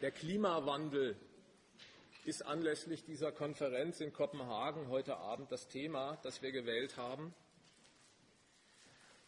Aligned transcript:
Der 0.00 0.12
Klimawandel 0.12 1.14
ist 2.24 2.46
anlässlich 2.46 3.04
dieser 3.04 3.32
Konferenz 3.32 4.00
in 4.00 4.14
Kopenhagen 4.14 4.88
heute 4.88 5.18
Abend 5.18 5.52
das 5.52 5.68
Thema, 5.68 6.16
das 6.22 6.40
wir 6.40 6.52
gewählt 6.52 6.96
haben. 6.96 7.34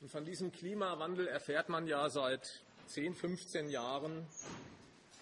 Und 0.01 0.11
von 0.11 0.25
diesem 0.25 0.51
Klimawandel 0.51 1.29
erfährt 1.29 1.69
man 1.69 1.87
ja 1.87 2.09
seit 2.09 2.63
10, 2.87 3.15
15 3.15 3.69
Jahren, 3.69 4.27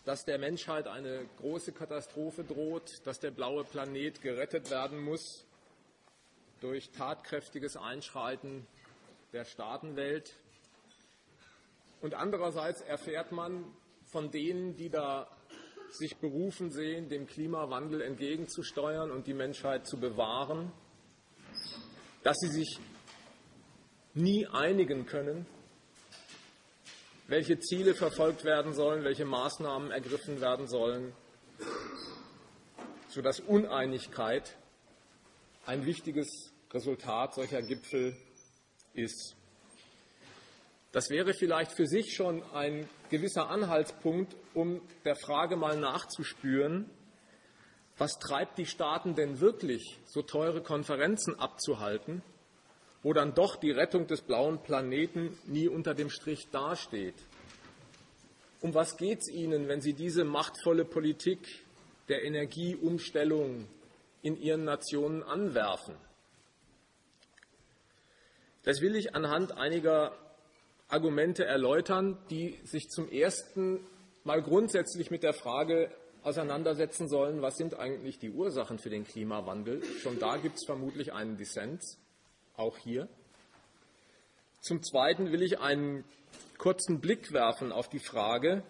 dass 0.05 0.25
der 0.25 0.39
Menschheit 0.39 0.86
eine 0.86 1.27
große 1.39 1.73
Katastrophe 1.73 2.45
droht, 2.45 3.05
dass 3.05 3.19
der 3.19 3.32
blaue 3.32 3.64
Planet 3.64 4.23
gerettet 4.23 4.71
werden 4.71 5.03
muss 5.03 5.45
durch 6.61 6.91
tatkräftiges 6.91 7.77
Einschreiten 7.77 8.69
der 9.32 9.45
Staatenwelt. 9.45 10.32
Und 12.03 12.14
andererseits 12.14 12.82
erfährt 12.82 13.32
man 13.32 13.64
von 14.05 14.30
denen, 14.30 14.77
die 14.77 14.91
da 14.91 15.29
sich 15.93 16.16
berufen 16.16 16.70
sehen, 16.70 17.09
dem 17.09 17.27
Klimawandel 17.27 18.02
entgegenzusteuern 18.02 19.10
und 19.10 19.27
die 19.27 19.34
Menschheit 19.34 19.87
zu 19.87 19.98
bewahren, 19.98 20.73
dass 22.23 22.37
sie 22.38 22.48
sich 22.48 22.78
nie 24.15 24.46
einigen 24.46 25.06
können, 25.06 25.46
welche 27.29 27.59
Ziele 27.60 27.95
verfolgt 27.95 28.45
werden 28.45 28.74
sollen, 28.74 29.05
welche 29.05 29.24
Maßnahmen 29.24 29.91
ergriffen 29.91 30.41
werden 30.41 30.66
sollen, 30.66 31.12
sodass 33.09 33.41
Uneinigkeit 33.41 34.57
ein 35.66 35.87
wichtiges 35.87 36.52
Resultat 36.73 37.34
solcher 37.34 37.62
Gipfel 37.62 38.16
ist. 38.95 39.37
Das 40.93 41.09
wäre 41.09 41.35
vielleicht 41.35 41.73
für 41.73 41.87
sich 41.87 42.15
schon 42.15 42.43
ein 42.53 42.89
gewisser 43.11 43.49
Anhaltspunkt, 43.49 44.35
um 44.55 44.80
der 45.05 45.15
Frage 45.15 45.57
mal 45.57 45.79
nachzuspüren, 45.79 46.91
was 47.97 48.19
treibt 48.19 48.59
die 48.59 48.66
Staaten 48.66 49.15
denn 49.15 49.41
wirklich, 49.41 50.01
so 50.07 50.23
teure 50.23 50.63
Konferenzen 50.63 51.38
abzuhalten, 51.38 52.23
wo 53.02 53.13
dann 53.13 53.35
doch 53.35 53.57
die 53.57 53.71
Rettung 53.71 54.09
des 54.09 54.23
blauen 54.23 54.63
Planeten 54.63 55.38
nie 55.47 55.69
unter 55.69 55.95
dem 55.95 56.10
Strich 56.10 56.49
dasteht. 56.51 57.15
Um 58.60 58.75
was 58.75 58.97
geht 58.97 59.21
es 59.21 59.29
Ihnen, 59.29 59.69
wenn 59.69 59.80
Sie 59.80 59.95
diese 59.95 60.25
machtvolle 60.25 60.85
Politik 60.85 61.65
der 62.09 62.25
Energieumstellung 62.25 63.69
in 64.22 64.37
Ihren 64.37 64.65
Nationen 64.65 65.22
anwerfen? 65.22 65.94
Das 68.65 68.81
will 68.81 68.97
ich 68.97 69.15
anhand 69.15 69.53
einiger 69.53 70.12
Argumente 70.91 71.44
erläutern, 71.44 72.19
die 72.31 72.59
sich 72.65 72.88
zum 72.88 73.09
ersten 73.10 73.81
Mal 74.25 74.43
grundsätzlich 74.43 75.10
mit 75.10 75.22
der 75.22 75.32
Frage 75.32 75.91
auseinandersetzen 76.22 77.09
sollen, 77.09 77.41
was 77.43 77.56
sind 77.56 77.78
eigentlich 77.78 78.19
die 78.19 78.31
Ursachen 78.31 78.78
für 78.78 78.91
den 78.91 79.05
Klimawandel. 79.05 79.82
Schon 80.03 80.19
da 80.19 80.37
gibt 80.37 80.56
es 80.56 80.66
vermutlich 80.66 81.12
einen 81.12 81.37
Dissens, 81.37 81.99
auch 82.56 82.77
hier. 82.77 83.09
Zum 84.60 84.82
Zweiten 84.82 85.32
will 85.32 85.43
ich 85.43 85.60
einen 85.60 86.05
kurzen 86.59 87.00
Blick 87.00 87.32
werfen 87.32 87.72
auf 87.72 87.88
die 87.88 88.00
Frage, 88.00 88.62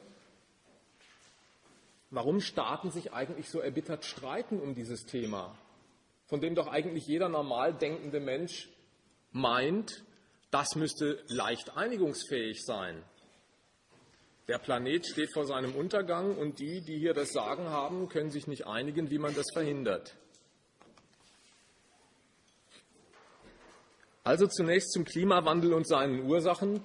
warum 2.11 2.41
Staaten 2.41 2.91
sich 2.91 3.13
eigentlich 3.13 3.49
so 3.51 3.59
erbittert 3.61 4.05
streiten 4.05 4.61
um 4.61 4.75
dieses 4.75 5.07
Thema, 5.07 5.57
von 6.27 6.41
dem 6.41 6.55
doch 6.55 6.69
eigentlich 6.69 7.07
jeder 7.07 7.29
normal 7.29 7.75
denkende 7.75 8.21
Mensch 8.21 8.69
meint, 9.33 10.05
das 10.51 10.75
müsste 10.75 11.23
leicht 11.29 11.77
einigungsfähig 11.77 12.65
sein. 12.65 13.03
Der 14.49 14.59
Planet 14.59 15.07
steht 15.07 15.33
vor 15.33 15.47
seinem 15.47 15.77
Untergang 15.77 16.37
und 16.37 16.59
die, 16.59 16.81
die 16.81 16.99
hier 16.99 17.15
das 17.15 17.31
Sagen 17.33 17.69
haben, 17.69 18.09
können 18.09 18.31
sich 18.31 18.49
nicht 18.49 18.67
einigen, 18.67 19.11
wie 19.11 19.19
man 19.19 19.35
das 19.35 19.47
verhindert. 19.53 20.17
Also 24.25 24.47
zunächst 24.47 24.93
zum 24.93 25.05
Klimawandel 25.05 25.73
und 25.73 25.87
seinen 25.87 26.29
Ursachen. 26.29 26.83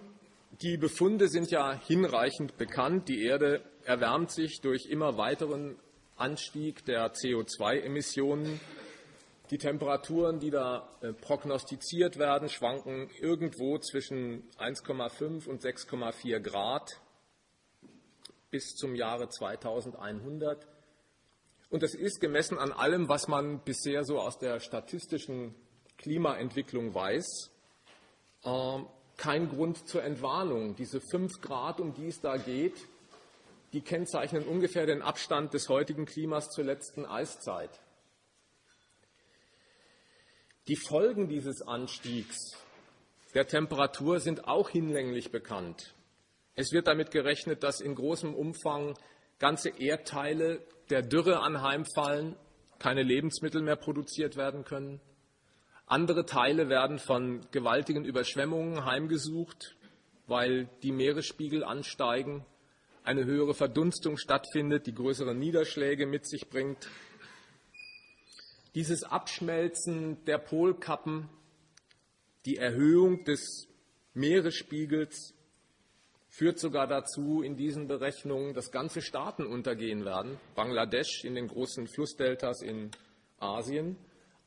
Die 0.61 0.77
Befunde 0.77 1.27
sind 1.27 1.51
ja 1.51 1.73
hinreichend 1.73 2.57
bekannt. 2.57 3.09
Die 3.09 3.23
Erde 3.23 3.61
erwärmt 3.83 4.31
sich 4.31 4.61
durch 4.61 4.85
immer 4.85 5.17
weiteren 5.17 5.75
Anstieg 6.15 6.85
der 6.85 7.13
CO2-Emissionen 7.13 8.59
die 9.51 9.57
Temperaturen, 9.57 10.39
die 10.39 10.49
da 10.49 10.89
äh, 11.01 11.13
prognostiziert 11.13 12.17
werden, 12.17 12.49
schwanken 12.49 13.09
irgendwo 13.19 13.77
zwischen 13.77 14.49
1,5 14.57 15.47
und 15.47 15.61
6,4 15.61 16.39
Grad 16.39 16.99
bis 18.49 18.75
zum 18.75 18.95
Jahre 18.95 19.29
2100. 19.29 20.65
Und 21.69 21.83
das 21.83 21.93
ist 21.93 22.21
gemessen 22.21 22.57
an 22.57 22.71
allem, 22.71 23.09
was 23.09 23.27
man 23.27 23.59
bisher 23.63 24.03
so 24.03 24.19
aus 24.19 24.39
der 24.39 24.59
statistischen 24.59 25.55
Klimaentwicklung 25.97 26.93
weiß, 26.93 27.51
ähm, 28.45 28.87
kein 29.17 29.49
Grund 29.49 29.87
zur 29.87 30.03
Entwarnung. 30.03 30.75
Diese 30.75 30.99
5 30.99 31.41
Grad, 31.41 31.79
um 31.79 31.93
die 31.93 32.07
es 32.07 32.19
da 32.21 32.37
geht, 32.37 32.75
die 33.73 33.81
kennzeichnen 33.81 34.43
ungefähr 34.43 34.85
den 34.85 35.01
Abstand 35.01 35.53
des 35.53 35.69
heutigen 35.69 36.05
Klimas 36.05 36.49
zur 36.49 36.63
letzten 36.63 37.05
Eiszeit. 37.05 37.81
Die 40.67 40.77
Folgen 40.77 41.27
dieses 41.27 41.61
Anstiegs 41.61 42.57
der 43.35 43.45
Temperatur 43.45 44.19
sind 44.19 44.47
auch 44.47 44.69
hinlänglich 44.69 45.29
bekannt. 45.29 45.93
Es 46.55 46.71
wird 46.71 46.87
damit 46.87 47.11
gerechnet, 47.11 47.61
dass 47.61 47.81
in 47.81 47.93
großem 47.93 48.33
Umfang 48.33 48.97
ganze 49.37 49.69
Erdteile 49.69 50.61
der 50.89 51.03
Dürre 51.03 51.41
anheimfallen, 51.41 52.35
keine 52.79 53.03
Lebensmittel 53.03 53.61
mehr 53.61 53.75
produziert 53.75 54.37
werden 54.37 54.63
können. 54.63 55.01
Andere 55.85 56.25
Teile 56.25 56.67
werden 56.67 56.97
von 56.97 57.45
gewaltigen 57.51 58.03
Überschwemmungen 58.03 58.85
heimgesucht, 58.85 59.75
weil 60.25 60.67
die 60.81 60.93
Meeresspiegel 60.93 61.63
ansteigen, 61.63 62.43
eine 63.03 63.25
höhere 63.25 63.53
Verdunstung 63.53 64.17
stattfindet, 64.17 64.87
die 64.87 64.95
größere 64.95 65.35
Niederschläge 65.35 66.07
mit 66.07 66.25
sich 66.25 66.49
bringt 66.49 66.89
dieses 68.75 69.03
Abschmelzen 69.03 70.23
der 70.25 70.37
Polkappen, 70.37 71.29
die 72.45 72.57
Erhöhung 72.57 73.23
des 73.23 73.67
Meeresspiegels 74.13 75.33
führt 76.29 76.59
sogar 76.59 76.85
dazu 76.85 77.41
in 77.41 77.55
diesen 77.55 77.87
Berechnungen, 77.87 78.53
dass 78.53 78.71
ganze 78.71 79.01
Staaten 79.01 79.45
untergehen 79.45 80.03
werden. 80.03 80.37
Bangladesch 80.53 81.23
in 81.23 81.35
den 81.35 81.47
großen 81.47 81.87
Flussdeltas 81.87 82.61
in 82.61 82.91
Asien, 83.39 83.97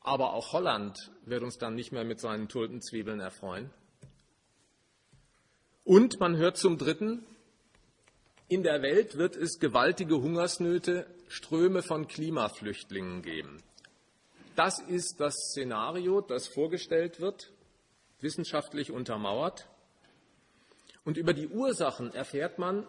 aber 0.01 0.33
auch 0.33 0.53
Holland 0.53 1.11
wird 1.25 1.41
uns 1.41 1.57
dann 1.57 1.73
nicht 1.73 1.91
mehr 1.91 2.05
mit 2.05 2.19
seinen 2.19 2.47
Tulpenzwiebeln 2.47 3.19
erfreuen. 3.19 3.71
Und 5.83 6.19
man 6.19 6.37
hört 6.37 6.57
zum 6.57 6.77
Dritten, 6.77 7.25
in 8.47 8.61
der 8.61 8.83
Welt 8.83 9.17
wird 9.17 9.35
es 9.35 9.59
gewaltige 9.59 10.21
Hungersnöte, 10.21 11.07
Ströme 11.27 11.81
von 11.81 12.07
Klimaflüchtlingen 12.07 13.23
geben. 13.23 13.63
Das 14.59 14.77
ist 14.77 15.21
das 15.21 15.35
Szenario, 15.35 16.19
das 16.19 16.49
vorgestellt 16.49 17.21
wird, 17.21 17.49
wissenschaftlich 18.19 18.91
untermauert. 18.91 19.69
Und 21.05 21.15
über 21.15 21.33
die 21.33 21.47
Ursachen 21.47 22.13
erfährt 22.13 22.59
man, 22.59 22.85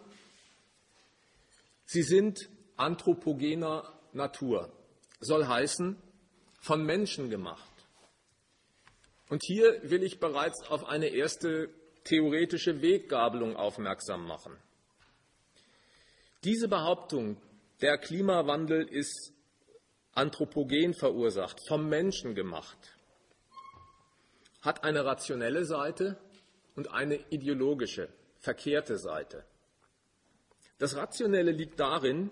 sie 1.84 2.02
sind 2.02 2.48
anthropogener 2.76 3.84
Natur, 4.12 4.72
soll 5.20 5.46
heißen, 5.46 5.96
von 6.60 6.84
Menschen 6.84 7.30
gemacht. 7.30 7.70
Und 9.28 9.44
hier 9.44 9.80
will 9.88 10.02
ich 10.02 10.18
bereits 10.18 10.68
auf 10.68 10.84
eine 10.86 11.06
erste 11.10 11.70
theoretische 12.02 12.82
Weggabelung 12.82 13.54
aufmerksam 13.54 14.26
machen. 14.26 14.56
Diese 16.42 16.66
Behauptung, 16.66 17.40
der 17.80 17.96
Klimawandel 17.96 18.88
ist 18.88 19.34
anthropogen 20.20 20.92
verursacht, 20.92 21.66
vom 21.66 21.88
Menschen 21.88 22.34
gemacht, 22.34 22.78
hat 24.60 24.84
eine 24.84 25.04
rationelle 25.04 25.64
Seite 25.64 26.18
und 26.76 26.92
eine 26.92 27.16
ideologische, 27.30 28.10
verkehrte 28.38 28.98
Seite. 28.98 29.44
Das 30.78 30.94
Rationelle 30.94 31.52
liegt 31.52 31.80
darin, 31.80 32.30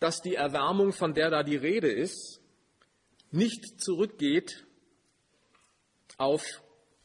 dass 0.00 0.20
die 0.20 0.34
Erwärmung, 0.34 0.92
von 0.92 1.14
der 1.14 1.30
da 1.30 1.42
die 1.44 1.56
Rede 1.56 1.90
ist, 1.90 2.40
nicht 3.30 3.80
zurückgeht 3.80 4.66
auf 6.18 6.42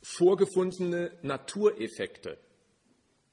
vorgefundene 0.01 1.17
Natureffekte, 1.21 2.39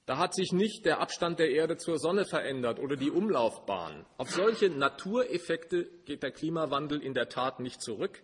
da 0.08 0.16
hat 0.16 0.34
sich 0.34 0.52
nicht 0.52 0.86
der 0.86 1.00
Abstand 1.00 1.38
der 1.38 1.50
Erde 1.50 1.76
zur 1.76 1.98
Sonne 1.98 2.24
verändert 2.24 2.78
oder 2.78 2.96
die 2.96 3.10
Umlaufbahn. 3.10 4.06
Auf 4.16 4.30
solche 4.30 4.70
Natureffekte 4.70 5.84
geht 6.06 6.22
der 6.22 6.30
Klimawandel 6.30 7.02
in 7.02 7.12
der 7.12 7.28
Tat 7.28 7.60
nicht 7.60 7.82
zurück, 7.82 8.22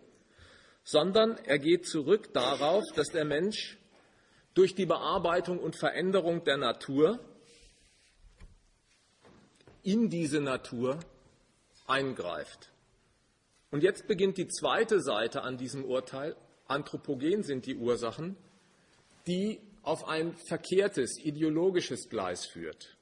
sondern 0.83 1.37
er 1.45 1.59
geht 1.59 1.85
zurück 1.85 2.33
darauf, 2.33 2.83
dass 2.95 3.09
der 3.09 3.23
Mensch 3.23 3.77
durch 4.55 4.73
die 4.73 4.87
Bearbeitung 4.87 5.59
und 5.59 5.75
Veränderung 5.75 6.43
der 6.43 6.57
Natur 6.57 7.19
in 9.83 10.09
diese 10.09 10.41
Natur 10.41 10.99
eingreift. 11.85 12.71
Und 13.69 13.83
jetzt 13.83 14.07
beginnt 14.07 14.39
die 14.39 14.47
zweite 14.47 15.01
Seite 15.01 15.43
an 15.43 15.57
diesem 15.57 15.85
Urteil. 15.85 16.35
Anthropogen 16.65 17.43
sind 17.43 17.67
die 17.67 17.75
Ursachen, 17.75 18.37
die 19.27 19.59
auf 19.85 20.07
ein 20.07 20.35
verkehrtes 20.47 21.19
ideologisches 21.23 22.09
Gleis 22.09 22.45
führt. 22.45 22.97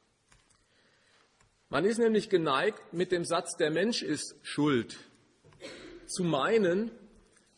Man 1.69 1.85
ist 1.85 1.97
nämlich 1.97 2.30
geneigt, 2.30 2.94
mit 2.94 3.12
dem 3.12 3.25
Satz, 3.25 3.56
der 3.57 3.71
Mensch 3.71 4.03
ist 4.03 4.35
schuld, 4.44 4.97
zu 6.06 6.24
meinen, 6.24 6.91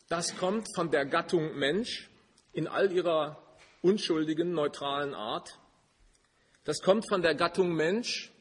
das 0.08 0.36
kommt 0.36 0.68
von 0.74 0.90
der 0.90 1.04
Gattung 1.04 1.58
Mensch 1.58 2.08
in 2.52 2.68
all 2.68 2.92
ihrer 2.92 3.42
unschuldigen, 3.82 4.52
neutralen 4.52 5.12
Art. 5.12 5.58
Das 6.64 6.80
kommt 6.80 7.08
von 7.08 7.20
der 7.20 7.34
Gattung 7.34 7.74
Mensch, 7.74 8.32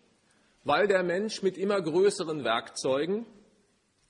weil 0.64 0.88
der 0.88 1.04
Mensch 1.04 1.42
mit 1.42 1.58
immer 1.58 1.81
größeren 1.81 2.44
Werkzeugen 2.44 3.26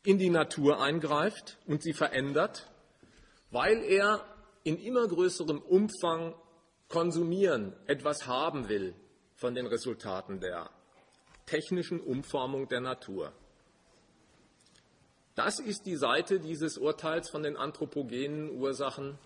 in 0.04 0.20
die 0.20 0.30
Natur 0.30 0.82
eingreift 0.82 1.58
und 1.66 1.82
sie 1.82 1.94
verändert, 1.94 2.70
weil 3.50 3.82
er 3.84 4.24
in 4.64 4.78
immer 4.78 5.08
größerem 5.08 5.62
Umfang 5.62 6.36
konsumieren, 6.90 7.76
etwas 7.88 8.28
haben 8.28 8.70
will 8.70 8.96
von 9.36 9.56
den 9.56 9.68
Resultaten 9.68 10.40
der 10.40 10.70
technischen 11.46 12.00
Umformung 12.00 12.68
der 12.68 12.82
Natur. 12.82 13.34
Das 15.36 15.60
ist 15.60 15.86
die 15.86 15.98
Seite 15.98 16.40
dieses 16.40 16.78
Urteils 16.78 17.30
von 17.30 17.44
den 17.44 17.58
anthropogenen 17.58 18.50
Ursachen, 18.52 19.18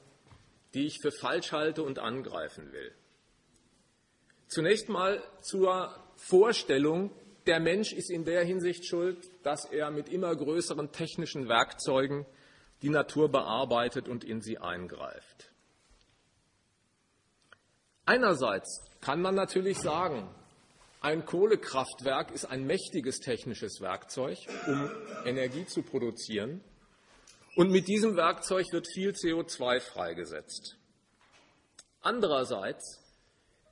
die 0.73 0.87
ich 0.87 0.99
für 1.01 1.11
falsch 1.11 1.51
halte 1.51 1.83
und 1.83 1.99
angreifen 1.99 2.71
will. 2.71 2.91
Zunächst 4.47 4.89
mal 4.89 5.21
zur 5.41 5.95
Vorstellung, 6.15 7.11
der 7.45 7.59
Mensch 7.59 7.93
ist 7.93 8.09
in 8.09 8.25
der 8.25 8.43
Hinsicht 8.43 8.87
schuld, 8.87 9.17
dass 9.43 9.65
er 9.65 9.91
mit 9.91 10.09
immer 10.09 10.35
größeren 10.35 10.91
technischen 10.91 11.47
Werkzeugen 11.47 12.25
die 12.81 12.89
Natur 12.89 13.29
bearbeitet 13.29 14.07
und 14.07 14.23
in 14.23 14.41
sie 14.41 14.57
eingreift. 14.57 15.48
Einerseits 18.09 18.81
kann 19.01 19.21
man 19.21 19.35
natürlich 19.35 19.77
sagen, 19.77 20.27
ein 20.99 21.25
Kohlekraftwerk 21.25 22.31
ist 22.31 22.45
ein 22.45 22.65
mächtiges 22.65 23.19
technisches 23.19 23.81
Werkzeug, 23.81 24.39
um 24.65 24.89
Energie 25.25 25.67
zu 25.67 25.83
produzieren. 25.83 26.63
Und 27.55 27.69
mit 27.69 27.87
diesem 27.87 28.15
Werkzeug 28.15 28.65
wird 28.71 28.87
viel 28.91 29.11
CO2 29.11 29.79
freigesetzt. 29.79 30.75
Andererseits, 32.01 32.99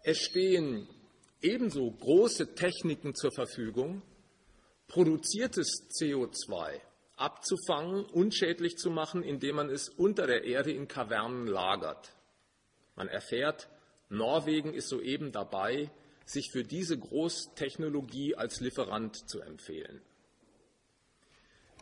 es 0.04 0.20
stehen 0.20 0.88
ebenso 1.42 1.90
große 1.90 2.54
Techniken 2.54 3.16
zur 3.16 3.32
Verfügung, 3.32 4.04
produziertes 4.88 5.90
CO2 6.00 6.80
abzufangen, 7.16 8.06
unschädlich 8.06 8.78
zu 8.78 8.92
machen, 8.92 9.24
indem 9.24 9.56
man 9.56 9.72
es 9.72 9.90
unter 9.90 10.28
der 10.28 10.44
Erde 10.44 10.72
in 10.72 10.88
Kavernen 10.88 11.48
lagert. 11.48 12.14
Man 12.96 13.08
erfährt, 13.08 13.68
Norwegen 14.10 14.74
ist 14.74 14.90
soeben 14.90 15.32
dabei, 15.32 15.92
sich 16.26 16.50
für 16.52 16.64
diese 16.64 16.98
Großtechnologie 16.98 18.36
als 18.36 18.60
Lieferant 18.60 19.30
zu 19.30 19.42
empfehlen. 19.42 20.02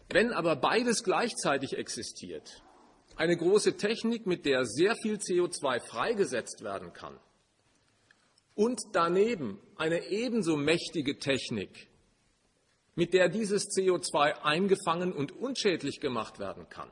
Wenn 0.09 0.31
aber 0.31 0.55
beides 0.55 1.03
gleichzeitig 1.03 1.77
existiert, 1.77 2.61
eine 3.15 3.37
große 3.37 3.77
Technik, 3.77 4.25
mit 4.25 4.45
der 4.45 4.65
sehr 4.65 4.95
viel 4.95 5.15
CO2 5.15 5.79
freigesetzt 5.79 6.63
werden 6.63 6.93
kann, 6.93 7.19
und 8.55 8.81
daneben 8.93 9.59
eine 9.75 10.07
ebenso 10.07 10.55
mächtige 10.55 11.17
Technik, 11.17 11.89
mit 12.95 13.13
der 13.13 13.29
dieses 13.29 13.67
CO2 13.75 14.41
eingefangen 14.43 15.11
und 15.11 15.33
unschädlich 15.33 15.99
gemacht 15.99 16.39
werden 16.39 16.69
kann, 16.69 16.89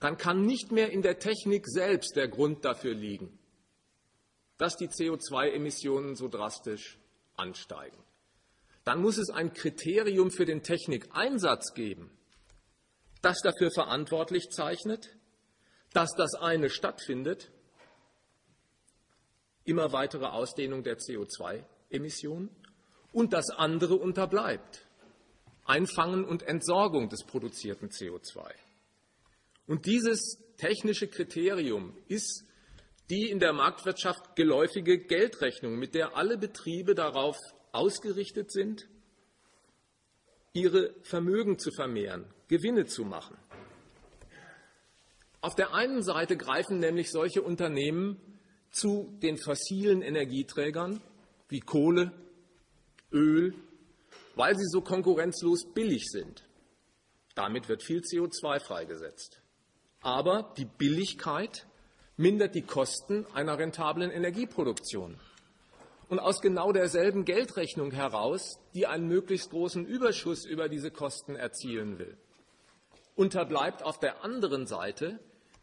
dann 0.00 0.16
kann 0.16 0.46
nicht 0.46 0.72
mehr 0.72 0.90
in 0.90 1.02
der 1.02 1.18
Technik 1.18 1.66
selbst 1.66 2.16
der 2.16 2.28
Grund 2.28 2.64
dafür 2.64 2.94
liegen, 2.94 3.38
dass 4.64 4.78
die 4.78 4.88
CO2-Emissionen 4.88 6.16
so 6.16 6.26
drastisch 6.26 6.98
ansteigen. 7.36 8.02
Dann 8.84 9.02
muss 9.02 9.18
es 9.18 9.28
ein 9.28 9.52
Kriterium 9.52 10.30
für 10.30 10.46
den 10.46 10.62
Technikeinsatz 10.62 11.74
geben, 11.74 12.10
das 13.20 13.42
dafür 13.42 13.70
verantwortlich 13.70 14.48
zeichnet, 14.48 15.18
dass 15.92 16.14
das 16.16 16.32
eine 16.32 16.70
stattfindet, 16.70 17.50
immer 19.64 19.92
weitere 19.92 20.28
Ausdehnung 20.28 20.82
der 20.82 20.96
CO2-Emissionen, 20.96 22.48
und 23.12 23.34
das 23.34 23.50
andere 23.50 23.96
unterbleibt, 23.96 24.86
Einfangen 25.66 26.24
und 26.24 26.42
Entsorgung 26.42 27.10
des 27.10 27.24
produzierten 27.24 27.90
CO2. 27.90 28.50
Und 29.66 29.84
dieses 29.84 30.38
technische 30.56 31.08
Kriterium 31.08 31.94
ist 32.08 32.46
die 33.10 33.28
in 33.30 33.38
der 33.38 33.52
Marktwirtschaft 33.52 34.36
geläufige 34.36 34.98
Geldrechnung, 34.98 35.78
mit 35.78 35.94
der 35.94 36.16
alle 36.16 36.38
Betriebe 36.38 36.94
darauf 36.94 37.36
ausgerichtet 37.72 38.50
sind, 38.50 38.88
ihre 40.52 40.94
Vermögen 41.02 41.58
zu 41.58 41.70
vermehren, 41.72 42.26
Gewinne 42.48 42.86
zu 42.86 43.04
machen. 43.04 43.36
Auf 45.40 45.54
der 45.54 45.74
einen 45.74 46.02
Seite 46.02 46.36
greifen 46.36 46.78
nämlich 46.78 47.10
solche 47.10 47.42
Unternehmen 47.42 48.18
zu 48.70 49.12
den 49.22 49.36
fossilen 49.36 50.00
Energieträgern 50.00 51.02
wie 51.48 51.60
Kohle, 51.60 52.12
Öl, 53.12 53.54
weil 54.36 54.56
sie 54.56 54.66
so 54.66 54.80
konkurrenzlos 54.80 55.66
billig 55.74 56.06
sind. 56.08 56.44
Damit 57.34 57.68
wird 57.68 57.82
viel 57.82 58.00
CO2 58.00 58.60
freigesetzt. 58.60 59.42
Aber 60.00 60.54
die 60.56 60.64
Billigkeit 60.64 61.66
mindert 62.16 62.54
die 62.54 62.62
Kosten 62.62 63.26
einer 63.34 63.58
rentablen 63.58 64.10
Energieproduktion. 64.10 65.18
Und 66.08 66.18
aus 66.18 66.40
genau 66.40 66.72
derselben 66.72 67.24
Geldrechnung 67.24 67.90
heraus, 67.90 68.58
die 68.74 68.86
einen 68.86 69.08
möglichst 69.08 69.50
großen 69.50 69.86
Überschuss 69.86 70.44
über 70.44 70.68
diese 70.68 70.90
Kosten 70.90 71.34
erzielen 71.34 71.98
will, 71.98 72.16
unterbleibt 73.16 73.82
auf 73.82 73.98
der 73.98 74.22
anderen 74.22 74.66
Seite 74.66 75.18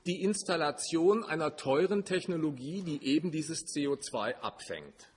die 0.06 0.24
Installation 0.24 1.24
einer 1.24 1.56
teuren 1.56 2.06
Technologie, 2.06 2.82
die 2.82 3.06
eben 3.06 3.32
dieses 3.32 3.68
CO2 3.68 4.36
abfängt. 4.36 5.10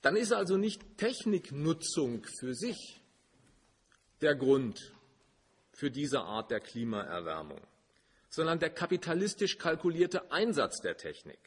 Dann 0.00 0.16
ist 0.16 0.32
also 0.32 0.56
nicht 0.56 0.96
Techniknutzung 0.96 2.24
für 2.24 2.54
sich 2.54 3.00
der 4.22 4.34
Grund 4.34 4.92
für 5.72 5.90
diese 5.90 6.22
Art 6.22 6.50
der 6.50 6.60
Klimaerwärmung 6.60 7.60
sondern 8.32 8.58
der 8.58 8.70
kapitalistisch 8.70 9.58
kalkulierte 9.58 10.32
Einsatz 10.32 10.80
der 10.80 10.96
Technik. 10.96 11.38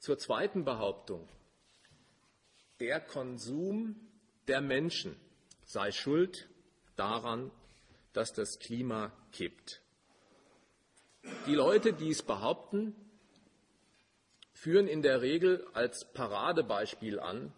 Zur 0.00 0.18
zweiten 0.18 0.64
Behauptung. 0.64 1.28
Der 2.80 3.00
Konsum 3.00 3.94
der 4.48 4.60
Menschen 4.60 5.16
sei 5.64 5.92
schuld 5.92 6.48
daran, 6.96 7.52
dass 8.14 8.32
das 8.32 8.58
Klima 8.58 9.12
kippt. 9.30 9.80
Die 11.46 11.54
Leute, 11.54 11.92
die 11.92 12.10
es 12.10 12.22
behaupten, 12.22 12.96
führen 14.54 14.88
in 14.88 15.02
der 15.02 15.22
Regel 15.22 15.64
als 15.72 16.04
Paradebeispiel 16.14 17.20
an 17.20 17.52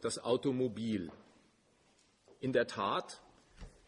das 0.00 0.18
Automobil. 0.18 1.12
In 2.40 2.54
der 2.54 2.66
Tat 2.66 3.20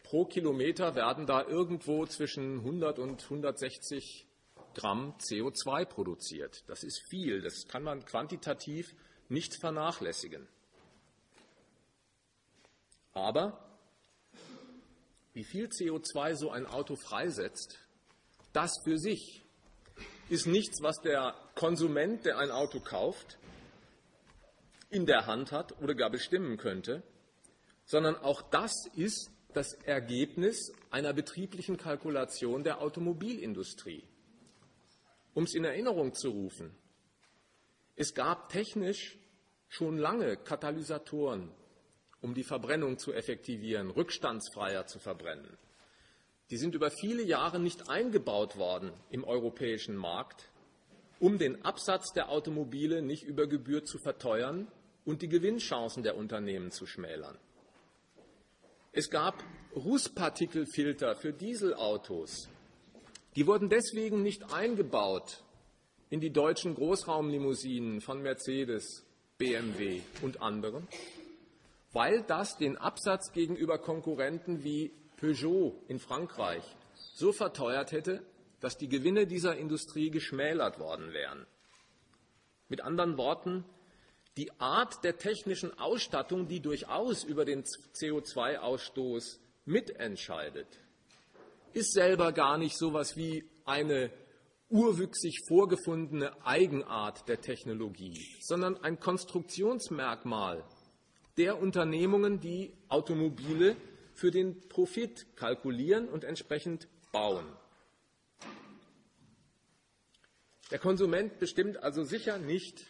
Pro 0.09 0.25
Kilometer 0.25 0.95
werden 0.95 1.27
da 1.27 1.45
irgendwo 1.45 2.03
zwischen 2.07 2.61
100 2.61 2.97
und 2.97 3.23
160 3.23 4.25
Gramm 4.73 5.13
CO2 5.19 5.85
produziert. 5.85 6.63
Das 6.67 6.83
ist 6.83 6.99
viel. 7.11 7.43
Das 7.43 7.67
kann 7.67 7.83
man 7.83 8.03
quantitativ 8.05 8.95
nicht 9.27 9.59
vernachlässigen. 9.61 10.47
Aber 13.13 13.63
wie 15.33 15.43
viel 15.43 15.67
CO2 15.67 16.33
so 16.33 16.49
ein 16.49 16.65
Auto 16.65 16.95
freisetzt, 16.95 17.77
das 18.51 18.71
für 18.83 18.97
sich 18.97 19.45
ist 20.27 20.47
nichts, 20.47 20.81
was 20.81 21.01
der 21.01 21.35
Konsument, 21.53 22.25
der 22.25 22.39
ein 22.39 22.49
Auto 22.49 22.79
kauft, 22.79 23.37
in 24.89 25.05
der 25.05 25.27
Hand 25.27 25.51
hat 25.51 25.79
oder 25.83 25.93
gar 25.93 26.09
bestimmen 26.09 26.57
könnte, 26.57 27.03
sondern 27.85 28.15
auch 28.15 28.41
das 28.41 28.73
ist 28.95 29.29
das 29.53 29.73
Ergebnis 29.85 30.71
einer 30.91 31.13
betrieblichen 31.13 31.77
Kalkulation 31.77 32.63
der 32.63 32.81
Automobilindustrie. 32.81 34.03
Um 35.33 35.43
es 35.43 35.55
in 35.55 35.63
Erinnerung 35.63 36.13
zu 36.13 36.29
rufen, 36.29 36.71
es 37.95 38.13
gab 38.13 38.49
technisch 38.49 39.17
schon 39.67 39.97
lange 39.97 40.37
Katalysatoren, 40.37 41.51
um 42.21 42.33
die 42.33 42.43
Verbrennung 42.43 42.97
zu 42.97 43.13
effektivieren, 43.13 43.89
rückstandsfreier 43.89 44.85
zu 44.85 44.99
verbrennen. 44.99 45.57
Die 46.49 46.57
sind 46.57 46.75
über 46.75 46.91
viele 46.91 47.23
Jahre 47.23 47.59
nicht 47.59 47.89
eingebaut 47.89 48.57
worden 48.57 48.91
im 49.11 49.23
europäischen 49.23 49.95
Markt, 49.95 50.49
um 51.19 51.37
den 51.37 51.63
Absatz 51.63 52.11
der 52.13 52.29
Automobile 52.29 53.01
nicht 53.01 53.23
über 53.23 53.47
Gebühr 53.47 53.83
zu 53.83 53.99
verteuern 53.99 54.67
und 55.05 55.21
die 55.21 55.29
Gewinnchancen 55.29 56.03
der 56.03 56.17
Unternehmen 56.17 56.71
zu 56.71 56.85
schmälern. 56.85 57.37
Es 58.91 59.11
gab 59.11 59.43
Rußpartikelfilter 59.75 61.15
für 61.15 61.31
Dieselautos. 61.31 62.49
Die 63.35 63.45
wurden 63.45 63.69
deswegen 63.69 64.23
nicht 64.23 64.51
eingebaut 64.51 65.43
in 66.09 66.19
die 66.19 66.31
deutschen 66.31 66.73
Großraumlimousinen 66.73 68.01
von 68.01 68.23
Mercedes, 68.23 69.05
BMW 69.37 70.01
und 70.23 70.41
anderen, 70.41 70.87
weil 71.93 72.23
das 72.23 72.57
den 72.57 72.77
Absatz 72.77 73.31
gegenüber 73.31 73.77
Konkurrenten 73.77 74.63
wie 74.63 74.91
Peugeot 75.17 75.83
in 75.87 75.99
Frankreich 75.99 76.63
so 76.95 77.31
verteuert 77.31 77.91
hätte, 77.91 78.23
dass 78.59 78.77
die 78.77 78.89
Gewinne 78.89 79.27
dieser 79.27 79.55
Industrie 79.55 80.09
geschmälert 80.09 80.79
worden 80.79 81.13
wären. 81.13 81.45
Mit 82.69 82.81
anderen 82.81 83.17
Worten, 83.17 83.65
die 84.39 84.57
Art 84.57 85.03
der 85.03 85.17
technischen 85.17 85.77
Ausstattung, 85.77 86.47
die 86.47 86.61
durchaus 86.61 87.25
über 87.25 87.43
den 87.43 87.65
CO2-Ausstoß 87.65 89.37
mitentscheidet, 89.65 90.65
ist 91.73 91.91
selber 91.91 92.31
gar 92.31 92.57
nicht 92.57 92.77
so 92.77 92.87
etwas 92.87 93.17
wie 93.17 93.43
eine 93.65 94.09
urwüchsig 94.69 95.41
vorgefundene 95.45 96.31
Eigenart 96.45 97.27
der 97.27 97.41
Technologie, 97.41 98.17
sondern 98.39 98.77
ein 98.77 99.01
Konstruktionsmerkmal 99.01 100.63
der 101.35 101.59
Unternehmungen, 101.59 102.39
die 102.39 102.71
Automobile 102.87 103.75
für 104.13 104.31
den 104.31 104.69
Profit 104.69 105.35
kalkulieren 105.35 106.07
und 106.07 106.23
entsprechend 106.23 106.87
bauen. 107.11 107.45
Der 110.71 110.79
Konsument 110.79 111.39
bestimmt 111.39 111.83
also 111.83 112.05
sicher 112.05 112.37
nicht 112.37 112.85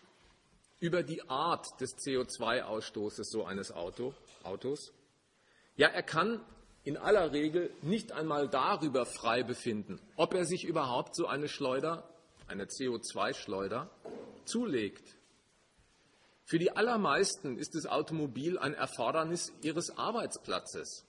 über 0.79 1.03
die 1.03 1.27
Art 1.29 1.79
des 1.81 1.97
CO2-Ausstoßes 1.97 3.29
so 3.29 3.43
eines 3.43 3.71
Auto, 3.71 4.13
Autos. 4.43 4.93
Ja, 5.75 5.87
er 5.87 6.03
kann 6.03 6.41
in 6.83 6.97
aller 6.97 7.33
Regel 7.33 7.71
nicht 7.81 8.11
einmal 8.11 8.47
darüber 8.47 9.05
frei 9.05 9.43
befinden, 9.43 9.99
ob 10.15 10.33
er 10.33 10.45
sich 10.45 10.63
überhaupt 10.63 11.15
so 11.15 11.27
eine 11.27 11.49
Schleuder, 11.49 12.09
eine 12.47 12.65
CO2-Schleuder, 12.65 13.89
zulegt. 14.45 15.15
Für 16.45 16.57
die 16.57 16.71
allermeisten 16.71 17.57
ist 17.57 17.75
das 17.75 17.85
Automobil 17.85 18.57
ein 18.57 18.73
Erfordernis 18.73 19.53
ihres 19.61 19.97
Arbeitsplatzes. 19.97 21.05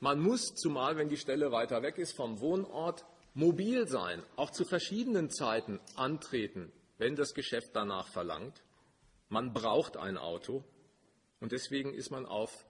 Man 0.00 0.20
muss, 0.20 0.54
zumal 0.54 0.96
wenn 0.96 1.08
die 1.08 1.16
Stelle 1.16 1.50
weiter 1.50 1.82
weg 1.82 1.98
ist 1.98 2.16
vom 2.16 2.40
Wohnort, 2.40 3.04
mobil 3.34 3.88
sein, 3.88 4.22
auch 4.36 4.50
zu 4.50 4.64
verschiedenen 4.64 5.28
Zeiten 5.28 5.80
antreten, 5.96 6.72
wenn 6.98 7.16
das 7.16 7.34
Geschäft 7.34 7.70
danach 7.74 8.08
verlangt. 8.08 8.62
Man 9.28 9.52
braucht 9.52 9.96
ein 9.96 10.16
Auto 10.16 10.64
und 11.40 11.52
deswegen 11.52 11.92
ist 11.92 12.10
man 12.10 12.26
auf 12.26 12.66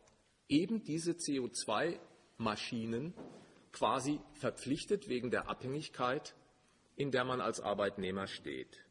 eben 0.49 0.83
diese 0.83 1.13
CO2-Maschinen 1.13 3.15
quasi 3.73 4.21
verpflichtet 4.35 5.09
wegen 5.09 5.31
der 5.31 5.49
Abhängigkeit, 5.49 6.35
in 6.97 7.11
der 7.11 7.25
man 7.25 7.41
als 7.41 7.61
Arbeitnehmer 7.61 8.27
steht. 8.27 8.85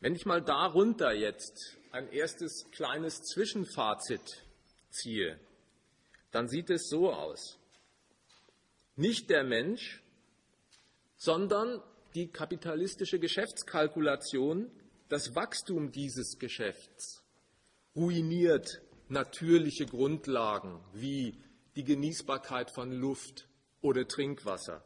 Wenn 0.00 0.14
ich 0.14 0.26
mal 0.26 0.42
darunter 0.42 1.12
jetzt 1.12 1.76
ein 1.92 2.08
erstes 2.08 2.70
kleines 2.72 3.22
Zwischenfazit 3.22 4.44
ziehe, 4.90 5.38
dann 6.30 6.48
sieht 6.48 6.70
es 6.70 6.88
so 6.88 7.12
aus. 7.12 7.58
Nicht 8.96 9.30
der 9.30 9.44
Mensch, 9.44 10.02
sondern 11.16 11.82
die 12.14 12.28
kapitalistische 12.28 13.18
Geschäftskalkulation, 13.18 14.70
das 15.14 15.36
Wachstum 15.36 15.92
dieses 15.92 16.40
Geschäfts 16.40 17.22
ruiniert 17.94 18.82
natürliche 19.08 19.86
Grundlagen 19.86 20.84
wie 20.92 21.40
die 21.76 21.84
Genießbarkeit 21.84 22.72
von 22.72 22.90
Luft 22.90 23.48
oder 23.80 24.08
Trinkwasser. 24.08 24.84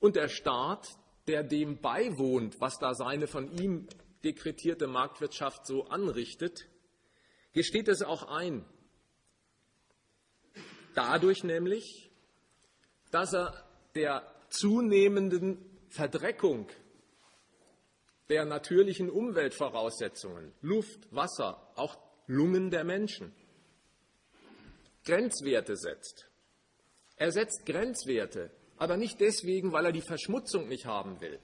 Und 0.00 0.16
der 0.16 0.26
Staat, 0.26 0.88
der 1.28 1.44
dem 1.44 1.80
beiwohnt, 1.80 2.60
was 2.60 2.80
da 2.80 2.92
seine 2.94 3.28
von 3.28 3.56
ihm 3.56 3.86
dekretierte 4.24 4.88
Marktwirtschaft 4.88 5.64
so 5.64 5.84
anrichtet, 5.84 6.66
gesteht 7.52 7.86
es 7.86 8.02
auch 8.02 8.24
ein. 8.24 8.64
Dadurch 10.96 11.44
nämlich, 11.44 12.10
dass 13.12 13.32
er 13.32 13.64
der 13.94 14.24
zunehmenden 14.48 15.64
Verdreckung 15.88 16.68
der 18.30 18.44
natürlichen 18.44 19.10
Umweltvoraussetzungen, 19.10 20.52
Luft, 20.62 21.12
Wasser, 21.12 21.70
auch 21.74 21.98
Lungen 22.26 22.70
der 22.70 22.84
Menschen, 22.84 23.34
Grenzwerte 25.04 25.76
setzt. 25.76 26.30
Er 27.16 27.32
setzt 27.32 27.66
Grenzwerte, 27.66 28.50
aber 28.76 28.96
nicht 28.96 29.20
deswegen, 29.20 29.72
weil 29.72 29.86
er 29.86 29.92
die 29.92 30.00
Verschmutzung 30.00 30.68
nicht 30.68 30.86
haben 30.86 31.20
will, 31.20 31.40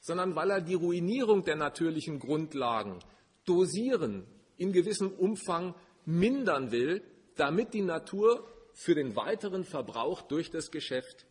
sondern 0.00 0.36
weil 0.36 0.50
er 0.50 0.60
die 0.60 0.74
Ruinierung 0.74 1.44
der 1.44 1.56
natürlichen 1.56 2.18
Grundlagen 2.18 3.00
dosieren, 3.44 4.26
in 4.56 4.72
gewissem 4.72 5.10
Umfang 5.12 5.74
mindern 6.04 6.70
will, 6.70 7.02
damit 7.34 7.74
die 7.74 7.82
Natur 7.82 8.46
für 8.74 8.94
den 8.94 9.16
weiteren 9.16 9.64
Verbrauch 9.64 10.22
durch 10.22 10.50
das 10.50 10.70
Geschäft 10.70 11.26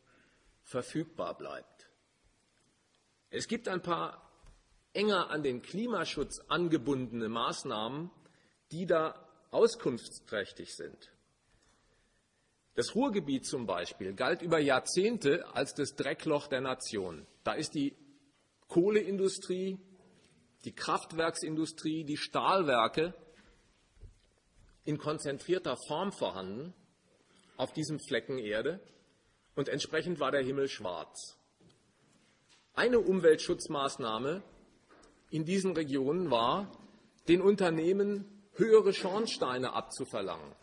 verfügbar 0.63 1.38
bleibt. 1.38 1.89
Es 3.29 3.48
gibt 3.48 3.69
ein 3.69 3.81
paar 3.81 4.30
enger 4.93 5.29
an 5.29 5.43
den 5.43 5.62
Klimaschutz 5.62 6.39
angebundene 6.48 7.29
Maßnahmen, 7.29 8.12
die 8.71 8.86
da 8.86 9.15
auskunftsträchtig 9.51 10.75
sind. 10.75 11.12
Das 12.75 12.95
Ruhrgebiet 12.95 13.45
zum 13.45 13.65
Beispiel 13.65 14.13
galt 14.13 14.41
über 14.41 14.60
Jahrzehnte 14.60 15.45
als 15.53 15.74
das 15.74 15.95
Dreckloch 15.95 16.48
der 16.48 16.62
Nation. 16.62 17.27
Da 17.43 17.53
ist 17.53 17.75
die 17.75 17.95
Kohleindustrie, 18.67 19.77
die 20.63 20.71
Kraftwerksindustrie, 20.71 22.05
die 22.05 22.17
Stahlwerke 22.17 23.13
in 24.86 24.98
konzentrierter 24.98 25.75
Form 25.88 26.12
vorhanden 26.13 26.74
auf 27.57 27.74
diesem 27.74 28.00
Flecken 28.00 28.38
Erde 28.38 28.79
und 29.55 29.67
entsprechend 29.67 30.19
war 30.19 30.31
der 30.31 30.41
Himmel 30.41 30.69
schwarz. 30.69 31.38
Eine 32.74 33.00
Umweltschutzmaßnahme 33.00 34.41
in 35.31 35.45
diesen 35.45 35.73
Regionen 35.73 36.29
war, 36.29 36.71
den 37.27 37.41
Unternehmen 37.41 38.25
höhere 38.53 38.93
Schornsteine 38.93 39.73
abzuverlangen. 39.73 40.55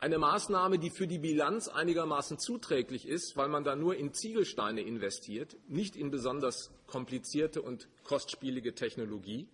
Eine 0.00 0.18
Maßnahme, 0.18 0.80
die 0.80 0.90
für 0.90 1.06
die 1.06 1.20
Bilanz 1.20 1.68
einigermaßen 1.68 2.38
zuträglich 2.38 3.06
ist, 3.06 3.36
weil 3.36 3.48
man 3.48 3.62
da 3.62 3.76
nur 3.76 3.94
in 3.94 4.12
Ziegelsteine 4.12 4.80
investiert, 4.80 5.56
nicht 5.68 5.94
in 5.94 6.10
besonders 6.10 6.72
komplizierte 6.88 7.62
und 7.62 7.88
kostspielige 8.02 8.74
Technologie, 8.74 9.46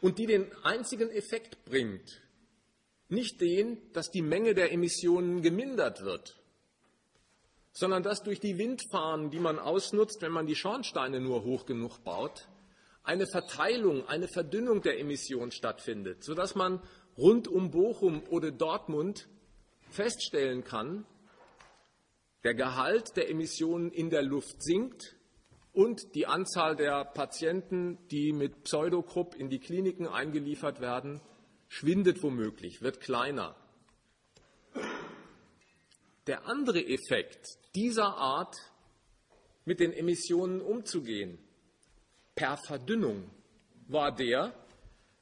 und 0.00 0.18
die 0.18 0.26
den 0.26 0.52
einzigen 0.62 1.10
Effekt 1.10 1.64
bringt, 1.64 2.22
nicht 3.08 3.40
den, 3.40 3.78
dass 3.92 4.10
die 4.10 4.22
Menge 4.22 4.54
der 4.54 4.72
Emissionen 4.72 5.42
gemindert 5.42 6.02
wird, 6.02 6.38
sondern 7.76 8.02
dass 8.02 8.22
durch 8.22 8.40
die 8.40 8.56
Windfahnen, 8.56 9.28
die 9.28 9.38
man 9.38 9.58
ausnutzt, 9.58 10.22
wenn 10.22 10.32
man 10.32 10.46
die 10.46 10.56
Schornsteine 10.56 11.20
nur 11.20 11.44
hoch 11.44 11.66
genug 11.66 12.02
baut, 12.04 12.48
eine 13.02 13.26
Verteilung, 13.26 14.08
eine 14.08 14.28
Verdünnung 14.28 14.80
der 14.80 14.98
Emissionen 14.98 15.50
stattfindet, 15.50 16.24
sodass 16.24 16.54
man 16.54 16.80
rund 17.18 17.48
um 17.48 17.70
Bochum 17.70 18.22
oder 18.30 18.50
Dortmund 18.50 19.28
feststellen 19.90 20.64
kann, 20.64 21.04
der 22.44 22.54
Gehalt 22.54 23.14
der 23.14 23.28
Emissionen 23.28 23.90
in 23.92 24.08
der 24.08 24.22
Luft 24.22 24.62
sinkt 24.62 25.14
und 25.74 26.14
die 26.14 26.26
Anzahl 26.26 26.76
der 26.76 27.04
Patienten, 27.04 27.98
die 28.10 28.32
mit 28.32 28.62
Pseudokrupp 28.64 29.34
in 29.34 29.50
die 29.50 29.58
Kliniken 29.58 30.08
eingeliefert 30.08 30.80
werden, 30.80 31.20
schwindet 31.68 32.22
womöglich, 32.22 32.80
wird 32.80 33.00
kleiner. 33.00 33.54
Der 36.26 36.46
andere 36.46 36.84
Effekt 36.84 37.46
dieser 37.74 38.16
Art, 38.16 38.56
mit 39.64 39.80
den 39.80 39.92
Emissionen 39.92 40.60
umzugehen, 40.60 41.38
per 42.34 42.56
Verdünnung, 42.56 43.30
war 43.88 44.14
der, 44.14 44.52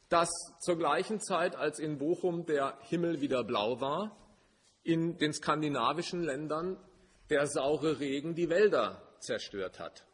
dass 0.09 0.31
zur 0.61 0.79
gleichen 0.79 1.21
Zeit, 1.21 1.57
als 1.57 1.79
in 1.79 1.99
Bochum 1.99 2.47
der 2.47 2.79
Himmel 2.83 3.21
wieder 3.21 3.45
blau 3.45 3.81
war, 3.81 4.17
in 4.83 5.19
den 5.19 5.33
skandinavischen 5.33 6.23
Ländern 6.23 6.79
der 7.31 7.47
saure 7.47 8.01
Regen 8.01 8.35
die 8.35 8.49
Wälder 8.49 9.03
zerstört 9.19 9.79
hat. 9.79 10.07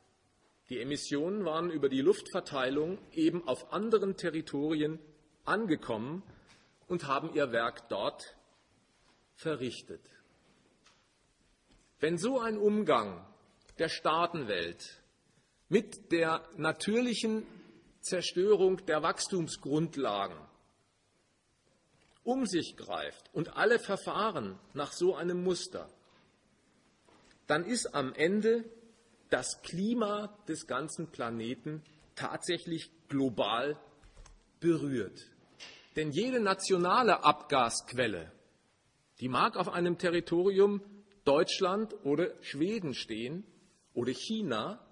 Die 0.71 0.81
Emissionen 0.81 1.45
waren 1.45 1.71
über 1.71 1.89
die 1.89 2.01
Luftverteilung 2.01 2.99
eben 3.13 3.47
auf 3.47 3.73
anderen 3.73 4.17
Territorien 4.17 5.01
angekommen 5.45 6.23
und 6.87 7.07
haben 7.09 7.35
ihr 7.35 7.51
Werk 7.51 7.89
dort 7.89 8.37
verrichtet. 9.35 10.01
Wenn 12.01 12.17
so 12.17 12.41
ein 12.41 12.57
Umgang 12.57 13.25
der 13.79 13.91
Staatenwelt 13.91 15.03
mit 15.69 16.11
der 16.13 16.43
natürlichen 16.57 17.47
Zerstörung 18.01 18.85
der 18.87 19.03
Wachstumsgrundlagen 19.03 20.39
um 22.23 22.47
sich 22.47 22.77
greift 22.77 23.31
und 23.35 23.57
alle 23.57 23.79
verfahren 23.79 24.59
nach 24.75 24.93
so 24.93 25.15
einem 25.15 25.43
Muster, 25.43 25.89
dann 27.47 27.65
ist 27.65 27.95
am 27.95 28.15
Ende 28.15 28.65
das 29.31 29.61
Klima 29.63 30.39
des 30.49 30.67
ganzen 30.67 31.11
Planeten 31.11 31.83
tatsächlich 32.15 32.91
global 33.09 33.79
berührt. 34.61 35.27
Denn 35.97 36.13
jede 36.13 36.41
nationale 36.41 37.25
Abgasquelle, 37.25 38.33
die 39.21 39.29
mag 39.29 39.57
auf 39.57 39.69
einem 39.69 39.99
Territorium 39.99 40.83
Deutschland 41.25 41.95
oder 42.05 42.31
Schweden 42.43 42.95
stehen 42.95 43.45
oder 43.95 44.13
China, 44.13 44.85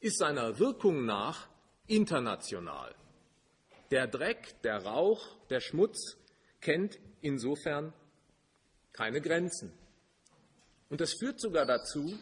ist 0.00 0.18
seiner 0.18 0.58
Wirkung 0.58 1.04
nach 1.06 1.48
international. 1.86 2.94
Der 3.90 4.06
Dreck, 4.06 4.60
der 4.62 4.84
Rauch, 4.84 5.36
der 5.50 5.60
Schmutz 5.60 6.16
kennt 6.60 6.98
insofern 7.20 7.92
keine 8.92 9.20
Grenzen. 9.20 9.72
Und 10.88 11.00
das 11.00 11.14
führt 11.14 11.40
sogar 11.40 11.66
dazu, 11.66 12.18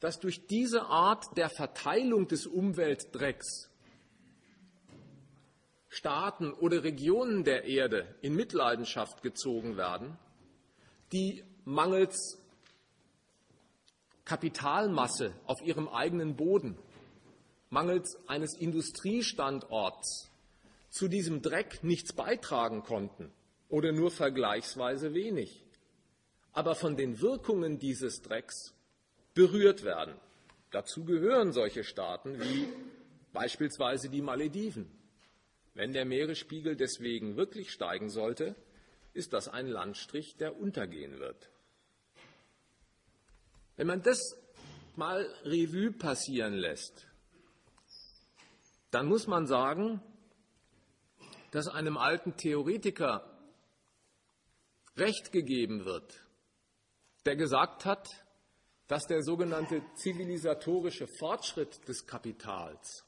dass 0.00 0.20
durch 0.20 0.46
diese 0.46 0.82
Art 0.82 1.36
der 1.36 1.48
Verteilung 1.48 2.28
des 2.28 2.46
Umweltdrecks 2.46 3.70
Staaten 5.88 6.52
oder 6.52 6.82
Regionen 6.82 7.44
der 7.44 7.64
Erde 7.64 8.16
in 8.20 8.34
Mitleidenschaft 8.34 9.22
gezogen 9.22 9.76
werden, 9.76 10.18
die 11.12 11.44
mangels 11.64 12.38
Kapitalmasse 14.24 15.34
auf 15.46 15.60
ihrem 15.62 15.88
eigenen 15.88 16.36
Boden, 16.36 16.78
mangels 17.70 18.16
eines 18.26 18.54
Industriestandorts 18.54 20.30
zu 20.90 21.08
diesem 21.08 21.42
Dreck 21.42 21.82
nichts 21.82 22.12
beitragen 22.12 22.82
konnten 22.82 23.32
oder 23.68 23.92
nur 23.92 24.10
vergleichsweise 24.10 25.12
wenig, 25.12 25.64
aber 26.52 26.74
von 26.74 26.96
den 26.96 27.20
Wirkungen 27.20 27.78
dieses 27.78 28.22
Drecks 28.22 28.74
berührt 29.34 29.82
werden. 29.82 30.14
Dazu 30.70 31.04
gehören 31.04 31.52
solche 31.52 31.84
Staaten 31.84 32.40
wie 32.40 32.68
beispielsweise 33.32 34.08
die 34.08 34.22
Malediven. 34.22 34.90
Wenn 35.74 35.92
der 35.92 36.04
Meeresspiegel 36.04 36.76
deswegen 36.76 37.36
wirklich 37.36 37.72
steigen 37.72 38.08
sollte, 38.08 38.54
ist 39.12 39.32
das 39.32 39.48
ein 39.48 39.66
Landstrich, 39.66 40.36
der 40.36 40.56
untergehen 40.56 41.18
wird. 41.18 41.50
Wenn 43.76 43.86
man 43.86 44.02
das 44.02 44.18
mal 44.96 45.24
Revue 45.44 45.92
passieren 45.92 46.54
lässt, 46.54 47.06
dann 48.90 49.06
muss 49.06 49.26
man 49.26 49.46
sagen, 49.46 50.00
dass 51.50 51.68
einem 51.68 51.96
alten 51.96 52.36
Theoretiker 52.36 53.30
Recht 54.96 55.32
gegeben 55.32 55.84
wird, 55.84 56.20
der 57.26 57.34
gesagt 57.34 57.84
hat, 57.84 58.08
dass 58.86 59.06
der 59.06 59.22
sogenannte 59.22 59.82
zivilisatorische 59.94 61.08
Fortschritt 61.18 61.88
des 61.88 62.06
Kapitals 62.06 63.04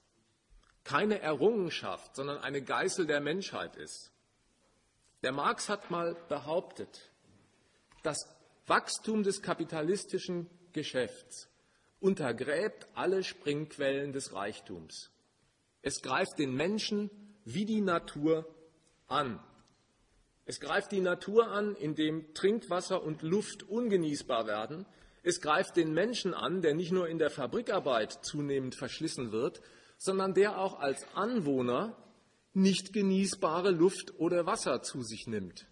keine 0.83 1.21
Errungenschaft, 1.21 2.15
sondern 2.17 2.39
eine 2.39 2.63
Geißel 2.63 3.07
der 3.07 3.21
Menschheit 3.21 3.77
ist. 3.77 4.13
Der 5.23 5.33
Marx 5.33 5.69
hat 5.69 5.91
mal 5.91 6.15
behauptet, 6.29 7.11
das 8.03 8.17
Wachstum 8.67 9.23
des 9.23 9.43
kapitalistischen 9.43 10.49
Geschäfts 10.73 11.49
untergräbt 12.01 12.89
alle 12.95 13.25
Springquellen 13.25 14.13
des 14.13 14.33
Reichtums. 14.33 15.11
Es 15.83 16.03
greift 16.03 16.39
den 16.39 16.55
Menschen 16.55 17.11
wie 17.45 17.65
die 17.65 17.81
Natur 17.81 18.47
an. 19.07 19.41
Es 20.45 20.61
greift 20.61 20.93
die 20.93 21.01
Natur 21.01 21.49
an, 21.49 21.75
indem 21.75 22.33
Trinkwasser 22.35 23.03
und 23.03 23.23
Luft 23.23 23.63
ungenießbar 23.65 24.47
werden. 24.47 24.87
Es 25.23 25.41
greift 25.41 25.77
den 25.77 25.93
Menschen 25.93 26.35
an, 26.35 26.63
der 26.63 26.75
nicht 26.75 26.93
nur 26.93 27.09
in 27.09 27.19
der 27.19 27.31
Fabrikarbeit 27.31 28.25
zunehmend 28.25 28.77
verschlissen 28.77 29.33
wird, 29.33 29.61
sondern 29.99 30.35
der 30.35 30.59
auch 30.59 30.79
als 30.79 31.05
Anwohner 31.15 31.97
nicht 32.53 32.93
genießbare 32.93 33.71
Luft 33.71 34.19
oder 34.19 34.47
Wasser 34.47 34.83
zu 34.83 35.03
sich 35.03 35.27
nimmt. 35.27 35.67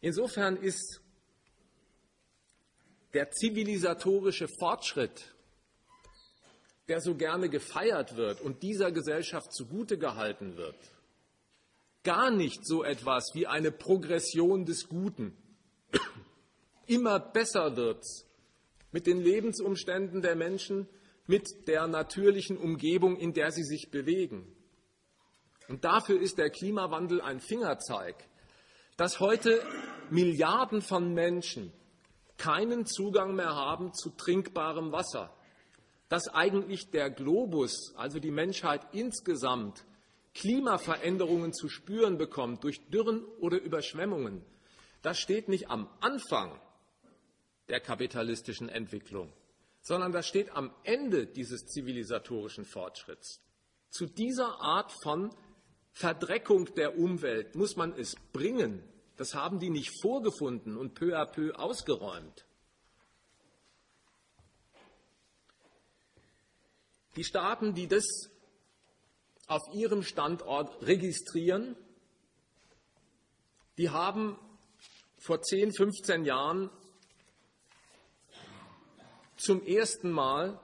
Insofern 0.00 0.56
ist 0.56 1.01
der 3.14 3.30
zivilisatorische 3.30 4.48
Fortschritt, 4.48 5.34
der 6.88 7.00
so 7.00 7.14
gerne 7.14 7.48
gefeiert 7.48 8.16
wird 8.16 8.40
und 8.40 8.62
dieser 8.62 8.90
Gesellschaft 8.90 9.52
zugute 9.52 9.98
gehalten 9.98 10.56
wird, 10.56 10.76
gar 12.02 12.30
nicht 12.30 12.66
so 12.66 12.82
etwas 12.82 13.30
wie 13.34 13.46
eine 13.46 13.70
Progression 13.70 14.64
des 14.64 14.88
Guten. 14.88 15.36
Immer 16.86 17.20
besser 17.20 17.76
wird's 17.76 18.26
mit 18.90 19.06
den 19.06 19.20
Lebensumständen 19.20 20.20
der 20.20 20.36
Menschen, 20.36 20.88
mit 21.26 21.68
der 21.68 21.86
natürlichen 21.86 22.58
Umgebung, 22.58 23.16
in 23.16 23.32
der 23.32 23.52
sie 23.52 23.62
sich 23.62 23.90
bewegen. 23.90 24.54
Und 25.68 25.84
dafür 25.84 26.20
ist 26.20 26.38
der 26.38 26.50
Klimawandel 26.50 27.20
ein 27.20 27.40
Fingerzeig, 27.40 28.16
dass 28.96 29.20
heute 29.20 29.62
Milliarden 30.10 30.82
von 30.82 31.14
Menschen 31.14 31.72
keinen 32.42 32.86
Zugang 32.86 33.36
mehr 33.36 33.54
haben 33.54 33.94
zu 33.94 34.10
trinkbarem 34.10 34.90
Wasser, 34.90 35.32
dass 36.08 36.26
eigentlich 36.26 36.90
der 36.90 37.08
Globus, 37.08 37.94
also 37.96 38.18
die 38.18 38.32
Menschheit 38.32 38.80
insgesamt, 38.90 39.84
Klimaveränderungen 40.34 41.52
zu 41.52 41.68
spüren 41.68 42.18
bekommt 42.18 42.64
durch 42.64 42.80
Dürren 42.88 43.24
oder 43.38 43.60
Überschwemmungen, 43.60 44.44
das 45.02 45.20
steht 45.20 45.48
nicht 45.48 45.70
am 45.70 45.88
Anfang 46.00 46.60
der 47.68 47.78
kapitalistischen 47.78 48.68
Entwicklung, 48.68 49.32
sondern 49.80 50.10
das 50.10 50.26
steht 50.26 50.50
am 50.50 50.74
Ende 50.82 51.26
dieses 51.28 51.66
zivilisatorischen 51.66 52.64
Fortschritts. 52.64 53.40
Zu 53.88 54.06
dieser 54.06 54.60
Art 54.60 54.90
von 55.04 55.30
Verdreckung 55.92 56.74
der 56.74 56.98
Umwelt 56.98 57.54
muss 57.54 57.76
man 57.76 57.92
es 57.92 58.16
bringen. 58.32 58.82
Das 59.22 59.34
haben 59.34 59.60
die 59.60 59.70
nicht 59.70 59.92
vorgefunden 60.02 60.76
und 60.76 60.94
peu 60.94 61.16
à 61.16 61.26
peu 61.26 61.56
ausgeräumt. 61.56 62.44
Die 67.14 67.22
Staaten, 67.22 67.72
die 67.72 67.86
das 67.86 68.04
auf 69.46 69.62
ihrem 69.74 70.02
Standort 70.02 70.82
registrieren, 70.82 71.76
die 73.78 73.90
haben 73.90 74.36
vor 75.18 75.40
10, 75.40 75.72
15 75.72 76.24
Jahren 76.24 76.68
zum 79.36 79.64
ersten 79.64 80.10
Mal 80.10 80.58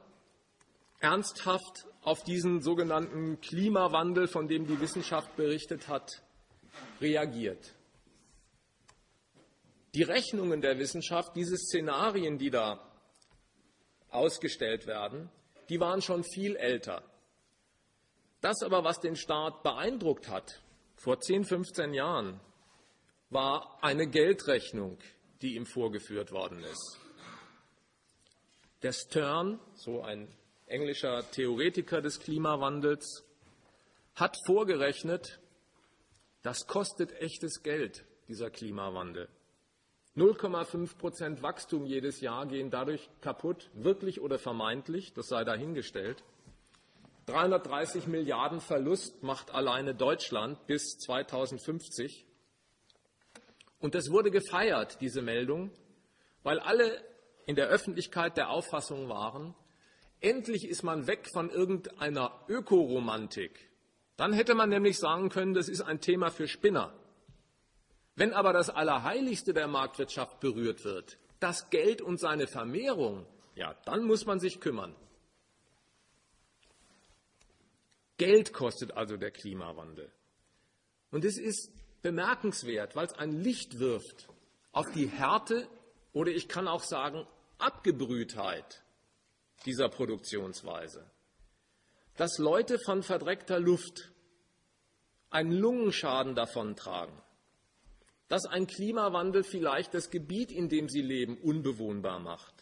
ernsthaft 0.98 1.86
auf 2.02 2.24
diesen 2.24 2.60
sogenannten 2.60 3.40
Klimawandel, 3.40 4.26
von 4.26 4.48
dem 4.48 4.66
die 4.66 4.80
Wissenschaft 4.80 5.36
berichtet 5.36 5.86
hat, 5.86 6.24
reagiert. 7.00 7.77
Die 9.94 10.02
Rechnungen 10.02 10.60
der 10.60 10.78
Wissenschaft, 10.78 11.34
diese 11.34 11.56
Szenarien, 11.56 12.38
die 12.38 12.50
da 12.50 12.84
ausgestellt 14.10 14.86
werden, 14.86 15.30
die 15.68 15.80
waren 15.80 16.02
schon 16.02 16.24
viel 16.24 16.56
älter. 16.56 17.02
Das 18.40 18.62
aber, 18.62 18.84
was 18.84 19.00
den 19.00 19.16
Staat 19.16 19.62
beeindruckt 19.62 20.28
hat, 20.28 20.62
vor 20.94 21.20
10, 21.20 21.44
15 21.44 21.94
Jahren, 21.94 22.40
war 23.30 23.78
eine 23.82 24.06
Geldrechnung, 24.06 24.98
die 25.42 25.56
ihm 25.56 25.66
vorgeführt 25.66 26.32
worden 26.32 26.62
ist. 26.62 26.98
Der 28.82 28.92
Stern, 28.92 29.58
so 29.74 30.02
ein 30.02 30.28
englischer 30.66 31.28
Theoretiker 31.30 32.00
des 32.00 32.20
Klimawandels, 32.20 33.24
hat 34.14 34.36
vorgerechnet, 34.46 35.40
das 36.42 36.66
kostet 36.66 37.12
echtes 37.20 37.62
Geld, 37.62 38.04
dieser 38.28 38.50
Klimawandel. 38.50 39.28
0,5 40.18 40.98
Prozent 40.98 41.42
Wachstum 41.42 41.86
jedes 41.86 42.20
Jahr 42.20 42.46
gehen 42.46 42.70
dadurch 42.70 43.08
kaputt, 43.20 43.70
wirklich 43.72 44.20
oder 44.20 44.40
vermeintlich, 44.40 45.12
das 45.12 45.28
sei 45.28 45.44
dahingestellt. 45.44 46.24
330 47.26 48.08
Milliarden 48.08 48.60
Verlust 48.60 49.22
macht 49.22 49.54
alleine 49.54 49.94
Deutschland 49.94 50.66
bis 50.66 50.98
2050. 50.98 52.26
Und 53.78 53.94
das 53.94 54.10
wurde 54.10 54.32
gefeiert, 54.32 55.00
diese 55.00 55.22
Meldung, 55.22 55.70
weil 56.42 56.58
alle 56.58 57.00
in 57.46 57.54
der 57.54 57.68
Öffentlichkeit 57.68 58.36
der 58.36 58.50
Auffassung 58.50 59.08
waren, 59.08 59.54
endlich 60.20 60.66
ist 60.66 60.82
man 60.82 61.06
weg 61.06 61.28
von 61.32 61.48
irgendeiner 61.48 62.44
Ökoromantik. 62.48 63.70
Dann 64.16 64.32
hätte 64.32 64.56
man 64.56 64.68
nämlich 64.68 64.98
sagen 64.98 65.28
können, 65.28 65.54
das 65.54 65.68
ist 65.68 65.82
ein 65.82 66.00
Thema 66.00 66.30
für 66.30 66.48
Spinner. 66.48 66.92
Wenn 68.18 68.32
aber 68.32 68.52
das 68.52 68.68
Allerheiligste 68.68 69.54
der 69.54 69.68
Marktwirtschaft 69.68 70.40
berührt 70.40 70.82
wird, 70.82 71.18
das 71.38 71.70
Geld 71.70 72.02
und 72.02 72.18
seine 72.18 72.48
Vermehrung, 72.48 73.24
ja, 73.54 73.74
dann 73.84 74.02
muss 74.02 74.26
man 74.26 74.40
sich 74.40 74.58
kümmern. 74.58 74.96
Geld 78.16 78.52
kostet 78.52 78.96
also 78.96 79.16
der 79.16 79.30
Klimawandel. 79.30 80.10
Und 81.12 81.24
es 81.24 81.38
ist 81.38 81.70
bemerkenswert, 82.02 82.96
weil 82.96 83.06
es 83.06 83.12
ein 83.12 83.40
Licht 83.40 83.78
wirft 83.78 84.26
auf 84.72 84.90
die 84.90 85.06
Härte 85.06 85.68
oder 86.12 86.32
ich 86.32 86.48
kann 86.48 86.66
auch 86.66 86.82
sagen 86.82 87.24
Abgebrühtheit 87.58 88.82
dieser 89.64 89.88
Produktionsweise. 89.88 91.08
Dass 92.16 92.38
Leute 92.38 92.80
von 92.84 93.04
verdreckter 93.04 93.60
Luft 93.60 94.10
einen 95.30 95.52
Lungenschaden 95.52 96.34
davontragen, 96.34 97.14
dass 98.28 98.44
ein 98.44 98.66
Klimawandel 98.66 99.42
vielleicht 99.42 99.94
das 99.94 100.10
Gebiet, 100.10 100.52
in 100.52 100.68
dem 100.68 100.88
sie 100.88 101.02
leben, 101.02 101.38
unbewohnbar 101.38 102.18
macht. 102.20 102.54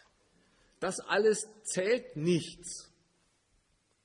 Das 0.81 1.01
alles 1.01 1.49
zählt 1.65 2.17
nichts. 2.17 2.93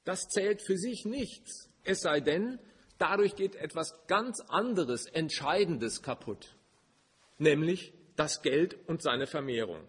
Das 0.03 0.27
zählt 0.27 0.61
für 0.61 0.77
sich 0.77 1.05
nichts. 1.05 1.69
Es 1.83 2.01
sei 2.01 2.19
denn, 2.19 2.59
dadurch 2.97 3.35
geht 3.35 3.55
etwas 3.55 3.95
ganz 4.07 4.41
anderes, 4.47 5.05
Entscheidendes 5.05 6.01
kaputt, 6.01 6.55
nämlich 7.37 7.93
das 8.15 8.41
Geld 8.41 8.77
und 8.87 9.01
seine 9.01 9.27
Vermehrung. 9.27 9.81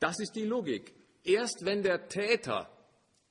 Das 0.00 0.18
ist 0.20 0.36
die 0.36 0.44
Logik. 0.44 0.94
Erst 1.22 1.64
wenn 1.64 1.82
der 1.82 2.08
Täter, 2.08 2.70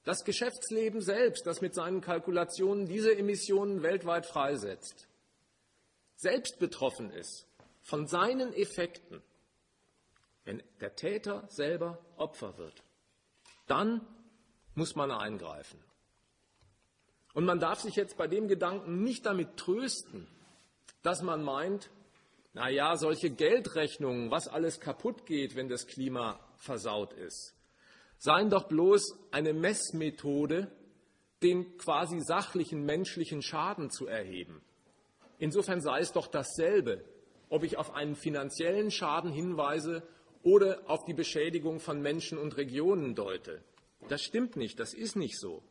das 0.04 0.24
Geschäftsleben 0.26 1.02
selbst, 1.02 1.46
das 1.46 1.62
mit 1.62 1.74
seinen 1.76 2.02
Kalkulationen 2.02 2.88
diese 2.88 3.16
Emissionen 3.16 3.84
weltweit 3.84 4.26
freisetzt, 4.26 5.08
selbst 6.24 6.58
betroffen 6.58 7.12
ist 7.12 7.46
von 7.82 8.08
seinen 8.08 8.54
Effekten, 8.54 9.22
wenn 10.46 10.64
der 10.80 10.96
Täter 10.96 11.46
selber 11.50 12.00
Opfer 12.18 12.58
wird, 12.58 12.84
dann 13.68 14.02
muss 14.74 14.96
man 14.96 15.12
eingreifen. 15.12 15.80
Und 17.34 17.46
man 17.46 17.60
darf 17.60 17.82
sich 17.82 17.96
jetzt 17.96 18.18
bei 18.18 18.28
dem 18.28 18.48
Gedanken 18.48 19.04
nicht 19.04 19.26
damit 19.26 19.58
trösten, 19.58 20.28
dass 21.02 21.22
man 21.22 21.44
meint, 21.44 21.90
na 22.54 22.70
ja, 22.70 22.96
solche 22.96 23.30
Geldrechnungen, 23.30 24.32
was 24.32 24.48
alles 24.48 24.80
kaputt 24.80 25.26
geht, 25.26 25.56
wenn 25.56 25.70
das 25.70 25.88
Klima 25.88 26.40
versaut 26.58 27.14
ist, 27.14 27.54
seien 28.18 28.50
doch 28.50 28.68
bloß 28.68 29.18
eine 29.32 29.54
Messmethode, 29.54 30.72
den 31.42 31.78
quasi 31.78 32.22
sachlichen 32.22 32.86
menschlichen 32.86 33.42
Schaden 33.42 33.90
zu 33.90 34.08
erheben. 34.08 34.62
Insofern 35.40 35.82
sei 35.82 36.00
es 36.00 36.12
doch 36.12 36.28
dasselbe, 36.28 37.04
ob 37.50 37.64
ich 37.64 37.78
auf 37.78 37.94
einen 37.94 38.16
finanziellen 38.16 38.92
Schaden 38.92 39.32
hinweise 39.32 40.04
oder 40.42 40.82
auf 40.88 41.06
die 41.06 41.14
Beschädigung 41.14 41.80
von 41.80 42.02
Menschen 42.02 42.38
und 42.38 42.58
Regionen 42.58 43.16
deute. 43.16 43.64
Das 44.10 44.22
stimmt 44.22 44.56
nicht, 44.56 44.80
das 44.80 44.94
ist 44.94 45.16
nicht 45.16 45.40
so. 45.40 45.64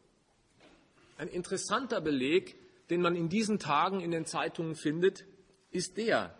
Ein 1.18 1.28
interessanter 1.28 2.00
Beleg, 2.00 2.56
den 2.88 3.00
man 3.00 3.14
in 3.14 3.28
diesen 3.28 3.58
Tagen 3.58 4.00
in 4.00 4.10
den 4.10 4.26
Zeitungen 4.26 4.74
findet, 4.74 5.24
ist 5.70 5.96
der. 5.96 6.36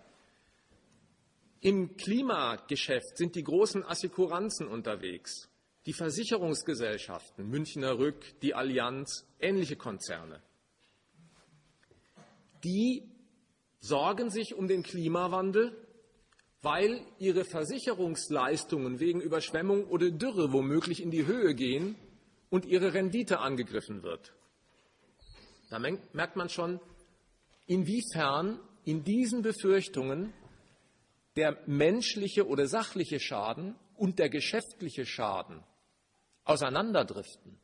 Im 1.60 1.96
Klimageschäft 1.96 3.16
sind 3.16 3.36
die 3.36 3.44
großen 3.44 3.84
Assekuranzen 3.84 4.66
unterwegs, 4.66 5.48
die 5.86 5.92
Versicherungsgesellschaften, 5.92 7.48
Münchner 7.48 7.98
Rück, 7.98 8.40
die 8.40 8.54
Allianz, 8.54 9.26
ähnliche 9.38 9.76
Konzerne. 9.76 10.42
Die 12.64 13.11
sorgen 13.82 14.30
sich 14.30 14.54
um 14.54 14.68
den 14.68 14.82
Klimawandel, 14.82 15.76
weil 16.62 17.04
ihre 17.18 17.44
Versicherungsleistungen 17.44 19.00
wegen 19.00 19.20
Überschwemmung 19.20 19.86
oder 19.88 20.10
Dürre 20.10 20.52
womöglich 20.52 21.02
in 21.02 21.10
die 21.10 21.26
Höhe 21.26 21.54
gehen 21.54 21.96
und 22.48 22.64
ihre 22.64 22.94
Rendite 22.94 23.40
angegriffen 23.40 24.04
wird. 24.04 24.32
Da 25.68 25.80
merkt 25.80 26.36
man 26.36 26.48
schon, 26.48 26.80
inwiefern 27.66 28.60
in 28.84 29.02
diesen 29.02 29.42
Befürchtungen 29.42 30.32
der 31.34 31.58
menschliche 31.66 32.46
oder 32.46 32.66
sachliche 32.66 33.18
Schaden 33.18 33.74
und 33.96 34.18
der 34.18 34.28
geschäftliche 34.28 35.06
Schaden 35.06 35.64
auseinanderdriften. 36.44 37.58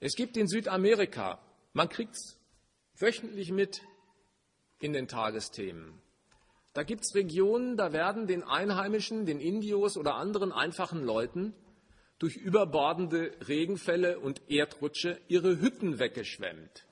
Es 0.00 0.16
gibt 0.16 0.36
in 0.36 0.48
Südamerika, 0.48 1.40
man 1.72 1.88
kriegt 1.88 2.14
es 2.14 2.38
wöchentlich 2.98 3.52
mit 3.52 3.80
in 4.80 4.92
den 4.92 5.08
Tagesthemen, 5.08 6.00
da 6.74 6.82
gibt 6.82 7.04
es 7.04 7.14
Regionen, 7.14 7.76
da 7.76 7.92
werden 7.92 8.26
den 8.26 8.42
Einheimischen, 8.42 9.26
den 9.26 9.38
Indios 9.38 9.96
oder 9.96 10.16
anderen 10.16 10.50
einfachen 10.50 11.04
Leuten 11.04 11.54
durch 12.18 12.36
überbordende 12.36 13.30
Regenfälle 13.46 14.18
und 14.18 14.42
Erdrutsche 14.50 15.20
ihre 15.28 15.60
Hütten 15.60 16.00
weggeschwemmt. 16.00 16.84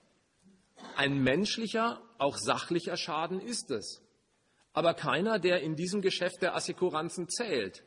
Ein 0.97 1.23
menschlicher, 1.23 2.01
auch 2.19 2.37
sachlicher 2.37 2.97
Schaden 2.97 3.41
ist 3.41 3.73
es, 3.73 4.03
aber 4.73 4.95
keiner, 4.95 5.41
der 5.41 5.63
in 5.63 5.75
diesem 5.75 6.01
Geschäft 6.01 6.43
der 6.43 6.55
Assekuranzen 6.55 7.29
zählt. 7.29 7.83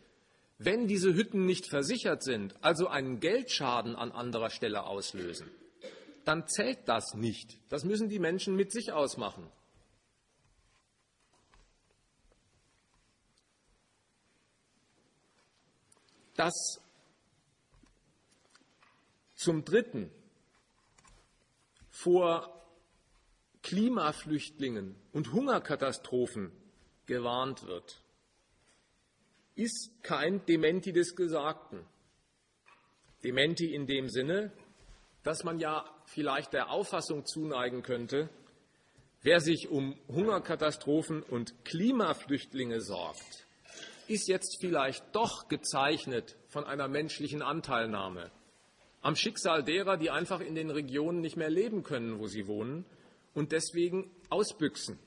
Wenn 0.58 0.88
diese 0.88 1.14
Hütten 1.14 1.46
nicht 1.46 1.70
versichert 1.70 2.24
sind, 2.24 2.56
also 2.62 2.88
einen 2.88 3.20
Geldschaden 3.22 3.96
an 3.96 4.12
anderer 4.12 4.50
Stelle 4.50 4.84
auslösen, 4.86 5.50
dann 6.26 6.48
zählt 6.48 6.80
das 6.88 7.14
nicht. 7.14 7.58
Das 7.70 7.86
müssen 7.86 8.10
die 8.10 8.20
Menschen 8.20 8.56
mit 8.56 8.72
sich 8.72 8.92
ausmachen. 8.92 9.50
Das 16.36 16.82
zum 19.36 19.64
Dritten 19.66 20.12
vor 21.90 22.52
Klimaflüchtlingen 23.64 24.96
und 25.12 25.32
Hungerkatastrophen 25.32 26.52
gewarnt 27.06 27.66
wird, 27.66 28.02
ist 29.56 29.92
kein 30.04 30.46
Dementi 30.46 30.92
des 30.92 31.16
Gesagten. 31.16 31.86
Dementi 33.24 33.74
in 33.74 33.88
dem 33.88 34.10
Sinne, 34.10 34.52
dass 35.24 35.44
man 35.44 35.60
ja 35.60 35.86
vielleicht 36.06 36.54
der 36.54 36.70
Auffassung 36.70 37.26
zuneigen 37.26 37.82
könnte, 37.82 38.30
wer 39.22 39.40
sich 39.40 39.70
um 39.70 39.98
Hungerkatastrophen 40.08 41.24
und 41.24 41.66
Klimaflüchtlinge 41.66 42.82
sorgt, 42.82 43.45
ist 44.08 44.28
jetzt 44.28 44.58
vielleicht 44.60 45.04
doch 45.14 45.48
gezeichnet 45.48 46.38
von 46.48 46.64
einer 46.64 46.88
menschlichen 46.88 47.42
Anteilnahme 47.42 48.32
am 49.06 49.16
Schicksal 49.16 49.64
derer, 49.64 49.98
die 49.98 50.10
einfach 50.10 50.40
in 50.40 50.56
den 50.56 50.72
Regionen 50.72 51.22
nicht 51.22 51.38
mehr 51.38 51.52
leben 51.52 51.84
können, 51.84 52.18
wo 52.18 52.26
sie 52.26 52.48
wohnen 52.48 52.86
und 53.36 53.52
deswegen 53.52 54.10
ausbüchsen. 54.30 54.98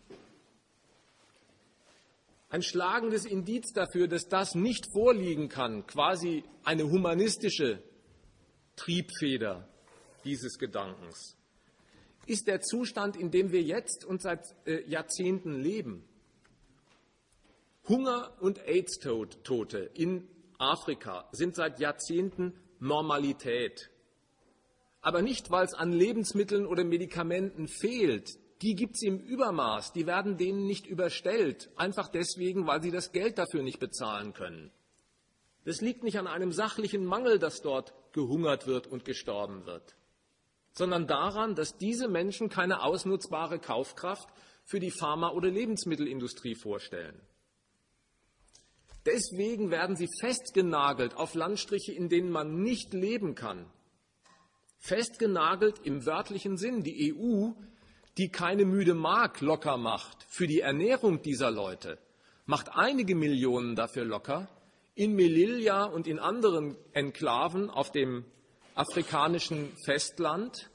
Ein 2.49 2.63
schlagendes 2.63 3.25
Indiz 3.25 3.73
dafür, 3.73 4.07
dass 4.07 4.29
das 4.29 4.55
nicht 4.55 4.87
vorliegen 4.93 5.49
kann, 5.49 5.85
quasi 5.89 6.45
eine 6.63 6.85
humanistische 6.85 7.83
Triebfeder 8.77 9.69
dieses 10.25 10.59
Gedankens, 10.59 11.37
ist 12.27 12.47
der 12.47 12.61
Zustand, 12.61 13.17
in 13.17 13.33
dem 13.33 13.51
wir 13.51 13.63
jetzt 13.63 14.05
und 14.05 14.23
seit 14.23 14.45
äh, 14.65 14.89
Jahrzehnten 14.89 15.61
leben. 15.61 16.08
Hunger 17.89 18.37
und 18.41 18.67
AIDS-Tote 18.67 19.91
in 19.95 20.29
Afrika 20.59 21.29
sind 21.33 21.55
seit 21.55 21.81
Jahrzehnten 21.81 22.55
Normalität 22.81 23.91
aber 25.01 25.23
nicht, 25.23 25.51
weil 25.51 25.65
es 25.65 25.75
an 25.75 25.93
Lebensmitteln 25.93 26.67
oder 26.67 26.85
Medikamenten 26.85 27.69
fehlt. 27.69 28.31
Die 28.63 28.75
gibt 28.75 28.97
es 28.97 29.03
im 29.03 29.19
Übermaß, 29.21 29.93
die 29.93 30.07
werden 30.07 30.37
denen 30.37 30.67
nicht 30.67 30.87
überstellt, 30.87 31.71
einfach 31.77 32.09
deswegen, 32.09 32.67
weil 32.67 32.83
sie 32.83 32.91
das 32.91 33.13
Geld 33.13 33.39
dafür 33.39 33.63
nicht 33.63 33.79
bezahlen 33.79 34.35
können. 34.35 34.73
Das 35.65 35.81
liegt 35.81 36.03
nicht 36.03 36.19
an 36.19 36.27
einem 36.27 36.51
sachlichen 36.51 37.05
Mangel, 37.05 37.39
dass 37.39 37.63
dort 37.63 37.95
gehungert 38.13 38.67
wird 38.67 38.87
und 38.87 39.05
gestorben 39.05 39.65
wird, 39.67 39.97
sondern 40.73 41.07
daran, 41.07 41.55
dass 41.55 41.77
diese 41.77 42.09
Menschen 42.09 42.49
keine 42.49 42.83
ausnutzbare 42.83 43.61
Kaufkraft 43.61 44.29
für 44.65 44.81
die 44.81 44.91
Pharma- 44.91 45.31
oder 45.31 45.51
Lebensmittelindustrie 45.51 46.57
vorstellen. 46.57 47.21
Deswegen 49.11 49.71
werden 49.71 49.97
sie 49.97 50.09
festgenagelt 50.21 51.17
auf 51.17 51.35
Landstriche, 51.35 51.93
in 51.93 52.11
denen 52.11 52.31
man 52.31 52.61
nicht 52.61 52.93
leben 52.93 53.35
kann, 53.35 53.65
festgenagelt 54.81 55.79
im 55.83 56.05
wörtlichen 56.05 56.59
Sinn. 56.59 56.83
Die 56.83 57.15
EU, 57.15 57.53
die 58.19 58.29
keine 58.29 58.67
müde 58.67 58.93
Mark 58.93 59.41
locker 59.41 59.79
macht 59.79 60.27
für 60.29 60.47
die 60.47 60.61
Ernährung 60.61 61.23
dieser 61.23 61.51
Leute, 61.51 61.99
macht 62.45 62.75
einige 62.75 63.15
Millionen 63.15 63.77
dafür 63.77 64.05
locker, 64.05 64.47
in 64.95 65.15
Melilla 65.15 65.85
und 65.85 66.07
in 66.07 66.19
anderen 66.19 66.77
Enklaven 66.93 67.71
auf 67.71 67.91
dem 67.91 68.27
afrikanischen 68.75 69.73
Festland 69.87 70.71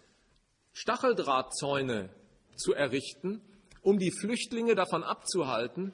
Stacheldrahtzäune 0.72 2.10
zu 2.56 2.74
errichten, 2.74 3.42
um 3.84 4.00
die 4.00 4.12
Flüchtlinge 4.12 4.74
davon 4.74 5.04
abzuhalten, 5.04 5.94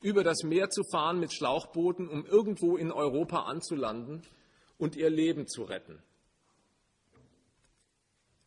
über 0.00 0.24
das 0.24 0.42
Meer 0.42 0.70
zu 0.70 0.82
fahren 0.84 1.20
mit 1.20 1.32
Schlauchbooten, 1.32 2.08
um 2.08 2.24
irgendwo 2.26 2.76
in 2.76 2.90
Europa 2.90 3.44
anzulanden 3.44 4.22
und 4.78 4.96
ihr 4.96 5.10
Leben 5.10 5.46
zu 5.46 5.62
retten. 5.64 6.02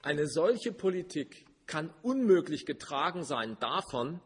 Eine 0.01 0.27
solche 0.27 0.73
Politik 0.73 1.45
kann 1.65 1.93
unmöglich 2.01 2.65
getragen 2.65 3.23
sein 3.23 3.57
davon, 3.59 4.19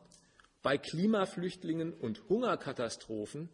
bei 0.63 0.77
Klimaflüchtlingen 0.77 1.93
und 1.93 2.27
Hungerkatastrophen 2.29 3.49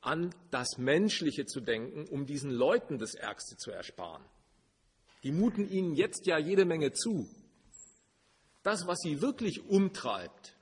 an 0.00 0.34
das 0.50 0.76
Menschliche 0.76 1.46
zu 1.46 1.60
denken, 1.60 2.06
um 2.08 2.26
diesen 2.26 2.50
Leuten 2.50 2.98
das 2.98 3.14
Ärgste 3.14 3.56
zu 3.56 3.70
ersparen. 3.70 4.24
Die 5.22 5.32
muten 5.32 5.68
ihnen 5.68 5.94
jetzt 5.94 6.26
ja 6.26 6.38
jede 6.38 6.64
Menge 6.64 6.92
zu. 6.92 7.28
Das, 8.62 8.86
was 8.86 8.98
sie 9.00 9.20
wirklich 9.20 9.64
umtreibt, 9.66 10.57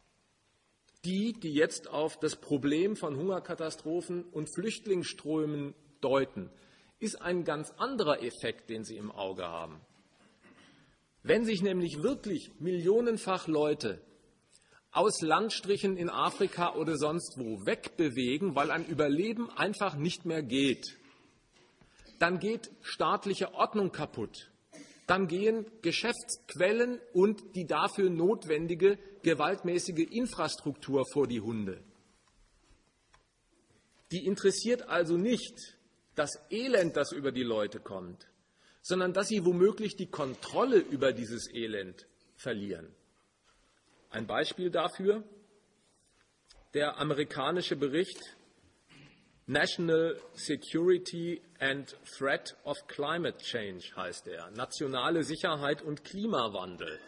die, 1.06 1.32
die 1.32 1.54
jetzt 1.54 1.88
auf 1.88 2.18
das 2.18 2.36
Problem 2.36 2.96
von 2.96 3.16
Hungerkatastrophen 3.16 4.24
und 4.24 4.52
Flüchtlingsströmen 4.52 5.74
deuten, 6.00 6.50
ist 6.98 7.22
ein 7.22 7.44
ganz 7.44 7.70
anderer 7.78 8.22
Effekt, 8.22 8.68
den 8.68 8.84
sie 8.84 8.96
im 8.96 9.12
Auge 9.12 9.44
haben. 9.44 9.80
Wenn 11.22 11.44
sich 11.44 11.62
nämlich 11.62 12.02
wirklich 12.02 12.50
millionenfach 12.58 13.46
Leute 13.46 14.00
aus 14.90 15.20
Landstrichen 15.20 15.96
in 15.96 16.08
Afrika 16.08 16.74
oder 16.74 16.96
sonst 16.96 17.36
wo 17.38 17.66
wegbewegen, 17.66 18.54
weil 18.54 18.70
ein 18.70 18.86
Überleben 18.86 19.50
einfach 19.50 19.94
nicht 19.96 20.24
mehr 20.24 20.42
geht, 20.42 20.96
dann 22.18 22.38
geht 22.38 22.70
staatliche 22.82 23.54
Ordnung 23.54 23.92
kaputt. 23.92 24.50
Dann 25.06 25.28
gehen 25.28 25.66
Geschäftsquellen 25.82 27.00
und 27.12 27.54
die 27.54 27.64
dafür 27.64 28.10
notwendige 28.10 28.98
gewaltmäßige 29.22 30.08
Infrastruktur 30.10 31.04
vor 31.12 31.26
die 31.26 31.40
Hunde. 31.40 31.82
Die 34.10 34.24
interessiert 34.24 34.88
also 34.88 35.16
nicht 35.16 35.76
das 36.14 36.40
Elend, 36.50 36.96
das 36.96 37.12
über 37.12 37.30
die 37.30 37.42
Leute 37.42 37.78
kommt, 37.80 38.26
sondern 38.82 39.12
dass 39.12 39.28
sie 39.28 39.44
womöglich 39.44 39.96
die 39.96 40.10
Kontrolle 40.10 40.78
über 40.78 41.12
dieses 41.12 41.52
Elend 41.52 42.06
verlieren. 42.36 42.88
Ein 44.10 44.26
Beispiel 44.26 44.70
dafür 44.70 45.24
der 46.74 46.98
amerikanische 46.98 47.76
Bericht 47.76 48.35
National 49.48 50.16
Security 50.34 51.40
and 51.60 51.94
Threat 52.18 52.56
of 52.64 52.76
Climate 52.88 53.38
Change 53.38 53.94
heißt 53.94 54.26
er, 54.26 54.50
nationale 54.50 55.22
Sicherheit 55.22 55.82
und 55.82 56.02
Klimawandel. 56.02 56.98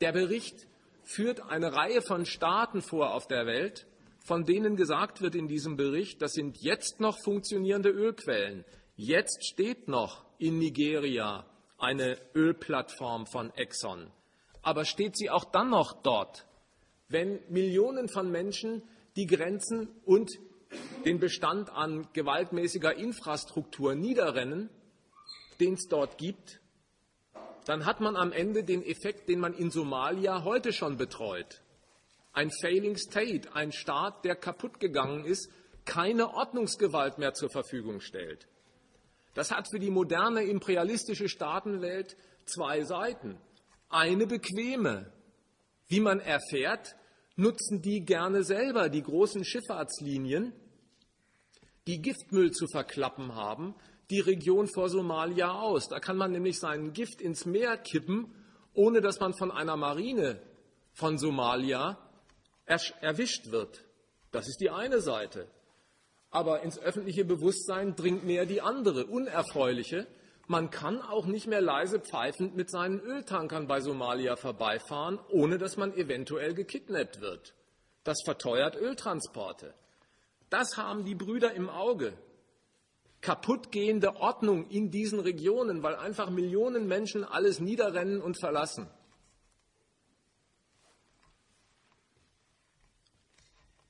Der 0.00 0.12
Bericht 0.12 0.66
führt 1.02 1.40
eine 1.42 1.74
Reihe 1.74 2.00
von 2.00 2.24
Staaten 2.24 2.80
vor 2.80 3.12
auf 3.12 3.26
der 3.26 3.44
Welt, 3.44 3.86
von 4.24 4.46
denen 4.46 4.76
gesagt 4.76 5.20
wird 5.20 5.34
in 5.34 5.46
diesem 5.46 5.76
Bericht, 5.76 6.22
das 6.22 6.32
sind 6.32 6.56
jetzt 6.62 7.00
noch 7.00 7.18
funktionierende 7.22 7.90
Ölquellen. 7.90 8.64
Jetzt 8.96 9.44
steht 9.46 9.86
noch 9.86 10.24
in 10.38 10.58
Nigeria 10.58 11.44
eine 11.76 12.16
Ölplattform 12.34 13.26
von 13.26 13.52
Exxon. 13.56 14.10
Aber 14.62 14.86
steht 14.86 15.18
sie 15.18 15.28
auch 15.28 15.44
dann 15.44 15.68
noch 15.68 16.00
dort, 16.02 16.46
wenn 17.08 17.40
Millionen 17.50 18.08
von 18.08 18.30
Menschen 18.30 18.82
die 19.16 19.26
Grenzen 19.26 19.90
und 20.06 20.30
den 21.04 21.20
Bestand 21.20 21.70
an 21.70 22.08
gewaltmäßiger 22.12 22.96
Infrastruktur 22.96 23.94
niederrennen, 23.94 24.70
den 25.60 25.74
es 25.74 25.86
dort 25.88 26.18
gibt, 26.18 26.60
dann 27.66 27.86
hat 27.86 28.00
man 28.00 28.16
am 28.16 28.32
Ende 28.32 28.64
den 28.64 28.84
Effekt, 28.84 29.28
den 29.28 29.40
man 29.40 29.54
in 29.54 29.70
Somalia 29.70 30.44
heute 30.44 30.72
schon 30.72 30.96
betreut. 30.96 31.62
Ein 32.32 32.50
Failing 32.50 32.96
State, 32.96 33.54
ein 33.54 33.72
Staat, 33.72 34.24
der 34.24 34.36
kaputt 34.36 34.80
gegangen 34.80 35.24
ist, 35.24 35.48
keine 35.84 36.34
Ordnungsgewalt 36.34 37.18
mehr 37.18 37.34
zur 37.34 37.50
Verfügung 37.50 38.00
stellt. 38.00 38.48
Das 39.34 39.50
hat 39.50 39.68
für 39.70 39.78
die 39.78 39.90
moderne 39.90 40.44
imperialistische 40.44 41.28
Staatenwelt 41.28 42.16
zwei 42.44 42.82
Seiten. 42.82 43.38
Eine 43.88 44.26
bequeme. 44.26 45.12
Wie 45.88 46.00
man 46.00 46.20
erfährt, 46.20 46.96
nutzen 47.36 47.82
die 47.82 48.04
gerne 48.04 48.44
selber 48.44 48.88
die 48.88 49.02
großen 49.02 49.44
Schifffahrtslinien, 49.44 50.52
die 51.86 52.00
Giftmüll 52.00 52.50
zu 52.52 52.66
verklappen 52.66 53.34
haben, 53.34 53.74
die 54.10 54.20
Region 54.20 54.66
vor 54.68 54.88
Somalia 54.88 55.52
aus. 55.52 55.88
Da 55.88 56.00
kann 56.00 56.16
man 56.16 56.32
nämlich 56.32 56.58
seinen 56.58 56.92
Gift 56.92 57.20
ins 57.20 57.46
Meer 57.46 57.76
kippen, 57.76 58.34
ohne 58.74 59.00
dass 59.00 59.20
man 59.20 59.34
von 59.34 59.50
einer 59.50 59.76
Marine 59.76 60.40
von 60.92 61.18
Somalia 61.18 61.98
erwischt 62.66 63.50
wird. 63.50 63.84
Das 64.30 64.48
ist 64.48 64.60
die 64.60 64.70
eine 64.70 65.00
Seite. 65.00 65.48
Aber 66.30 66.62
ins 66.62 66.78
öffentliche 66.78 67.24
Bewusstsein 67.24 67.94
dringt 67.94 68.24
mehr 68.24 68.46
die 68.46 68.60
andere, 68.60 69.06
unerfreuliche. 69.06 70.06
Man 70.48 70.70
kann 70.70 71.00
auch 71.00 71.26
nicht 71.26 71.46
mehr 71.46 71.60
leise 71.60 72.00
pfeifend 72.00 72.56
mit 72.56 72.70
seinen 72.70 73.00
Öltankern 73.00 73.66
bei 73.66 73.80
Somalia 73.80 74.36
vorbeifahren, 74.36 75.18
ohne 75.30 75.58
dass 75.58 75.76
man 75.76 75.94
eventuell 75.94 76.54
gekidnappt 76.54 77.20
wird. 77.20 77.54
Das 78.02 78.18
verteuert 78.24 78.76
Öltransporte. 78.76 79.74
Das 80.54 80.76
haben 80.76 81.04
die 81.04 81.16
Brüder 81.16 81.52
im 81.54 81.68
Auge. 81.68 82.16
Kaputtgehende 83.20 84.14
Ordnung 84.14 84.70
in 84.70 84.92
diesen 84.92 85.18
Regionen, 85.18 85.82
weil 85.82 85.96
einfach 85.96 86.30
Millionen 86.30 86.86
Menschen 86.86 87.24
alles 87.24 87.58
niederrennen 87.58 88.22
und 88.22 88.38
verlassen. 88.38 88.88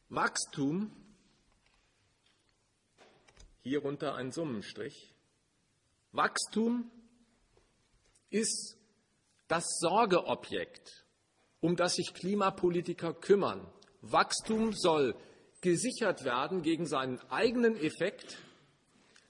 Wachstum, 0.09 0.91
hierunter 3.61 4.15
ein 4.15 4.33
Summenstrich, 4.33 5.15
Wachstum 6.13 6.91
ist 8.31 8.79
das 9.49 9.67
Sorgeobjekt, 9.81 11.05
um 11.61 11.77
das 11.77 11.97
sich 11.97 12.15
Klimapolitiker 12.15 13.13
kümmern. 13.13 13.71
Wachstum 14.01 14.73
soll 14.73 15.15
gesichert 15.65 16.25
werden 16.25 16.61
gegen 16.61 16.87
seinen 16.87 17.19
eigenen 17.31 17.75
Effekt, 17.77 18.37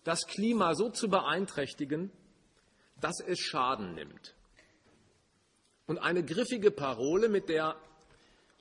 das 0.03 0.27
Klima 0.27 0.75
so 0.75 0.91
zu 0.91 1.09
beeinträchtigen, 1.09 2.11
dass 3.01 3.21
es 3.21 3.39
Schaden 3.39 3.95
nimmt. 3.95 4.35
Und 5.87 5.99
eine 5.99 6.25
griffige 6.25 6.73
Parole, 6.73 7.29
mit 7.29 7.49
der 7.49 7.77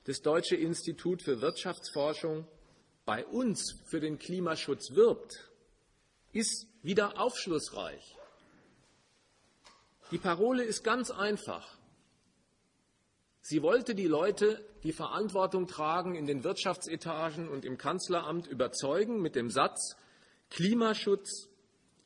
das 0.04 0.20
Deutsche 0.20 0.54
Institut 0.54 1.22
für 1.22 1.40
Wirtschaftsforschung 1.40 2.46
bei 3.04 3.26
uns 3.26 3.80
für 3.86 3.98
den 3.98 4.18
Klimaschutz 4.18 4.92
wirbt, 4.92 5.50
ist 6.32 6.68
wieder 6.82 7.18
aufschlussreich. 7.20 8.16
Die 10.12 10.18
Parole 10.18 10.62
ist 10.62 10.84
ganz 10.84 11.10
einfach. 11.10 11.76
Sie 13.46 13.60
wollte 13.60 13.94
die 13.94 14.06
Leute, 14.06 14.66
die 14.84 14.92
Verantwortung 14.94 15.66
tragen, 15.66 16.14
in 16.14 16.24
den 16.24 16.44
Wirtschaftsetagen 16.44 17.46
und 17.46 17.66
im 17.66 17.76
Kanzleramt 17.76 18.46
überzeugen 18.46 19.20
mit 19.20 19.36
dem 19.36 19.50
Satz, 19.50 19.98
Klimaschutz 20.48 21.50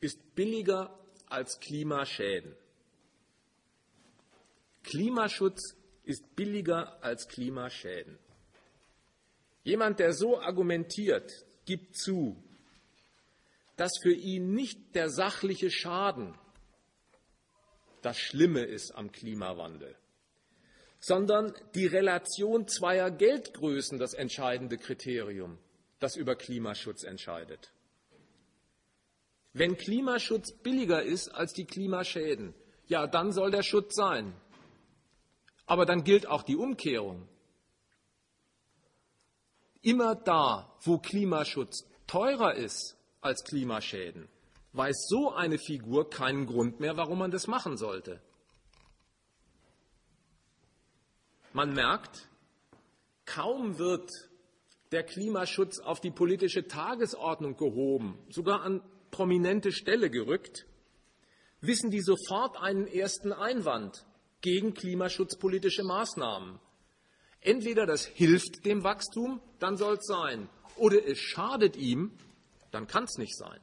ist 0.01 0.35
billiger 0.35 0.99
als 1.27 1.61
Klimaschäden. 1.61 2.57
Klimaschutz 4.83 5.77
ist 6.03 6.35
billiger 6.35 7.01
als 7.05 7.29
Klimaschäden. 7.29 8.19
Jemand, 9.63 10.01
der 10.01 10.15
so 10.15 10.41
argumentiert, 10.41 11.47
gibt 11.67 11.97
zu, 11.97 12.43
dass 13.77 13.93
für 14.03 14.13
ihn 14.13 14.55
nicht 14.55 14.97
der 14.97 15.09
sachliche 15.09 15.71
Schaden 15.71 16.37
das 18.03 18.19
Schlimme 18.19 18.65
ist 18.65 18.91
am 18.91 19.13
Klimawandel 19.13 19.98
sondern 21.01 21.55
die 21.75 21.87
Relation 21.87 22.67
zweier 22.67 23.11
Geldgrößen 23.11 23.99
das 23.99 24.15
entscheidende 24.15 24.79
Kriterium, 24.79 25.59
das 26.01 26.17
über 26.17 26.35
Klimaschutz 26.35 27.05
entscheidet. 27.05 27.73
Wenn 29.53 29.77
Klimaschutz 29.77 30.53
billiger 30.53 31.03
ist 31.03 31.29
als 31.29 31.53
die 31.53 31.65
Klimaschäden, 31.65 32.55
ja, 32.87 33.07
dann 33.07 33.33
soll 33.33 33.51
der 33.51 33.63
Schutz 33.63 33.95
sein. 33.95 34.35
Aber 35.67 35.85
dann 35.85 36.05
gilt 36.05 36.27
auch 36.27 36.43
die 36.43 36.57
Umkehrung. 36.57 37.29
Immer 39.83 40.15
da, 40.15 40.77
wo 40.83 40.99
Klimaschutz 40.99 41.87
teurer 42.07 42.55
ist 42.55 42.97
als 43.21 43.45
Klimaschäden, 43.45 44.29
weiß 44.73 45.07
so 45.09 45.33
eine 45.33 45.59
Figur 45.59 46.11
keinen 46.11 46.47
Grund 46.47 46.81
mehr, 46.81 46.97
warum 46.97 47.19
man 47.19 47.31
das 47.31 47.47
machen 47.47 47.77
sollte. 47.77 48.21
Man 51.53 51.73
merkt, 51.73 52.29
kaum 53.25 53.79
wird 53.79 54.11
der 54.93 55.03
Klimaschutz 55.03 55.79
auf 55.81 56.01
die 56.01 56.11
politische 56.11 56.67
Tagesordnung 56.67 57.57
gehoben, 57.57 58.19
sogar 58.31 58.63
an 58.63 58.83
prominente 59.11 59.73
Stelle 59.73 60.11
gerückt, 60.11 60.67
wissen 61.61 61.91
die 61.91 62.01
sofort 62.01 62.57
einen 62.57 62.87
ersten 62.87 63.33
Einwand 63.33 64.07
gegen 64.41 64.75
klimaschutzpolitische 64.75 65.85
Maßnahmen. 65.85 66.61
Entweder 67.41 67.87
das 67.87 68.05
hilft 68.05 68.65
dem 68.65 68.85
Wachstum, 68.85 69.41
dann 69.59 69.77
soll 69.77 69.95
es 69.95 70.07
sein, 70.07 70.49
oder 70.77 71.05
es 71.07 71.19
schadet 71.19 71.77
ihm, 71.77 72.13
dann 72.71 72.87
kann 72.87 73.05
es 73.05 73.17
nicht 73.19 73.37
sein. 73.37 73.61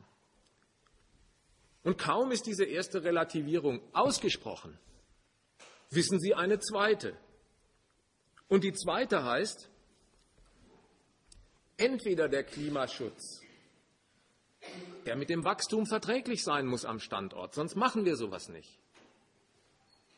Und 1.84 1.98
kaum 1.98 2.32
ist 2.32 2.48
diese 2.48 2.65
erste 2.65 3.04
Relativierung 3.04 3.82
ausgesprochen, 3.93 4.78
wissen 5.91 6.19
Sie 6.19 6.34
eine 6.34 6.60
zweite. 6.60 7.15
Und 8.47 8.63
die 8.63 8.73
zweite 8.73 9.23
heißt, 9.23 9.69
entweder 11.77 12.29
der 12.29 12.43
Klimaschutz, 12.43 13.41
der 15.05 15.15
mit 15.15 15.29
dem 15.29 15.43
Wachstum 15.43 15.86
verträglich 15.86 16.43
sein 16.43 16.65
muss 16.65 16.86
am 16.86 16.99
Standort, 16.99 17.53
sonst 17.53 17.75
machen 17.75 18.05
wir 18.05 18.15
sowas 18.15 18.49
nicht. 18.49 18.79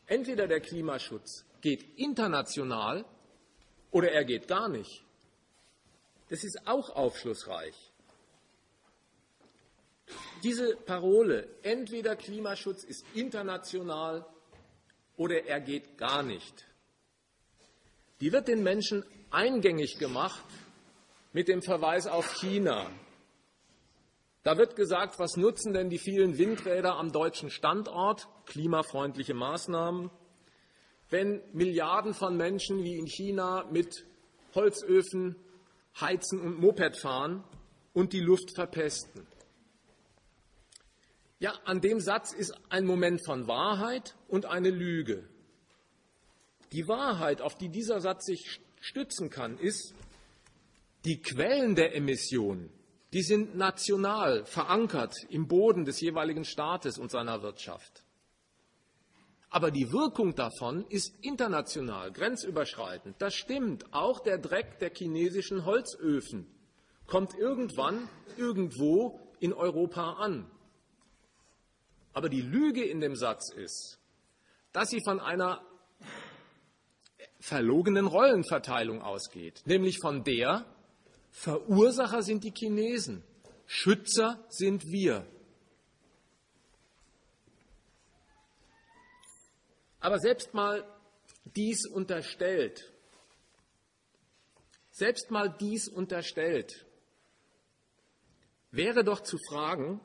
Entweder 0.06 0.48
der 0.48 0.62
Klimaschutz 0.62 1.46
geht 1.62 1.84
international 1.98 3.06
oder 3.92 4.12
er 4.12 4.24
geht 4.24 4.48
gar 4.48 4.70
nicht. 4.70 5.04
Das 6.30 6.44
ist 6.44 6.68
auch 6.68 6.90
aufschlussreich. 6.90 7.76
Diese 10.44 10.76
Parole, 10.78 11.48
entweder 11.64 12.16
Klimaschutz 12.16 12.84
ist 12.84 13.06
international 13.14 14.26
oder 15.18 15.46
er 15.46 15.60
geht 15.60 15.98
gar 15.98 16.24
nicht, 16.24 16.67
die 18.22 18.32
wird 18.32 18.48
den 18.48 18.64
Menschen 18.64 19.04
eingängig 19.30 19.98
gemacht 20.00 20.44
mit 21.34 21.48
dem 21.48 21.62
Verweis 21.62 22.08
auf 22.08 22.40
China. 22.40 22.90
Da 24.44 24.58
wird 24.58 24.76
gesagt, 24.76 25.20
was 25.20 25.36
nutzen 25.36 25.74
denn 25.74 25.90
die 25.90 26.00
vielen 26.00 26.38
Windräder 26.38 26.96
am 26.96 27.12
deutschen 27.12 27.50
Standort, 27.50 28.28
klimafreundliche 28.46 29.34
Maßnahmen, 29.34 30.10
wenn 31.10 31.42
Milliarden 31.54 32.14
von 32.14 32.38
Menschen 32.38 32.84
wie 32.84 32.98
in 32.98 33.08
China 33.08 33.66
mit 33.72 34.06
Holzöfen 34.56 35.36
heizen 36.00 36.40
und 36.42 36.60
Moped 36.60 36.98
fahren 36.98 37.44
und 37.94 38.14
die 38.14 38.20
Luft 38.20 38.56
verpesten. 38.56 39.28
Ja, 41.40 41.54
an 41.66 41.82
dem 41.82 42.00
Satz 42.00 42.34
ist 42.34 42.54
ein 42.70 42.86
Moment 42.86 43.24
von 43.26 43.48
Wahrheit 43.48 44.16
und 44.28 44.46
eine 44.46 44.70
Lüge. 44.70 45.28
Die 46.72 46.88
Wahrheit, 46.88 47.42
auf 47.42 47.56
die 47.56 47.70
dieser 47.70 48.02
Satz 48.02 48.26
sich 48.26 48.60
stützen 48.80 49.30
kann, 49.30 49.58
ist, 49.58 49.94
die 51.06 51.22
Quellen 51.22 51.76
der 51.76 51.96
Emissionen, 51.96 52.70
die 53.14 53.22
sind 53.24 53.56
national 53.56 54.46
verankert 54.46 55.16
im 55.30 55.48
Boden 55.48 55.86
des 55.86 56.02
jeweiligen 56.02 56.44
Staates 56.44 56.98
und 56.98 57.10
seiner 57.10 57.42
Wirtschaft. 57.42 58.04
Aber 59.50 59.72
die 59.72 59.92
Wirkung 59.94 60.36
davon 60.36 60.86
ist 60.90 61.14
international, 61.22 62.12
grenzüberschreitend. 62.12 63.16
Das 63.20 63.34
stimmt. 63.34 63.94
Auch 63.94 64.20
der 64.20 64.38
Dreck 64.38 64.80
der 64.80 64.92
chinesischen 64.94 65.66
Holzöfen 65.66 66.48
kommt 67.06 67.34
irgendwann 67.34 68.10
irgendwo 68.36 69.20
in 69.40 69.54
Europa 69.54 70.14
an. 70.14 70.52
Aber 72.12 72.28
die 72.28 72.42
Lüge 72.42 72.84
in 72.84 73.00
dem 73.00 73.16
Satz 73.16 73.54
ist, 73.54 74.00
dass 74.74 74.90
sie 74.90 75.02
von 75.04 75.22
einer 75.22 75.62
verlogenen 77.48 78.08
Rollenverteilung 78.08 79.02
ausgeht, 79.02 79.62
nämlich 79.66 80.00
von 80.00 80.26
der, 80.26 80.66
Verursacher 81.32 82.22
sind 82.22 82.44
die 82.44 82.52
Chinesen, 82.52 83.24
Schützer 83.66 84.44
sind 84.50 84.86
wir. 84.88 85.26
Aber 90.02 90.20
selbst 90.20 90.54
mal 90.54 90.86
dies 91.56 91.88
unterstellt, 91.88 92.92
selbst 94.92 95.32
mal 95.32 95.50
dies 95.50 95.88
unterstellt, 95.88 96.86
wäre 98.72 99.04
doch 99.04 99.22
zu 99.22 99.38
fragen, 99.50 100.02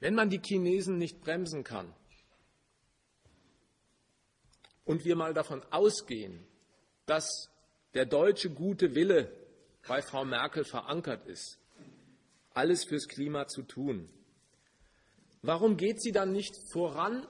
Wenn 0.00 0.14
man 0.14 0.30
die 0.30 0.40
Chinesen 0.40 0.96
nicht 0.96 1.20
bremsen 1.20 1.64
kann 1.64 1.92
und 4.88 5.04
wir 5.04 5.16
mal 5.16 5.34
davon 5.34 5.62
ausgehen, 5.70 6.46
dass 7.04 7.50
der 7.92 8.06
deutsche 8.06 8.48
gute 8.48 8.94
Wille 8.94 9.30
bei 9.86 10.00
Frau 10.00 10.24
Merkel 10.24 10.64
verankert 10.64 11.26
ist, 11.26 11.58
alles 12.54 12.84
fürs 12.84 13.06
Klima 13.06 13.46
zu 13.48 13.62
tun, 13.62 14.08
warum 15.42 15.76
geht 15.76 16.00
sie 16.00 16.10
dann 16.10 16.32
nicht 16.32 16.56
voran 16.72 17.26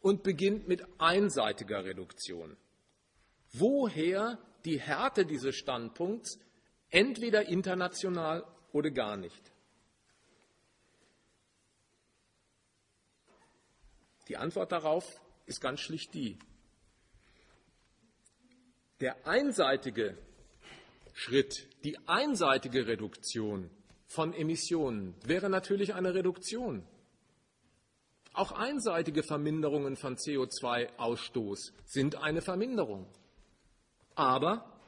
und 0.00 0.22
beginnt 0.22 0.68
mit 0.68 0.82
einseitiger 0.98 1.84
Reduktion? 1.84 2.56
Woher 3.52 4.38
die 4.64 4.80
Härte 4.80 5.26
dieses 5.26 5.54
Standpunkts, 5.54 6.38
entweder 6.88 7.46
international 7.46 8.42
oder 8.72 8.90
gar 8.90 9.18
nicht? 9.18 9.52
Die 14.28 14.38
Antwort 14.38 14.72
darauf 14.72 15.20
ist 15.44 15.60
ganz 15.60 15.80
schlicht 15.80 16.14
die. 16.14 16.38
Der 19.00 19.26
einseitige 19.26 20.16
Schritt, 21.12 21.68
die 21.84 21.98
einseitige 22.06 22.86
Reduktion 22.86 23.70
von 24.06 24.32
Emissionen 24.32 25.14
wäre 25.24 25.50
natürlich 25.50 25.92
eine 25.92 26.14
Reduktion. 26.14 26.86
Auch 28.32 28.52
einseitige 28.52 29.22
Verminderungen 29.22 29.96
von 29.96 30.16
CO2-Ausstoß 30.16 31.72
sind 31.84 32.16
eine 32.16 32.40
Verminderung. 32.40 33.06
Aber 34.14 34.80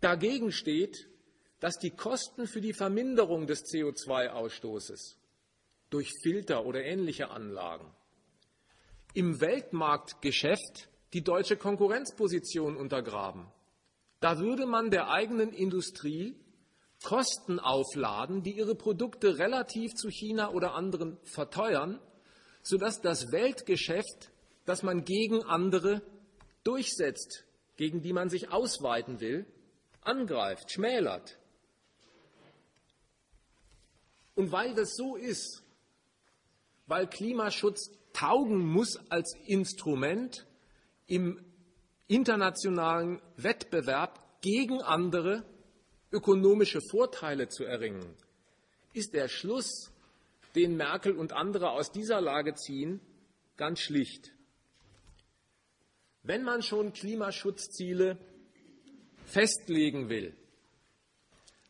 dagegen 0.00 0.50
steht, 0.50 1.08
dass 1.60 1.78
die 1.78 1.90
Kosten 1.90 2.46
für 2.46 2.60
die 2.62 2.74
Verminderung 2.74 3.46
des 3.46 3.64
CO2-Ausstoßes 3.64 5.16
durch 5.90 6.10
Filter 6.22 6.64
oder 6.64 6.82
ähnliche 6.82 7.30
Anlagen 7.30 7.90
im 9.12 9.40
Weltmarktgeschäft 9.40 10.88
die 11.14 11.22
deutsche 11.22 11.56
Konkurrenzposition 11.56 12.76
untergraben. 12.76 13.46
Da 14.20 14.38
würde 14.38 14.66
man 14.66 14.90
der 14.90 15.10
eigenen 15.10 15.52
Industrie 15.52 16.36
Kosten 17.04 17.60
aufladen, 17.60 18.42
die 18.42 18.56
ihre 18.56 18.74
Produkte 18.74 19.38
relativ 19.38 19.94
zu 19.94 20.08
China 20.08 20.50
oder 20.50 20.74
anderen 20.74 21.18
verteuern, 21.22 22.00
sodass 22.62 23.00
das 23.00 23.30
Weltgeschäft, 23.30 24.30
das 24.64 24.82
man 24.82 25.04
gegen 25.04 25.42
andere 25.44 26.02
durchsetzt, 26.64 27.44
gegen 27.76 28.00
die 28.00 28.12
man 28.12 28.30
sich 28.30 28.50
ausweiten 28.50 29.20
will, 29.20 29.46
angreift, 30.00 30.72
schmälert. 30.72 31.38
Und 34.34 34.50
weil 34.50 34.74
das 34.74 34.94
so 34.96 35.14
ist, 35.16 35.62
weil 36.86 37.06
Klimaschutz 37.06 37.90
taugen 38.14 38.66
muss 38.66 38.98
als 39.10 39.36
Instrument 39.44 40.46
im 41.06 41.44
internationalen 42.06 43.20
Wettbewerb 43.36 44.40
gegen 44.40 44.82
andere 44.82 45.44
ökonomische 46.12 46.80
Vorteile 46.90 47.48
zu 47.48 47.64
erringen, 47.64 48.16
ist 48.92 49.14
der 49.14 49.28
Schluss, 49.28 49.90
den 50.54 50.76
Merkel 50.76 51.16
und 51.16 51.32
andere 51.32 51.70
aus 51.70 51.90
dieser 51.90 52.20
Lage 52.20 52.54
ziehen, 52.54 53.00
ganz 53.56 53.80
schlicht. 53.80 54.32
Wenn 56.22 56.44
man 56.44 56.62
schon 56.62 56.92
Klimaschutzziele 56.92 58.18
festlegen 59.26 60.08
will, 60.08 60.34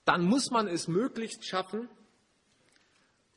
dann 0.04 0.24
muss 0.24 0.50
man 0.50 0.68
es 0.68 0.86
möglichst 0.86 1.46
schaffen, 1.46 1.88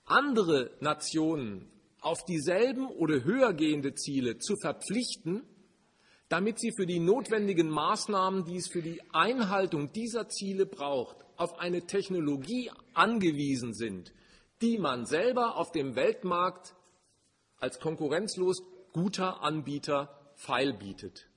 andere 0.06 0.76
Nationen 0.80 1.72
auf 2.02 2.24
dieselben 2.26 2.88
oder 2.88 3.24
höher 3.24 3.54
gehende 3.54 3.96
Ziele 3.96 4.38
zu 4.38 4.56
verpflichten, 4.62 5.44
damit 6.30 6.60
sie 6.60 6.72
für 6.72 6.86
die 6.86 7.00
notwendigen 7.00 7.70
Maßnahmen, 7.70 8.46
die 8.46 8.58
es 8.58 8.68
für 8.68 8.82
die 8.82 9.02
Einhaltung 9.14 9.92
dieser 9.94 10.28
Ziele 10.28 10.66
braucht, 10.66 11.18
auf 11.38 11.60
eine 11.60 11.86
Technologie 11.86 12.72
angewiesen 12.94 13.74
sind, 13.74 14.14
die 14.62 14.78
man 14.78 15.06
selber 15.06 15.56
auf 15.56 15.72
dem 15.72 15.96
Weltmarkt 15.96 16.76
als 17.60 17.80
konkurrenzlos 17.80 18.62
guter 18.92 19.42
Anbieter 19.44 20.34
feilbietet. 20.36 21.28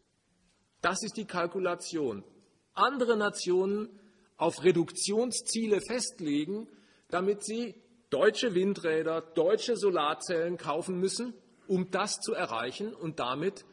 Das 0.80 1.02
ist 1.02 1.16
die 1.16 1.26
Kalkulation. 1.26 2.24
Andere 2.72 3.16
Nationen 3.16 3.88
auf 4.36 4.64
Reduktionsziele 4.64 5.80
festlegen, 5.82 6.68
damit 7.08 7.44
sie 7.44 7.74
deutsche 8.08 8.54
Windräder, 8.54 9.20
deutsche 9.20 9.76
Solarzellen 9.76 10.56
kaufen 10.56 10.98
müssen, 10.98 11.34
um 11.66 11.90
das 11.90 12.20
zu 12.20 12.32
erreichen 12.32 12.94
und 12.94 13.20
damit 13.20 13.64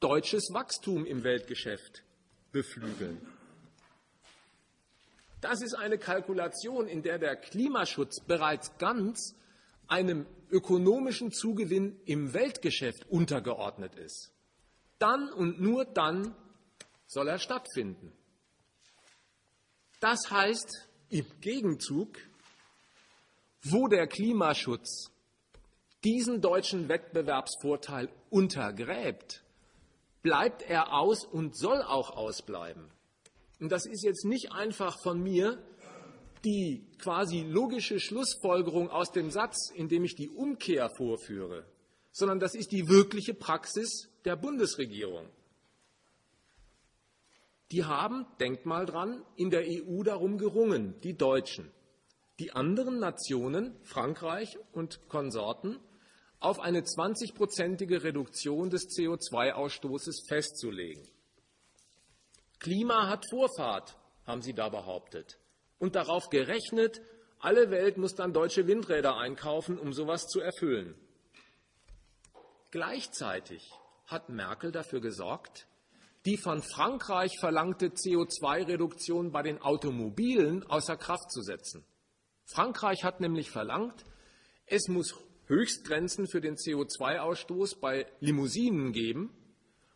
deutsches 0.00 0.52
Wachstum 0.52 1.04
im 1.04 1.24
Weltgeschäft 1.24 2.02
beflügeln. 2.52 3.20
Das 5.40 5.62
ist 5.62 5.74
eine 5.74 5.98
Kalkulation, 5.98 6.88
in 6.88 7.02
der 7.02 7.18
der 7.18 7.36
Klimaschutz 7.36 8.20
bereits 8.20 8.76
ganz 8.78 9.36
einem 9.86 10.26
ökonomischen 10.50 11.32
Zugewinn 11.32 12.00
im 12.04 12.32
Weltgeschäft 12.32 13.08
untergeordnet 13.08 13.94
ist. 13.96 14.32
Dann 14.98 15.32
und 15.32 15.60
nur 15.60 15.84
dann 15.84 16.34
soll 17.06 17.28
er 17.28 17.38
stattfinden. 17.38 18.12
Das 20.00 20.30
heißt 20.30 20.88
im 21.10 21.26
Gegenzug, 21.40 22.18
wo 23.62 23.88
der 23.88 24.06
Klimaschutz 24.06 25.10
diesen 26.04 26.40
deutschen 26.40 26.88
Wettbewerbsvorteil 26.88 28.08
untergräbt, 28.30 29.42
bleibt 30.26 30.62
er 30.62 30.92
aus 30.92 31.24
und 31.24 31.56
soll 31.56 31.82
auch 31.82 32.10
ausbleiben. 32.10 32.90
Und 33.60 33.70
das 33.70 33.86
ist 33.86 34.02
jetzt 34.02 34.24
nicht 34.24 34.50
einfach 34.50 34.98
von 35.00 35.22
mir 35.22 35.62
die 36.44 36.84
quasi 36.98 37.42
logische 37.42 38.00
Schlussfolgerung 38.00 38.90
aus 38.90 39.12
dem 39.12 39.30
Satz, 39.30 39.70
in 39.72 39.88
dem 39.88 40.02
ich 40.02 40.16
die 40.16 40.28
Umkehr 40.28 40.90
vorführe, 40.90 41.64
sondern 42.10 42.40
das 42.40 42.56
ist 42.56 42.72
die 42.72 42.88
wirkliche 42.88 43.34
Praxis 43.34 44.08
der 44.24 44.34
Bundesregierung. 44.34 45.28
Die 47.70 47.84
haben, 47.84 48.26
denkt 48.40 48.66
mal 48.66 48.84
dran, 48.84 49.24
in 49.36 49.50
der 49.50 49.62
EU 49.64 50.02
darum 50.02 50.38
gerungen, 50.38 51.00
die 51.02 51.16
Deutschen, 51.16 51.70
die 52.40 52.50
anderen 52.50 52.98
Nationen, 52.98 53.76
Frankreich 53.84 54.58
und 54.72 55.08
Konsorten, 55.08 55.78
auf 56.40 56.60
eine 56.60 56.82
20-prozentige 56.82 58.02
Reduktion 58.02 58.70
des 58.70 58.88
CO2-Ausstoßes 58.88 60.26
festzulegen. 60.28 61.08
Klima 62.58 63.08
hat 63.08 63.24
Vorfahrt, 63.28 63.96
haben 64.26 64.42
sie 64.42 64.54
da 64.54 64.68
behauptet, 64.68 65.38
und 65.78 65.94
darauf 65.94 66.30
gerechnet, 66.30 67.00
alle 67.38 67.70
Welt 67.70 67.98
muss 67.98 68.14
dann 68.14 68.32
deutsche 68.32 68.66
Windräder 68.66 69.16
einkaufen, 69.16 69.78
um 69.78 69.92
sowas 69.92 70.26
zu 70.26 70.40
erfüllen. 70.40 70.94
Gleichzeitig 72.70 73.70
hat 74.06 74.28
Merkel 74.28 74.72
dafür 74.72 75.00
gesorgt, 75.00 75.66
die 76.24 76.36
von 76.36 76.62
Frankreich 76.62 77.38
verlangte 77.38 77.88
CO2-Reduktion 77.88 79.30
bei 79.30 79.42
den 79.42 79.60
Automobilen 79.62 80.64
außer 80.68 80.96
Kraft 80.96 81.30
zu 81.30 81.40
setzen. 81.42 81.84
Frankreich 82.44 83.04
hat 83.04 83.20
nämlich 83.20 83.50
verlangt, 83.50 84.04
es 84.66 84.88
muss 84.88 85.14
Höchstgrenzen 85.46 86.26
für 86.26 86.40
den 86.40 86.56
CO2-Ausstoß 86.56 87.78
bei 87.80 88.06
Limousinen 88.20 88.92
geben. 88.92 89.30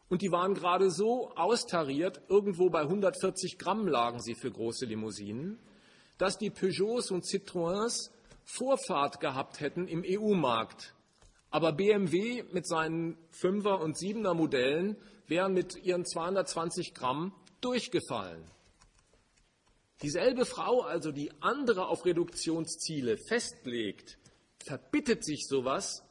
Und 0.09 0.23
die 0.23 0.33
waren 0.33 0.55
gerade 0.55 0.91
so 0.91 1.31
austariert, 1.37 2.21
irgendwo 2.29 2.71
bei 2.71 2.81
140 2.81 3.59
Gramm 3.59 3.87
lagen 3.87 4.21
sie 4.21 4.35
für 4.35 4.51
große 4.51 4.87
Limousinen, 4.87 5.59
dass 6.19 6.39
die 6.39 6.51
Peugeots 6.51 7.11
und 7.11 7.25
Citroëns 7.25 8.11
Vorfahrt 8.45 9.21
gehabt 9.21 9.61
hätten 9.61 9.87
im 9.87 10.05
EU-Markt. 10.05 10.95
Aber 11.51 11.73
BMW 11.73 12.45
mit 12.53 12.67
seinen 12.67 13.17
5er 13.33 13.79
und 13.79 13.97
7er 13.97 14.35
Modellen 14.35 14.97
wären 15.27 15.53
mit 15.53 15.77
ihren 15.85 16.05
220 16.05 16.95
Gramm 16.95 17.33
durchgefallen. 17.61 18.45
Dieselbe 20.03 20.47
Frau 20.47 20.81
also, 20.81 21.13
die 21.13 21.31
andere 21.41 21.89
auf 21.89 22.05
Reduktionsziele 22.05 23.19
festlegt, 23.19 24.19
verbittet 24.63 25.25
sich 25.25 25.47
sowas, 25.47 26.03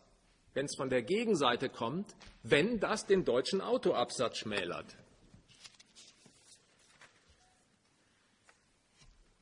wenn 0.53 0.65
es 0.65 0.75
von 0.75 0.89
der 0.89 1.03
Gegenseite 1.03 1.69
kommt, 1.69 2.15
wenn 2.43 2.79
das 2.79 3.05
den 3.05 3.23
deutschen 3.23 3.61
Autoabsatz 3.61 4.37
schmälert. 4.37 4.97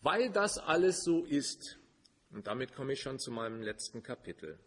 Weil 0.02 0.30
das 0.32 0.58
alles 0.58 1.04
so 1.04 1.26
ist, 1.26 1.78
und 2.32 2.48
damit 2.48 2.74
komme 2.74 2.94
ich 2.94 3.02
schon 3.02 3.20
zu 3.20 3.32
meinem 3.32 3.62
letzten 3.62 4.04
Kapitel, 4.04 4.60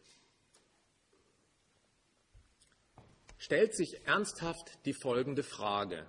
stellt 3.39 3.75
sich 3.75 4.07
ernsthaft 4.07 4.85
die 4.85 4.93
folgende 4.93 5.43
Frage. 5.43 6.07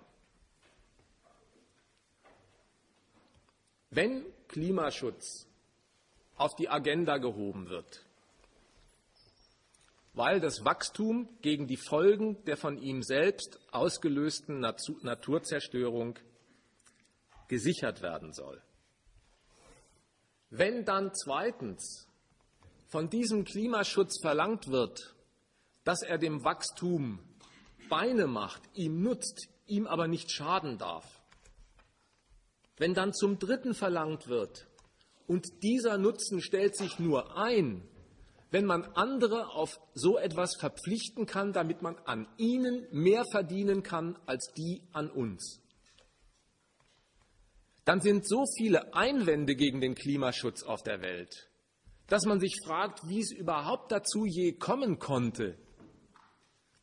Wenn 3.89 4.25
Klimaschutz 4.47 5.47
auf 6.35 6.55
die 6.55 6.69
Agenda 6.69 7.17
gehoben 7.17 7.69
wird, 7.69 8.05
weil 10.13 10.39
das 10.39 10.65
Wachstum 10.65 11.29
gegen 11.41 11.67
die 11.67 11.77
Folgen 11.77 12.43
der 12.45 12.57
von 12.57 12.77
ihm 12.77 13.01
selbst 13.01 13.59
ausgelösten 13.71 14.59
Naturzerstörung 14.59 16.19
gesichert 17.47 18.01
werden 18.01 18.33
soll. 18.33 18.61
Wenn 20.49 20.83
dann 20.83 21.13
zweitens 21.13 22.07
von 22.87 23.09
diesem 23.09 23.45
Klimaschutz 23.45 24.19
verlangt 24.19 24.67
wird, 24.67 25.15
dass 25.85 26.01
er 26.01 26.17
dem 26.17 26.43
Wachstum 26.43 27.19
Beine 27.89 28.27
macht, 28.27 28.61
ihm 28.73 29.01
nutzt, 29.01 29.47
ihm 29.65 29.87
aber 29.87 30.07
nicht 30.07 30.29
schaden 30.31 30.77
darf, 30.77 31.21
wenn 32.77 32.93
dann 32.93 33.13
zum 33.13 33.39
Dritten 33.39 33.73
verlangt 33.73 34.27
wird, 34.27 34.67
und 35.27 35.63
dieser 35.63 35.97
Nutzen 35.97 36.41
stellt 36.41 36.75
sich 36.75 36.99
nur 36.99 37.37
ein, 37.37 37.87
wenn 38.51 38.65
man 38.65 38.83
andere 38.95 39.47
auf 39.53 39.79
so 39.93 40.17
etwas 40.17 40.55
verpflichten 40.57 41.25
kann, 41.25 41.53
damit 41.53 41.81
man 41.81 41.97
an 42.05 42.27
ihnen 42.37 42.85
mehr 42.91 43.23
verdienen 43.31 43.81
kann 43.81 44.19
als 44.25 44.51
die 44.55 44.83
an 44.91 45.09
uns. 45.09 45.61
Dann 47.85 48.01
sind 48.01 48.27
so 48.27 48.43
viele 48.57 48.93
Einwände 48.93 49.55
gegen 49.55 49.81
den 49.81 49.95
Klimaschutz 49.95 50.63
auf 50.63 50.83
der 50.83 51.01
Welt, 51.01 51.49
dass 52.07 52.25
man 52.25 52.39
sich 52.39 52.57
fragt, 52.63 53.07
wie 53.07 53.21
es 53.21 53.31
überhaupt 53.31 53.91
dazu 53.91 54.25
je 54.25 54.51
kommen 54.51 54.99
konnte, 54.99 55.57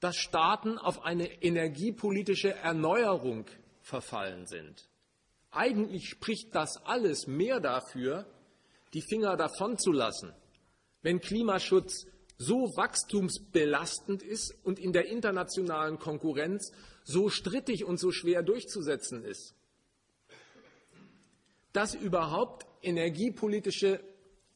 dass 0.01 0.17
Staaten 0.17 0.79
auf 0.79 1.03
eine 1.03 1.43
energiepolitische 1.43 2.55
Erneuerung 2.55 3.45
verfallen 3.83 4.47
sind. 4.47 4.89
Eigentlich 5.51 6.09
spricht 6.09 6.55
das 6.55 6.79
alles 6.85 7.27
mehr 7.27 7.61
dafür, 7.61 8.27
die 8.95 9.03
Finger 9.03 9.37
davon 9.37 9.77
zu 9.77 9.93
lassen 9.93 10.33
wenn 11.09 11.23
Klimaschutz 11.23 12.07
so 12.37 12.77
wachstumsbelastend 12.77 14.23
ist 14.23 14.55
und 14.63 14.79
in 14.79 14.93
der 14.93 15.07
internationalen 15.07 15.99
Konkurrenz 15.99 16.71
so 17.03 17.31
strittig 17.31 17.87
und 17.87 17.99
so 17.99 18.13
schwer 18.13 18.43
durchzusetzen 18.43 19.25
ist. 19.25 19.55
Dass 21.73 21.95
überhaupt 21.95 22.67
energiepolitische 22.83 24.05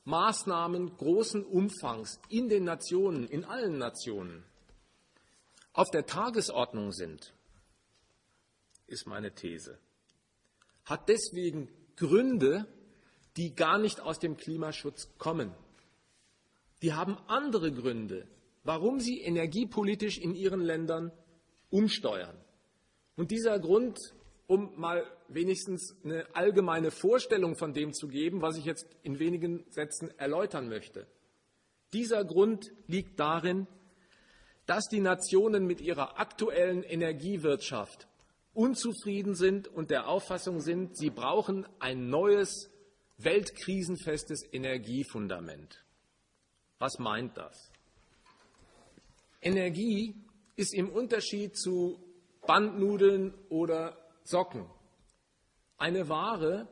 Maßnahmen 0.05 0.95
großen 0.99 1.43
Umfangs 1.43 2.21
in 2.29 2.51
den 2.51 2.65
Nationen, 2.65 3.29
in 3.29 3.47
allen 3.47 3.79
Nationen, 3.79 4.45
auf 5.73 5.91
der 5.91 6.05
Tagesordnung 6.05 6.93
sind, 6.93 7.33
ist 8.87 9.07
meine 9.07 9.35
These. 9.35 9.79
Hat 10.85 11.09
deswegen 11.09 11.71
Gründe, 11.97 12.67
die 13.39 13.55
gar 13.55 13.79
nicht 13.79 14.01
aus 14.01 14.19
dem 14.19 14.37
Klimaschutz 14.37 15.09
kommen 15.17 15.55
die 16.83 16.93
haben 16.93 17.17
andere 17.29 17.73
Gründe, 17.73 18.27
warum 18.65 19.01
sie 19.01 19.21
energiepolitisch 19.21 20.19
in 20.19 20.35
ihren 20.35 20.61
Ländern 20.61 21.13
umsteuern. 21.71 22.37
Und 23.17 23.31
dieser 23.31 23.59
Grund, 23.59 23.99
um 24.47 24.79
mal 24.79 25.05
wenigstens 25.29 25.97
eine 26.05 26.27
allgemeine 26.35 26.91
Vorstellung 26.91 27.57
von 27.57 27.73
dem 27.73 27.93
zu 27.93 28.09
geben, 28.09 28.43
was 28.43 28.59
ich 28.59 28.65
jetzt 28.65 28.87
in 29.03 29.19
wenigen 29.19 29.65
Sätzen 29.71 30.11
erläutern 30.19 30.69
möchte. 30.69 31.07
Dieser 31.93 32.25
Grund 32.25 32.73
liegt 32.87 33.21
darin, 33.21 33.67
dass 34.67 34.89
die 34.89 35.01
Nationen 35.01 35.67
mit 35.67 35.81
ihrer 35.81 36.19
aktuellen 36.19 36.83
Energiewirtschaft 36.83 38.09
unzufrieden 38.55 39.35
sind 39.35 39.69
und 39.69 39.91
der 39.91 40.09
Auffassung 40.09 40.61
sind, 40.61 40.97
sie 40.97 41.11
brauchen 41.11 41.67
ein 41.79 42.09
neues, 42.09 42.71
weltkrisenfestes 43.19 44.43
Energiefundament. 44.53 45.82
Was 46.83 46.99
meint 46.99 47.37
das? 47.37 47.71
Energie 49.41 50.17
ist 50.57 50.75
im 50.75 50.89
Unterschied 50.91 51.57
zu 51.57 52.03
Bandnudeln 52.45 53.35
oder 53.51 53.97
Socken 54.25 54.69
eine 55.79 56.09
Ware, 56.09 56.67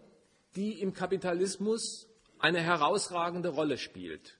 die 0.57 0.81
im 0.81 0.95
Kapitalismus 0.95 2.09
eine 2.41 2.61
herausragende 2.61 3.51
Rolle 3.51 3.79
spielt. 3.79 4.37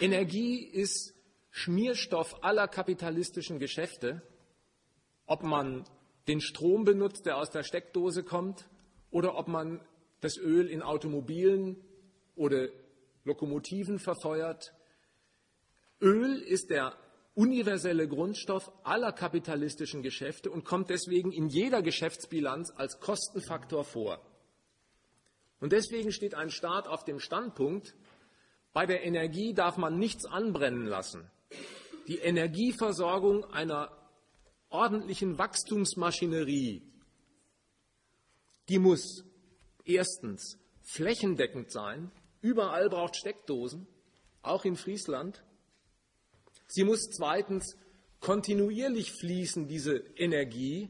Energie 0.00 0.64
ist 0.64 1.14
Schmierstoff 1.52 2.42
aller 2.42 2.66
kapitalistischen 2.66 3.60
Geschäfte, 3.60 4.22
ob 5.24 5.44
man 5.44 5.84
den 6.26 6.40
Strom 6.40 6.82
benutzt, 6.82 7.26
der 7.26 7.36
aus 7.36 7.50
der 7.50 7.62
Steckdose 7.62 8.24
kommt, 8.24 8.68
oder 9.12 9.36
ob 9.36 9.46
man 9.46 9.86
das 10.20 10.36
Öl 10.36 10.66
in 10.66 10.82
Automobilen 10.82 11.76
oder 12.34 12.70
Lokomotiven 13.22 14.00
verfeuert 14.00 14.74
Öl 16.00 16.40
ist 16.40 16.70
der 16.70 16.96
universelle 17.34 18.08
Grundstoff 18.08 18.70
aller 18.84 19.12
kapitalistischen 19.12 20.02
Geschäfte 20.02 20.50
und 20.50 20.64
kommt 20.64 20.90
deswegen 20.90 21.32
in 21.32 21.48
jeder 21.48 21.82
Geschäftsbilanz 21.82 22.72
als 22.76 23.00
Kostenfaktor 23.00 23.84
vor. 23.84 24.20
Und 25.60 25.72
deswegen 25.72 26.12
steht 26.12 26.34
ein 26.34 26.50
Staat 26.50 26.88
auf 26.88 27.04
dem 27.04 27.20
Standpunkt, 27.20 27.94
bei 28.72 28.86
der 28.86 29.04
Energie 29.04 29.52
darf 29.52 29.76
man 29.76 29.98
nichts 29.98 30.24
anbrennen 30.26 30.86
lassen. 30.86 31.28
Die 32.06 32.18
Energieversorgung 32.18 33.44
einer 33.44 33.90
ordentlichen 34.68 35.38
Wachstumsmaschinerie, 35.38 36.82
die 38.68 38.78
muss 38.78 39.24
erstens 39.84 40.58
flächendeckend 40.82 41.70
sein. 41.70 42.10
Überall 42.40 42.88
braucht 42.88 43.16
Steckdosen, 43.16 43.86
auch 44.42 44.64
in 44.64 44.76
Friesland. 44.76 45.42
Sie 46.72 46.84
muss 46.84 47.10
zweitens 47.10 47.76
kontinuierlich 48.20 49.10
fließen, 49.10 49.66
diese 49.66 49.96
Energie, 50.14 50.88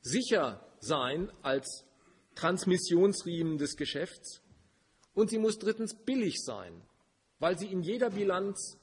sicher 0.00 0.66
sein 0.80 1.30
als 1.42 1.84
Transmissionsriemen 2.34 3.56
des 3.56 3.76
Geschäfts. 3.76 4.42
Und 5.14 5.30
sie 5.30 5.38
muss 5.38 5.58
drittens 5.58 5.94
billig 5.94 6.42
sein, 6.42 6.82
weil 7.38 7.56
sie 7.56 7.68
in 7.68 7.82
jeder 7.82 8.10
Bilanz 8.10 8.78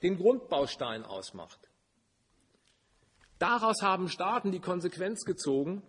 den 0.00 0.16
Grundbaustein 0.16 1.02
ausmacht. 1.02 1.58
Daraus 3.40 3.82
haben 3.82 4.08
Staaten 4.08 4.52
die 4.52 4.60
Konsequenz 4.60 5.24
gezogen, 5.24 5.82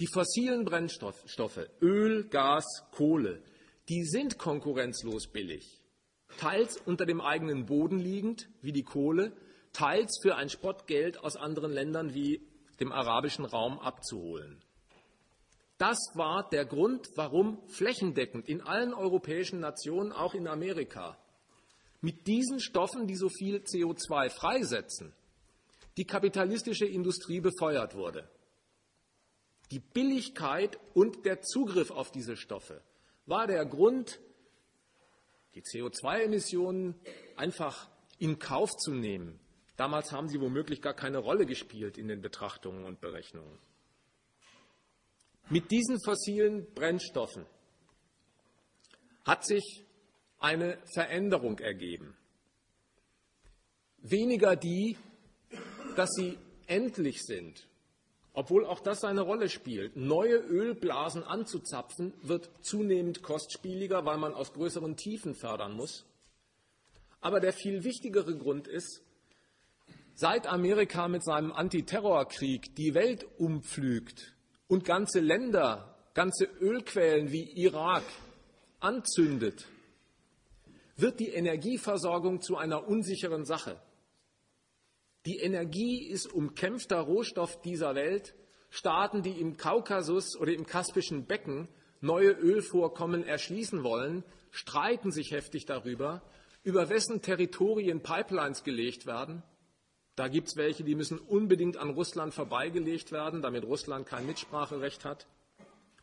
die 0.00 0.08
fossilen 0.12 0.66
Brennstoffe, 0.66 1.66
Öl, 1.80 2.28
Gas, 2.28 2.66
Kohle, 2.90 3.42
die 3.88 4.04
sind 4.04 4.36
konkurrenzlos 4.38 5.28
billig. 5.28 5.77
Teils 6.36 6.76
unter 6.84 7.06
dem 7.06 7.20
eigenen 7.20 7.66
Boden 7.66 7.98
liegend, 7.98 8.48
wie 8.60 8.72
die 8.72 8.84
Kohle, 8.84 9.32
teils 9.72 10.18
für 10.22 10.36
ein 10.36 10.50
Spottgeld 10.50 11.18
aus 11.22 11.36
anderen 11.36 11.72
Ländern 11.72 12.14
wie 12.14 12.40
dem 12.80 12.92
arabischen 12.92 13.44
Raum 13.44 13.78
abzuholen. 13.78 14.62
Das 15.78 15.98
war 16.14 16.48
der 16.50 16.64
Grund, 16.64 17.08
warum 17.14 17.58
flächendeckend 17.68 18.48
in 18.48 18.60
allen 18.60 18.92
europäischen 18.92 19.60
Nationen, 19.60 20.12
auch 20.12 20.34
in 20.34 20.48
Amerika, 20.48 21.16
mit 22.00 22.26
diesen 22.26 22.60
Stoffen, 22.60 23.06
die 23.06 23.16
so 23.16 23.28
viel 23.28 23.58
CO2 23.58 24.30
freisetzen, 24.30 25.12
die 25.96 26.04
kapitalistische 26.04 26.86
Industrie 26.86 27.40
befeuert 27.40 27.94
wurde. 27.94 28.28
Die 29.70 29.80
Billigkeit 29.80 30.78
und 30.94 31.24
der 31.24 31.42
Zugriff 31.42 31.90
auf 31.90 32.10
diese 32.10 32.36
Stoffe 32.36 32.82
war 33.26 33.46
der 33.46 33.64
Grund, 33.66 34.20
die 35.54 35.62
CO2-Emissionen 35.62 36.94
einfach 37.36 37.88
in 38.18 38.38
Kauf 38.38 38.70
zu 38.76 38.92
nehmen. 38.92 39.38
Damals 39.76 40.12
haben 40.12 40.28
sie 40.28 40.40
womöglich 40.40 40.82
gar 40.82 40.94
keine 40.94 41.18
Rolle 41.18 41.46
gespielt 41.46 41.98
in 41.98 42.08
den 42.08 42.20
Betrachtungen 42.20 42.84
und 42.84 43.00
Berechnungen. 43.00 43.58
Mit 45.50 45.70
diesen 45.70 45.98
fossilen 46.04 46.66
Brennstoffen 46.74 47.46
hat 49.24 49.46
sich 49.46 49.84
eine 50.38 50.78
Veränderung 50.94 51.58
ergeben. 51.58 52.16
Weniger 53.98 54.56
die, 54.56 54.96
dass 55.96 56.10
sie 56.12 56.38
endlich 56.66 57.22
sind, 57.22 57.66
obwohl 58.38 58.64
auch 58.64 58.78
das 58.78 59.02
eine 59.02 59.22
Rolle 59.22 59.48
spielt. 59.48 59.96
Neue 59.96 60.36
Ölblasen 60.36 61.24
anzuzapfen 61.24 62.14
wird 62.22 62.48
zunehmend 62.60 63.20
kostspieliger, 63.20 64.04
weil 64.04 64.16
man 64.16 64.32
aus 64.32 64.52
größeren 64.52 64.94
Tiefen 64.96 65.34
fördern 65.34 65.72
muss. 65.72 66.04
Aber 67.20 67.40
der 67.40 67.52
viel 67.52 67.82
wichtigere 67.82 68.36
Grund 68.36 68.68
ist, 68.68 69.02
seit 70.14 70.46
Amerika 70.46 71.08
mit 71.08 71.24
seinem 71.24 71.50
Antiterrorkrieg 71.50 72.76
die 72.76 72.94
Welt 72.94 73.26
umpflügt 73.38 74.36
und 74.68 74.84
ganze 74.84 75.18
Länder, 75.18 75.96
ganze 76.14 76.44
Ölquellen 76.44 77.32
wie 77.32 77.42
Irak 77.60 78.04
anzündet, 78.78 79.66
wird 80.94 81.18
die 81.18 81.30
Energieversorgung 81.30 82.40
zu 82.40 82.56
einer 82.56 82.86
unsicheren 82.86 83.44
Sache. 83.44 83.80
Die 85.26 85.38
Energie 85.38 86.06
ist 86.06 86.32
umkämpfter 86.32 87.00
Rohstoff 87.00 87.60
dieser 87.60 87.94
Welt. 87.94 88.34
Staaten, 88.70 89.22
die 89.22 89.40
im 89.40 89.56
Kaukasus 89.56 90.36
oder 90.36 90.52
im 90.52 90.66
Kaspischen 90.66 91.26
Becken 91.26 91.68
neue 92.00 92.30
Ölvorkommen 92.30 93.24
erschließen 93.24 93.82
wollen, 93.82 94.24
streiten 94.50 95.10
sich 95.10 95.32
heftig 95.32 95.66
darüber, 95.66 96.22
über 96.62 96.88
wessen 96.88 97.22
Territorien 97.22 98.02
Pipelines 98.02 98.62
gelegt 98.62 99.06
werden. 99.06 99.42
Da 100.16 100.28
gibt 100.28 100.48
es 100.48 100.56
welche, 100.56 100.84
die 100.84 100.94
müssen 100.94 101.18
unbedingt 101.18 101.76
an 101.76 101.90
Russland 101.90 102.34
vorbeigelegt 102.34 103.12
werden, 103.12 103.40
damit 103.40 103.64
Russland 103.64 104.06
kein 104.06 104.26
Mitspracherecht 104.26 105.04
hat. 105.04 105.26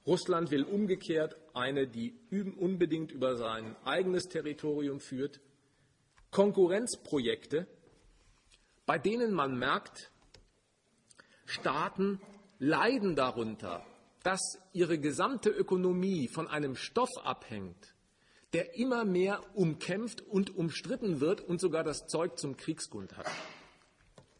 Russland 0.05 0.51
will 0.51 0.63
umgekehrt 0.63 1.35
eine, 1.53 1.87
die 1.87 2.15
unbedingt 2.57 3.11
über 3.11 3.35
sein 3.35 3.75
eigenes 3.83 4.27
Territorium 4.27 4.99
führt. 4.99 5.41
Konkurrenzprojekte, 6.31 7.67
bei 8.85 8.97
denen 8.99 9.33
man 9.33 9.57
merkt, 9.57 10.11
Staaten 11.45 12.19
leiden 12.59 13.15
darunter, 13.15 13.85
dass 14.23 14.57
ihre 14.73 14.97
gesamte 14.97 15.49
Ökonomie 15.49 16.27
von 16.27 16.47
einem 16.47 16.75
Stoff 16.75 17.11
abhängt, 17.23 17.93
der 18.53 18.75
immer 18.75 19.05
mehr 19.05 19.43
umkämpft 19.55 20.21
und 20.21 20.55
umstritten 20.55 21.19
wird 21.19 21.41
und 21.41 21.59
sogar 21.59 21.83
das 21.83 22.07
Zeug 22.07 22.39
zum 22.39 22.57
Kriegsgrund 22.57 23.15
hat. 23.17 23.27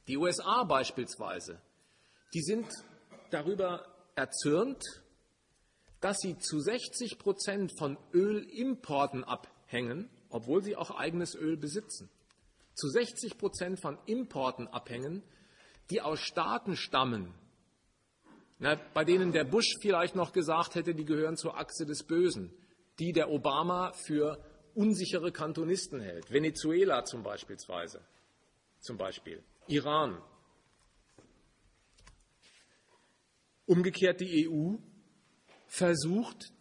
Die 0.07 0.17
USA 0.17 0.63
beispielsweise, 0.63 1.61
die 2.33 2.41
sind 2.41 2.67
darüber 3.29 3.85
erzürnt, 4.15 4.83
dass 5.99 6.17
sie 6.19 6.37
zu 6.37 6.59
60 6.59 7.17
Prozent 7.17 7.71
von 7.77 7.97
Ölimporten 8.13 9.23
abhängen, 9.23 10.09
obwohl 10.29 10.63
sie 10.63 10.75
auch 10.75 10.91
eigenes 10.91 11.35
Öl 11.35 11.57
besitzen 11.57 12.09
zu 12.75 12.87
60 12.89 13.37
Prozent 13.37 13.79
von 13.79 13.97
Importen 14.05 14.67
abhängen, 14.67 15.23
die 15.89 16.01
aus 16.01 16.19
Staaten 16.19 16.75
stammen, 16.75 17.33
na, 18.57 18.75
bei 18.93 19.03
denen 19.03 19.33
der 19.33 19.43
Bush 19.43 19.75
vielleicht 19.81 20.15
noch 20.15 20.31
gesagt 20.31 20.75
hätte, 20.75 20.95
die 20.95 21.03
gehören 21.03 21.35
zur 21.35 21.57
Achse 21.57 21.85
des 21.85 22.03
Bösen, 22.03 22.53
die 22.99 23.11
der 23.11 23.29
Obama 23.29 23.91
für 23.91 24.41
unsichere 24.73 25.31
Kantonisten 25.31 25.99
hält. 25.99 26.31
Venezuela 26.31 27.03
zum 27.03 27.21
Beispiel, 27.21 27.57
zum 28.79 28.97
Beispiel 28.97 29.43
Iran. 29.67 30.21
Umgekehrt 33.65 34.21
die 34.21 34.47
EU 34.47 34.75
versucht, 35.67 36.53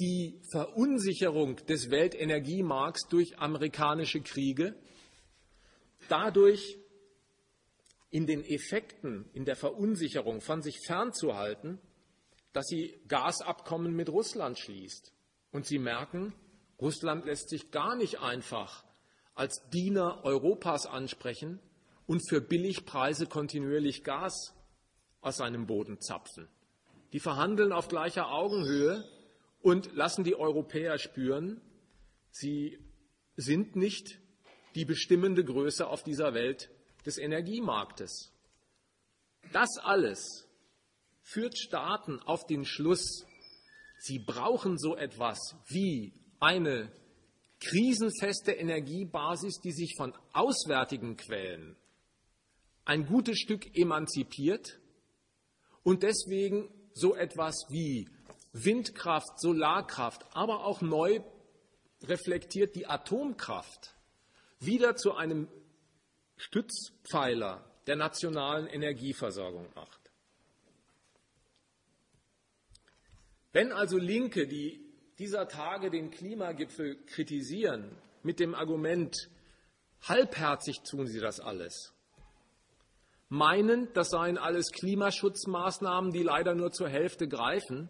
die 0.00 0.40
Verunsicherung 0.50 1.56
des 1.66 1.90
Weltenergiemarkts 1.90 3.08
durch 3.08 3.38
amerikanische 3.38 4.20
Kriege 4.22 4.74
dadurch 6.08 6.78
in 8.10 8.26
den 8.26 8.44
Effekten, 8.44 9.28
in 9.32 9.44
der 9.44 9.56
Verunsicherung 9.56 10.40
von 10.40 10.62
sich 10.62 10.78
fernzuhalten, 10.86 11.78
dass 12.52 12.66
sie 12.66 13.00
Gasabkommen 13.08 13.94
mit 13.94 14.08
Russland 14.08 14.58
schließt. 14.58 15.12
Und 15.52 15.66
sie 15.66 15.78
merken, 15.78 16.34
Russland 16.80 17.26
lässt 17.26 17.48
sich 17.48 17.70
gar 17.70 17.96
nicht 17.96 18.20
einfach 18.20 18.84
als 19.34 19.68
Diener 19.70 20.24
Europas 20.24 20.86
ansprechen 20.86 21.60
und 22.06 22.26
für 22.28 22.40
Billigpreise 22.40 23.26
kontinuierlich 23.26 24.04
Gas 24.04 24.54
aus 25.20 25.36
seinem 25.36 25.66
Boden 25.66 26.00
zapfen. 26.00 26.48
Die 27.12 27.20
verhandeln 27.20 27.72
auf 27.72 27.88
gleicher 27.88 28.30
Augenhöhe 28.30 29.04
und 29.60 29.94
lassen 29.94 30.24
die 30.24 30.36
Europäer 30.36 30.98
spüren, 30.98 31.60
sie 32.30 32.78
sind 33.36 33.76
nicht 33.76 34.18
die 34.76 34.84
bestimmende 34.84 35.42
Größe 35.42 35.86
auf 35.86 36.02
dieser 36.02 36.34
Welt 36.34 36.70
des 37.06 37.16
Energiemarktes. 37.16 38.30
Das 39.52 39.78
alles 39.78 40.46
führt 41.22 41.58
Staaten 41.58 42.20
auf 42.20 42.46
den 42.46 42.64
Schluss, 42.66 43.24
sie 43.98 44.18
brauchen 44.18 44.78
so 44.78 44.94
etwas 44.94 45.56
wie 45.68 46.12
eine 46.40 46.92
krisenfeste 47.60 48.52
Energiebasis, 48.52 49.60
die 49.60 49.72
sich 49.72 49.94
von 49.96 50.12
auswärtigen 50.34 51.16
Quellen 51.16 51.76
ein 52.84 53.06
gutes 53.06 53.38
Stück 53.38 53.76
emanzipiert 53.76 54.78
und 55.82 56.02
deswegen 56.02 56.68
so 56.92 57.16
etwas 57.16 57.64
wie 57.70 58.08
Windkraft, 58.52 59.40
Solarkraft, 59.40 60.24
aber 60.36 60.64
auch 60.64 60.82
neu 60.82 61.20
reflektiert 62.02 62.76
die 62.76 62.86
Atomkraft 62.86 63.95
wieder 64.60 64.96
zu 64.96 65.14
einem 65.14 65.48
Stützpfeiler 66.36 67.64
der 67.86 67.96
nationalen 67.96 68.66
Energieversorgung 68.66 69.68
macht. 69.74 70.00
Wenn 73.52 73.72
also 73.72 73.96
Linke, 73.96 74.46
die 74.46 74.80
dieser 75.18 75.48
Tage 75.48 75.90
den 75.90 76.10
Klimagipfel 76.10 77.02
kritisieren, 77.06 77.96
mit 78.22 78.38
dem 78.40 78.54
Argument, 78.54 79.16
halbherzig 80.02 80.82
tun 80.82 81.06
sie 81.06 81.20
das 81.20 81.40
alles, 81.40 81.94
meinen, 83.28 83.92
das 83.94 84.10
seien 84.10 84.36
alles 84.36 84.70
Klimaschutzmaßnahmen, 84.72 86.12
die 86.12 86.22
leider 86.22 86.54
nur 86.54 86.72
zur 86.72 86.88
Hälfte 86.88 87.28
greifen, 87.28 87.88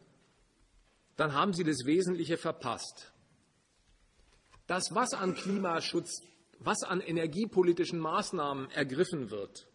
dann 1.16 1.32
haben 1.32 1.52
sie 1.52 1.64
das 1.64 1.84
Wesentliche 1.84 2.36
verpasst. 2.36 3.12
Das, 4.66 4.94
was 4.94 5.14
an 5.14 5.34
Klimaschutz 5.34 6.22
was 6.58 6.82
an 6.82 7.00
energiepolitischen 7.00 7.98
Maßnahmen 7.98 8.70
ergriffen 8.70 9.30
wird, 9.30 9.66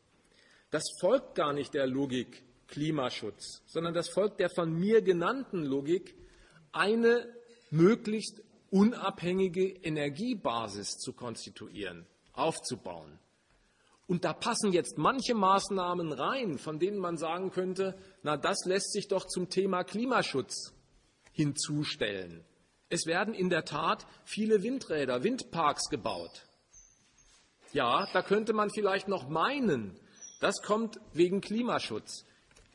das 0.69 0.83
folgt 0.99 1.35
gar 1.35 1.53
nicht 1.53 1.73
der 1.73 1.87
Logik 1.87 2.43
Klimaschutz, 2.67 3.61
sondern 3.67 3.93
das 3.93 4.09
folgt 4.09 4.39
der 4.39 4.49
von 4.49 4.73
mir 4.73 5.01
genannten 5.01 5.63
Logik, 5.63 6.15
eine 6.71 7.27
möglichst 7.69 8.41
unabhängige 8.69 9.67
Energiebasis 9.67 10.97
zu 10.97 11.13
konstituieren. 11.13 12.07
aufzubauen. 12.33 13.19
Und 14.07 14.25
da 14.25 14.33
passen 14.33 14.71
jetzt 14.71 14.97
manche 14.97 15.33
Maßnahmen 15.33 16.11
rein, 16.11 16.57
von 16.57 16.79
denen 16.79 16.97
man 16.97 17.17
sagen 17.17 17.51
könnte, 17.51 17.97
na, 18.23 18.37
das 18.37 18.65
lässt 18.65 18.93
sich 18.93 19.07
doch 19.07 19.25
zum 19.25 19.49
Thema 19.49 19.83
Klimaschutz 19.83 20.73
hinzustellen. 21.33 22.43
Es 22.89 23.05
werden 23.05 23.33
in 23.33 23.49
der 23.49 23.63
Tat 23.63 24.05
viele 24.25 24.63
Windräder, 24.63 25.23
Windparks 25.23 25.89
gebaut. 25.89 26.45
Ja, 27.73 28.07
da 28.11 28.21
könnte 28.21 28.53
man 28.53 28.69
vielleicht 28.69 29.07
noch 29.07 29.29
meinen, 29.29 29.97
das 30.39 30.61
kommt 30.61 30.99
wegen 31.13 31.41
Klimaschutz. 31.41 32.25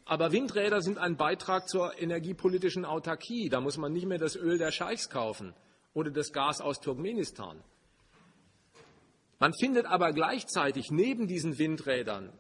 Aber 0.07 0.31
Windräder 0.31 0.81
sind 0.81 0.99
ein 0.99 1.17
Beitrag 1.17 1.69
zur 1.69 2.01
energiepolitischen 2.01 2.85
Autarkie. 2.85 3.49
Da 3.49 3.61
muss 3.61 3.77
man 3.77 3.93
nicht 3.93 4.07
mehr 4.07 4.19
das 4.19 4.37
Öl 4.37 4.57
der 4.57 4.71
Scheichs 4.71 5.11
kaufen 5.11 5.53
oder 5.95 6.11
das 6.11 6.33
Gas 6.33 6.61
aus 6.61 6.81
Turkmenistan. 6.81 7.61
Man 9.39 9.53
findet 9.53 9.85
aber 9.87 10.13
gleichzeitig 10.13 10.91
neben 10.91 11.27
diesen 11.27 11.59
Windrädern 11.59 12.33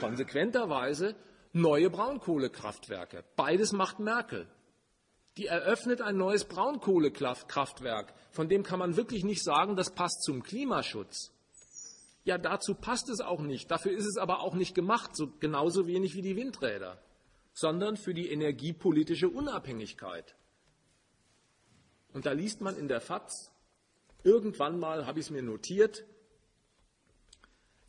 konsequenterweise 0.00 1.14
neue 1.52 1.90
Braunkohlekraftwerke. 1.90 3.22
Beides 3.36 3.72
macht 3.72 4.00
Merkel. 4.00 4.48
Die 5.36 5.46
eröffnet 5.46 6.02
ein 6.02 6.16
neues 6.16 6.44
Braunkohlekraftwerk, 6.44 8.12
von 8.32 8.48
dem 8.48 8.62
kann 8.62 8.78
man 8.78 8.96
wirklich 8.96 9.24
nicht 9.24 9.44
sagen, 9.44 9.76
das 9.76 9.94
passt 9.94 10.22
zum 10.24 10.42
Klimaschutz. 10.42 11.30
Ja, 12.24 12.38
dazu 12.38 12.74
passt 12.74 13.08
es 13.08 13.20
auch 13.20 13.40
nicht. 13.40 13.70
Dafür 13.70 13.92
ist 13.92 14.06
es 14.06 14.16
aber 14.16 14.40
auch 14.40 14.54
nicht 14.54 14.74
gemacht, 14.74 15.16
so 15.16 15.32
genauso 15.40 15.86
wenig 15.86 16.14
wie 16.14 16.22
die 16.22 16.36
Windräder, 16.36 17.02
sondern 17.52 17.96
für 17.96 18.14
die 18.14 18.30
energiepolitische 18.30 19.28
Unabhängigkeit. 19.28 20.36
Und 22.12 22.26
da 22.26 22.32
liest 22.32 22.60
man 22.60 22.76
in 22.76 22.88
der 22.88 23.00
FAZ, 23.00 23.52
irgendwann 24.22 24.78
mal 24.78 25.06
habe 25.06 25.18
ich 25.18 25.26
es 25.26 25.30
mir 25.30 25.42
notiert, 25.42 26.04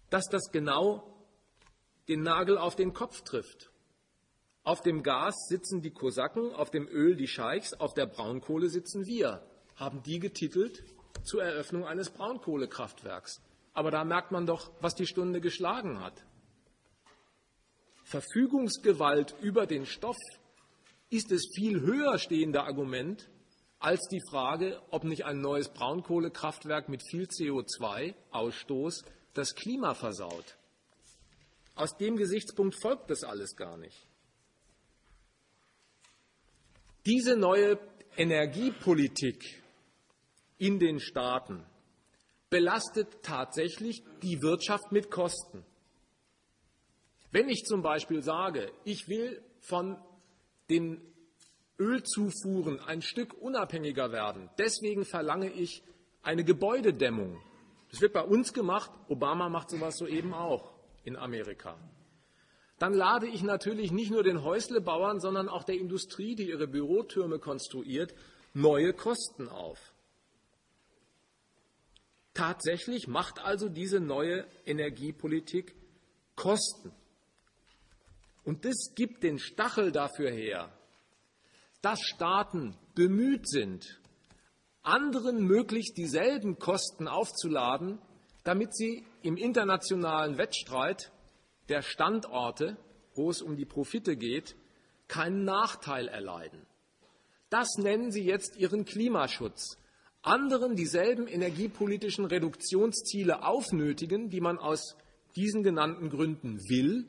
dass 0.10 0.30
das 0.30 0.52
genau 0.52 1.14
den 2.08 2.24
Nagel 2.24 2.58
auf 2.58 2.76
den 2.76 2.94
Kopf 2.94 3.22
trifft. 3.22 3.72
Auf 4.64 4.82
dem 4.82 5.04
Gas 5.04 5.36
sitzen 5.50 5.82
die 5.82 5.92
Kosaken, 5.92 6.54
auf 6.54 6.72
dem 6.72 6.88
Öl 6.88 7.16
die 7.16 7.28
Scheichs, 7.28 7.74
auf 7.74 7.94
der 7.94 8.06
Braunkohle 8.06 8.70
sitzen 8.70 9.06
wir, 9.06 9.46
haben 9.76 10.02
die 10.04 10.20
getitelt 10.20 10.84
zur 11.24 11.44
Eröffnung 11.44 11.86
eines 11.86 12.10
Braunkohlekraftwerks. 12.10 13.42
Aber 13.74 13.92
da 13.92 14.04
merkt 14.04 14.32
man 14.32 14.46
doch, 14.46 14.72
was 14.82 14.96
die 14.96 15.08
Stunde 15.08 15.42
geschlagen 15.42 16.00
hat. 16.00 16.24
Verfügungsgewalt 18.04 19.36
über 19.42 19.66
den 19.66 19.86
Stoff 19.86 20.18
ist 21.10 21.32
das 21.32 21.42
viel 21.56 21.82
höher 21.82 22.18
stehende 22.20 22.64
Argument 22.64 23.30
als 23.80 24.08
die 24.08 24.22
Frage, 24.30 24.82
ob 24.92 25.04
nicht 25.04 25.26
ein 25.26 25.42
neues 25.42 25.70
Braunkohlekraftwerk 25.70 26.90
mit 26.90 27.02
viel 27.10 27.26
CO2-Ausstoß 27.26 29.04
das 29.34 29.56
Klima 29.56 29.94
versaut. 29.94 30.58
Aus 31.76 31.98
dem 31.98 32.16
Gesichtspunkt 32.16 32.80
folgt 32.82 33.10
das 33.10 33.24
alles 33.24 33.56
gar 33.56 33.78
nicht. 33.78 34.08
Diese 37.06 37.36
neue 37.36 37.80
Energiepolitik 38.16 39.62
in 40.58 40.80
den 40.80 41.00
Staaten 41.00 41.66
belastet 42.54 43.24
tatsächlich 43.24 44.04
die 44.22 44.44
Wirtschaft 44.44 44.92
mit 44.92 45.10
Kosten. 45.10 45.66
Wenn 47.32 47.50
ich 47.50 47.64
zum 47.66 47.82
Beispiel 47.82 48.22
sage, 48.22 48.72
ich 48.84 49.08
will 49.08 49.42
von 49.60 49.98
den 50.70 51.02
Ölzufuhren 51.80 52.80
ein 52.80 53.02
Stück 53.02 53.34
unabhängiger 53.34 54.12
werden, 54.12 54.52
deswegen 54.60 55.04
verlange 55.04 55.52
ich 55.52 55.82
eine 56.22 56.44
Gebäudedämmung. 56.44 57.42
Das 57.90 58.02
wird 58.02 58.14
bei 58.14 58.22
uns 58.22 58.54
gemacht, 58.54 58.92
Obama 59.08 59.50
macht 59.50 59.72
sowas 59.72 59.98
soeben 59.98 60.36
auch 60.36 60.76
in 61.06 61.16
Amerika. 61.16 61.76
Dann 62.78 62.94
lade 62.94 63.26
ich 63.26 63.42
natürlich 63.42 63.92
nicht 63.92 64.12
nur 64.12 64.22
den 64.22 64.44
Häuslebauern, 64.44 65.20
sondern 65.20 65.50
auch 65.50 65.64
der 65.64 65.80
Industrie, 65.80 66.36
die 66.36 66.50
ihre 66.50 66.68
Bürotürme 66.68 67.40
konstruiert, 67.40 68.14
neue 68.54 68.94
Kosten 68.94 69.50
auf. 69.50 69.93
Tatsächlich 72.34 73.08
macht 73.08 73.40
also 73.40 73.70
diese 73.70 74.00
neue 74.00 74.48
Energiepolitik 74.66 75.76
Kosten. 76.36 76.92
Und 78.44 78.66
das 78.66 78.94
gibt 78.96 79.24
den 79.24 79.40
Stachel 79.40 79.92
dafür 79.92 80.32
her, 80.32 80.72
dass 81.82 82.02
Staaten 82.02 82.76
bemüht 82.96 83.48
sind, 83.48 84.00
anderen 84.82 85.46
möglichst 85.46 85.98
dieselben 85.98 86.58
Kosten 86.60 87.08
aufzuladen, 87.08 88.00
damit 88.44 88.76
sie 88.76 89.06
im 89.22 89.38
internationalen 89.38 90.38
Wettstreit 90.38 91.12
der 91.70 91.82
Standorte, 91.82 92.78
wo 93.16 93.30
es 93.30 93.42
um 93.42 93.56
die 93.56 93.66
Profite 93.66 94.18
geht, 94.18 94.56
keinen 95.08 95.44
Nachteil 95.46 96.08
erleiden. 96.08 96.66
Das 97.50 97.78
nennen 97.78 98.12
Sie 98.12 98.24
jetzt 98.24 98.58
Ihren 98.58 98.84
Klimaschutz 98.84 99.78
anderen 100.24 100.76
dieselben 100.76 101.28
energiepolitischen 101.28 102.26
Reduktionsziele 102.26 103.44
aufnötigen, 103.44 104.30
die 104.30 104.42
man 104.42 104.58
aus 104.58 104.96
diesen 105.36 105.64
genannten 105.64 106.10
Gründen 106.10 106.58
will, 106.70 107.06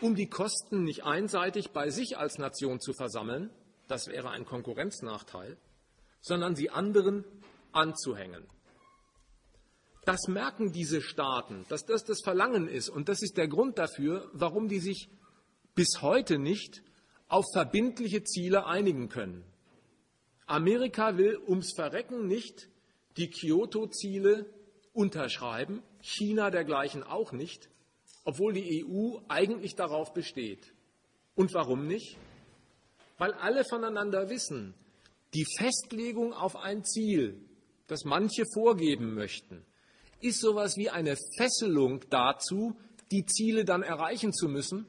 um 0.00 0.14
die 0.14 0.28
Kosten 0.28 0.82
nicht 0.82 1.04
einseitig 1.04 1.70
bei 1.70 1.90
sich 1.90 2.18
als 2.18 2.38
Nation 2.38 2.80
zu 2.80 2.92
versammeln, 2.92 3.50
das 3.86 4.08
wäre 4.08 4.30
ein 4.30 4.44
Konkurrenznachteil, 4.44 5.56
sondern 6.20 6.56
sie 6.56 6.70
anderen 6.70 7.24
anzuhängen. 7.72 8.44
Das 10.04 10.26
merken 10.28 10.72
diese 10.72 11.00
Staaten, 11.00 11.64
dass 11.68 11.86
das 11.86 12.04
das 12.04 12.20
Verlangen 12.22 12.68
ist. 12.68 12.88
Und 12.88 13.08
das 13.08 13.22
ist 13.22 13.36
der 13.36 13.48
Grund 13.48 13.78
dafür, 13.78 14.28
warum 14.32 14.68
die 14.68 14.80
sich 14.80 15.08
bis 15.74 16.02
heute 16.02 16.38
nicht 16.38 16.82
auf 17.28 17.44
verbindliche 17.52 18.22
Ziele 18.22 18.66
einigen 18.66 19.08
können. 19.08 19.44
Amerika 20.46 21.16
will 21.16 21.38
ums 21.48 21.72
Verrecken 21.74 22.26
nicht 22.26 22.68
die 23.16 23.30
Kyoto-Ziele 23.30 24.46
unterschreiben, 24.92 25.82
China 26.00 26.50
dergleichen 26.50 27.02
auch 27.02 27.32
nicht, 27.32 27.68
obwohl 28.24 28.52
die 28.52 28.84
EU 28.84 29.18
eigentlich 29.28 29.74
darauf 29.74 30.12
besteht. 30.12 30.72
Und 31.34 31.54
warum 31.54 31.86
nicht? 31.86 32.18
Weil 33.18 33.32
alle 33.32 33.64
voneinander 33.64 34.28
wissen, 34.28 34.74
die 35.32 35.46
Festlegung 35.58 36.32
auf 36.32 36.56
ein 36.56 36.84
Ziel, 36.84 37.40
das 37.86 38.04
manche 38.04 38.44
vorgeben 38.52 39.14
möchten, 39.14 39.64
ist 40.20 40.40
so 40.40 40.52
etwas 40.52 40.76
wie 40.76 40.90
eine 40.90 41.16
Fesselung 41.36 42.04
dazu, 42.10 42.76
die 43.10 43.24
Ziele 43.26 43.64
dann 43.64 43.82
erreichen 43.82 44.32
zu 44.32 44.48
müssen 44.48 44.86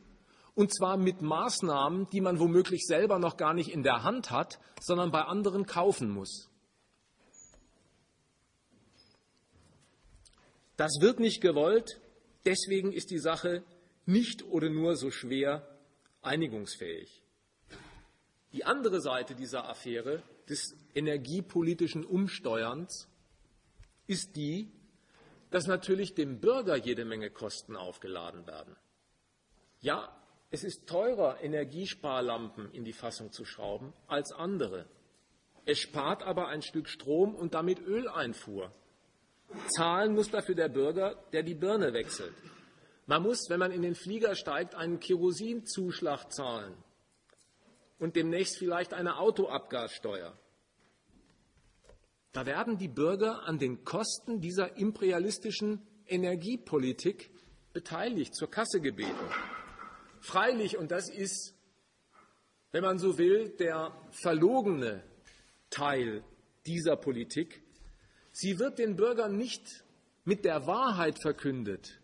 und 0.55 0.73
zwar 0.73 0.97
mit 0.97 1.21
Maßnahmen, 1.21 2.09
die 2.09 2.21
man 2.21 2.39
womöglich 2.39 2.85
selber 2.85 3.19
noch 3.19 3.37
gar 3.37 3.53
nicht 3.53 3.69
in 3.69 3.83
der 3.83 4.03
Hand 4.03 4.31
hat, 4.31 4.59
sondern 4.79 5.11
bei 5.11 5.21
anderen 5.21 5.65
kaufen 5.65 6.09
muss. 6.09 6.49
Das 10.77 10.91
wird 10.99 11.19
nicht 11.19 11.41
gewollt, 11.41 12.01
deswegen 12.45 12.91
ist 12.91 13.11
die 13.11 13.19
Sache 13.19 13.63
nicht 14.05 14.43
oder 14.43 14.69
nur 14.69 14.95
so 14.95 15.11
schwer 15.11 15.67
einigungsfähig. 16.21 17.23
Die 18.51 18.65
andere 18.65 19.01
Seite 19.01 19.35
dieser 19.35 19.67
Affäre 19.69 20.23
des 20.49 20.75
energiepolitischen 20.93 22.05
Umsteuerns 22.05 23.09
ist 24.07 24.35
die, 24.35 24.71
dass 25.49 25.67
natürlich 25.67 26.13
dem 26.13 26.39
Bürger 26.39 26.75
jede 26.75 27.05
Menge 27.05 27.29
Kosten 27.29 27.75
aufgeladen 27.75 28.45
werden. 28.47 28.75
Ja, 29.81 30.15
es 30.55 30.63
ist 30.63 30.87
teurer, 30.87 31.43
Energiesparlampen 31.43 32.71
in 32.71 32.85
die 32.85 32.93
Fassung 32.93 33.29
zu 33.29 33.43
schrauben 33.43 33.91
als 34.07 34.31
andere. 34.31 34.85
Es 35.65 35.79
spart 35.79 36.23
aber 36.23 36.47
ein 36.47 36.61
Stück 36.61 36.87
Strom 36.87 37.35
und 37.35 37.53
damit 37.53 37.81
Öleinfuhr. 37.81 38.71
Zahlen 39.75 40.13
muss 40.13 40.31
dafür 40.31 40.55
der 40.55 40.69
Bürger, 40.69 41.21
der 41.33 41.43
die 41.43 41.55
Birne 41.55 41.91
wechselt. 41.91 42.33
Man 43.05 43.23
muss, 43.23 43.49
wenn 43.49 43.59
man 43.59 43.71
in 43.71 43.81
den 43.81 43.95
Flieger 43.95 44.33
steigt, 44.33 44.75
einen 44.75 45.01
Kerosinzuschlag 45.01 46.31
zahlen 46.31 46.73
und 47.99 48.15
demnächst 48.15 48.57
vielleicht 48.57 48.93
eine 48.93 49.17
Autoabgassteuer. 49.17 50.39
Da 52.31 52.45
werden 52.45 52.77
die 52.77 52.87
Bürger 52.87 53.43
an 53.43 53.59
den 53.59 53.83
Kosten 53.83 54.39
dieser 54.39 54.77
imperialistischen 54.77 55.85
Energiepolitik 56.07 57.29
beteiligt, 57.73 58.33
zur 58.33 58.49
Kasse 58.49 58.79
gebeten. 58.79 59.29
Freilich, 60.19 60.77
und 60.77 60.91
das 60.91 61.09
ist, 61.09 61.55
wenn 62.71 62.83
man 62.83 62.99
so 62.99 63.17
will, 63.17 63.49
der 63.49 63.91
verlogene 64.11 65.03
Teil 65.69 66.23
dieser 66.65 66.95
Politik, 66.95 67.63
sie 68.31 68.59
wird 68.59 68.79
den 68.79 68.95
Bürgern 68.95 69.37
nicht 69.37 69.83
mit 70.23 70.45
der 70.45 70.67
Wahrheit 70.67 71.19
verkündet, 71.19 71.99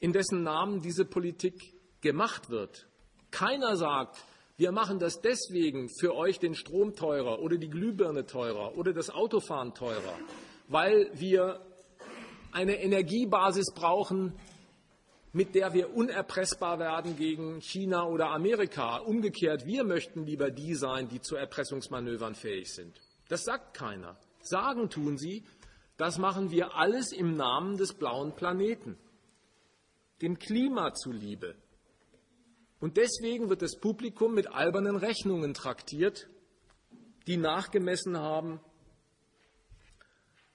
in 0.00 0.12
dessen 0.12 0.42
Namen 0.42 0.80
diese 0.80 1.04
Politik 1.04 1.74
gemacht 2.00 2.50
wird. 2.50 2.88
Keiner 3.30 3.76
sagt, 3.76 4.24
wir 4.56 4.72
machen 4.72 4.98
das 4.98 5.20
deswegen 5.20 5.88
für 5.88 6.14
euch 6.14 6.38
den 6.38 6.54
Strom 6.54 6.94
teurer 6.94 7.40
oder 7.40 7.56
die 7.56 7.70
Glühbirne 7.70 8.26
teurer 8.26 8.76
oder 8.76 8.92
das 8.92 9.08
Autofahren 9.08 9.72
teurer, 9.72 10.18
weil 10.68 11.10
wir 11.14 11.64
eine 12.52 12.82
Energiebasis 12.82 13.72
brauchen, 13.74 14.34
mit 15.32 15.54
der 15.54 15.72
wir 15.72 15.94
unerpressbar 15.94 16.78
werden 16.78 17.16
gegen 17.16 17.60
China 17.60 18.06
oder 18.06 18.30
Amerika. 18.30 18.98
Umgekehrt, 18.98 19.64
wir 19.64 19.84
möchten 19.84 20.24
lieber 20.24 20.50
die 20.50 20.74
sein, 20.74 21.08
die 21.08 21.20
zu 21.20 21.36
Erpressungsmanövern 21.36 22.34
fähig 22.34 22.72
sind. 22.74 23.00
Das 23.28 23.44
sagt 23.44 23.74
keiner. 23.74 24.16
Sagen 24.42 24.90
tun 24.90 25.18
sie, 25.18 25.44
das 25.96 26.18
machen 26.18 26.50
wir 26.50 26.74
alles 26.74 27.12
im 27.12 27.36
Namen 27.36 27.76
des 27.76 27.92
blauen 27.92 28.34
Planeten, 28.34 28.98
dem 30.22 30.38
Klima 30.38 30.94
zuliebe. 30.94 31.54
Und 32.80 32.96
deswegen 32.96 33.50
wird 33.50 33.62
das 33.62 33.76
Publikum 33.78 34.34
mit 34.34 34.48
albernen 34.48 34.96
Rechnungen 34.96 35.52
traktiert, 35.52 36.28
die 37.26 37.36
nachgemessen 37.36 38.18
haben, 38.18 38.60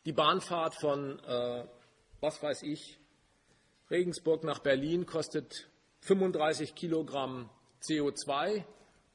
die 0.06 0.14
Bahnfahrt 0.14 0.76
von, 0.82 1.20
äh, 1.20 1.68
was 2.20 2.42
weiß 2.42 2.64
ich, 2.64 3.00
Regensburg 3.92 4.44
nach 4.44 4.60
Berlin 4.60 5.06
kostet 5.06 5.70
35 6.02 6.74
Kilogramm 6.74 7.52
CO2 7.84 8.64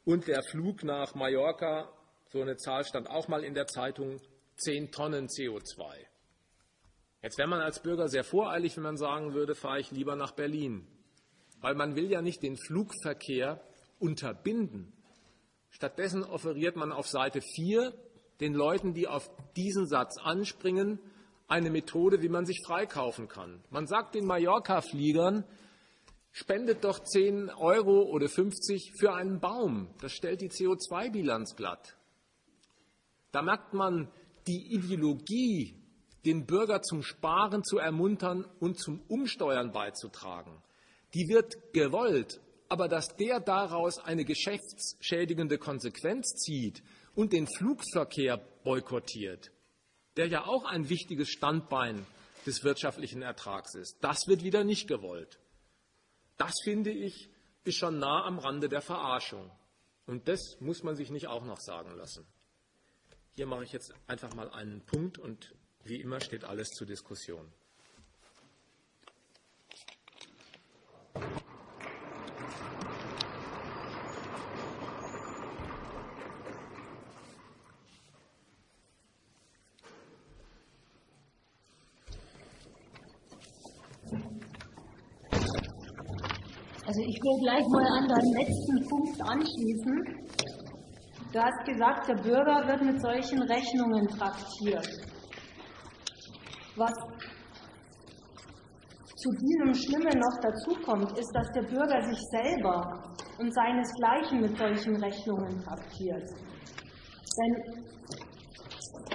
und 0.04 0.28
der 0.28 0.44
Flug 0.44 0.84
nach 0.84 1.16
Mallorca, 1.16 1.92
so 2.28 2.40
eine 2.40 2.56
Zahl 2.56 2.84
stand 2.84 3.10
auch 3.10 3.26
mal 3.26 3.42
in 3.42 3.54
der 3.54 3.66
Zeitung, 3.66 4.20
10 4.58 4.92
Tonnen 4.92 5.26
CO2. 5.26 6.06
Jetzt 7.22 7.36
wäre 7.36 7.48
man 7.48 7.60
als 7.60 7.82
Bürger 7.82 8.08
sehr 8.08 8.22
voreilig, 8.22 8.76
wenn 8.76 8.84
man 8.84 8.96
sagen 8.96 9.34
würde, 9.34 9.56
fahre 9.56 9.80
ich 9.80 9.90
lieber 9.90 10.14
nach 10.14 10.32
Berlin. 10.32 10.86
Weil 11.60 11.74
man 11.74 11.96
will 11.96 12.08
ja 12.10 12.22
nicht 12.22 12.42
den 12.42 12.56
Flugverkehr 12.56 13.60
unterbinden. 13.98 14.92
Stattdessen 15.70 16.22
offeriert 16.22 16.76
man 16.76 16.92
auf 16.92 17.08
Seite 17.08 17.40
4 17.40 17.92
den 18.40 18.54
Leuten, 18.54 18.94
die 18.94 19.08
auf 19.08 19.28
diesen 19.56 19.86
Satz 19.86 20.16
anspringen, 20.16 21.00
eine 21.50 21.70
Methode, 21.70 22.22
wie 22.22 22.28
man 22.28 22.46
sich 22.46 22.60
freikaufen 22.64 23.28
kann. 23.28 23.62
Man 23.70 23.86
sagt 23.86 24.14
den 24.14 24.24
Mallorca-Fliegern, 24.24 25.44
spendet 26.32 26.84
doch 26.84 27.00
10 27.00 27.50
Euro 27.50 28.02
oder 28.02 28.28
50 28.28 28.92
für 28.98 29.12
einen 29.12 29.40
Baum. 29.40 29.88
Das 30.00 30.12
stellt 30.12 30.40
die 30.40 30.48
CO2-Bilanz 30.48 31.56
glatt. 31.56 31.96
Da 33.32 33.42
merkt 33.42 33.74
man 33.74 34.08
die 34.46 34.74
Ideologie, 34.74 35.74
den 36.24 36.46
Bürger 36.46 36.82
zum 36.82 37.02
Sparen 37.02 37.64
zu 37.64 37.78
ermuntern 37.78 38.44
und 38.60 38.78
zum 38.78 39.00
Umsteuern 39.08 39.72
beizutragen. 39.72 40.62
Die 41.14 41.28
wird 41.28 41.72
gewollt, 41.72 42.40
aber 42.68 42.86
dass 42.86 43.16
der 43.16 43.40
daraus 43.40 43.98
eine 43.98 44.24
geschäftsschädigende 44.24 45.58
Konsequenz 45.58 46.34
zieht 46.36 46.82
und 47.14 47.32
den 47.32 47.48
Flugverkehr 47.48 48.40
boykottiert, 48.62 49.50
der 50.16 50.26
ja 50.26 50.46
auch 50.46 50.64
ein 50.64 50.88
wichtiges 50.88 51.28
Standbein 51.28 52.06
des 52.46 52.64
wirtschaftlichen 52.64 53.22
Ertrags 53.22 53.74
ist. 53.74 53.98
Das 54.00 54.26
wird 54.26 54.42
wieder 54.42 54.64
nicht 54.64 54.88
gewollt. 54.88 55.38
Das, 56.36 56.54
finde 56.64 56.90
ich, 56.90 57.30
ist 57.64 57.76
schon 57.76 57.98
nah 57.98 58.24
am 58.24 58.38
Rande 58.38 58.68
der 58.68 58.80
Verarschung. 58.80 59.50
Und 60.06 60.26
das 60.28 60.56
muss 60.60 60.82
man 60.82 60.96
sich 60.96 61.10
nicht 61.10 61.28
auch 61.28 61.44
noch 61.44 61.60
sagen 61.60 61.94
lassen. 61.96 62.26
Hier 63.34 63.46
mache 63.46 63.64
ich 63.64 63.72
jetzt 63.72 63.94
einfach 64.06 64.34
mal 64.34 64.50
einen 64.50 64.80
Punkt 64.80 65.18
und 65.18 65.54
wie 65.84 66.00
immer 66.00 66.20
steht 66.20 66.44
alles 66.44 66.68
zur 66.70 66.86
Diskussion. 66.86 67.52
Will 87.30 87.38
gleich 87.46 87.66
mal 87.68 87.86
an 87.86 88.08
deinen 88.08 88.32
letzten 88.42 88.88
Punkt 88.88 89.22
anschließen. 89.22 89.94
Du 91.32 91.38
hast 91.38 91.64
gesagt, 91.64 92.08
der 92.08 92.16
Bürger 92.16 92.66
wird 92.66 92.82
mit 92.82 93.00
solchen 93.00 93.40
Rechnungen 93.42 94.08
traktiert. 94.08 94.88
Was 96.74 96.92
zu 99.14 99.30
diesem 99.30 99.74
Schlimmen 99.74 100.18
noch 100.18 100.40
dazukommt, 100.42 101.16
ist, 101.16 101.30
dass 101.32 101.46
der 101.54 101.62
Bürger 101.70 102.02
sich 102.02 102.18
selber 102.32 103.14
und 103.38 103.54
seinesgleichen 103.54 104.40
mit 104.40 104.58
solchen 104.58 104.96
Rechnungen 104.96 105.62
traktiert. 105.62 106.28
Denn 107.38 107.54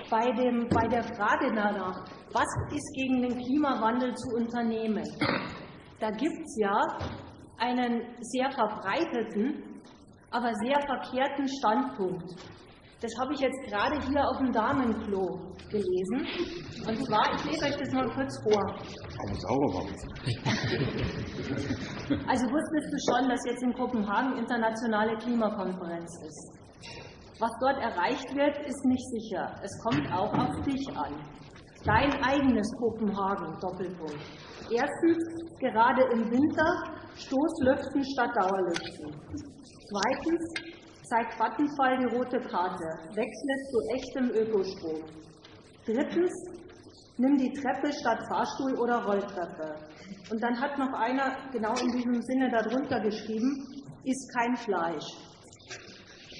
bei, 0.09 0.31
dem, 0.31 0.69
bei 0.69 0.87
der 0.87 1.03
Frage 1.03 1.51
danach, 1.53 2.05
was 2.31 2.47
ist 2.71 2.93
gegen 2.95 3.23
den 3.23 3.37
Klimawandel 3.43 4.15
zu 4.15 4.37
unternehmen, 4.37 5.03
da 5.99 6.11
gibt 6.11 6.39
es 6.45 6.57
ja 6.61 6.81
einen 7.57 8.01
sehr 8.21 8.51
verbreiteten, 8.51 9.81
aber 10.31 10.53
sehr 10.55 10.81
verkehrten 10.81 11.47
Standpunkt. 11.47 12.35
Das 13.01 13.11
habe 13.19 13.33
ich 13.33 13.39
jetzt 13.39 13.61
gerade 13.67 13.99
hier 14.07 14.27
auf 14.27 14.37
dem 14.37 14.51
Damenklo 14.51 15.53
gelesen. 15.69 16.27
Und 16.87 17.05
zwar, 17.05 17.35
ich 17.35 17.45
lese 17.45 17.65
euch 17.65 17.77
das 17.77 17.93
mal 17.93 18.09
kurz 18.09 18.41
vor. 18.41 18.61
Aber 18.61 19.35
sauber 19.35 19.73
war 19.73 19.85
Also 22.27 22.45
wusstest 22.47 22.93
du 22.93 22.97
schon, 23.07 23.29
dass 23.29 23.45
jetzt 23.45 23.63
in 23.63 23.73
Kopenhagen 23.73 24.37
internationale 24.37 25.17
Klimakonferenz 25.17 26.19
ist? 26.25 26.51
Was 27.39 27.51
dort 27.59 27.77
erreicht 27.81 28.33
wird, 28.33 28.57
ist 28.65 28.85
nicht 28.85 29.05
sicher. 29.09 29.53
Es 29.61 29.77
kommt 29.83 30.09
auch 30.11 30.33
auf 30.33 30.61
dich 30.65 30.87
an. 30.95 31.13
Dein 31.85 32.11
eigenes 32.23 32.67
Kopenhagen, 32.79 33.59
Doppelpunkt. 33.61 34.17
Erstens, 34.71 35.17
gerade 35.59 36.01
im 36.13 36.31
Winter 36.31 36.65
Stoßlüften 37.15 38.03
statt 38.03 38.31
Dauerlüften. 38.35 39.13
Zweitens, 39.89 40.53
zeigt 41.03 41.37
Vattenfall 41.37 41.99
die 41.99 42.15
rote 42.15 42.39
Karte, 42.39 42.85
wechselt 43.13 43.61
zu 43.69 43.77
echtem 43.93 44.29
Ökostrom. 44.31 45.03
Drittens, 45.85 46.33
nimm 47.17 47.37
die 47.37 47.53
Treppe 47.53 47.93
statt 47.93 48.19
Fahrstuhl 48.29 48.79
oder 48.79 49.05
Rolltreppe. 49.05 49.75
Und 50.31 50.41
dann 50.41 50.59
hat 50.59 50.77
noch 50.79 50.91
einer 50.93 51.37
genau 51.51 51.73
in 51.75 51.91
diesem 51.91 52.19
Sinne 52.23 52.49
darunter 52.49 52.99
geschrieben, 53.01 53.63
ist 54.03 54.33
kein 54.35 54.55
Fleisch. 54.55 55.05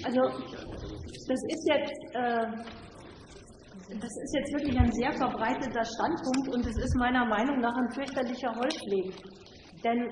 Also 0.04 0.20
das 0.20 1.40
ist 1.48 1.68
jetzt, 1.68 2.14
äh, 2.14 2.46
das 3.88 4.10
ist 4.10 4.34
jetzt 4.34 4.52
wirklich 4.52 4.78
ein 4.78 4.90
sehr 4.92 5.12
verbreiteter 5.12 5.84
Standpunkt 5.84 6.48
und 6.54 6.66
es 6.66 6.76
ist 6.76 6.96
meiner 6.96 7.24
Meinung 7.24 7.60
nach 7.60 7.76
ein 7.76 7.90
fürchterlicher 7.90 8.50
Holzweg. 8.50 9.14
Denn 9.84 10.10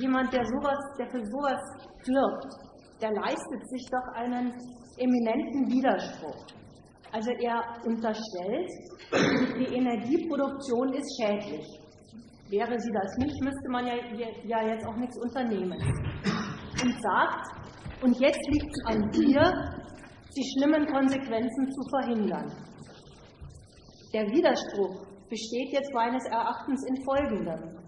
jemand, 0.00 0.32
der, 0.32 0.44
sowas, 0.44 0.78
der 0.98 1.06
für 1.10 1.24
sowas 1.24 1.60
wirbt, 2.04 3.00
der 3.00 3.12
leistet 3.12 3.68
sich 3.68 3.86
doch 3.90 4.14
einen 4.14 4.52
eminenten 4.98 5.70
Widerspruch. 5.70 6.46
Also 7.12 7.30
er 7.30 7.62
unterstellt, 7.84 8.70
die 9.12 9.76
Energieproduktion 9.76 10.92
ist 10.94 11.20
schädlich. 11.20 11.66
Wäre 12.50 12.78
sie 12.78 12.92
das 12.92 13.16
nicht, 13.18 13.40
müsste 13.42 13.68
man 13.70 13.86
ja, 13.86 13.94
ja 14.44 14.66
jetzt 14.66 14.86
auch 14.86 14.96
nichts 14.96 15.16
unternehmen. 15.18 15.78
Und 16.82 17.02
sagt, 17.02 18.02
und 18.02 18.18
jetzt 18.20 18.46
liegt 18.50 18.70
es 18.70 18.86
an 18.86 19.10
dir, 19.10 19.40
die 20.36 20.44
schlimmen 20.58 20.86
Konsequenzen 20.86 21.70
zu 21.70 21.82
verhindern. 21.90 22.75
Der 24.12 24.26
Widerspruch 24.28 25.06
besteht 25.28 25.72
jetzt 25.72 25.92
meines 25.92 26.24
Erachtens 26.26 26.84
in 26.86 27.02
folgendem. 27.04 27.78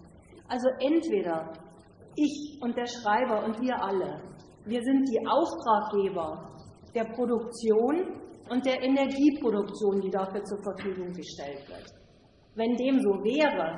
Also 0.47 0.67
entweder 0.79 1.53
ich 2.15 2.59
und 2.61 2.75
der 2.75 2.87
Schreiber 2.87 3.45
und 3.45 3.59
wir 3.61 3.75
alle, 3.81 4.21
wir 4.65 4.81
sind 4.81 5.07
die 5.07 5.19
Auftraggeber 5.27 6.49
der 6.93 7.05
Produktion 7.05 8.19
und 8.49 8.65
der 8.65 8.81
Energieproduktion, 8.81 10.01
die 10.01 10.09
dafür 10.09 10.43
zur 10.43 10.61
Verfügung 10.63 11.13
gestellt 11.13 11.67
wird. 11.67 11.85
Wenn 12.55 12.75
dem 12.75 12.99
so 12.99 13.23
wäre, 13.23 13.77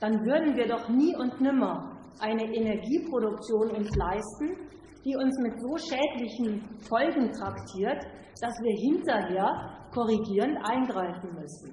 dann 0.00 0.24
würden 0.24 0.56
wir 0.56 0.66
doch 0.66 0.88
nie 0.88 1.14
und 1.16 1.40
nimmer 1.40 1.96
eine 2.18 2.42
Energieproduktion 2.42 3.70
uns 3.70 3.94
leisten, 3.94 4.56
die 5.04 5.14
uns 5.14 5.38
mit 5.40 5.54
so 5.60 5.76
schädlichen 5.76 6.60
Folgen 6.88 7.30
traktiert, 7.32 8.02
dass 8.40 8.54
wir 8.60 8.74
hinterher 8.74 9.85
korrigierend 9.96 10.58
eingreifen 10.62 11.34
müssen. 11.34 11.72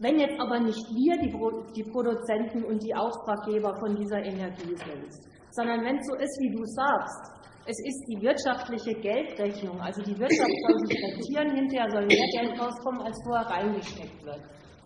Wenn 0.00 0.18
jetzt 0.18 0.40
aber 0.40 0.60
nicht 0.60 0.80
wir 0.94 1.16
die, 1.20 1.34
die 1.76 1.90
Produzenten 1.90 2.64
und 2.64 2.82
die 2.82 2.94
Auftraggeber 2.94 3.76
von 3.78 3.94
dieser 3.94 4.24
Energie 4.24 4.74
sind, 4.74 5.12
sondern 5.50 5.84
wenn 5.84 5.98
es 5.98 6.06
so 6.06 6.14
ist, 6.16 6.38
wie 6.40 6.56
du 6.56 6.64
sagst, 6.64 7.38
es 7.66 7.76
ist 7.84 8.00
die 8.08 8.22
wirtschaftliche 8.22 8.94
Geldrechnung, 9.00 9.78
also 9.80 10.00
die 10.00 10.16
Wirtschaft 10.16 10.56
soll 10.64 10.78
sich 10.86 10.96
rentieren, 11.04 11.54
hinterher 11.54 11.90
soll 11.90 12.06
mehr 12.06 12.28
Geld 12.32 12.58
rauskommen, 12.58 13.02
als 13.02 13.18
vorher 13.24 13.46
reingesteckt 13.50 14.24
wird. 14.24 14.40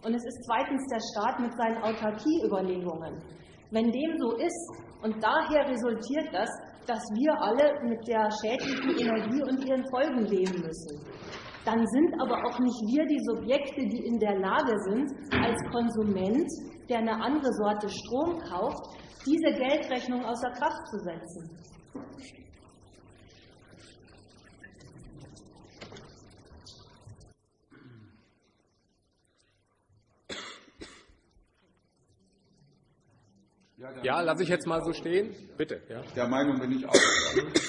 Und 0.05 0.15
es 0.15 0.25
ist 0.25 0.43
zweitens 0.47 0.83
der 0.91 0.99
Staat 1.13 1.39
mit 1.39 1.53
seinen 1.55 1.79
Autarkieüberlegungen. 1.79 3.23
Wenn 3.71 3.93
dem 3.93 4.19
so 4.19 4.37
ist 4.37 4.71
und 5.03 5.15
daher 5.23 5.69
resultiert 5.69 6.35
das, 6.35 6.51
dass 6.87 7.03
wir 7.15 7.33
alle 7.39 7.71
mit 7.87 8.03
der 8.09 8.29
schädlichen 8.43 8.99
Energie 8.99 9.43
und 9.45 9.65
ihren 9.65 9.85
Folgen 9.91 10.25
leben 10.27 10.61
müssen, 10.61 10.99
dann 11.65 11.87
sind 11.87 12.21
aber 12.21 12.45
auch 12.45 12.59
nicht 12.59 12.81
wir 12.91 13.07
die 13.07 13.21
Subjekte, 13.31 13.87
die 13.87 14.05
in 14.07 14.19
der 14.19 14.39
Lage 14.39 14.77
sind, 14.83 15.11
als 15.33 15.61
Konsument, 15.71 16.49
der 16.89 16.99
eine 16.99 17.15
andere 17.15 17.53
Sorte 17.53 17.89
Strom 17.89 18.39
kauft, 18.41 18.83
diese 19.25 19.53
Geldrechnung 19.57 20.25
außer 20.25 20.51
Kraft 20.51 20.87
zu 20.89 20.99
setzen. 20.99 21.63
Ja, 34.03 34.21
lasse 34.21 34.43
ich 34.43 34.49
jetzt 34.49 34.67
mal 34.67 34.83
so 34.83 34.93
stehen. 34.93 35.35
Bitte. 35.57 35.83
Ja. 35.89 36.03
Der 36.17 36.29
Meinung 36.29 36.59
bin 36.59 36.73
ich 36.73 36.87
auch. 36.87 36.95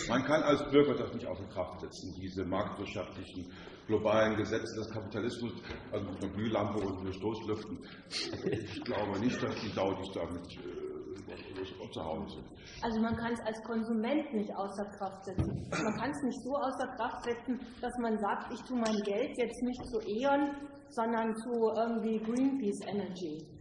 Man 0.08 0.24
kann 0.24 0.44
als 0.44 0.64
Bürger 0.70 0.96
das 0.96 1.14
nicht 1.14 1.26
außer 1.26 1.46
Kraft 1.46 1.82
setzen, 1.82 2.14
diese 2.20 2.46
marktwirtschaftlichen 2.46 3.52
globalen 3.88 4.36
Gesetze 4.38 4.76
des 4.76 4.90
Kapitalismus, 4.92 5.54
also 5.92 6.06
mit 6.10 6.24
einer 6.24 6.34
Glühlampe 6.34 6.80
und 6.80 7.00
einer 7.00 7.14
Stoßlüften. 7.14 7.80
Ich 8.10 8.84
glaube 8.84 9.20
nicht, 9.20 9.42
dass 9.42 9.56
die 9.62 9.70
Saudis 9.70 10.10
damit 10.14 10.46
äh, 10.58 11.92
zu 11.92 12.04
Hause 12.04 12.36
sind. 12.36 12.46
Also 12.82 13.00
man 13.02 13.16
kann 13.16 13.34
es 13.34 13.40
als 13.42 13.62
Konsument 13.64 14.34
nicht 14.34 14.54
außer 14.56 14.86
Kraft 14.98 15.26
setzen. 15.26 15.70
Man 15.72 15.96
kann 15.96 16.12
es 16.12 16.24
nicht 16.24 16.42
so 16.44 16.56
außer 16.56 16.88
Kraft 16.98 17.24
setzen, 17.24 17.60
dass 17.82 17.94
man 18.00 18.18
sagt, 18.20 18.54
ich 18.54 18.62
tue 18.64 18.78
mein 18.78 18.98
Geld 19.04 19.38
jetzt 19.38 19.62
nicht 19.62 19.86
zu 19.88 20.00
E.ON, 20.02 20.56
sondern 20.90 21.36
zu 21.36 21.52
irgendwie 21.76 22.20
Greenpeace 22.20 22.82
Energy. 22.88 23.53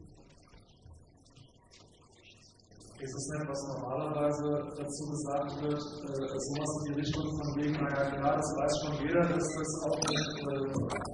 Ist 3.03 3.14
es 3.18 3.26
nicht, 3.34 3.48
was 3.50 3.61
normalerweise 3.66 4.46
dazu 4.78 5.03
gesagt 5.11 5.50
wird, 5.62 5.82
äh, 5.82 6.38
sowas 6.46 6.70
in 6.78 6.84
die 6.86 6.96
Richtung 7.03 7.26
von 7.34 7.48
wegen, 7.59 7.74
naja, 7.82 8.14
klar, 8.14 8.36
das 8.38 8.50
weiß 8.59 8.72
schon 8.82 8.94
jeder, 9.03 9.22
dass 9.26 9.46
das 9.59 9.70
auch 9.86 9.98
mit 10.07 10.26
äh, 10.38 10.62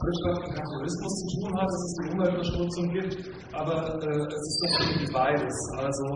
Wirtschaft 0.04 0.40
und 0.44 0.52
Kapitalismus 0.52 1.14
zu 1.20 1.26
tun 1.40 1.52
hat, 1.56 1.68
dass 1.72 1.84
es 1.88 1.94
die 1.96 2.08
Umweltverschmutzung 2.12 2.86
gibt, 2.92 3.12
aber 3.56 3.76
äh, 4.04 4.20
es 4.20 4.44
ist 4.50 4.58
doch 4.62 4.74
irgendwie 4.84 5.12
beides. 5.12 5.56
Also 5.78 6.06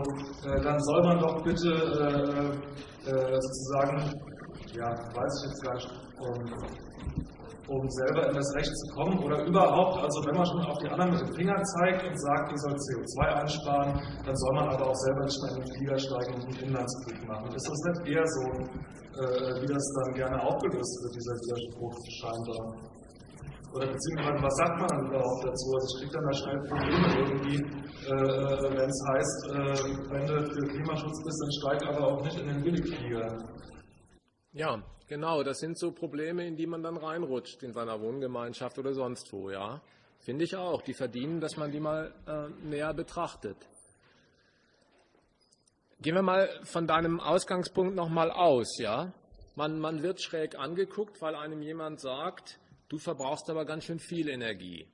äh, 0.45 0.61
dann 0.61 0.79
soll 0.79 1.01
man 1.03 1.19
doch 1.19 1.43
bitte 1.43 1.71
äh, 1.73 3.09
äh, 3.09 3.41
sozusagen, 3.41 3.97
ja, 4.77 4.89
weiß 4.93 5.33
ich 5.41 5.49
jetzt 5.49 5.63
gar 5.63 5.73
nicht, 5.73 5.89
ähm, 6.21 6.83
um 7.67 7.89
selber 7.89 8.27
in 8.27 8.35
das 8.35 8.49
Recht 8.55 8.71
zu 8.75 8.87
kommen 8.95 9.23
oder 9.23 9.45
überhaupt, 9.45 10.03
also 10.03 10.19
wenn 10.27 10.35
man 10.35 10.45
schon 10.45 10.61
auf 10.67 10.77
die 10.79 10.89
anderen 10.89 11.11
mit 11.11 11.21
dem 11.21 11.33
Finger 11.33 11.55
zeigt 11.79 12.03
und 12.03 12.17
sagt, 12.19 12.51
ihr 12.51 12.57
sollt 12.57 12.75
CO2 12.75 13.17
einsparen, 13.39 13.91
dann 14.25 14.35
soll 14.35 14.53
man 14.55 14.67
aber 14.69 14.87
auch 14.87 14.99
selber 15.07 15.23
nicht 15.23 15.39
in 15.47 15.55
den 15.55 15.67
Flieger 15.71 15.97
steigen 15.97 16.33
und 16.35 16.43
einen 16.43 16.59
Inlandsflug 16.67 17.27
machen. 17.27 17.47
Ist 17.55 17.67
das 17.67 17.79
nicht 17.87 18.01
eher 18.11 18.27
so, 18.27 18.43
äh, 19.15 19.61
wie 19.61 19.67
das 19.71 19.85
dann 19.95 20.13
gerne 20.13 20.37
aufgelöst 20.43 20.93
wird, 21.03 21.15
dieser 21.15 21.35
Widerspruch 21.39 21.95
scheinbar? 22.19 22.61
Oder 23.73 23.87
beziehungsweise, 23.87 24.43
was 24.43 24.55
sagt 24.57 24.77
man 24.77 24.87
dann 24.87 25.05
überhaupt 25.07 25.41
dazu? 25.47 25.65
Also 25.73 25.85
ich 25.87 25.95
kriege 25.97 26.13
dann 26.13 26.25
da 26.25 26.33
schnell 26.33 26.59
Probleme 26.67 27.07
irgendwie, 27.25 27.57
äh, 28.05 28.77
wenn 28.77 28.89
es 28.89 29.01
heißt, 29.09 29.39
äh, 29.49 30.11
wenn 30.11 30.25
du 30.27 30.35
für 30.51 30.65
Klimaschutz 30.67 31.17
bist, 31.23 31.37
dann 31.41 31.51
steig 31.57 31.79
aber 31.89 32.07
auch 32.07 32.21
nicht 32.21 32.37
in 32.39 32.47
den 32.47 32.61
Billigflieger. 32.61 33.37
Ja, 34.51 34.77
Genau, 35.13 35.43
das 35.43 35.59
sind 35.59 35.77
so 35.77 35.91
Probleme, 35.91 36.43
in 36.43 36.55
die 36.55 36.65
man 36.65 36.81
dann 36.81 36.97
reinrutscht 36.97 37.61
in 37.61 37.71
seiner 37.71 38.01
Wohngemeinschaft 38.01 38.79
oder 38.79 38.95
sonst 38.95 39.31
wo, 39.31 39.51
ja. 39.51 39.79
Finde 40.21 40.43
ich 40.43 40.55
auch. 40.55 40.81
Die 40.81 40.95
verdienen, 40.95 41.39
dass 41.39 41.55
man 41.55 41.71
die 41.71 41.79
mal 41.79 42.11
äh, 42.25 42.49
näher 42.65 42.95
betrachtet. 42.95 43.55
Gehen 46.01 46.15
wir 46.15 46.23
mal 46.23 46.49
von 46.63 46.87
deinem 46.87 47.19
Ausgangspunkt 47.19 47.93
nochmal 47.93 48.31
aus, 48.31 48.79
ja. 48.79 49.13
Man, 49.53 49.77
man 49.77 50.01
wird 50.01 50.19
schräg 50.19 50.57
angeguckt, 50.57 51.21
weil 51.21 51.35
einem 51.35 51.61
jemand 51.61 52.01
sagt, 52.01 52.59
du 52.89 52.97
verbrauchst 52.97 53.51
aber 53.51 53.65
ganz 53.65 53.83
schön 53.83 53.99
viel 53.99 54.27
Energie. 54.29 54.87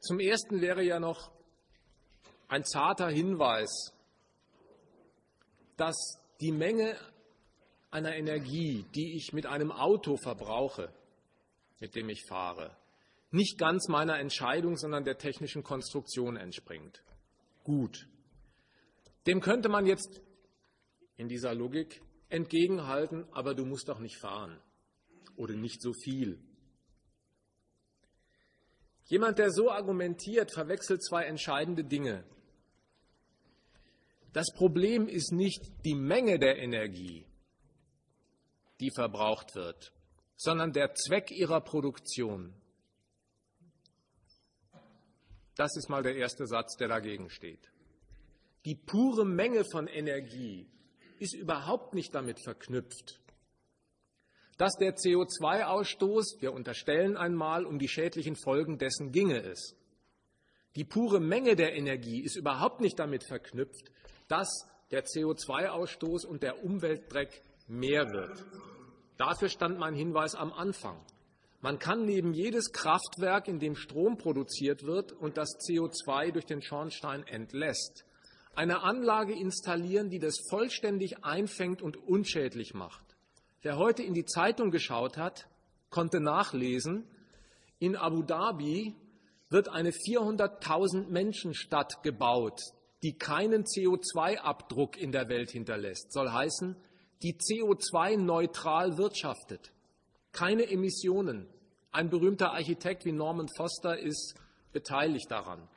Zum 0.00 0.20
Ersten 0.20 0.62
wäre 0.62 0.82
ja 0.82 0.98
noch 0.98 1.30
ein 2.48 2.64
zarter 2.64 3.10
Hinweis 3.10 3.92
dass 5.76 6.18
die 6.40 6.52
Menge 6.52 6.96
einer 7.90 8.14
Energie, 8.16 8.84
die 8.94 9.16
ich 9.16 9.32
mit 9.32 9.46
einem 9.46 9.70
Auto 9.70 10.16
verbrauche, 10.16 10.92
mit 11.80 11.94
dem 11.94 12.08
ich 12.08 12.24
fahre, 12.26 12.76
nicht 13.30 13.58
ganz 13.58 13.88
meiner 13.88 14.18
Entscheidung, 14.18 14.76
sondern 14.76 15.04
der 15.04 15.18
technischen 15.18 15.62
Konstruktion 15.62 16.36
entspringt. 16.36 17.02
Gut. 17.64 18.06
Dem 19.26 19.40
könnte 19.40 19.68
man 19.68 19.86
jetzt 19.86 20.20
in 21.16 21.28
dieser 21.28 21.54
Logik 21.54 22.02
entgegenhalten, 22.28 23.26
aber 23.32 23.54
du 23.54 23.64
musst 23.64 23.88
doch 23.88 24.00
nicht 24.00 24.18
fahren 24.18 24.60
oder 25.36 25.54
nicht 25.54 25.80
so 25.80 25.92
viel. 25.92 26.38
Jemand, 29.04 29.38
der 29.38 29.50
so 29.50 29.70
argumentiert, 29.70 30.52
verwechselt 30.52 31.02
zwei 31.04 31.24
entscheidende 31.24 31.84
Dinge. 31.84 32.24
Das 34.32 34.52
Problem 34.54 35.08
ist 35.08 35.32
nicht 35.32 35.62
die 35.84 35.94
Menge 35.94 36.38
der 36.38 36.58
Energie, 36.58 37.26
die 38.80 38.90
verbraucht 38.90 39.54
wird, 39.54 39.92
sondern 40.36 40.72
der 40.72 40.94
Zweck 40.94 41.30
ihrer 41.30 41.60
Produktion. 41.60 42.54
Das 45.54 45.76
ist 45.76 45.90
mal 45.90 46.02
der 46.02 46.16
erste 46.16 46.46
Satz, 46.46 46.76
der 46.76 46.88
dagegen 46.88 47.28
steht. 47.28 47.70
Die 48.64 48.74
pure 48.74 49.26
Menge 49.26 49.64
von 49.70 49.86
Energie 49.86 50.66
ist 51.18 51.34
überhaupt 51.34 51.94
nicht 51.94 52.14
damit 52.14 52.42
verknüpft, 52.42 53.20
dass 54.56 54.76
der 54.76 54.96
CO2-Ausstoß, 54.96 56.40
wir 56.40 56.52
unterstellen 56.52 57.16
einmal, 57.16 57.66
um 57.66 57.78
die 57.78 57.88
schädlichen 57.88 58.36
Folgen 58.36 58.78
dessen 58.78 59.12
ginge 59.12 59.42
es. 59.42 59.76
Die 60.76 60.84
pure 60.84 61.20
Menge 61.20 61.54
der 61.54 61.74
Energie 61.74 62.20
ist 62.20 62.36
überhaupt 62.36 62.80
nicht 62.80 62.98
damit 62.98 63.24
verknüpft, 63.24 63.90
dass 64.28 64.66
der 64.90 65.04
CO2-Ausstoß 65.04 66.26
und 66.26 66.42
der 66.42 66.64
Umweltdreck 66.64 67.42
mehr 67.68 68.10
wird. 68.12 68.44
Dafür 69.18 69.48
stand 69.48 69.78
mein 69.78 69.94
Hinweis 69.94 70.34
am 70.34 70.52
Anfang. 70.52 70.98
Man 71.60 71.78
kann 71.78 72.04
neben 72.04 72.32
jedes 72.32 72.72
Kraftwerk, 72.72 73.46
in 73.46 73.60
dem 73.60 73.76
Strom 73.76 74.18
produziert 74.18 74.84
wird 74.84 75.12
und 75.12 75.36
das 75.36 75.50
CO2 75.60 76.32
durch 76.32 76.46
den 76.46 76.60
Schornstein 76.60 77.24
entlässt, 77.26 78.04
eine 78.54 78.82
Anlage 78.82 79.32
installieren, 79.32 80.10
die 80.10 80.18
das 80.18 80.36
vollständig 80.50 81.24
einfängt 81.24 81.80
und 81.80 81.96
unschädlich 81.96 82.74
macht. 82.74 83.16
Wer 83.62 83.76
heute 83.76 84.02
in 84.02 84.12
die 84.12 84.24
Zeitung 84.24 84.70
geschaut 84.70 85.16
hat, 85.16 85.46
konnte 85.88 86.20
nachlesen, 86.20 87.06
in 87.78 87.96
Abu 87.96 88.22
Dhabi 88.22 88.94
wird 89.52 89.68
eine 89.68 89.90
400.000 89.90 91.08
Menschen 91.08 91.54
Stadt 91.54 92.02
gebaut, 92.02 92.60
die 93.02 93.12
keinen 93.12 93.64
CO2-Abdruck 93.64 94.96
in 94.96 95.12
der 95.12 95.28
Welt 95.28 95.50
hinterlässt. 95.50 96.12
Soll 96.12 96.30
heißen, 96.30 96.76
die 97.22 97.34
CO2-neutral 97.34 98.96
wirtschaftet. 98.98 99.72
Keine 100.32 100.68
Emissionen. 100.70 101.48
Ein 101.92 102.08
berühmter 102.08 102.52
Architekt 102.52 103.04
wie 103.04 103.12
Norman 103.12 103.48
Foster 103.56 103.98
ist 103.98 104.34
beteiligt 104.72 105.30
daran. 105.30 105.68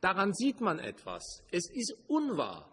Daran 0.00 0.34
sieht 0.34 0.60
man 0.60 0.80
etwas. 0.80 1.42
Es 1.52 1.70
ist 1.70 1.94
unwahr, 2.08 2.68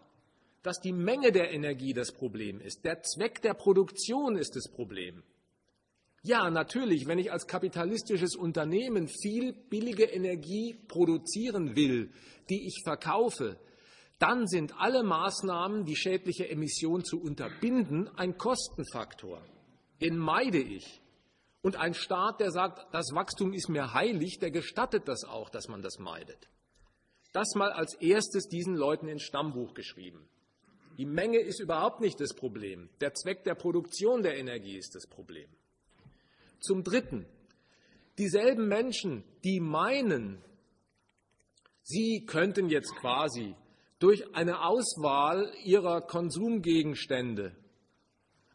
dass 0.62 0.80
die 0.80 0.92
Menge 0.92 1.30
der 1.30 1.52
Energie 1.52 1.92
das 1.92 2.12
Problem 2.12 2.60
ist. 2.60 2.84
Der 2.84 3.02
Zweck 3.02 3.40
der 3.42 3.54
Produktion 3.54 4.36
ist 4.36 4.56
das 4.56 4.68
Problem. 4.68 5.22
Ja, 6.22 6.50
natürlich, 6.50 7.06
wenn 7.06 7.18
ich 7.18 7.32
als 7.32 7.46
kapitalistisches 7.46 8.36
Unternehmen 8.36 9.08
viel 9.08 9.54
billige 9.54 10.04
Energie 10.04 10.78
produzieren 10.86 11.76
will, 11.76 12.10
die 12.50 12.66
ich 12.66 12.82
verkaufe, 12.84 13.58
dann 14.18 14.46
sind 14.46 14.74
alle 14.78 15.02
Maßnahmen, 15.02 15.86
die 15.86 15.96
schädliche 15.96 16.46
Emission 16.50 17.04
zu 17.04 17.18
unterbinden, 17.18 18.10
ein 18.18 18.36
Kostenfaktor. 18.36 19.42
Den 20.02 20.18
meide 20.18 20.58
ich. 20.58 21.00
Und 21.62 21.76
ein 21.76 21.94
Staat, 21.94 22.40
der 22.40 22.50
sagt, 22.50 22.92
das 22.92 23.14
Wachstum 23.14 23.54
ist 23.54 23.70
mir 23.70 23.94
heilig, 23.94 24.38
der 24.38 24.50
gestattet 24.50 25.08
das 25.08 25.24
auch, 25.24 25.48
dass 25.48 25.68
man 25.68 25.80
das 25.80 25.98
meidet. 25.98 26.50
Das 27.32 27.54
mal 27.54 27.72
als 27.72 27.94
erstes 27.94 28.46
diesen 28.48 28.74
Leuten 28.74 29.08
ins 29.08 29.22
Stammbuch 29.22 29.72
geschrieben. 29.72 30.28
Die 30.98 31.06
Menge 31.06 31.38
ist 31.38 31.60
überhaupt 31.60 32.00
nicht 32.00 32.20
das 32.20 32.34
Problem. 32.34 32.90
Der 33.00 33.14
Zweck 33.14 33.44
der 33.44 33.54
Produktion 33.54 34.22
der 34.22 34.36
Energie 34.36 34.76
ist 34.76 34.94
das 34.94 35.06
Problem. 35.06 35.48
Zum 36.60 36.84
Dritten, 36.84 37.26
dieselben 38.18 38.68
Menschen, 38.68 39.24
die 39.44 39.60
meinen, 39.60 40.42
sie 41.82 42.24
könnten 42.26 42.68
jetzt 42.68 42.94
quasi 42.96 43.54
durch 43.98 44.34
eine 44.34 44.64
Auswahl 44.64 45.52
ihrer 45.64 46.00
Konsumgegenstände 46.00 47.56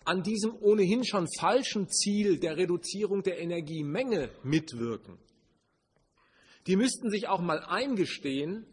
an 0.06 0.22
diesem 0.22 0.56
ohnehin 0.62 1.03
schon 1.03 1.28
falschen 1.39 1.89
Ziel 1.89 2.39
der 2.39 2.58
Reduzierung 2.58 3.24
der 3.24 3.39
Energiemenge 3.39 4.30
mitwirken. 4.43 5.18
Die 6.68 6.76
müssten 6.76 7.10
sich 7.10 7.28
auch 7.28 7.41
mal 7.41 7.60
eingestehen, 7.60 8.66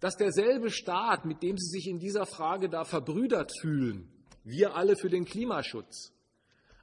dass 0.00 0.16
derselbe 0.16 0.70
Staat, 0.70 1.26
mit 1.26 1.42
dem 1.42 1.58
sie 1.58 1.70
sich 1.70 1.86
in 1.86 1.98
dieser 1.98 2.24
Frage 2.24 2.70
da 2.70 2.84
verbrüdert 2.84 3.52
fühlen, 3.60 4.10
wir 4.42 4.74
alle 4.74 4.96
für 4.96 5.10
den 5.10 5.26
Klimaschutz, 5.26 6.12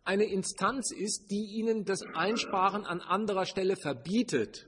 eine 0.07 0.23
Instanz 0.23 0.91
ist, 0.91 1.31
die 1.31 1.57
ihnen 1.57 1.83
das 1.83 2.01
Einsparen 2.01 2.85
an 2.85 3.01
anderer 3.01 3.45
Stelle 3.45 3.75
verbietet. 3.75 4.67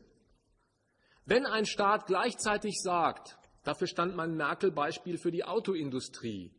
Wenn 1.26 1.46
ein 1.46 1.66
Staat 1.66 2.08
gleichzeitig 2.08 2.82
sagt, 2.82 3.38
dafür 3.64 3.88
stand 3.88 4.18
mein 4.18 4.36
Merkel-Beispiel 4.36 5.18
für 5.18 5.32
die 5.32 5.46
Autoindustrie, 5.46 6.52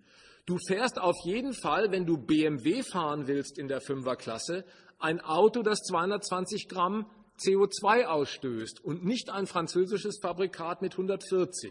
du 0.46 0.56
fährst 0.66 0.98
auf 0.98 1.16
jeden 1.24 1.52
Fall, 1.52 1.90
wenn 1.90 2.06
du 2.06 2.16
BMW 2.16 2.82
fahren 2.82 3.26
willst 3.26 3.58
in 3.58 3.68
der 3.68 3.82
Fünferklasse, 3.82 4.64
ein 4.98 5.20
Auto, 5.20 5.62
das 5.62 5.80
220 5.82 6.68
Gramm 6.68 7.10
CO2 7.38 8.06
ausstößt 8.06 8.82
und 8.82 9.04
nicht 9.04 9.28
ein 9.28 9.46
französisches 9.46 10.20
Fabrikat 10.22 10.80
mit 10.80 10.92
140, 10.92 11.70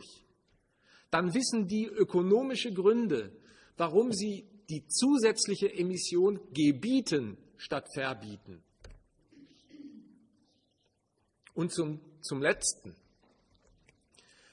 dann 1.10 1.34
wissen 1.34 1.68
die 1.68 1.88
ökonomische 1.88 2.72
Gründe, 2.72 3.32
warum 3.78 4.12
sie 4.12 4.47
die 4.70 4.88
zusätzliche 4.88 5.74
Emission 5.74 6.39
gebieten 6.53 7.38
statt 7.57 7.88
verbieten. 7.93 8.63
Und 11.53 11.74
zum, 11.74 11.99
zum 12.22 12.41
Letzten. 12.41 12.95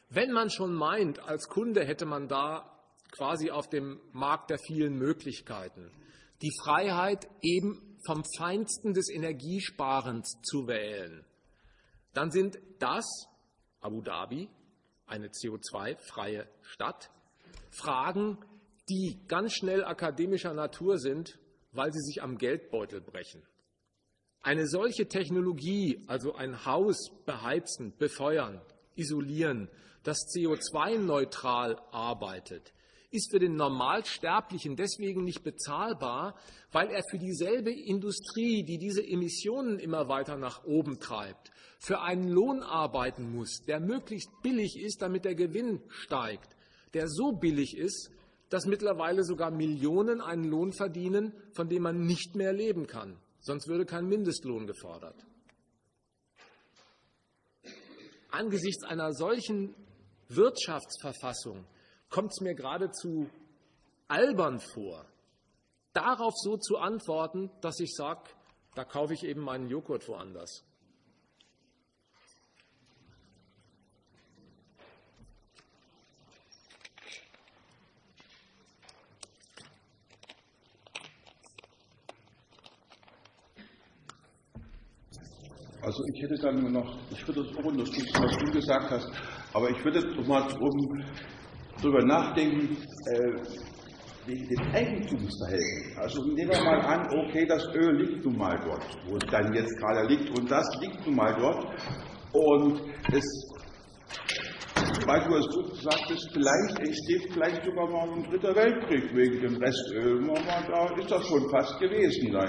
Wenn 0.09 0.33
man 0.33 0.51
schon 0.51 0.75
meint, 0.75 1.21
als 1.21 1.49
Kunde 1.49 1.85
hätte 1.85 2.07
man 2.07 2.29
da 2.29 2.73
quasi 3.11 3.51
auf 3.51 3.69
dem 3.69 4.01
Markt 4.13 4.51
der 4.51 4.59
vielen 4.59 4.97
Möglichkeiten 4.97 5.91
die 6.43 6.53
Freiheit, 6.63 7.29
eben 7.43 7.99
vom 8.05 8.23
Feinsten 8.37 8.93
des 8.93 9.09
Energiesparens 9.09 10.41
zu 10.43 10.67
wählen, 10.67 11.25
dann 12.13 12.31
sind 12.31 12.59
das 12.79 13.27
Abu 13.81 14.03
Dhabi, 14.03 14.49
eine 15.07 15.29
CO2-freie 15.29 16.47
Stadt, 16.63 17.11
Fragen, 17.71 18.39
die 18.89 19.21
ganz 19.29 19.55
schnell 19.55 19.85
akademischer 19.85 20.55
Natur 20.55 20.99
sind, 20.99 21.39
weil 21.73 21.93
sie 21.93 22.01
sich 22.01 22.23
am 22.23 22.39
Geldbeutel 22.39 23.01
brechen. 23.01 23.43
Eine 24.41 24.69
solche 24.69 25.09
Technologie, 25.09 26.05
also 26.07 26.35
ein 26.35 26.65
Haus 26.65 27.11
beheizen, 27.25 27.93
befeuern, 27.99 28.61
isolieren, 28.95 29.69
das 30.05 30.19
CO2-neutral 30.33 31.81
arbeitet, 31.91 32.73
ist 33.11 33.31
für 33.31 33.41
den 33.41 33.57
Normalsterblichen 33.57 34.77
deswegen 34.77 35.25
nicht 35.25 35.43
bezahlbar, 35.43 36.37
weil 36.71 36.91
er 36.91 37.03
für 37.11 37.19
dieselbe 37.19 37.73
Industrie, 37.73 38.63
die 38.63 38.79
diese 38.79 39.03
Emissionen 39.03 39.79
immer 39.79 40.09
weiter 40.09 40.37
nach 40.37 40.65
oben 40.65 41.01
treibt, 41.01 41.51
für 41.79 42.01
einen 42.01 42.29
Lohn 42.29 42.63
arbeiten 42.63 43.35
muss, 43.35 43.63
der 43.67 43.81
möglichst 43.81 44.31
billig 44.43 44.79
ist, 44.79 45.03
damit 45.03 45.25
der 45.25 45.35
Gewinn 45.35 45.83
steigt, 45.89 46.57
der 46.95 47.09
so 47.09 47.33
billig 47.33 47.77
ist, 47.77 48.11
dass 48.49 48.67
mittlerweile 48.67 49.25
sogar 49.25 49.51
Millionen 49.51 50.21
einen 50.21 50.45
Lohn 50.45 50.73
verdienen, 50.73 51.33
von 51.53 51.69
dem 51.69 51.83
man 51.83 52.07
nicht 52.07 52.35
mehr 52.37 52.53
leben 52.53 52.87
kann. 52.87 53.19
Sonst 53.41 53.69
würde 53.69 53.87
kein 53.87 54.07
Mindestlohn 54.07 54.67
gefordert. 54.67 55.17
Angesichts 58.31 58.85
einer 58.85 59.13
solchen 59.13 59.75
Wirtschaftsverfassung 60.29 61.65
kommt 62.11 62.33
es 62.33 62.41
mir 62.41 62.55
geradezu 62.55 63.29
albern 64.09 64.61
vor, 64.61 65.07
darauf 65.93 66.35
so 66.37 66.57
zu 66.57 66.77
antworten, 66.77 67.51
dass 67.61 67.81
ich 67.81 67.95
sage, 67.95 68.31
da 68.75 68.85
kaufe 68.85 69.15
ich 69.15 69.25
eben 69.25 69.41
meinen 69.41 69.69
Joghurt 69.69 70.07
woanders. 70.09 70.65
Also 85.87 86.03
ich 86.13 86.21
hätte 86.21 86.35
dann 86.43 86.61
nur 86.61 86.71
noch, 86.71 86.99
ich 87.13 87.29
würde 87.29 87.45
das 87.45 87.57
auch 87.59 87.65
unterstützen, 87.65 88.21
was 88.21 88.37
du 88.39 88.51
gesagt 88.51 88.91
hast, 88.91 89.07
aber 89.53 89.71
ich 89.71 89.85
würde 89.85 90.01
noch 90.17 90.27
mal 90.27 90.41
drum, 90.49 91.05
drüber 91.81 92.05
nachdenken, 92.05 92.77
äh, 93.07 93.37
wegen 94.27 94.49
dem 94.49 94.75
Eigentumsverhältnis. 94.75 95.97
Also 95.97 96.25
nehmen 96.25 96.51
wir 96.51 96.65
mal 96.65 96.81
an, 96.81 97.07
okay, 97.17 97.47
das 97.47 97.65
Öl 97.73 98.03
liegt 98.03 98.25
nun 98.25 98.37
mal 98.37 98.59
dort, 98.65 98.85
wo 99.07 99.17
es 99.17 99.31
dann 99.31 99.55
jetzt 99.55 99.79
gerade 99.79 100.09
liegt, 100.09 100.37
und 100.37 100.51
das 100.51 100.67
liegt 100.81 101.07
nun 101.07 101.15
mal 101.15 101.33
dort. 101.39 101.65
Und 102.33 102.81
es, 103.13 103.25
weil 105.07 105.21
du 105.29 105.37
es 105.37 105.47
gut 105.55 105.77
sagtest, 105.83 106.31
vielleicht 106.33 106.81
entsteht 106.81 107.33
vielleicht 107.33 107.65
sogar 107.65 107.89
mal 107.89 108.11
ein 108.11 108.25
dritter 108.25 108.57
Weltkrieg 108.57 109.15
wegen 109.15 109.41
dem 109.41 109.57
Restöl. 109.63 110.21
Da 110.67 110.97
ist 110.97 111.13
das 111.13 111.25
schon 111.29 111.49
fast 111.49 111.79
gewesen 111.79 112.33
da 112.33 112.43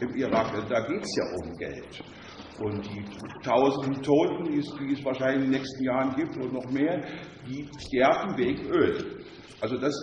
im 0.00 0.16
Irak. 0.16 0.68
Da 0.68 0.80
geht 0.80 1.04
es 1.04 1.16
ja 1.16 1.24
um 1.44 1.56
Geld. 1.58 2.02
Und 2.60 2.86
die 2.86 3.04
tausenden 3.42 4.02
Toten, 4.02 4.44
die 4.44 4.58
es, 4.58 4.72
die 4.78 4.92
es 4.92 5.04
wahrscheinlich 5.04 5.44
in 5.44 5.52
den 5.52 5.60
nächsten 5.60 5.84
Jahren 5.84 6.14
gibt 6.16 6.36
und 6.36 6.52
noch 6.52 6.70
mehr, 6.70 7.04
die 7.46 7.68
sterben 7.78 8.36
wegen 8.36 8.66
Öl. 8.70 9.24
Also 9.60 9.78
das, 9.78 9.94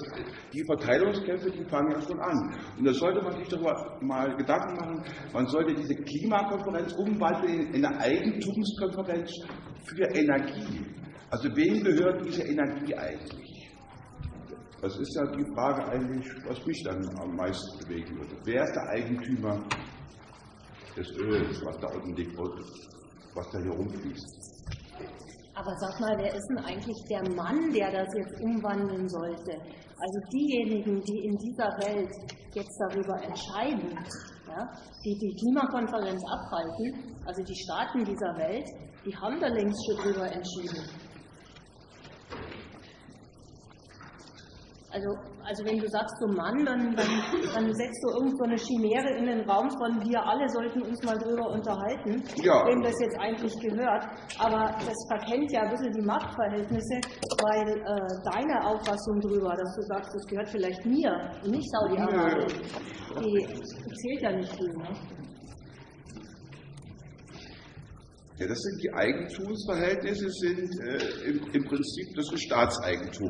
die 0.51 0.63
Verteilungskämpfe, 0.65 1.51
die 1.51 1.63
fangen 1.65 1.91
ja 1.91 2.01
schon 2.01 2.19
an. 2.19 2.55
Und 2.77 2.85
da 2.85 2.93
sollte 2.93 3.21
man 3.21 3.37
sich 3.37 3.47
darüber 3.47 3.97
mal 4.01 4.35
Gedanken 4.35 4.75
machen, 4.75 5.03
man 5.31 5.47
sollte 5.47 5.75
diese 5.75 5.95
Klimakonferenz 5.95 6.93
umwandeln 6.93 7.73
in 7.73 7.85
eine 7.85 7.99
Eigentumskonferenz 7.99 9.31
für 9.85 10.05
Energie. 10.15 10.85
Also 11.29 11.49
wem 11.55 11.83
gehört 11.83 12.25
diese 12.25 12.43
Energie 12.43 12.95
eigentlich? 12.95 13.71
Das 14.81 14.99
ist 14.99 15.15
ja 15.15 15.25
die 15.31 15.45
Frage 15.55 15.87
eigentlich, 15.87 16.27
was 16.45 16.65
mich 16.65 16.83
dann 16.83 17.07
am 17.17 17.35
meisten 17.35 17.79
bewegen 17.79 18.17
würde. 18.17 18.35
Wer 18.43 18.63
ist 18.63 18.75
der 18.75 18.89
Eigentümer 18.89 19.63
des 20.95 21.09
Öls, 21.17 21.61
was 21.65 21.77
da 21.79 21.87
unten 21.87 22.15
liegt, 22.15 22.37
was 22.37 23.49
da 23.51 23.59
hier 23.59 23.71
rumfließt. 23.71 24.53
Aber 25.55 25.75
sag 25.77 25.99
mal, 25.99 26.17
wer 26.17 26.33
ist 26.33 26.47
denn 26.49 26.65
eigentlich 26.65 26.97
der 27.09 27.21
Mann, 27.35 27.71
der 27.71 27.91
das 27.91 28.07
jetzt 28.15 28.41
umwandeln 28.41 29.07
sollte? 29.07 29.53
Also 29.53 30.19
diejenigen, 30.33 31.01
die 31.01 31.25
in 31.25 31.37
dieser 31.37 31.69
Welt 31.85 32.09
jetzt 32.53 32.77
darüber 32.89 33.21
entscheiden, 33.21 33.93
ja, 34.47 34.67
die 35.05 35.17
die 35.17 35.35
Klimakonferenz 35.35 36.21
abhalten, 36.31 37.15
also 37.25 37.43
die 37.43 37.55
Staaten 37.55 38.03
dieser 38.03 38.35
Welt, 38.37 38.65
die 39.05 39.15
haben 39.15 39.39
da 39.39 39.47
längst 39.47 39.79
schon 39.85 39.97
drüber 40.03 40.25
entschieden. 40.25 40.89
Also, 44.93 45.09
also 45.43 45.65
wenn 45.65 45.79
du 45.79 45.89
sagst 45.89 46.13
so 46.21 46.27
Mann, 46.27 46.63
dann, 46.65 46.95
dann, 46.95 47.09
dann 47.55 47.73
setzt 47.73 47.99
du 48.03 48.13
irgend 48.13 48.37
so 48.37 48.43
eine 48.43 48.57
Chimäre 48.57 49.09
in 49.17 49.25
den 49.25 49.41
Raum 49.49 49.67
von 49.71 49.97
wir 50.05 50.21
alle 50.21 50.47
sollten 50.49 50.83
uns 50.83 51.01
mal 51.03 51.17
drüber 51.17 51.49
unterhalten, 51.49 52.21
ja. 52.43 52.61
wem 52.67 52.83
das 52.83 52.93
jetzt 53.01 53.17
eigentlich 53.19 53.57
gehört. 53.59 54.05
Aber 54.37 54.69
das 54.85 54.97
verkennt 55.09 55.51
ja 55.51 55.61
ein 55.61 55.71
bisschen 55.71 55.93
die 55.93 56.05
Machtverhältnisse, 56.05 57.01
weil 57.41 57.73
äh, 57.73 58.07
deine 58.31 58.67
Auffassung 58.69 59.19
drüber, 59.19 59.55
dass 59.57 59.75
du 59.75 59.81
sagst, 59.81 60.13
das 60.13 60.27
gehört 60.27 60.49
vielleicht 60.49 60.85
mir 60.85 61.09
und 61.43 61.49
nicht 61.49 61.69
Saudi-Arabien, 61.71 62.47
die 63.17 63.47
zählt 63.97 64.21
ja 64.21 64.31
nicht 64.31 64.55
viel. 64.55 64.73
Ne? 64.77 64.93
Ja, 68.39 68.47
das 68.47 68.57
sind 68.57 68.81
die 68.81 68.91
Eigentumsverhältnisse, 68.91 70.27
sind 70.27 70.69
äh, 70.81 71.29
im, 71.29 71.39
im, 71.53 71.63
Prinzip 71.65 72.15
das 72.15 72.33
ist 72.33 72.43
Staatseigentum. 72.45 73.29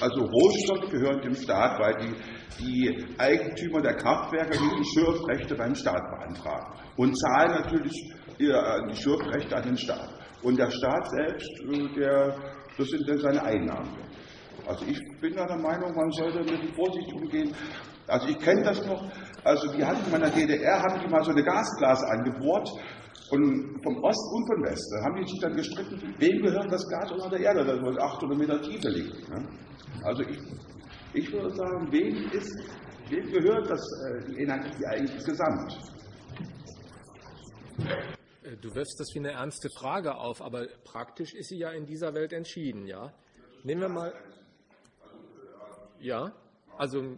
Also 0.00 0.24
Rohstoffe 0.24 0.90
gehören 0.90 1.20
dem 1.22 1.36
Staat, 1.36 1.78
weil 1.78 1.94
die, 2.00 2.14
die 2.58 3.06
Eigentümer 3.16 3.80
der 3.80 3.94
Kraftwerke 3.94 4.58
die 4.58 4.84
Schürfrechte 4.92 5.54
beim 5.54 5.72
Staat 5.76 6.02
beantragen 6.10 6.80
und 6.96 7.16
zahlen 7.16 7.62
natürlich 7.62 7.94
ihr, 8.38 8.60
die 8.90 8.96
Schürfrechte 8.96 9.56
an 9.56 9.62
den 9.62 9.76
Staat. 9.76 10.10
Und 10.42 10.58
der 10.58 10.70
Staat 10.72 11.08
selbst, 11.10 11.48
äh, 11.70 11.94
der, 11.94 12.34
das 12.76 12.88
sind 12.88 13.08
dann 13.08 13.18
seine 13.18 13.44
Einnahmen. 13.44 13.96
Also 14.66 14.84
ich 14.84 14.98
bin 15.20 15.36
da 15.36 15.46
der 15.46 15.58
Meinung, 15.58 15.94
man 15.94 16.10
sollte 16.10 16.40
mit 16.40 16.74
Vorsicht 16.74 17.12
umgehen. 17.12 17.54
Also 18.08 18.26
ich 18.26 18.38
kenne 18.38 18.64
das 18.64 18.84
noch, 18.84 19.08
also 19.44 19.72
die 19.72 19.84
hatten 19.84 20.04
in 20.04 20.10
meiner 20.10 20.30
DDR, 20.30 20.82
haben 20.82 21.00
die 21.00 21.08
mal 21.08 21.22
so 21.22 21.30
eine 21.30 21.44
Gasglas 21.44 22.02
angebohrt 22.02 22.68
und 23.30 23.80
vom 23.82 24.02
Ost 24.02 24.32
und 24.34 24.46
vom 24.46 24.62
West. 24.64 24.92
Da 24.92 25.04
haben 25.04 25.16
die 25.16 25.28
sich 25.28 25.40
dann 25.40 25.54
gestritten, 25.54 26.14
wem 26.18 26.42
gehört 26.42 26.72
das 26.72 26.86
Gas 26.88 27.12
unter 27.12 27.30
der 27.30 27.40
Erde, 27.40 27.64
das 27.64 27.80
wohl 27.82 27.98
800 27.98 28.38
Meter 28.38 28.60
Tiefe 28.62 28.88
liegt. 28.88 29.28
Ne? 29.28 29.48
Also 30.02 30.22
ich, 30.22 30.38
ich 31.14 31.32
würde 31.32 31.54
sagen, 31.54 31.92
wem, 31.92 32.30
ist, 32.32 32.52
wem 33.08 33.30
gehört 33.30 33.70
das, 33.70 33.80
äh, 33.80 34.24
die 34.26 34.42
Energie 34.42 34.84
eigentlich 34.86 35.24
gesamt? 35.24 35.78
Äh, 38.42 38.56
du 38.60 38.74
wirfst 38.74 38.98
das 38.98 39.14
wie 39.14 39.20
eine 39.20 39.32
ernste 39.32 39.68
Frage 39.70 40.16
auf, 40.16 40.42
aber 40.42 40.66
praktisch 40.84 41.34
ist 41.34 41.48
sie 41.48 41.58
ja 41.58 41.70
in 41.70 41.86
dieser 41.86 42.14
Welt 42.14 42.32
entschieden, 42.32 42.86
ja? 42.86 43.12
Nehmen 43.62 43.82
wir 43.82 43.88
mal. 43.88 44.12
Ja, 46.00 46.32
also 46.78 47.16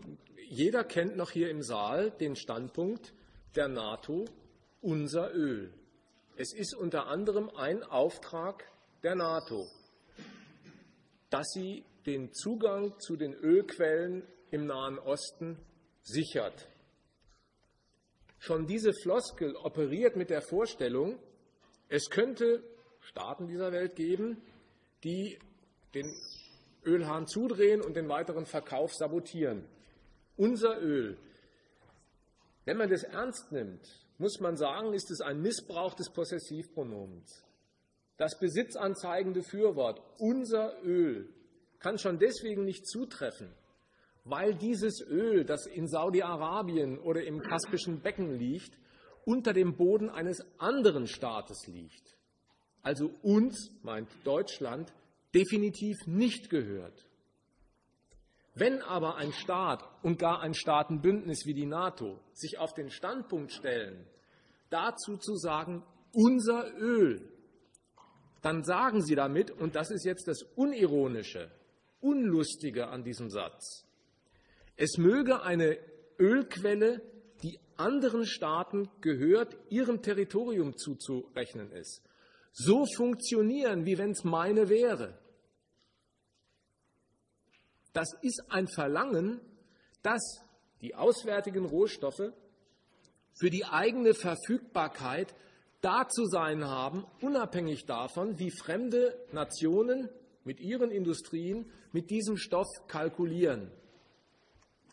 jeder 0.49 0.85
kennt 0.85 1.17
noch 1.17 1.31
hier 1.31 1.49
im 1.51 1.63
Saal 1.63 2.11
den 2.11 2.35
Standpunkt 2.35 3.15
der 3.55 3.69
NATO, 3.69 4.25
unser 4.81 5.33
Öl. 5.35 5.73
Es 6.37 6.55
ist 6.55 6.75
unter 6.75 7.09
anderem 7.09 7.51
ein 7.51 7.83
Auftrag 7.83 8.65
der 9.03 9.15
NATO, 9.15 9.67
dass 11.29 11.47
sie 11.53 11.85
den 12.07 12.33
Zugang 12.33 12.99
zu 12.99 13.17
den 13.17 13.35
Ölquellen 13.35 14.27
im 14.51 14.67
Nahen 14.67 14.99
Osten 14.99 15.59
sichert. 16.03 16.69
Schon 18.39 18.67
diese 18.67 18.93
Floskel 19.03 19.55
operiert 19.57 20.17
mit 20.17 20.31
der 20.31 20.41
Vorstellung, 20.41 21.19
es 21.89 22.09
könnte 22.09 22.65
Staaten 23.01 23.47
dieser 23.47 23.71
Welt 23.71 23.95
geben, 23.95 24.43
die 25.05 25.39
den 25.95 26.07
Ölhahn 26.85 27.27
zudrehen 27.27 27.83
und 27.83 27.95
den 27.95 28.09
weiteren 28.09 28.47
Verkauf 28.47 28.95
sabotieren. 28.95 29.69
Unser 30.37 30.81
Öl, 30.81 31.19
wenn 32.65 32.79
man 32.79 32.89
das 32.89 33.03
ernst 33.03 33.53
nimmt, 33.53 33.87
muss 34.23 34.39
man 34.39 34.57
sagen, 34.57 34.95
ist 34.95 35.11
es 35.11 35.21
ein 35.21 35.43
Missbrauch 35.43 35.95
des 35.95 36.09
Possessivpronomens. 36.11 37.45
Das 38.19 38.39
besitzanzeigende 38.39 39.43
Fürwort 39.43 40.01
unser 40.19 40.81
Öl 40.85 41.29
kann 41.81 41.99
schon 41.99 42.21
deswegen 42.21 42.65
nicht 42.65 42.87
zutreffen, 42.87 43.53
weil 44.25 44.55
dieses 44.55 45.01
Öl, 45.01 45.45
das 45.45 45.67
in 45.67 45.89
Saudi-Arabien 45.89 47.01
oder 47.01 47.25
im 47.25 47.41
Kaspischen 47.41 48.01
Becken 48.01 48.39
liegt, 48.39 48.79
unter 49.25 49.53
dem 49.53 49.77
Boden 49.77 50.09
eines 50.09 50.47
anderen 50.57 51.09
Staates 51.09 51.67
liegt. 51.67 52.17
Also 52.81 53.11
uns, 53.23 53.73
meint 53.83 54.09
Deutschland, 54.23 54.93
definitiv 55.35 55.97
nicht 56.07 56.49
gehört. 56.49 57.09
Wenn 58.55 58.83
aber 58.83 59.17
ein 59.17 59.33
Staat 59.33 59.83
und 60.03 60.19
gar 60.19 60.41
ein 60.41 60.55
Staatenbündnis 60.55 61.47
wie 61.47 61.55
die 61.55 61.67
NATO 61.67 62.21
sich 62.33 62.59
auf 62.59 62.75
den 62.75 62.91
Standpunkt 62.91 63.53
stellen, 63.53 64.07
dazu 64.69 65.17
zu 65.17 65.37
sagen, 65.37 65.83
unser 66.13 66.71
Öl, 66.77 67.29
dann 68.43 68.65
sagen 68.65 69.03
sie 69.03 69.15
damit, 69.15 69.51
und 69.51 69.75
das 69.75 69.91
ist 69.91 70.05
jetzt 70.05 70.29
das 70.29 70.43
Unironische, 70.57 71.51
Unlustige 72.01 72.89
an 72.89 73.05
diesem 73.05 73.31
Satz, 73.31 73.87
es 74.77 74.99
möge 74.99 75.43
eine 75.43 75.79
Ölquelle, 76.19 77.01
die 77.43 77.59
anderen 77.77 78.27
Staaten 78.27 78.91
gehört, 79.01 79.57
ihrem 79.71 80.03
Territorium 80.03 80.77
zuzurechnen 80.77 81.71
ist, 81.73 82.03
so 82.53 82.85
funktionieren, 82.97 83.87
wie 83.87 83.97
wenn 83.97 84.11
es 84.11 84.25
meine 84.25 84.69
wäre. 84.69 85.19
Das 87.93 88.09
ist 88.23 88.43
ein 88.49 88.69
Verlangen, 88.69 89.41
dass 90.03 90.41
die 90.81 90.95
auswärtigen 90.95 91.65
Rohstoffe 91.65 92.33
für 93.39 93.51
die 93.51 93.65
eigene 93.65 94.15
Verfügbarkeit 94.15 95.35
da 95.81 96.09
zu 96.09 96.27
sein 96.27 96.65
haben, 96.65 97.05
unabhängig 97.21 97.87
davon, 97.87 98.39
wie 98.39 98.51
fremde 98.51 99.19
Nationen 99.33 100.09
mit 100.45 100.61
ihren 100.61 100.91
Industrien 100.91 101.71
mit 101.93 102.11
diesem 102.11 102.37
Stoff 102.37 102.69
kalkulieren. 102.89 103.71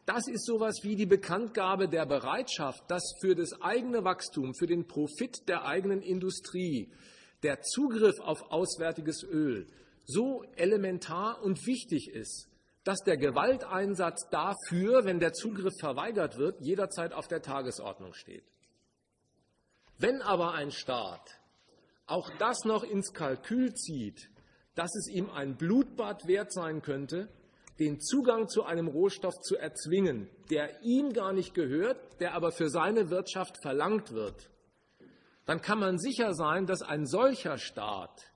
Das 0.06 0.28
ist 0.28 0.46
sowas 0.46 0.80
wie 0.82 0.96
die 0.96 1.06
Bekanntgabe 1.06 1.88
der 1.88 2.06
Bereitschaft, 2.06 2.90
dass 2.90 3.14
für 3.22 3.36
das 3.36 3.62
eigene 3.62 4.04
Wachstum, 4.04 4.56
für 4.56 4.66
den 4.66 4.88
Profit 4.88 5.48
der 5.48 5.66
eigenen 5.66 6.02
Industrie 6.02 6.92
der 7.44 7.62
Zugriff 7.62 8.20
auf 8.20 8.52
auswärtiges 8.52 9.24
Öl 9.24 9.68
so 10.06 10.44
elementar 10.56 11.44
und 11.44 11.68
wichtig 11.68 12.10
ist, 12.10 12.49
dass 12.84 13.00
der 13.04 13.18
Gewalteinsatz 13.18 14.30
dafür, 14.30 15.06
wenn 15.06 15.20
der 15.20 15.34
Zugriff 15.34 15.74
verweigert 15.80 16.38
wird, 16.38 16.62
jederzeit 16.62 17.14
auf 17.14 17.28
der 17.28 17.42
Tagesordnung 17.42 18.14
steht. 18.14 18.46
Wenn 19.98 20.22
aber 20.22 20.54
ein 20.54 20.72
Staat 20.72 21.40
auch 22.06 22.30
das 22.40 22.64
noch 22.64 22.84
ins 22.84 23.14
Kalkül 23.14 23.74
zieht, 23.74 24.30
dass 24.76 24.96
es 24.96 25.10
ihm 25.10 25.30
ein 25.30 25.58
Blutbad 25.58 26.26
wert 26.26 26.52
sein 26.54 26.82
könnte, 26.82 27.30
den 27.80 28.00
Zugang 28.00 28.48
zu 28.48 28.64
einem 28.64 28.88
Rohstoff 28.88 29.40
zu 29.42 29.56
erzwingen, 29.56 30.30
der 30.50 30.82
ihm 30.84 31.14
gar 31.14 31.34
nicht 31.34 31.54
gehört, 31.54 32.20
der 32.20 32.34
aber 32.34 32.52
für 32.52 32.70
seine 32.70 33.10
Wirtschaft 33.10 33.62
verlangt 33.62 34.12
wird, 34.12 34.50
dann 35.46 35.62
kann 35.62 35.80
man 35.80 35.98
sicher 35.98 36.34
sein, 36.34 36.66
dass 36.66 36.82
ein 36.82 37.06
solcher 37.06 37.58
Staat 37.58 38.32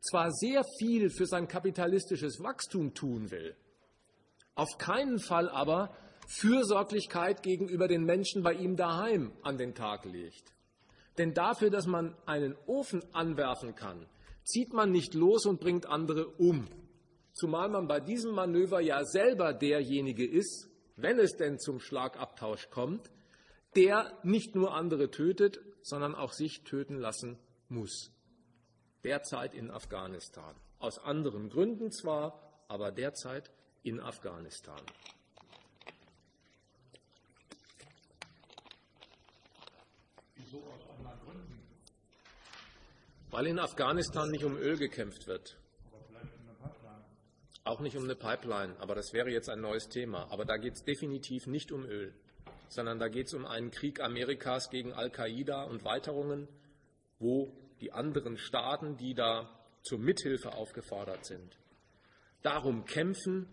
zwar 0.00 0.30
sehr 0.30 0.62
viel 0.78 1.10
für 1.10 1.26
sein 1.26 1.48
kapitalistisches 1.48 2.42
Wachstum 2.42 2.94
tun 2.94 3.30
will, 3.30 3.56
auf 4.60 4.76
keinen 4.76 5.18
Fall 5.18 5.48
aber 5.48 5.90
Fürsorglichkeit 6.28 7.42
gegenüber 7.42 7.88
den 7.88 8.04
Menschen 8.04 8.42
bei 8.42 8.52
ihm 8.52 8.76
daheim 8.76 9.32
an 9.40 9.56
den 9.56 9.74
Tag 9.74 10.04
legt. 10.04 10.52
Denn 11.16 11.32
dafür, 11.32 11.70
dass 11.70 11.86
man 11.86 12.14
einen 12.26 12.54
Ofen 12.66 13.02
anwerfen 13.14 13.74
kann, 13.74 14.06
zieht 14.44 14.74
man 14.74 14.90
nicht 14.90 15.14
los 15.14 15.46
und 15.46 15.60
bringt 15.60 15.86
andere 15.86 16.28
um. 16.28 16.68
Zumal 17.32 17.70
man 17.70 17.88
bei 17.88 18.00
diesem 18.00 18.32
Manöver 18.32 18.80
ja 18.80 19.02
selber 19.02 19.54
derjenige 19.54 20.26
ist, 20.26 20.68
wenn 20.94 21.18
es 21.18 21.36
denn 21.36 21.58
zum 21.58 21.80
Schlagabtausch 21.80 22.68
kommt, 22.68 23.10
der 23.76 24.12
nicht 24.24 24.54
nur 24.56 24.74
andere 24.74 25.10
tötet, 25.10 25.58
sondern 25.80 26.14
auch 26.14 26.32
sich 26.32 26.64
töten 26.64 26.98
lassen 26.98 27.38
muss. 27.70 28.12
Derzeit 29.04 29.54
in 29.54 29.70
Afghanistan. 29.70 30.54
Aus 30.80 30.98
anderen 30.98 31.48
Gründen 31.48 31.90
zwar, 31.92 32.62
aber 32.68 32.92
derzeit 32.92 33.50
in 33.82 34.00
Afghanistan. 34.00 34.80
Wieso 40.36 40.58
aus 40.64 40.88
anderen 40.96 41.20
Gründen? 41.20 41.62
Weil 43.30 43.46
in 43.46 43.58
Afghanistan 43.58 44.30
nicht 44.30 44.44
um 44.44 44.56
Öl 44.56 44.76
gekämpft 44.76 45.26
wird. 45.26 45.56
Auch 47.62 47.80
nicht 47.80 47.96
um 47.96 48.04
eine 48.04 48.16
Pipeline, 48.16 48.74
aber 48.80 48.94
das 48.94 49.12
wäre 49.12 49.30
jetzt 49.30 49.48
ein 49.48 49.60
neues 49.60 49.88
Thema. 49.88 50.30
Aber 50.30 50.44
da 50.44 50.56
geht 50.56 50.74
es 50.74 50.82
definitiv 50.82 51.46
nicht 51.46 51.70
um 51.72 51.84
Öl, 51.84 52.14
sondern 52.68 52.98
da 52.98 53.08
geht 53.08 53.26
es 53.26 53.34
um 53.34 53.46
einen 53.46 53.70
Krieg 53.70 54.00
Amerikas 54.00 54.70
gegen 54.70 54.92
Al-Qaida 54.92 55.64
und 55.64 55.84
Weiterungen, 55.84 56.48
wo 57.18 57.52
die 57.80 57.92
anderen 57.92 58.38
Staaten, 58.38 58.96
die 58.96 59.14
da 59.14 59.48
zur 59.82 59.98
Mithilfe 59.98 60.52
aufgefordert 60.52 61.24
sind, 61.24 61.58
darum 62.42 62.84
kämpfen, 62.86 63.46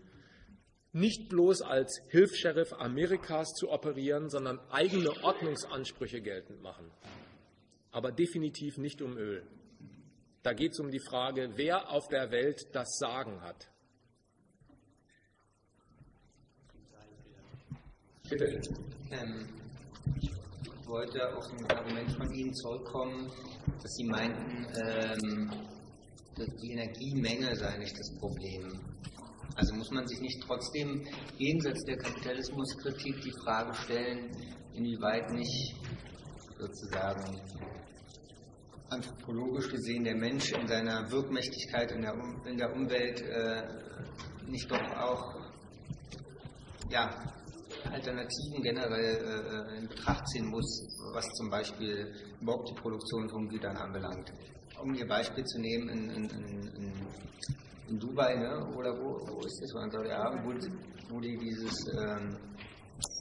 nicht 0.92 1.28
bloß 1.28 1.62
als 1.62 2.00
Hilfsheriff 2.08 2.72
Amerikas 2.72 3.52
zu 3.54 3.70
operieren, 3.70 4.30
sondern 4.30 4.58
eigene 4.70 5.10
Ordnungsansprüche 5.22 6.20
geltend 6.20 6.62
machen. 6.62 6.90
Aber 7.90 8.12
definitiv 8.12 8.78
nicht 8.78 9.02
um 9.02 9.16
Öl. 9.16 9.46
Da 10.42 10.52
geht 10.52 10.72
es 10.72 10.80
um 10.80 10.90
die 10.90 11.00
Frage, 11.00 11.50
wer 11.56 11.90
auf 11.90 12.08
der 12.08 12.30
Welt 12.30 12.68
das 12.72 12.96
Sagen 12.98 13.40
hat. 13.42 13.68
Bitte. 18.28 18.60
Ähm, 19.10 19.48
ich 20.20 20.30
wollte 20.86 21.36
auf 21.36 21.44
ein 21.50 21.70
Argument 21.70 22.10
von 22.12 22.32
Ihnen 22.32 22.54
zurückkommen, 22.54 23.30
dass 23.82 23.92
Sie 23.94 24.04
meinten, 24.04 24.66
ähm, 24.84 25.50
die 26.62 26.72
Energiemenge 26.72 27.56
sei 27.56 27.78
nicht 27.78 27.98
das 27.98 28.14
Problem. 28.18 28.80
Also 29.58 29.74
muss 29.74 29.90
man 29.90 30.06
sich 30.06 30.20
nicht 30.20 30.40
trotzdem 30.46 31.04
jenseits 31.36 31.82
der 31.82 31.96
Kapitalismuskritik 31.96 33.20
die 33.22 33.32
Frage 33.42 33.74
stellen, 33.74 34.30
inwieweit 34.72 35.32
nicht 35.32 35.74
sozusagen 36.56 37.40
anthropologisch 38.88 39.68
gesehen 39.68 40.04
der 40.04 40.14
Mensch 40.14 40.52
in 40.52 40.64
seiner 40.68 41.10
Wirkmächtigkeit 41.10 41.90
in 41.90 42.02
der, 42.02 42.14
um 42.14 42.46
in 42.46 42.56
der 42.56 42.72
Umwelt 42.72 43.20
äh, 43.20 43.62
nicht 44.46 44.70
doch 44.70 44.80
auch 44.96 45.34
ja, 46.90 47.10
Alternativen 47.90 48.62
generell 48.62 49.16
äh, 49.16 49.78
in 49.78 49.88
Betracht 49.88 50.24
ziehen 50.28 50.46
muss, 50.46 50.86
was 51.12 51.26
zum 51.32 51.50
Beispiel 51.50 52.14
überhaupt 52.40 52.70
die 52.70 52.80
Produktion 52.80 53.28
von 53.28 53.48
Gütern 53.48 53.76
anbelangt. 53.76 54.32
Um 54.80 54.94
hier 54.94 55.08
Beispiel 55.08 55.44
zu 55.44 55.60
nehmen, 55.60 55.88
in, 55.88 56.10
in, 56.10 56.30
in, 56.30 57.08
in 57.88 57.98
Dubai, 57.98 58.34
ne? 58.36 58.66
oder 58.76 58.92
wo, 58.92 59.18
wo 59.26 59.40
ist 59.40 59.60
das, 59.62 59.84
in 59.84 59.90
Saudi-Arabien, 59.90 60.44
wo, 60.44 61.14
wo, 61.14 61.20
die 61.20 61.36
dieses 61.36 61.86
ähm, 61.96 62.36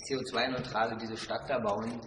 CO2-neutrale, 0.10 0.98
diese 0.98 1.18
Stadt 1.18 1.50
da 1.50 1.60
bauen, 1.60 2.00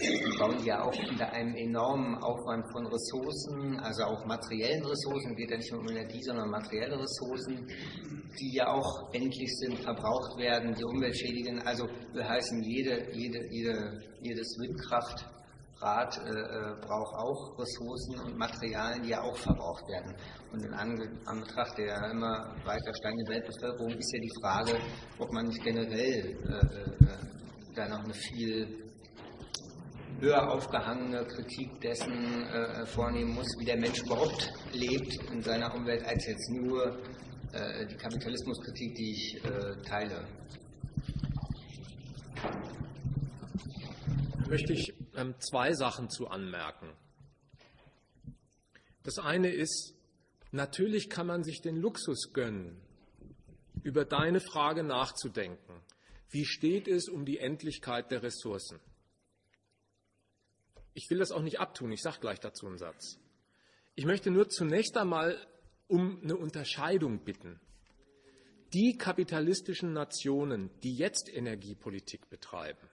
die 0.00 0.38
bauen 0.38 0.58
die 0.58 0.66
ja 0.66 0.82
auch 0.82 0.94
unter 1.10 1.30
einem 1.32 1.54
enormen 1.54 2.16
Aufwand 2.16 2.64
von 2.72 2.86
Ressourcen, 2.86 3.80
also 3.80 4.04
auch 4.04 4.26
materiellen 4.26 4.84
Ressourcen, 4.84 5.34
geht 5.34 5.50
ja 5.50 5.56
nicht 5.56 5.72
nur 5.72 5.80
um 5.80 5.88
Energie, 5.88 6.22
sondern 6.22 6.50
materielle 6.50 6.98
Ressourcen, 6.98 7.66
die 8.38 8.54
ja 8.54 8.68
auch 8.68 9.12
endlich 9.12 9.56
sind, 9.56 9.78
verbraucht 9.78 10.36
werden, 10.38 10.74
die 10.74 10.84
Umwelt 10.84 11.16
schädigen. 11.16 11.60
Also 11.62 11.86
wir 12.12 12.28
heißen, 12.28 12.62
jede, 12.62 13.10
jede, 13.14 13.46
jede, 13.50 14.00
jedes 14.20 14.58
Windkraft 14.58 15.24
Rad 15.80 16.16
äh, 16.18 16.30
äh, 16.30 16.74
braucht 16.80 17.14
auch 17.14 17.58
Ressourcen 17.58 18.18
und 18.20 18.38
Materialien, 18.38 19.02
die 19.02 19.10
ja 19.10 19.20
auch 19.20 19.36
verbraucht 19.36 19.86
werden. 19.88 20.14
Und 20.52 20.64
in 20.64 20.72
Anbetracht 20.72 21.76
der 21.76 22.10
immer 22.10 22.54
weiter 22.64 22.94
steigenden 22.94 23.28
Weltbevölkerung 23.28 23.92
ist 23.92 24.12
ja 24.12 24.20
die 24.20 24.32
Frage, 24.40 24.80
ob 25.18 25.32
man 25.32 25.46
nicht 25.48 25.62
generell 25.62 26.36
äh, 26.44 27.04
äh, 27.04 27.74
da 27.74 27.88
noch 27.88 28.04
eine 28.04 28.14
viel 28.14 28.90
höher 30.18 30.50
aufgehangene 30.50 31.26
Kritik 31.26 31.78
dessen 31.82 32.46
äh, 32.46 32.86
vornehmen 32.86 33.34
muss, 33.34 33.48
wie 33.58 33.66
der 33.66 33.76
Mensch 33.76 34.02
überhaupt 34.02 34.50
lebt 34.72 35.14
in 35.30 35.42
seiner 35.42 35.74
Umwelt, 35.74 36.06
als 36.06 36.26
jetzt 36.26 36.50
nur 36.52 36.86
äh, 37.52 37.86
die 37.86 37.96
Kapitalismuskritik, 37.96 38.94
die 38.94 39.10
ich 39.10 39.42
teile. 39.86 40.26
möchte 44.48 44.72
ich 44.72 44.95
zwei 45.40 45.72
Sachen 45.72 46.10
zu 46.10 46.28
anmerken. 46.28 46.92
Das 49.02 49.18
eine 49.18 49.50
ist, 49.50 49.94
natürlich 50.52 51.08
kann 51.08 51.26
man 51.26 51.44
sich 51.44 51.60
den 51.60 51.76
Luxus 51.76 52.32
gönnen, 52.32 52.80
über 53.82 54.04
deine 54.04 54.40
Frage 54.40 54.82
nachzudenken. 54.82 55.80
Wie 56.30 56.44
steht 56.44 56.88
es 56.88 57.08
um 57.08 57.24
die 57.24 57.38
Endlichkeit 57.38 58.10
der 58.10 58.22
Ressourcen? 58.22 58.80
Ich 60.92 61.08
will 61.08 61.18
das 61.18 61.30
auch 61.30 61.42
nicht 61.42 61.60
abtun, 61.60 61.92
ich 61.92 62.02
sage 62.02 62.20
gleich 62.20 62.40
dazu 62.40 62.66
einen 62.66 62.78
Satz. 62.78 63.18
Ich 63.94 64.06
möchte 64.06 64.30
nur 64.30 64.48
zunächst 64.48 64.96
einmal 64.96 65.38
um 65.88 66.20
eine 66.22 66.36
Unterscheidung 66.36 67.20
bitten. 67.24 67.60
Die 68.72 68.96
kapitalistischen 68.98 69.92
Nationen, 69.92 70.70
die 70.82 70.96
jetzt 70.96 71.32
Energiepolitik 71.32 72.28
betreiben, 72.28 72.88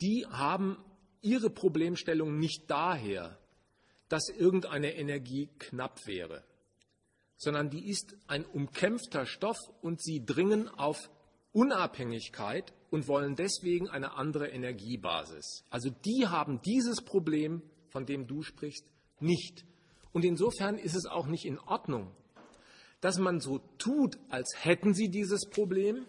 die 0.00 0.26
haben 0.26 0.76
ihre 1.22 1.50
Problemstellung 1.50 2.38
nicht 2.38 2.70
daher, 2.70 3.38
dass 4.08 4.28
irgendeine 4.28 4.94
Energie 4.96 5.48
knapp 5.58 6.06
wäre, 6.06 6.44
sondern 7.36 7.70
die 7.70 7.88
ist 7.88 8.16
ein 8.28 8.44
umkämpfter 8.44 9.26
Stoff 9.26 9.58
und 9.82 10.02
sie 10.02 10.24
dringen 10.24 10.68
auf 10.68 11.10
Unabhängigkeit 11.52 12.72
und 12.90 13.08
wollen 13.08 13.34
deswegen 13.34 13.88
eine 13.88 14.12
andere 14.16 14.48
Energiebasis. 14.48 15.64
Also 15.70 15.90
die 15.90 16.26
haben 16.26 16.60
dieses 16.62 17.02
Problem, 17.02 17.62
von 17.88 18.06
dem 18.06 18.26
du 18.26 18.42
sprichst, 18.42 18.84
nicht. 19.20 19.64
Und 20.12 20.24
insofern 20.24 20.78
ist 20.78 20.94
es 20.94 21.06
auch 21.06 21.26
nicht 21.26 21.44
in 21.44 21.58
Ordnung, 21.58 22.14
dass 23.00 23.18
man 23.18 23.40
so 23.40 23.58
tut, 23.78 24.18
als 24.28 24.54
hätten 24.58 24.94
sie 24.94 25.08
dieses 25.08 25.48
Problem, 25.50 26.06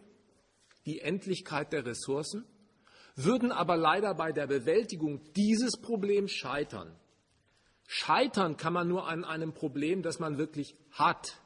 die 0.85 0.99
Endlichkeit 0.99 1.73
der 1.73 1.85
Ressourcen, 1.85 2.45
würden 3.17 3.51
aber 3.51 3.75
leider 3.75 4.13
bei 4.13 4.31
der 4.31 4.47
Bewältigung 4.47 5.21
dieses 5.33 5.75
Problems 5.81 6.31
scheitern. 6.31 6.95
Scheitern 7.87 8.55
kann 8.55 8.71
man 8.71 8.87
nur 8.87 9.07
an 9.07 9.25
einem 9.25 9.53
Problem, 9.53 10.03
das 10.03 10.19
man 10.19 10.37
wirklich 10.37 10.75
hat. 10.91 11.41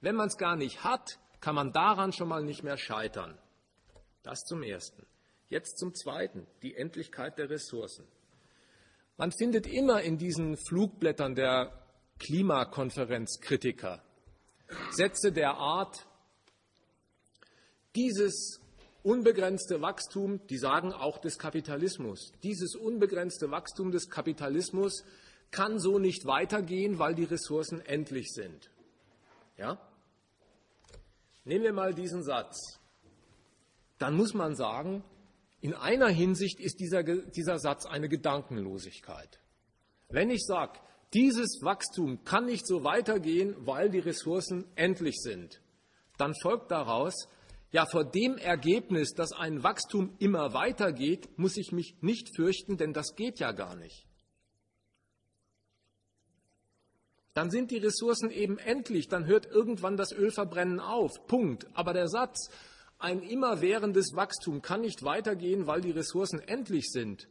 Wenn 0.00 0.14
man 0.14 0.28
es 0.28 0.36
gar 0.36 0.54
nicht 0.54 0.84
hat, 0.84 1.18
kann 1.40 1.54
man 1.54 1.72
daran 1.72 2.12
schon 2.12 2.28
mal 2.28 2.44
nicht 2.44 2.62
mehr 2.62 2.76
scheitern. 2.76 3.36
Das 4.22 4.44
zum 4.44 4.62
Ersten. 4.62 5.04
Jetzt 5.48 5.78
zum 5.78 5.94
Zweiten, 5.94 6.46
die 6.62 6.74
Endlichkeit 6.76 7.38
der 7.38 7.50
Ressourcen. 7.50 8.06
Man 9.16 9.32
findet 9.32 9.66
immer 9.66 10.02
in 10.02 10.18
diesen 10.18 10.56
Flugblättern 10.56 11.34
der 11.34 11.84
Klimakonferenz 12.18 13.40
Kritiker 13.40 14.02
Sätze 14.90 15.32
der 15.32 15.54
Art, 15.54 16.06
dieses 17.94 18.61
unbegrenzte 19.02 19.80
Wachstum, 19.80 20.46
die 20.48 20.58
sagen 20.58 20.92
auch 20.92 21.18
des 21.18 21.38
Kapitalismus, 21.38 22.32
dieses 22.42 22.74
unbegrenzte 22.74 23.50
Wachstum 23.50 23.90
des 23.90 24.08
Kapitalismus 24.08 25.04
kann 25.50 25.78
so 25.78 25.98
nicht 25.98 26.24
weitergehen, 26.24 26.98
weil 26.98 27.14
die 27.14 27.24
Ressourcen 27.24 27.80
endlich 27.80 28.32
sind. 28.32 28.70
Ja? 29.58 29.78
Nehmen 31.44 31.64
wir 31.64 31.72
mal 31.72 31.94
diesen 31.94 32.22
Satz. 32.22 32.78
Dann 33.98 34.16
muss 34.16 34.34
man 34.34 34.56
sagen, 34.56 35.04
in 35.60 35.74
einer 35.74 36.08
Hinsicht 36.08 36.58
ist 36.58 36.80
dieser, 36.80 37.02
dieser 37.02 37.58
Satz 37.58 37.86
eine 37.86 38.08
Gedankenlosigkeit. 38.08 39.40
Wenn 40.08 40.30
ich 40.30 40.44
sage, 40.44 40.80
dieses 41.14 41.60
Wachstum 41.62 42.24
kann 42.24 42.46
nicht 42.46 42.66
so 42.66 42.84
weitergehen, 42.84 43.54
weil 43.60 43.90
die 43.90 43.98
Ressourcen 43.98 44.64
endlich 44.74 45.20
sind, 45.20 45.60
dann 46.16 46.34
folgt 46.42 46.70
daraus, 46.70 47.28
ja, 47.72 47.86
vor 47.86 48.04
dem 48.04 48.36
Ergebnis, 48.36 49.14
dass 49.14 49.32
ein 49.32 49.62
Wachstum 49.62 50.14
immer 50.18 50.52
weitergeht, 50.52 51.28
muss 51.38 51.56
ich 51.56 51.72
mich 51.72 51.96
nicht 52.02 52.36
fürchten, 52.36 52.76
denn 52.76 52.92
das 52.92 53.14
geht 53.16 53.40
ja 53.40 53.52
gar 53.52 53.76
nicht. 53.76 54.06
Dann 57.32 57.50
sind 57.50 57.70
die 57.70 57.78
Ressourcen 57.78 58.30
eben 58.30 58.58
endlich, 58.58 59.08
dann 59.08 59.24
hört 59.24 59.46
irgendwann 59.46 59.96
das 59.96 60.12
Ölverbrennen 60.12 60.80
auf. 60.80 61.12
Punkt. 61.26 61.66
Aber 61.72 61.94
der 61.94 62.08
Satz, 62.08 62.50
ein 62.98 63.22
immerwährendes 63.22 64.14
Wachstum 64.14 64.60
kann 64.60 64.82
nicht 64.82 65.02
weitergehen, 65.02 65.66
weil 65.66 65.80
die 65.80 65.92
Ressourcen 65.92 66.40
endlich 66.40 66.90
sind, 66.90 67.26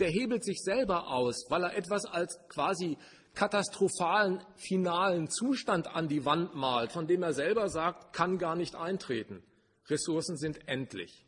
der 0.00 0.10
hebelt 0.10 0.44
sich 0.44 0.58
selber 0.62 1.06
aus, 1.08 1.46
weil 1.48 1.62
er 1.62 1.76
etwas 1.76 2.06
als 2.06 2.36
quasi 2.48 2.98
katastrophalen 3.34 4.42
finalen 4.56 5.30
Zustand 5.30 5.86
an 5.86 6.08
die 6.08 6.24
Wand 6.24 6.56
malt, 6.56 6.90
von 6.90 7.06
dem 7.06 7.22
er 7.22 7.34
selber 7.34 7.68
sagt, 7.68 8.12
kann 8.12 8.38
gar 8.38 8.56
nicht 8.56 8.74
eintreten. 8.74 9.44
Ressourcen 9.88 10.36
sind 10.36 10.68
endlich. 10.68 11.24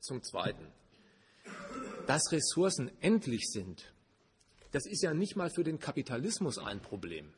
Zum 0.00 0.22
Zweiten, 0.22 0.66
dass 2.06 2.30
Ressourcen 2.30 2.90
endlich 3.00 3.48
sind, 3.48 3.94
das 4.72 4.86
ist 4.86 5.02
ja 5.02 5.14
nicht 5.14 5.34
mal 5.36 5.50
für 5.50 5.64
den 5.64 5.78
Kapitalismus 5.78 6.58
ein 6.58 6.82
Problem. 6.82 7.32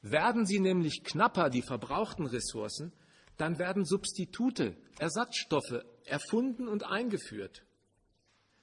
Werden 0.00 0.46
sie 0.46 0.60
nämlich 0.60 1.04
knapper, 1.04 1.50
die 1.50 1.62
verbrauchten 1.62 2.26
Ressourcen, 2.26 2.92
dann 3.36 3.58
werden 3.58 3.84
Substitute, 3.84 4.76
Ersatzstoffe 4.98 5.84
erfunden 6.04 6.68
und 6.68 6.84
eingeführt. 6.84 7.64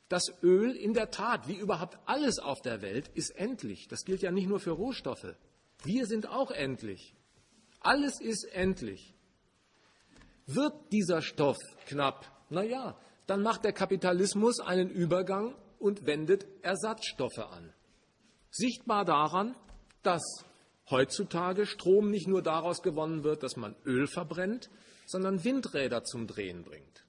Das 0.08 0.24
Öl 0.42 0.76
in 0.76 0.94
der 0.94 1.12
Tat, 1.12 1.48
wie 1.48 1.58
überhaupt 1.58 2.00
alles 2.06 2.40
auf 2.40 2.62
der 2.62 2.82
Welt, 2.82 3.10
ist 3.10 3.36
endlich. 3.36 3.88
Das 3.88 4.04
gilt 4.04 4.24
ja 4.24 4.32
nicht 4.32 4.48
nur 4.48 4.60
für 4.60 4.72
Rohstoffe. 4.72 5.36
Wir 5.84 6.08
sind 6.08 6.28
auch 6.28 6.50
endlich. 6.50 7.16
Alles 7.82 8.20
ist 8.20 8.46
endlich. 8.46 9.14
Wird 10.52 10.74
dieser 10.92 11.22
Stoff 11.22 11.58
knapp? 11.86 12.26
Na 12.50 12.64
ja, 12.64 12.98
dann 13.28 13.44
macht 13.44 13.64
der 13.66 13.72
Kapitalismus 13.72 14.60
einen 14.60 14.90
Übergang 14.90 15.54
und 15.78 16.08
wendet 16.08 16.48
Ersatzstoffe 16.64 17.38
an. 17.38 17.72
Sichtbar 18.50 19.06
daran, 19.06 19.56
dass 20.02 20.24
heutzutage 20.90 21.68
Strom 21.68 22.10
nicht 22.10 22.28
nur 22.28 22.42
daraus 22.42 22.82
gewonnen 22.82 23.24
wird, 23.24 23.44
dass 23.44 23.58
man 23.58 23.76
Öl 23.86 24.08
verbrennt, 24.08 24.72
sondern 25.06 25.44
Windräder 25.44 26.04
zum 26.04 26.26
Drehen 26.26 26.64
bringt. 26.64 27.06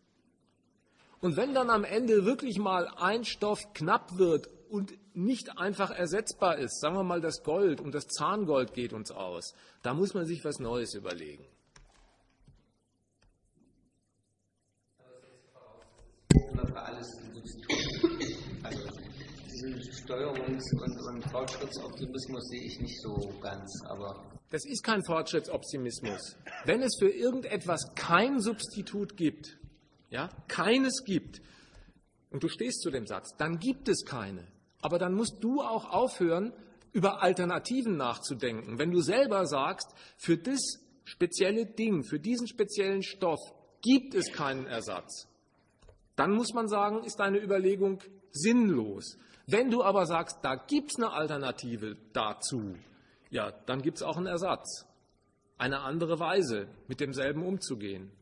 Und 1.22 1.38
wenn 1.38 1.54
dann 1.54 1.70
am 1.70 1.84
Ende 1.84 2.26
wirklich 2.26 2.58
mal 2.58 2.88
ein 2.98 3.24
Stoff 3.24 3.72
knapp 3.72 4.18
wird 4.18 4.48
und 4.68 4.92
nicht 5.14 5.56
einfach 5.56 5.90
ersetzbar 5.90 6.58
ist, 6.58 6.78
sagen 6.78 6.94
wir 6.94 7.04
mal 7.04 7.22
das 7.22 7.42
Gold 7.42 7.80
und 7.80 7.94
das 7.94 8.06
Zahngold 8.06 8.74
geht 8.74 8.92
uns 8.92 9.10
aus, 9.10 9.54
da 9.82 9.94
muss 9.94 10.12
man 10.12 10.26
sich 10.26 10.44
was 10.44 10.58
Neues 10.58 10.92
überlegen. 10.92 11.46
für 16.70 16.82
alles 16.82 17.18
Also 18.62 18.88
diesen 19.60 19.80
Steuerungs- 19.92 20.72
und, 20.72 20.98
und 21.00 21.30
Fortschrittsoptimismus 21.30 22.48
sehe 22.48 22.62
ich 22.62 22.80
nicht 22.80 23.00
so 23.00 23.32
ganz, 23.40 23.82
aber. 23.86 24.24
Das 24.50 24.64
ist 24.64 24.82
kein 24.82 25.02
Fortschrittsoptimismus. 25.04 26.36
Wenn 26.64 26.82
es 26.82 26.96
für 26.98 27.10
irgendetwas 27.10 27.94
kein 27.94 28.40
Substitut 28.40 29.16
gibt, 29.16 29.58
ja, 30.10 30.28
keines 30.48 31.04
gibt, 31.04 31.40
und 32.30 32.42
du 32.42 32.48
stehst 32.48 32.82
zu 32.82 32.90
dem 32.90 33.06
Satz, 33.06 33.36
dann 33.36 33.58
gibt 33.58 33.88
es 33.88 34.04
keine. 34.04 34.46
Aber 34.82 34.98
dann 34.98 35.14
musst 35.14 35.38
du 35.40 35.60
auch 35.60 35.90
aufhören, 35.90 36.52
über 36.92 37.22
Alternativen 37.22 37.96
nachzudenken. 37.96 38.78
Wenn 38.78 38.90
du 38.90 39.00
selber 39.00 39.46
sagst, 39.46 39.88
für 40.16 40.36
das 40.36 40.80
spezielle 41.04 41.66
Ding, 41.66 42.02
für 42.02 42.18
diesen 42.18 42.48
speziellen 42.48 43.02
Stoff 43.02 43.40
gibt 43.82 44.14
es 44.14 44.32
keinen 44.32 44.66
Ersatz, 44.66 45.28
dann 46.16 46.32
muss 46.32 46.52
man 46.52 46.68
sagen, 46.68 47.04
ist 47.04 47.20
deine 47.20 47.38
Überlegung 47.38 48.00
sinnlos. 48.32 49.16
Wenn 49.50 49.68
du 49.68 49.82
aber 49.82 50.06
sagst, 50.06 50.38
da 50.42 50.54
gibt 50.54 50.92
es 50.92 50.96
eine 50.96 51.12
Alternative 51.12 51.96
dazu, 52.12 52.76
ja, 53.30 53.50
dann 53.66 53.82
gibt 53.82 53.96
es 53.96 54.02
auch 54.04 54.16
einen 54.16 54.26
Ersatz. 54.26 54.86
Eine 55.58 55.80
andere 55.80 56.20
Weise, 56.20 56.68
mit 56.86 57.00
demselben 57.00 57.44
umzugehen. 57.44 58.12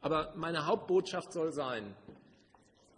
Aber 0.00 0.32
meine 0.36 0.66
Hauptbotschaft 0.66 1.32
soll 1.34 1.52
sein, 1.52 1.94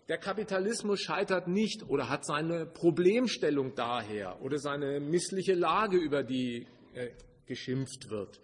der 0.08 0.18
Kapitalismus 0.18 1.00
scheitert 1.00 1.48
nicht 1.48 1.82
oder 1.88 2.08
hat 2.08 2.24
seine 2.24 2.64
Problemstellung 2.64 3.74
daher 3.74 4.40
oder 4.42 4.58
seine 4.58 5.00
missliche 5.00 5.54
Lage, 5.54 5.96
über 5.96 6.22
die 6.22 6.68
äh, 6.92 7.10
geschimpft 7.46 8.10
wird, 8.10 8.40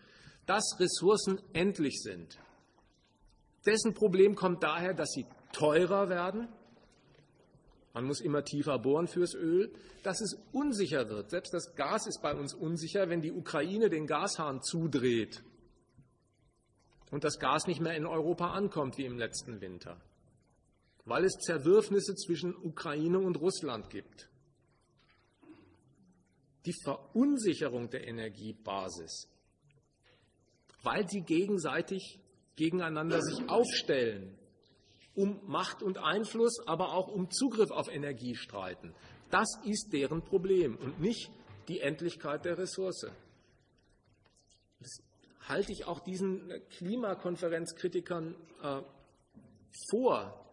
dass 0.47 0.77
Ressourcen 0.81 1.41
endlich 1.53 2.01
sind. 2.03 2.39
Dessen 3.65 3.95
Problem 3.95 4.35
kommt 4.35 4.63
daher, 4.63 4.95
dass 4.95 5.11
sie 5.11 5.27
teurer 5.53 6.09
werden. 6.09 6.49
Man 7.93 8.05
muss 8.05 8.21
immer 8.21 8.45
tiefer 8.45 8.79
bohren 8.79 9.09
fürs 9.09 9.35
Öl, 9.35 9.73
dass 10.03 10.21
es 10.21 10.39
unsicher 10.53 11.09
wird. 11.09 11.31
Selbst 11.31 11.53
das 11.53 11.75
Gas 11.75 12.07
ist 12.07 12.23
bei 12.23 12.35
uns 12.35 12.55
unsicher, 12.55 13.09
wenn 13.09 13.21
die 13.21 13.33
Ukraine 13.33 13.91
den 13.91 14.07
Gashahn 14.07 14.63
zudreht 14.63 15.43
und 17.11 17.25
das 17.25 17.39
Gas 17.39 17.67
nicht 17.67 17.81
mehr 17.81 17.97
in 17.97 18.07
Europa 18.07 18.53
ankommt 18.53 18.97
wie 18.97 19.05
im 19.05 19.19
letzten 19.19 19.61
Winter, 19.61 20.01
weil 21.05 21.25
es 21.25 21.33
Zerwürfnisse 21.39 22.15
zwischen 22.15 22.55
Ukraine 22.55 23.19
und 23.19 23.41
Russland 23.41 23.91
gibt. 23.91 24.29
Die 26.67 26.75
Verunsicherung 26.85 27.91
der 27.91 28.07
Energiebasis, 28.07 29.29
weil 30.83 31.09
sie 31.09 31.23
gegenseitig 31.23 32.21
gegeneinander 32.55 33.21
sich 33.23 33.49
aufstellen, 33.49 34.39
um 35.21 35.41
Macht 35.47 35.83
und 35.83 35.99
Einfluss, 35.99 36.59
aber 36.67 36.95
auch 36.95 37.09
um 37.09 37.31
Zugriff 37.31 37.71
auf 37.71 37.89
Energie 37.89 38.35
streiten. 38.35 38.95
Das 39.31 39.49
ist 39.65 39.93
deren 39.93 40.23
Problem 40.23 40.77
und 40.77 41.01
nicht 41.01 41.31
die 41.69 41.81
Endlichkeit 41.81 42.45
der 42.45 42.59
Ressource. 42.59 43.07
Das 44.81 45.03
halte 45.49 45.73
ich 45.73 45.85
auch 45.87 46.01
diesen 46.01 46.51
Klimakonferenzkritikern 46.71 48.35
äh, 48.63 48.83
vor, 49.91 50.47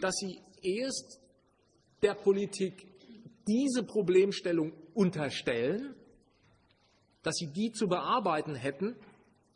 dass 0.00 0.14
sie 0.16 0.40
erst 0.62 1.20
der 2.02 2.14
Politik 2.14 2.86
diese 3.46 3.82
Problemstellung 3.82 4.72
unterstellen, 4.94 5.94
dass 7.22 7.36
sie 7.36 7.52
die 7.52 7.72
zu 7.72 7.86
bearbeiten 7.86 8.54
hätten 8.54 8.96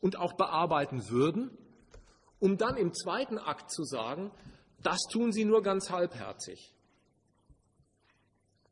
und 0.01 0.17
auch 0.19 0.35
bearbeiten 0.35 1.09
würden, 1.09 1.57
um 2.43 2.59
dann 2.59 2.77
im 2.77 2.93
zweiten 2.93 3.39
Akt 3.39 3.71
zu 3.71 3.85
sagen, 3.85 4.33
das 4.83 4.99
tun 5.13 5.33
sie 5.33 5.45
nur 5.45 5.63
ganz 5.63 5.91
halbherzig. 5.91 6.75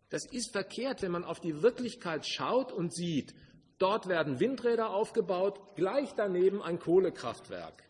Das 0.09 0.26
ist 0.32 0.51
verkehrt, 0.51 1.02
wenn 1.02 1.12
man 1.12 1.22
auf 1.22 1.38
die 1.38 1.62
Wirklichkeit 1.62 2.26
schaut 2.26 2.72
und 2.72 2.92
sieht, 2.92 3.32
dort 3.78 4.09
werden 4.09 4.40
Windräder 4.40 4.90
aufgebaut, 4.90 5.60
gleich 5.76 6.12
daneben 6.16 6.60
ein 6.60 6.80
Kohlekraftwerk. 6.80 7.84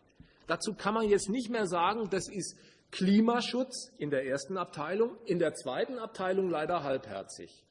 Dazu 0.47 0.75
kann 0.75 0.93
man 0.93 1.09
jetzt 1.09 1.31
nicht 1.31 1.49
mehr 1.49 1.67
sagen, 1.67 2.11
das 2.11 2.29
ist 2.29 2.59
Klimaschutz 2.91 3.91
in 3.97 4.11
der 4.11 4.27
ersten 4.27 4.59
Abteilung, 4.59 5.17
in 5.25 5.39
der 5.39 5.55
zweiten 5.55 5.99
Abteilung 5.99 6.51
leider 6.51 6.83
halbherzig. 6.83 7.65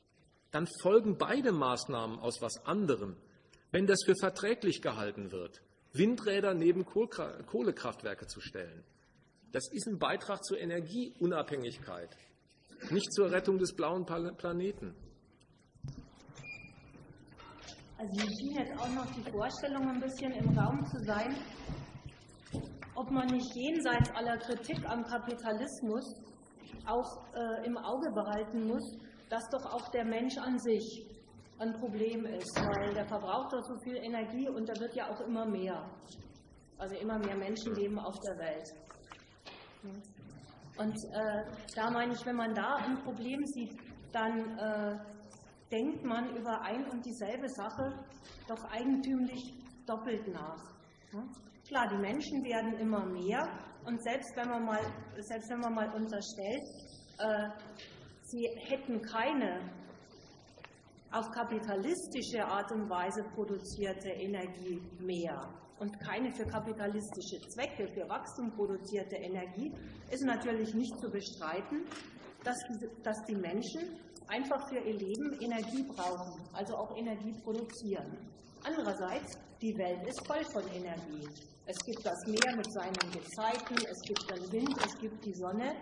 Dann 0.50 0.68
folgen 0.82 1.20
beide 1.20 1.52
Maßnahmen 1.52 2.18
aus 2.18 2.42
was 2.42 2.66
anderem, 2.66 3.18
wenn 3.70 3.86
das 3.86 4.00
für 4.04 4.16
verträglich 4.20 4.82
gehalten 4.82 5.32
wird, 5.32 5.62
Windräder 5.94 6.54
neben 6.54 6.86
Kohlekraftwerke 6.86 8.28
zu 8.28 8.42
stellen. 8.42 8.84
Das 9.52 9.68
ist 9.72 9.88
ein 9.88 9.98
Beitrag 9.98 10.44
zur 10.44 10.60
Energieunabhängigkeit, 10.60 12.16
nicht 12.92 13.12
zur 13.12 13.32
Rettung 13.32 13.58
des 13.58 13.74
blauen 13.74 14.06
Planeten. 14.06 14.96
Also 17.98 18.14
mir 18.14 18.32
schien 18.32 18.56
jetzt 18.56 18.80
auch 18.80 18.90
noch 18.90 19.12
die 19.12 19.30
Vorstellung 19.30 19.90
ein 19.90 20.00
bisschen 20.00 20.32
im 20.32 20.58
Raum 20.58 20.86
zu 20.86 21.00
sein, 21.04 21.36
ob 22.96 23.10
man 23.12 23.28
nicht 23.28 23.54
jenseits 23.56 24.10
aller 24.12 24.38
Kritik 24.38 24.86
am 24.86 25.04
Kapitalismus 25.04 26.16
auch 26.86 27.26
äh, 27.34 27.66
im 27.66 27.78
Auge 27.78 28.12
behalten 28.12 28.68
muss, 28.68 28.98
dass 29.30 29.50
doch 29.50 29.66
auch 29.66 29.90
der 29.90 30.06
Mensch 30.06 30.38
an 30.38 30.60
sich 30.60 31.06
ein 31.60 31.74
Problem 31.74 32.26
ist, 32.26 32.56
weil 32.58 32.94
der 32.94 33.06
verbraucht 33.06 33.54
doch 33.54 33.62
so 33.62 33.78
viel 33.84 33.98
Energie 33.98 34.48
und 34.50 34.68
da 34.68 34.80
wird 34.80 34.96
ja 34.96 35.10
auch 35.10 35.20
immer 35.22 35.46
mehr. 35.46 35.90
Also 36.78 36.96
immer 36.96 37.20
mehr 37.20 37.36
Menschen 37.36 37.76
leben 37.76 38.00
auf 38.00 38.16
der 38.22 38.38
Welt. 38.38 38.70
Und 40.78 40.96
äh, 41.14 41.44
da 41.76 41.92
meine 41.92 42.14
ich, 42.14 42.26
wenn 42.26 42.38
man 42.38 42.54
da 42.54 42.76
ein 42.76 43.04
Problem 43.04 43.46
sieht, 43.46 43.76
dann 44.14 44.58
äh, 44.58 44.98
denkt 45.72 46.04
man 46.06 46.36
über 46.38 46.62
ein 46.62 46.90
und 46.90 47.06
dieselbe 47.06 47.50
Sache 47.50 47.94
doch 48.48 48.64
eigentümlich 48.72 49.54
doppelt 49.86 50.28
nach. 50.30 50.64
Klar, 51.68 51.88
die 51.90 51.98
Menschen 51.98 52.44
werden 52.44 52.74
immer 52.80 53.06
mehr 53.06 53.48
und 53.86 54.02
selbst 54.04 54.36
wenn 54.36 54.50
man 54.50 54.66
mal, 54.66 54.80
selbst 55.18 55.50
wenn 55.50 55.60
man 55.60 55.74
mal 55.74 55.90
unterstellt, 55.94 56.64
äh, 57.20 57.50
sie 58.24 58.48
hätten 58.68 59.02
keine 59.02 59.60
auf 61.12 61.32
kapitalistische 61.32 62.46
Art 62.46 62.72
und 62.72 62.90
Weise 62.90 63.24
produzierte 63.36 64.10
Energie 64.10 64.82
mehr 65.00 65.50
und 65.80 66.00
keine 66.00 66.32
für 66.32 66.46
kapitalistische 66.46 67.40
Zwecke, 67.50 67.88
für 67.88 68.08
Wachstum 68.10 68.52
produzierte 68.52 69.16
Energie, 69.16 69.74
ist 70.12 70.24
natürlich 70.24 70.74
nicht 70.74 71.00
zu 71.00 71.10
bestreiten, 71.10 71.86
dass 72.44 72.58
die, 72.70 72.88
dass 73.04 73.24
die 73.26 73.36
Menschen 73.36 74.00
einfach 74.28 74.68
für 74.70 74.80
ihr 74.80 74.94
Leben 74.94 75.34
Energie 75.42 75.84
brauchen, 75.84 76.42
also 76.54 76.76
auch 76.76 76.96
Energie 76.98 77.34
produzieren. 77.44 78.18
Andererseits, 78.64 79.38
die 79.62 79.76
Welt 79.78 80.06
ist 80.08 80.26
voll 80.28 80.44
von 80.54 80.64
Energie. 80.74 81.28
Es 81.66 81.78
gibt 81.86 82.06
das 82.06 82.26
Meer 82.28 82.56
mit 82.56 82.72
seinen 82.72 83.12
Gezeiten, 83.12 83.76
es 83.90 84.02
gibt 84.02 84.32
den 84.32 84.52
Wind, 84.52 84.76
es 84.86 84.98
gibt 85.00 85.26
die 85.26 85.34
Sonne. 85.34 85.76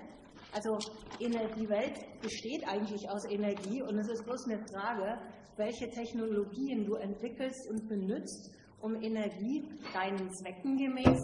Also 0.57 0.79
die 1.19 1.69
Welt 1.69 1.99
besteht 2.19 2.67
eigentlich 2.67 3.07
aus 3.11 3.25
Energie 3.25 3.84
und 3.84 3.99
es 3.99 4.09
ist 4.09 4.25
bloß 4.25 4.47
eine 4.47 4.57
Frage, 4.65 5.19
welche 5.55 5.88
Technologien 5.91 6.84
du 6.84 6.95
entwickelst 6.95 7.69
und 7.69 7.88
benutzt, 7.88 8.49
um 8.81 8.95
Energie 8.95 9.69
deinen 9.93 10.34
Zwecken 10.34 10.75
gemäß, 10.77 11.19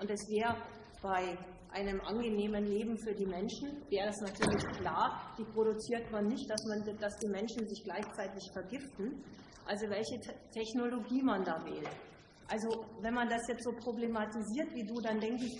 und 0.00 0.10
es 0.10 0.28
wäre 0.28 0.56
bei 1.00 1.38
einem 1.70 2.00
angenehmen 2.00 2.66
Leben 2.66 2.98
für 2.98 3.14
die 3.14 3.26
Menschen, 3.26 3.68
wäre 3.88 4.08
das 4.08 4.20
natürlich 4.20 4.64
klar, 4.78 5.32
die 5.38 5.44
produziert 5.44 6.10
man 6.10 6.26
nicht, 6.26 6.50
dass, 6.50 6.64
man, 6.64 6.82
dass 6.98 7.16
die 7.18 7.28
Menschen 7.28 7.68
sich 7.68 7.84
gleichzeitig 7.84 8.50
vergiften, 8.52 9.22
also 9.64 9.88
welche 9.90 10.18
Technologie 10.52 11.22
man 11.22 11.44
da 11.44 11.64
wählt. 11.64 11.88
Also 12.52 12.84
wenn 13.00 13.14
man 13.14 13.30
das 13.30 13.40
jetzt 13.48 13.64
so 13.64 13.72
problematisiert 13.72 14.74
wie 14.74 14.84
du, 14.84 15.00
dann 15.00 15.18
denke 15.18 15.42
ich, 15.46 15.58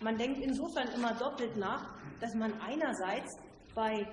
man 0.00 0.16
denkt 0.16 0.38
insofern 0.38 0.88
immer 0.94 1.12
doppelt 1.12 1.54
nach, 1.58 2.00
dass 2.18 2.34
man 2.34 2.50
einerseits 2.62 3.36
bei 3.74 4.08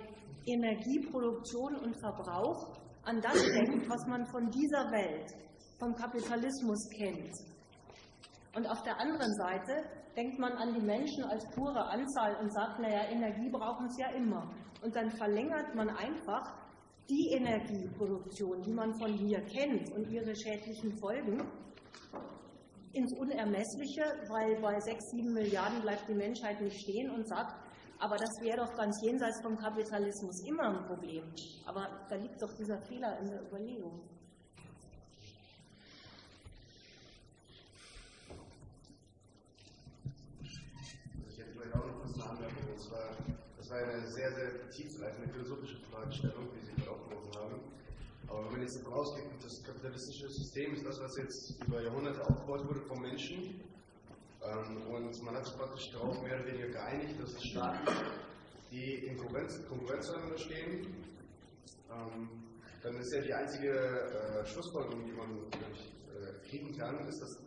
Energieproduktion 0.46 1.78
und 1.78 1.96
Verbrauch 2.02 2.74
an 3.04 3.22
das 3.22 3.42
denkt, 3.42 3.90
was 3.90 4.06
man 4.08 4.26
von 4.26 4.50
dieser 4.50 4.92
Welt, 4.92 5.32
vom 5.80 5.96
Kapitalismus 5.96 6.90
kennt. 6.98 7.32
Und 8.54 8.68
auf 8.68 8.82
der 8.84 9.00
anderen 9.00 9.34
Seite 9.36 9.84
denkt 10.18 10.38
man 10.38 10.52
an 10.52 10.74
die 10.74 10.86
Menschen 10.86 11.24
als 11.24 11.48
pure 11.56 11.82
Anzahl 11.82 12.36
und 12.42 12.52
sagt, 12.52 12.82
naja, 12.82 13.10
Energie 13.10 13.50
brauchen 13.50 13.88
sie 13.92 14.02
ja 14.02 14.10
immer. 14.10 14.52
Und 14.84 14.94
dann 14.94 15.10
verlängert 15.12 15.74
man 15.76 15.90
einfach 15.92 16.44
die 17.10 17.30
Energieproduktion, 17.38 18.64
die 18.64 18.74
man 18.74 18.94
von 19.00 19.14
hier 19.14 19.40
kennt 19.46 19.94
und 19.94 20.10
ihre 20.12 20.36
schädlichen 20.36 20.92
Folgen, 21.00 21.42
ins 22.94 23.14
Unermessliche, 23.14 24.04
weil 24.28 24.60
bei 24.60 24.80
6, 24.80 25.12
7 25.12 25.34
Milliarden 25.34 25.82
bleibt 25.82 26.10
die 26.10 26.16
Menschheit 26.16 26.62
nicht 26.62 26.82
stehen 26.82 27.12
und 27.12 27.28
sagt, 27.28 27.56
aber 28.00 28.18
das 28.18 28.30
wäre 28.42 28.58
doch 28.58 28.76
ganz 28.76 29.02
jenseits 29.02 29.42
vom 29.42 29.58
Kapitalismus 29.58 30.42
immer 30.46 30.70
ein 30.70 30.86
Problem. 30.86 31.24
Aber 31.66 32.06
da 32.10 32.16
liegt 32.16 32.42
doch 32.42 32.54
dieser 32.54 32.80
Fehler 32.80 33.20
in 33.20 33.30
der 33.30 33.42
Überlegung. 33.42 34.02
Ich 40.44 41.38
hätte 41.38 41.52
vielleicht 41.52 41.76
auch 41.76 41.86
noch 41.86 42.02
kurz 42.02 42.14
eine 42.16 42.30
Anmerkung. 42.30 42.68
Das 43.58 43.72
war, 43.72 43.78
eine 43.78 44.08
sehr, 44.08 44.32
sehr 44.32 44.70
tiefgreifende 44.70 45.30
philosophische 45.30 45.78
Fragestellung, 45.92 46.48
die 46.54 46.82
Sie 46.82 46.88
aufgeworfen 46.88 47.36
haben. 47.36 47.77
Aber 48.28 48.44
wenn 48.46 48.52
man 48.52 48.62
jetzt 48.62 48.86
davon 48.86 49.06
das 49.42 49.64
kapitalistische 49.64 50.30
System 50.30 50.74
ist 50.74 50.86
das, 50.86 51.00
was 51.00 51.18
jetzt 51.18 51.64
über 51.66 51.82
Jahrhunderte 51.82 52.22
aufgebaut 52.22 52.68
wurde 52.68 52.82
vom 52.82 53.02
Menschen, 53.02 53.62
ähm, 54.44 54.82
und 54.88 55.24
man 55.24 55.36
hat 55.36 55.46
sich 55.46 55.56
praktisch 55.56 55.90
darauf 55.92 56.22
mehr 56.22 56.36
oder 56.36 56.46
weniger 56.48 56.70
geeinigt, 56.70 57.20
dass 57.20 57.34
es 57.34 57.44
Staaten, 57.44 57.88
die 58.72 59.06
in 59.06 59.18
Konkurrenz, 59.18 59.66
Konkurrenz 59.68 60.06
zueinander 60.08 60.38
stehen, 60.38 60.88
ähm, 61.92 62.30
dann 62.84 62.96
ist 62.98 63.14
ja 63.14 63.22
die 63.22 63.34
einzige 63.34 63.72
äh, 63.72 64.46
Schlussfolgerung, 64.46 65.06
die 65.06 65.14
man 65.14 65.38
äh, 65.52 66.48
kriegen 66.48 66.78
kann, 66.78 67.08
ist, 67.08 67.20
dass 67.22 67.38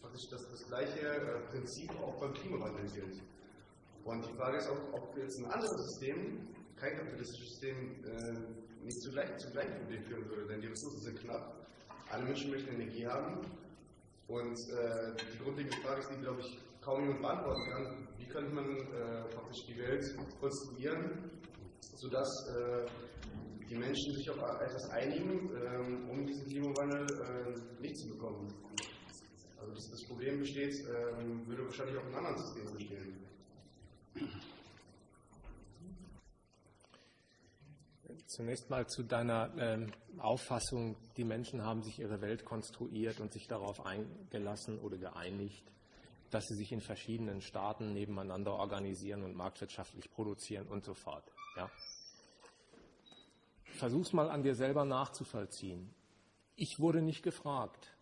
praktisch 0.00 0.28
das, 0.30 0.42
das 0.50 0.66
gleiche 0.66 1.06
äh, 1.06 1.40
Prinzip 1.50 1.90
auch 2.00 2.18
beim 2.18 2.32
Klimawandel 2.32 2.86
gilt. 2.90 3.22
Und 4.04 4.26
die 4.26 4.34
Frage 4.34 4.56
ist 4.56 4.68
auch, 4.68 4.92
ob 4.94 5.16
jetzt 5.16 5.38
ein 5.38 5.50
anderes 5.52 5.70
System, 5.70 6.48
kein 6.76 6.96
kapitalistisches 6.96 7.48
System, 7.50 8.04
nicht 8.84 9.00
zu 9.00 9.10
gleich, 9.10 9.36
zum 9.38 9.52
gleichen 9.52 9.74
Problem 9.76 10.02
führen 10.04 10.28
würde, 10.28 10.46
denn 10.46 10.60
die 10.60 10.68
Ressourcen 10.68 11.00
sind 11.00 11.20
knapp. 11.20 11.66
Alle 12.10 12.24
Menschen 12.24 12.50
möchten 12.50 12.74
Energie 12.74 13.06
haben. 13.06 13.40
Und 14.28 14.58
äh, 14.70 15.12
die 15.32 15.38
grundlegende 15.38 15.76
Frage 15.78 16.00
ist, 16.00 16.10
die, 16.10 16.20
glaube 16.20 16.40
ich, 16.40 16.58
kaum 16.80 17.02
jemand 17.02 17.20
beantworten 17.20 17.70
kann. 17.70 18.08
Wie 18.18 18.26
könnte 18.26 18.54
man 18.54 18.64
äh, 18.64 19.24
praktisch 19.34 19.66
die 19.66 19.78
Welt 19.78 20.04
konstruieren, 20.40 21.30
sodass 21.96 22.28
äh, 22.48 22.86
die 23.68 23.76
Menschen 23.76 24.14
sich 24.14 24.30
auf 24.30 24.38
etwas 24.38 24.90
einigen, 24.90 25.50
ähm, 25.54 26.10
um 26.10 26.26
diesen 26.26 26.46
Klimawandel 26.46 27.06
äh, 27.06 27.80
nicht 27.82 27.96
zu 27.96 28.08
bekommen? 28.08 28.48
Also 29.60 29.72
das, 29.74 29.90
das 29.90 30.04
Problem 30.08 30.38
besteht, 30.38 30.74
ähm, 30.88 31.46
würde 31.46 31.64
wahrscheinlich 31.64 31.96
auch 31.98 32.06
in 32.06 32.14
anderen 32.14 32.38
Systemen 32.38 32.72
bestehen. 32.74 33.16
Zunächst 38.30 38.70
mal 38.70 38.86
zu 38.86 39.02
deiner 39.02 39.50
ähm, 39.58 39.90
Auffassung, 40.18 40.94
die 41.16 41.24
Menschen 41.24 41.64
haben 41.64 41.82
sich 41.82 41.98
ihre 41.98 42.20
Welt 42.20 42.44
konstruiert 42.44 43.18
und 43.18 43.32
sich 43.32 43.48
darauf 43.48 43.84
eingelassen 43.84 44.78
oder 44.78 44.98
geeinigt, 44.98 45.64
dass 46.30 46.46
sie 46.46 46.54
sich 46.54 46.70
in 46.70 46.80
verschiedenen 46.80 47.40
Staaten 47.40 47.92
nebeneinander 47.92 48.54
organisieren 48.54 49.24
und 49.24 49.34
marktwirtschaftlich 49.34 50.12
produzieren 50.12 50.68
und 50.68 50.84
so 50.84 50.94
fort. 50.94 51.24
Ja. 51.56 51.68
Versuch's 53.64 54.12
mal 54.12 54.30
an 54.30 54.44
dir 54.44 54.54
selber 54.54 54.84
nachzuvollziehen. 54.84 55.92
Ich 56.54 56.78
wurde 56.78 57.02
nicht 57.02 57.24
gefragt, 57.24 57.96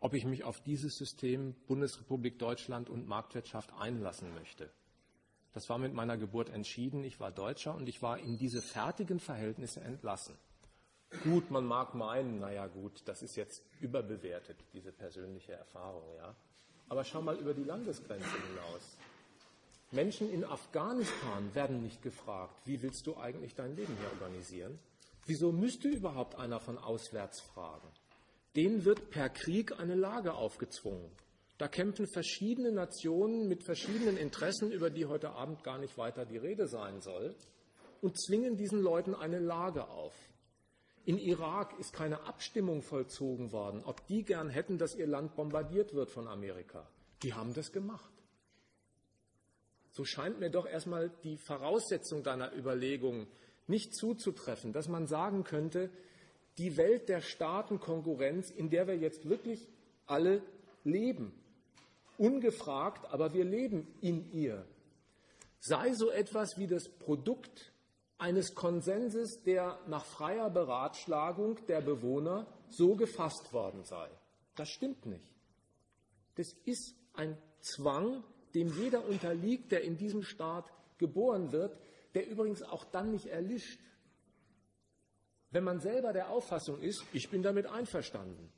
ob 0.00 0.14
ich 0.14 0.24
mich 0.24 0.44
auf 0.44 0.62
dieses 0.62 0.96
System 0.96 1.52
Bundesrepublik 1.66 2.38
Deutschland 2.38 2.88
und 2.88 3.06
Marktwirtschaft 3.06 3.70
einlassen 3.74 4.32
möchte. 4.32 4.72
Das 5.52 5.68
war 5.68 5.78
mit 5.78 5.92
meiner 5.92 6.16
Geburt 6.16 6.48
entschieden. 6.48 7.04
Ich 7.04 7.20
war 7.20 7.30
Deutscher 7.30 7.74
und 7.74 7.88
ich 7.88 8.02
war 8.02 8.18
in 8.18 8.38
diese 8.38 8.62
fertigen 8.62 9.20
Verhältnisse 9.20 9.80
entlassen. 9.80 10.36
Gut, 11.24 11.50
man 11.50 11.66
mag 11.66 11.94
meinen, 11.94 12.40
naja 12.40 12.66
gut, 12.66 13.02
das 13.04 13.22
ist 13.22 13.36
jetzt 13.36 13.62
überbewertet, 13.80 14.56
diese 14.72 14.92
persönliche 14.92 15.52
Erfahrung, 15.52 16.04
ja. 16.16 16.34
Aber 16.88 17.04
schau 17.04 17.20
mal 17.20 17.36
über 17.36 17.52
die 17.52 17.64
Landesgrenze 17.64 18.24
hinaus. 18.24 18.96
Menschen 19.90 20.32
in 20.32 20.44
Afghanistan 20.44 21.54
werden 21.54 21.82
nicht 21.82 22.02
gefragt, 22.02 22.54
wie 22.64 22.80
willst 22.80 23.06
du 23.06 23.18
eigentlich 23.18 23.54
dein 23.54 23.76
Leben 23.76 23.94
hier 23.98 24.10
organisieren? 24.12 24.78
Wieso 25.26 25.52
müsste 25.52 25.88
überhaupt 25.88 26.34
einer 26.36 26.60
von 26.60 26.78
auswärts 26.78 27.40
fragen? 27.40 27.88
Denen 28.56 28.84
wird 28.86 29.10
per 29.10 29.28
Krieg 29.28 29.78
eine 29.78 29.94
Lage 29.94 30.32
aufgezwungen. 30.32 31.10
Da 31.62 31.68
kämpfen 31.68 32.08
verschiedene 32.08 32.72
Nationen 32.72 33.46
mit 33.46 33.62
verschiedenen 33.62 34.16
Interessen, 34.16 34.72
über 34.72 34.90
die 34.90 35.06
heute 35.06 35.30
Abend 35.30 35.62
gar 35.62 35.78
nicht 35.78 35.96
weiter 35.96 36.26
die 36.26 36.36
Rede 36.36 36.66
sein 36.66 37.00
soll, 37.00 37.36
und 38.00 38.20
zwingen 38.20 38.56
diesen 38.56 38.80
Leuten 38.80 39.14
eine 39.14 39.38
Lage 39.38 39.86
auf. 39.86 40.12
In 41.04 41.18
Irak 41.18 41.78
ist 41.78 41.92
keine 41.92 42.26
Abstimmung 42.26 42.82
vollzogen 42.82 43.52
worden, 43.52 43.84
ob 43.84 44.04
die 44.08 44.24
gern 44.24 44.48
hätten, 44.50 44.76
dass 44.76 44.96
ihr 44.96 45.06
Land 45.06 45.36
bombardiert 45.36 45.94
wird 45.94 46.10
von 46.10 46.26
Amerika. 46.26 46.84
Die 47.22 47.32
haben 47.32 47.54
das 47.54 47.70
gemacht. 47.70 48.12
So 49.92 50.04
scheint 50.04 50.40
mir 50.40 50.50
doch 50.50 50.66
erstmal 50.66 51.10
die 51.22 51.36
Voraussetzung 51.36 52.24
deiner 52.24 52.52
Überlegung 52.56 53.28
nicht 53.68 53.94
zuzutreffen, 53.94 54.72
dass 54.72 54.88
man 54.88 55.06
sagen 55.06 55.44
könnte, 55.44 55.90
die 56.58 56.76
Welt 56.76 57.08
der 57.08 57.20
Staatenkonkurrenz, 57.20 58.50
in 58.50 58.68
der 58.68 58.88
wir 58.88 58.96
jetzt 58.96 59.28
wirklich 59.28 59.68
alle 60.06 60.42
leben, 60.82 61.38
ungefragt, 62.18 63.06
aber 63.12 63.32
wir 63.32 63.44
leben 63.44 63.86
in 64.00 64.30
ihr, 64.32 64.66
sei 65.60 65.92
so 65.94 66.10
etwas 66.10 66.58
wie 66.58 66.66
das 66.66 66.88
Produkt 66.88 67.72
eines 68.18 68.54
Konsenses, 68.54 69.42
der 69.42 69.78
nach 69.88 70.04
freier 70.04 70.50
Beratschlagung 70.50 71.64
der 71.66 71.80
Bewohner 71.80 72.46
so 72.68 72.94
gefasst 72.94 73.52
worden 73.52 73.84
sei. 73.84 74.08
Das 74.54 74.68
stimmt 74.68 75.06
nicht. 75.06 75.28
Das 76.36 76.52
ist 76.64 76.94
ein 77.14 77.36
Zwang, 77.60 78.22
dem 78.54 78.68
jeder 78.78 79.06
unterliegt, 79.06 79.72
der 79.72 79.82
in 79.82 79.96
diesem 79.96 80.22
Staat 80.22 80.66
geboren 80.98 81.52
wird, 81.52 81.76
der 82.14 82.28
übrigens 82.28 82.62
auch 82.62 82.84
dann 82.84 83.10
nicht 83.10 83.26
erlischt, 83.26 83.80
wenn 85.50 85.64
man 85.64 85.80
selber 85.80 86.12
der 86.12 86.30
Auffassung 86.30 86.80
ist, 86.80 87.04
ich 87.12 87.28
bin 87.28 87.42
damit 87.42 87.66
einverstanden. 87.66 88.50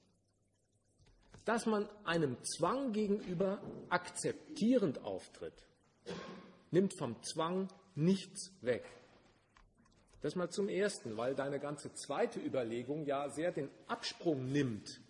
Dass 1.44 1.66
man 1.66 1.88
einem 2.04 2.42
Zwang 2.42 2.92
gegenüber 2.92 3.60
akzeptierend 3.90 5.04
auftritt, 5.04 5.66
nimmt 6.70 6.94
vom 6.94 7.22
Zwang 7.22 7.68
nichts 7.94 8.52
weg. 8.62 8.84
Das 10.22 10.36
mal 10.36 10.48
zum 10.48 10.68
Ersten, 10.68 11.18
weil 11.18 11.34
deine 11.34 11.60
ganze 11.60 11.92
zweite 11.92 12.40
Überlegung 12.40 13.04
ja 13.04 13.28
sehr 13.28 13.52
den 13.52 13.68
Absprung 13.88 14.50
nimmt 14.50 15.00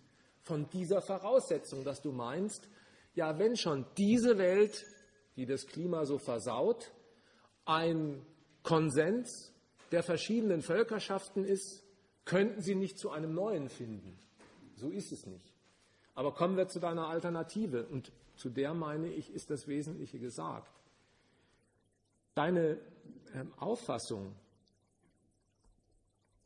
von 0.41 0.69
dieser 0.69 1.01
Voraussetzung, 1.01 1.85
dass 1.85 2.01
du 2.01 2.11
meinst, 2.11 2.67
ja, 3.15 3.39
wenn 3.39 3.55
schon 3.55 3.85
diese 3.97 4.37
Welt, 4.37 4.85
die 5.37 5.45
das 5.45 5.65
Klima 5.67 6.05
so 6.05 6.17
versaut, 6.17 6.91
ein 7.63 8.25
Konsens 8.61 9.53
der 9.91 10.03
verschiedenen 10.03 10.61
Völkerschaften 10.61 11.45
ist, 11.45 11.83
könnten 12.25 12.61
sie 12.61 12.75
nicht 12.75 12.99
zu 12.99 13.09
einem 13.09 13.33
neuen 13.33 13.69
finden. 13.69 14.19
So 14.75 14.89
ist 14.89 15.13
es 15.13 15.25
nicht. 15.25 15.54
Aber 16.15 16.33
kommen 16.33 16.57
wir 16.57 16.67
zu 16.67 16.79
deiner 16.79 17.07
Alternative. 17.07 17.85
Und 17.85 18.11
zu 18.35 18.49
der, 18.49 18.73
meine 18.73 19.07
ich, 19.07 19.33
ist 19.33 19.49
das 19.49 19.67
Wesentliche 19.67 20.19
gesagt. 20.19 20.71
Deine 22.33 22.77
ähm, 23.33 23.53
Auffassung, 23.57 24.33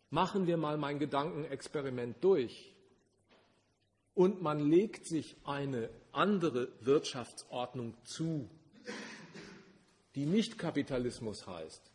machen 0.09 0.47
wir 0.47 0.57
mal 0.57 0.77
mein 0.77 0.99
Gedankenexperiment 0.99 2.23
durch 2.23 2.73
und 4.15 4.41
man 4.41 4.59
legt 4.59 5.05
sich 5.05 5.35
eine 5.43 5.89
andere 6.11 6.69
Wirtschaftsordnung 6.81 7.95
zu, 8.03 8.49
die 10.15 10.25
nicht 10.25 10.57
Kapitalismus 10.57 11.45
heißt, 11.47 11.91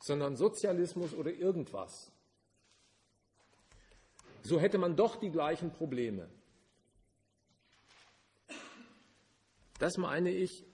sondern 0.00 0.36
Sozialismus 0.36 1.14
oder 1.14 1.32
irgendwas, 1.32 2.12
so 4.42 4.60
hätte 4.60 4.78
man 4.78 4.94
doch 4.94 5.16
die 5.16 5.30
gleichen 5.30 5.72
Probleme. 5.72 6.28
Das 9.78 9.96
meine 9.98 10.30
ich, 10.30 10.64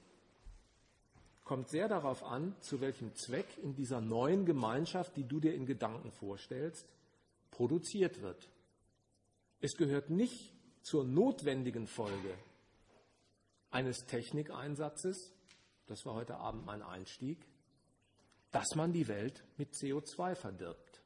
kommt 1.44 1.68
sehr 1.68 1.88
darauf 1.88 2.22
an, 2.22 2.54
zu 2.60 2.80
welchem 2.80 3.14
Zweck 3.14 3.58
in 3.58 3.74
dieser 3.74 4.00
neuen 4.00 4.46
Gemeinschaft, 4.46 5.16
die 5.16 5.24
du 5.24 5.40
dir 5.40 5.54
in 5.54 5.66
Gedanken 5.66 6.12
vorstellst, 6.12 6.94
produziert 7.50 8.22
wird. 8.22 8.48
Es 9.60 9.76
gehört 9.76 10.10
nicht 10.10 10.52
zur 10.82 11.04
notwendigen 11.04 11.86
Folge 11.86 12.34
eines 13.70 14.06
Technikeinsatzes, 14.06 15.32
das 15.86 16.04
war 16.04 16.14
heute 16.14 16.36
Abend 16.36 16.64
mein 16.64 16.82
Einstieg, 16.82 17.46
dass 18.50 18.74
man 18.76 18.92
die 18.92 19.08
Welt 19.08 19.44
mit 19.56 19.72
CO2 19.74 20.34
verdirbt. 20.34 21.02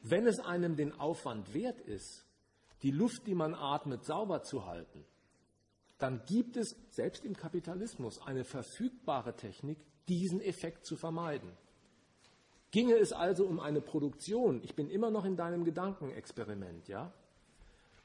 Wenn 0.00 0.26
es 0.26 0.40
einem 0.40 0.76
den 0.76 0.92
Aufwand 0.92 1.54
wert 1.54 1.80
ist, 1.80 2.26
die 2.82 2.90
Luft, 2.90 3.26
die 3.26 3.34
man 3.34 3.54
atmet, 3.54 4.04
sauber 4.04 4.42
zu 4.42 4.66
halten, 4.66 5.04
dann 6.02 6.24
gibt 6.26 6.56
es 6.56 6.74
selbst 6.90 7.24
im 7.24 7.36
Kapitalismus 7.36 8.20
eine 8.20 8.44
verfügbare 8.44 9.36
Technik, 9.36 9.78
diesen 10.08 10.40
Effekt 10.40 10.84
zu 10.84 10.96
vermeiden. 10.96 11.52
Ginge 12.72 12.96
es 12.96 13.12
also 13.12 13.46
um 13.46 13.60
eine 13.60 13.80
Produktion, 13.80 14.60
ich 14.64 14.74
bin 14.74 14.88
immer 14.88 15.10
noch 15.12 15.24
in 15.24 15.36
deinem 15.36 15.62
Gedankenexperiment, 15.64 16.88
ja, 16.88 17.12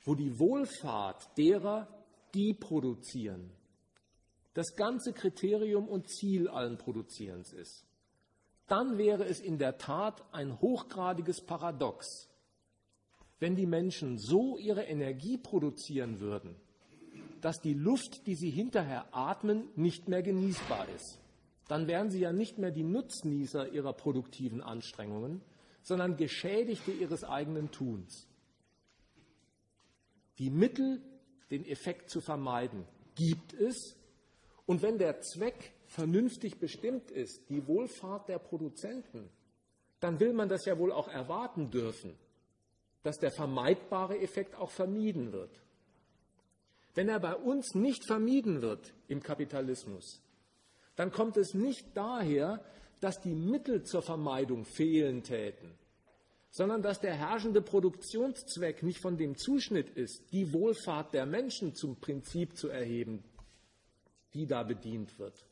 wo 0.03 0.13
die 0.13 0.37
Wohlfahrt 0.37 1.35
derer, 1.37 1.87
die 2.35 2.53
produzieren, 2.53 3.49
das 4.53 4.75
ganze 4.75 5.13
Kriterium 5.13 5.87
und 5.87 6.07
Ziel 6.07 6.49
allen 6.49 6.77
Produzierens 6.77 7.51
ist, 7.51 7.85
dann 8.67 8.97
wäre 8.97 9.25
es 9.25 9.39
in 9.39 9.57
der 9.57 9.77
Tat 9.77 10.23
ein 10.33 10.59
hochgradiges 10.61 11.41
Paradox, 11.45 12.29
wenn 13.39 13.55
die 13.55 13.65
Menschen 13.65 14.19
so 14.19 14.57
ihre 14.57 14.83
Energie 14.83 15.37
produzieren 15.37 16.19
würden, 16.19 16.59
dass 17.41 17.61
die 17.61 17.73
Luft, 17.73 18.27
die 18.27 18.35
sie 18.35 18.49
hinterher 18.49 19.07
atmen, 19.11 19.69
nicht 19.75 20.07
mehr 20.07 20.21
genießbar 20.21 20.87
ist. 20.95 21.19
Dann 21.67 21.87
wären 21.87 22.09
sie 22.09 22.19
ja 22.19 22.31
nicht 22.31 22.57
mehr 22.57 22.71
die 22.71 22.83
Nutznießer 22.83 23.69
ihrer 23.69 23.93
produktiven 23.93 24.61
Anstrengungen, 24.61 25.41
sondern 25.81 26.17
Geschädigte 26.17 26.91
ihres 26.91 27.23
eigenen 27.23 27.71
Tuns. 27.71 28.27
Die 30.39 30.49
Mittel, 30.49 31.01
den 31.49 31.65
Effekt 31.65 32.09
zu 32.09 32.21
vermeiden, 32.21 32.85
gibt 33.15 33.53
es. 33.53 33.95
Und 34.65 34.81
wenn 34.81 34.97
der 34.97 35.21
Zweck 35.21 35.73
vernünftig 35.85 36.59
bestimmt 36.59 37.09
ist, 37.11 37.49
die 37.49 37.65
Wohlfahrt 37.67 38.29
der 38.29 38.39
Produzenten, 38.39 39.29
dann 39.99 40.19
will 40.19 40.33
man 40.33 40.49
das 40.49 40.65
ja 40.65 40.77
wohl 40.77 40.91
auch 40.91 41.07
erwarten 41.07 41.71
dürfen, 41.71 42.13
dass 43.03 43.17
der 43.17 43.31
vermeidbare 43.31 44.19
Effekt 44.19 44.55
auch 44.55 44.69
vermieden 44.69 45.31
wird. 45.31 45.61
Wenn 46.97 47.09
er 47.09 47.19
bei 47.19 47.35
uns 47.35 47.75
nicht 47.75 48.07
vermieden 48.07 48.63
wird 48.63 48.91
im 49.07 49.21
Kapitalismus, 49.21 50.19
dann 50.95 51.11
kommt 51.11 51.37
es 51.37 51.53
nicht 51.53 51.85
daher, 51.93 52.59
dass 53.01 53.21
die 53.21 53.35
Mittel 53.35 53.83
zur 53.83 54.01
Vermeidung 54.01 54.65
fehlen 54.65 55.21
täten, 55.21 55.77
sondern 56.49 56.81
dass 56.81 56.99
der 56.99 57.13
herrschende 57.13 57.61
Produktionszweck 57.61 58.81
nicht 58.81 58.99
von 58.99 59.15
dem 59.15 59.37
Zuschnitt 59.37 59.91
ist, 59.91 60.23
die 60.31 60.51
Wohlfahrt 60.51 61.13
der 61.13 61.27
Menschen 61.27 61.75
zum 61.75 61.97
Prinzip 61.97 62.57
zu 62.57 62.69
erheben, 62.69 63.23
die 64.33 64.47
da 64.47 64.63
bedient 64.63 65.19
wird 65.19 65.45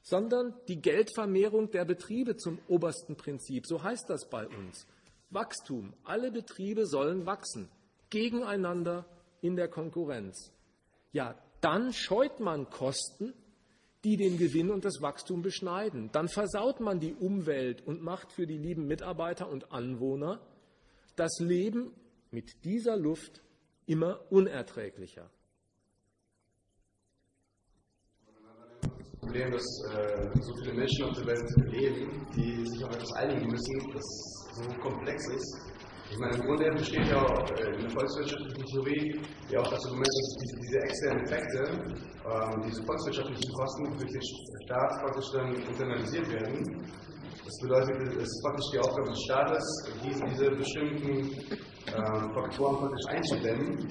sondern 0.00 0.54
die 0.68 0.80
Geldvermehrung 0.80 1.70
der 1.70 1.84
Betriebe 1.84 2.36
zum 2.36 2.58
obersten 2.66 3.16
Prinzip. 3.16 3.66
So 3.66 3.82
heißt 3.82 4.08
das 4.08 4.30
bei 4.30 4.48
uns. 4.48 4.86
Wachstum. 5.28 5.92
Alle 6.02 6.30
Betriebe 6.30 6.86
sollen 6.86 7.26
wachsen, 7.26 7.68
gegeneinander 8.08 9.04
in 9.40 9.56
der 9.56 9.68
Konkurrenz. 9.68 10.52
Ja, 11.12 11.34
dann 11.60 11.92
scheut 11.92 12.40
man 12.40 12.70
Kosten, 12.70 13.34
die 14.04 14.16
den 14.16 14.38
Gewinn 14.38 14.70
und 14.70 14.84
das 14.84 15.00
Wachstum 15.02 15.42
beschneiden. 15.42 16.10
Dann 16.12 16.28
versaut 16.28 16.80
man 16.80 17.00
die 17.00 17.14
Umwelt 17.14 17.84
und 17.86 18.02
macht 18.02 18.32
für 18.32 18.46
die 18.46 18.58
lieben 18.58 18.86
Mitarbeiter 18.86 19.48
und 19.48 19.72
Anwohner 19.72 20.40
das 21.16 21.40
Leben 21.40 21.92
mit 22.30 22.64
dieser 22.64 22.96
Luft 22.96 23.42
immer 23.86 24.20
unerträglicher. 24.30 25.30
Problem, 29.20 29.50
dass 29.50 29.64
äh, 29.92 30.30
so 30.40 30.54
viele 30.62 30.74
Menschen 30.74 31.04
auf 31.04 31.16
der 31.16 31.26
Welt 31.26 31.72
leben, 31.72 32.26
die 32.34 32.66
sich 32.66 32.84
auf 32.84 32.94
etwas 32.94 33.12
einigen 33.14 33.50
müssen, 33.50 33.92
das 33.92 34.04
so 34.54 34.80
komplex 34.80 35.28
ist, 35.28 35.77
Ich 36.10 36.18
meine, 36.18 36.34
im 36.36 36.42
Grunde 36.42 36.70
besteht 36.72 37.06
ja 37.06 37.20
auch 37.22 37.50
äh, 37.50 37.74
in 37.74 37.80
der 37.82 37.90
volkswirtschaftlichen 37.90 38.64
Theorie 38.64 39.20
ja 39.50 39.60
auch 39.60 39.68
das 39.68 39.84
Argument, 39.84 40.08
dass 40.08 40.36
diese, 40.40 40.56
diese 40.60 40.78
externen 40.80 41.24
Effekte, 41.24 41.60
ähm, 42.24 42.62
diese 42.66 42.82
volkswirtschaftlichen 42.84 43.52
Kosten 43.52 43.84
durch 43.98 44.12
den 44.12 44.22
Staat 44.64 44.90
praktisch 45.02 45.30
dann 45.32 45.54
internalisiert 45.54 46.28
werden. 46.32 46.86
Das 47.44 47.58
bedeutet, 47.62 48.16
es 48.16 48.24
ist 48.24 48.42
praktisch 48.42 48.66
die 48.72 48.78
Aufgabe 48.78 49.08
des 49.10 49.22
Staates, 49.22 49.64
diese, 50.04 50.24
diese 50.24 50.50
bestimmten 50.50 51.14
ähm, 51.94 52.32
Faktoren 52.34 52.76
praktisch 52.78 53.06
einzudämmen. 53.08 53.88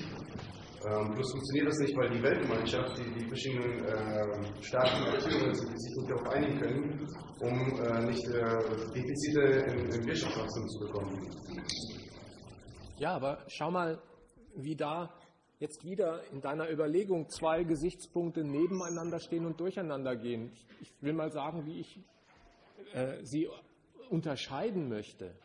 Ähm, 0.85 1.13
funktioniert 1.13 1.67
das 1.67 1.79
nicht, 1.79 1.97
weil 1.97 2.09
die 2.09 2.23
Weltgemeinschaft, 2.23 2.97
die, 2.97 3.19
die 3.19 3.27
verschiedenen 3.27 3.83
äh, 3.85 4.63
Staaten 4.63 5.03
Akteure 5.05 5.53
sich 5.53 5.69
nicht 5.69 6.09
darauf 6.09 6.27
einigen 6.29 6.59
können, 6.59 7.07
um 7.41 7.79
äh, 7.81 8.05
nicht 8.05 8.25
äh, 8.27 8.41
Defizite 8.93 9.41
im 9.95 10.05
Wirtschaftswachstum 10.05 10.67
zu 10.67 10.79
bekommen. 10.85 12.06
Ja, 12.99 13.13
aber 13.13 13.45
schau 13.47 13.69
mal, 13.69 14.01
wie 14.55 14.75
da 14.75 15.13
jetzt 15.59 15.83
wieder 15.85 16.23
in 16.31 16.41
deiner 16.41 16.67
Überlegung 16.71 17.29
zwei 17.29 17.63
Gesichtspunkte 17.63 18.43
nebeneinander 18.43 19.19
stehen 19.19 19.45
und 19.45 19.59
durcheinander 19.59 20.15
gehen. 20.15 20.51
Ich 20.81 20.91
will 21.01 21.13
mal 21.13 21.31
sagen, 21.31 21.67
wie 21.67 21.79
ich 21.79 21.99
äh, 22.93 23.23
sie 23.23 23.47
unterscheiden 24.09 24.89
möchte. 24.89 25.35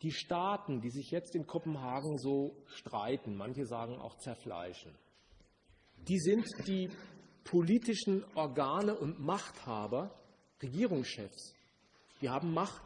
Die 0.00 0.12
Staaten, 0.12 0.80
die 0.80 0.90
sich 0.90 1.10
jetzt 1.10 1.34
in 1.34 1.46
Kopenhagen 1.46 2.16
so 2.16 2.56
streiten, 2.66 3.36
manche 3.36 3.66
sagen 3.66 3.98
auch 3.98 4.16
zerfleischen, 4.16 4.94
die 6.08 6.18
sind 6.18 6.46
die 6.66 6.90
politischen 7.44 8.24
Organe 8.34 8.94
und 8.94 9.20
Machthaber, 9.20 10.14
Regierungschefs. 10.62 11.54
Die 12.22 12.30
haben 12.30 12.52
Macht. 12.54 12.82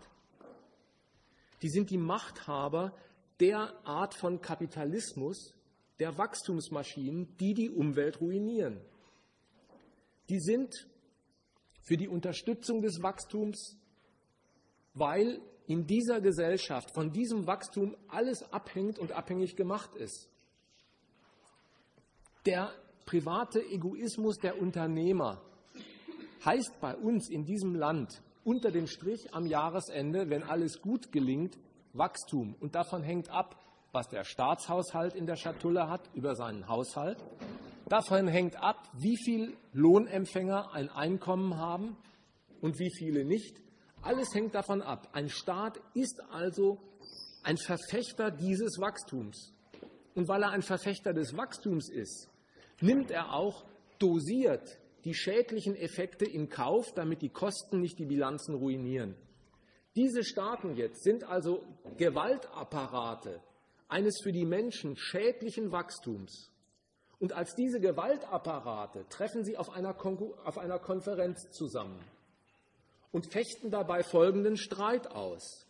Die 1.63 1.69
sind 1.69 1.91
die 1.91 1.99
Machthaber 1.99 2.93
der 3.41 3.73
Art 3.85 4.15
von 4.15 4.41
Kapitalismus, 4.41 5.55
der 6.01 6.17
Wachstumsmaschinen, 6.19 7.37
die 7.39 7.55
die 7.55 7.71
Umwelt 7.71 8.21
ruinieren. 8.21 8.81
Die 10.29 10.41
sind 10.41 10.87
für 11.81 11.97
die 11.97 12.09
Unterstützung 12.09 12.83
des 12.83 13.03
Wachstums, 13.03 13.77
weil 14.95 15.41
in 15.67 15.87
dieser 15.87 16.21
Gesellschaft 16.21 16.91
von 16.91 17.13
diesem 17.13 17.47
Wachstum 17.47 17.97
alles 18.09 18.43
abhängt 18.53 18.99
und 18.99 19.13
abhängig 19.13 19.57
gemacht 19.57 19.95
ist. 19.97 20.29
Der 22.47 22.73
private 23.05 23.63
Egoismus 23.63 24.39
der 24.39 24.61
Unternehmer 24.61 25.43
heißt 26.45 26.81
bei 26.81 26.97
uns 26.97 27.29
in 27.29 27.45
diesem 27.45 27.75
Land 27.75 28.23
unter 28.45 28.71
dem 28.71 28.87
Strich 28.87 29.35
am 29.35 29.47
Jahresende, 29.47 30.31
wenn 30.31 30.43
alles 30.43 30.81
gut 30.81 31.13
gelingt, 31.13 31.59
Wachstum. 31.93 32.55
Und 32.61 32.75
davon 32.75 33.03
hängt 33.03 33.31
ab, 33.31 33.57
was 33.93 34.09
der 34.09 34.25
Staatshaushalt 34.25 35.15
in 35.15 35.27
der 35.27 35.37
Schatulle 35.37 35.89
hat 35.89 36.09
über 36.15 36.35
seinen 36.35 36.69
Haushalt. 36.69 37.19
Davon 37.89 38.29
hängt 38.29 38.57
ab, 38.57 38.89
wie 38.95 39.17
viel 39.17 39.57
Lohnempfänger 39.73 40.73
ein 40.73 40.91
Einkommen 40.91 41.57
haben 41.57 41.97
und 42.61 42.79
wie 42.79 42.91
viele 42.91 43.25
nicht. 43.25 43.57
Alles 44.03 44.35
hängt 44.35 44.55
davon 44.55 44.83
ab. 44.83 45.09
Ein 45.13 45.29
Staat 45.29 45.81
ist 45.95 46.21
also 46.31 46.79
ein 47.43 47.57
Verfechter 47.57 48.31
dieses 48.31 48.79
Wachstums. 48.79 49.55
Und 50.15 50.29
weil 50.29 50.43
er 50.43 50.51
ein 50.51 50.63
Verfechter 50.63 51.13
des 51.13 51.37
Wachstums 51.37 51.89
ist, 51.89 52.29
nimmt 52.81 53.11
er 53.11 53.33
auch 53.33 53.65
dosiert 53.99 54.79
die 55.05 55.15
schädlichen 55.15 55.75
Effekte 55.77 56.25
in 56.25 56.49
Kauf, 56.49 56.93
damit 56.95 57.23
die 57.23 57.29
Kosten 57.31 57.81
nicht 57.81 57.99
die 57.99 58.05
Bilanzen 58.05 58.55
ruinieren. 58.55 59.15
Diese 59.97 60.25
Staaten 60.25 60.77
jetzt 60.77 61.03
sind 61.03 61.25
also 61.25 61.65
Gewaltapparate 61.97 63.41
eines 63.89 64.21
für 64.23 64.33
die 64.33 64.45
Menschen 64.45 64.97
schädlichen 64.97 65.73
Wachstums. 65.73 66.51
Und 67.19 67.33
als 67.33 67.55
diese 67.55 67.81
Gewaltapparate 67.81 69.07
treffen 69.09 69.45
sie 69.45 69.57
auf 69.57 69.71
einer, 69.71 69.97
auf 70.45 70.59
einer 70.59 70.79
Konferenz 70.79 71.51
zusammen 71.51 71.99
und 73.11 73.33
fechten 73.33 73.71
dabei 73.71 74.05
folgenden 74.05 74.57
Streit 74.57 75.11
aus. 75.11 75.67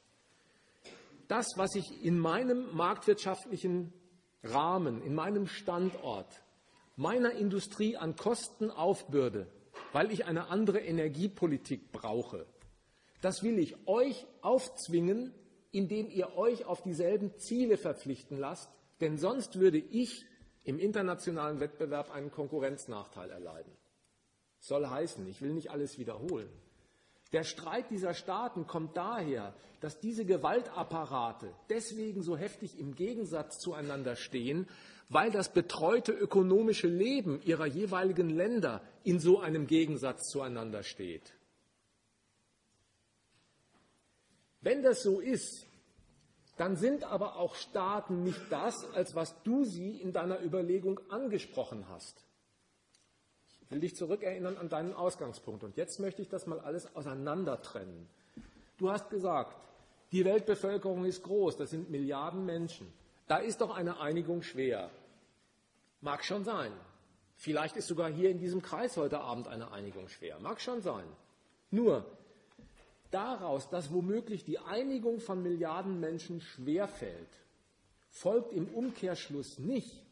Das, 1.28 1.47
was 1.57 1.74
ich 1.74 2.05
in 2.05 2.19
meinem 2.19 2.74
marktwirtschaftlichen 2.74 3.93
Rahmen, 4.43 5.03
in 5.03 5.15
meinem 5.15 5.47
Standort, 5.47 6.43
meiner 6.97 7.32
Industrie 7.32 7.97
an 7.97 8.16
Kosten 8.16 8.70
aufbürde, 8.70 9.47
weil 9.93 10.11
ich 10.11 10.27
eine 10.27 10.49
andere 10.49 10.81
Energiepolitik 10.81 11.93
brauche, 11.93 12.47
das 13.20 13.43
will 13.43 13.59
ich 13.59 13.77
euch 13.86 14.27
aufzwingen, 14.43 15.35
indem 15.70 16.09
ihr 16.11 16.36
euch 16.36 16.65
auf 16.65 16.82
dieselben 16.82 17.36
Ziele 17.39 17.77
verpflichten 17.77 18.39
lasst, 18.39 18.70
denn 19.01 19.19
sonst 19.19 19.59
würde 19.59 19.78
ich 19.78 20.24
im 20.65 20.78
internationalen 20.78 21.61
Wettbewerb 21.61 22.11
einen 22.11 22.31
Konkurrenznachteil 22.31 23.31
erleiden. 23.31 23.73
Soll 24.61 24.86
heißen, 24.86 25.27
ich 25.27 25.40
will 25.40 25.53
nicht 25.53 25.70
alles 25.70 25.99
wiederholen. 25.99 26.49
Der 27.32 27.45
Streit 27.45 27.90
dieser 27.90 28.15
Staaten 28.15 28.66
kommt 28.66 28.97
daher, 28.97 29.55
dass 29.81 30.01
diese 30.01 30.24
Gewaltapparate 30.24 31.53
deswegen 31.69 32.23
so 32.23 32.36
heftig 32.36 32.78
im 32.78 32.95
Gegensatz 32.95 33.59
zueinander 33.59 34.16
stehen, 34.16 34.66
weil 35.11 35.31
das 35.31 35.53
betreute 35.53 36.12
ökonomische 36.12 36.89
Leben 36.89 37.40
ihrer 37.43 37.66
jeweiligen 37.66 38.31
Länder 38.31 38.82
in 39.05 39.20
so 39.20 39.40
einem 39.40 39.66
Gegensatz 39.66 40.28
zueinander 40.28 40.82
steht. 40.82 41.35
Wenn 44.60 44.82
das 44.82 45.02
so 45.02 45.20
ist, 45.20 45.66
dann 46.56 46.76
sind 46.76 47.05
aber 47.05 47.36
auch 47.36 47.55
Staaten 47.55 48.24
nicht 48.24 48.40
das, 48.51 48.85
als 48.94 49.14
was 49.14 49.43
du 49.44 49.64
sie 49.64 50.01
in 50.01 50.12
deiner 50.12 50.43
Überlegung 50.43 51.01
angesprochen 51.09 51.89
hast. 51.89 52.24
Ich 53.62 53.70
will 53.70 53.80
dich 53.80 53.94
zurückerinnern 53.94 54.56
an 54.56 54.68
deinen 54.68 54.93
Ausgangspunkt. 54.93 55.62
Und 55.62 55.76
jetzt 55.76 56.01
möchte 56.01 56.22
ich 56.22 56.28
das 56.28 56.47
mal 56.47 56.59
alles 56.59 56.97
auseinander 56.97 57.62
trennen. 57.62 58.09
Du 58.78 58.90
hast 58.90 59.10
gesagt, 59.10 59.56
die 60.10 60.24
Weltbevölkerung 60.24 61.05
ist 61.05 61.22
groß, 61.22 61.56
das 61.56 61.70
sind 61.70 61.90
Milliarden 61.90 62.47
Menschen. 62.47 62.90
Da 63.26 63.36
ist 63.36 63.60
doch 63.60 63.76
eine 63.76 64.01
Einigung 64.01 64.43
schwer. 64.43 64.90
Mag 66.01 66.24
schon 66.24 66.44
sein. 66.44 66.72
Vielleicht 67.36 67.76
ist 67.76 67.86
sogar 67.86 68.10
hier 68.10 68.30
in 68.30 68.39
diesem 68.39 68.62
Kreis 68.62 68.97
heute 68.97 69.20
Abend 69.20 69.47
eine 69.48 69.70
Einigung 69.70 70.09
schwer. 70.09 70.40
Mag 70.40 70.60
schon 70.60 70.80
sein. 70.80 71.06
Nur, 71.70 72.05
daraus, 73.10 73.68
dass 73.70 73.93
womöglich 73.93 74.44
die 74.44 74.59
Einigung 74.59 75.20
von 75.20 75.43
Milliarden 75.43 76.01
Menschen 76.01 76.40
schwerfällt, 76.40 77.28
folgt 78.10 78.52
im 78.52 78.68
Umkehrschluss 78.68 79.59
nicht, 79.59 80.02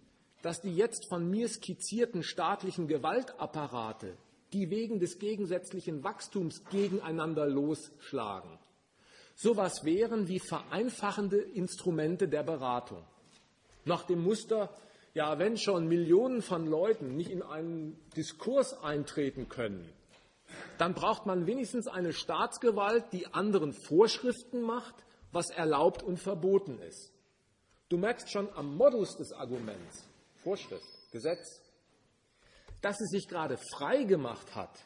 dass 0.42 0.60
die 0.60 0.74
jetzt 0.74 1.08
von 1.08 1.28
mir 1.28 1.48
skizzierten 1.48 2.22
staatlichen 2.22 2.86
Gewaltapparate, 2.86 4.16
die 4.52 4.70
wegen 4.70 5.00
des 5.00 5.18
gegensätzlichen 5.18 6.04
Wachstums 6.04 6.64
gegeneinander 6.70 7.46
losschlagen, 7.46 8.58
sowas 9.34 9.84
wären 9.84 10.28
wie 10.28 10.38
vereinfachende 10.38 11.38
Instrumente 11.38 12.28
der 12.28 12.42
Beratung. 12.42 13.02
Nach 13.84 14.04
dem 14.04 14.22
Muster, 14.22 14.70
ja, 15.14 15.38
wenn 15.38 15.56
schon 15.56 15.88
Millionen 15.88 16.42
von 16.42 16.66
Leuten 16.66 17.16
nicht 17.16 17.30
in 17.30 17.42
einen 17.42 17.98
Diskurs 18.16 18.72
eintreten 18.82 19.48
können, 19.48 19.88
dann 20.78 20.94
braucht 20.94 21.26
man 21.26 21.46
wenigstens 21.46 21.86
eine 21.88 22.12
Staatsgewalt, 22.12 23.12
die 23.12 23.26
anderen 23.32 23.72
Vorschriften 23.72 24.62
macht, 24.62 24.94
was 25.32 25.50
erlaubt 25.50 26.02
und 26.02 26.18
verboten 26.18 26.78
ist. 26.80 27.12
Du 27.88 27.98
merkst 27.98 28.30
schon 28.30 28.52
am 28.54 28.76
Modus 28.76 29.16
des 29.16 29.32
Arguments, 29.32 30.08
Vorschrift, 30.42 30.86
Gesetz, 31.12 31.60
dass 32.80 33.00
es 33.00 33.10
sich 33.10 33.28
gerade 33.28 33.56
frei 33.56 34.04
gemacht 34.04 34.54
hat 34.54 34.78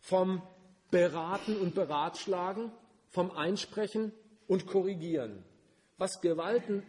vom 0.00 0.42
Beraten 0.90 1.56
und 1.56 1.74
Beratschlagen, 1.74 2.70
vom 3.10 3.30
Einsprechen 3.30 4.12
und 4.46 4.66
Korrigieren. 4.66 5.44
Was 5.98 6.20
Gewalten 6.20 6.82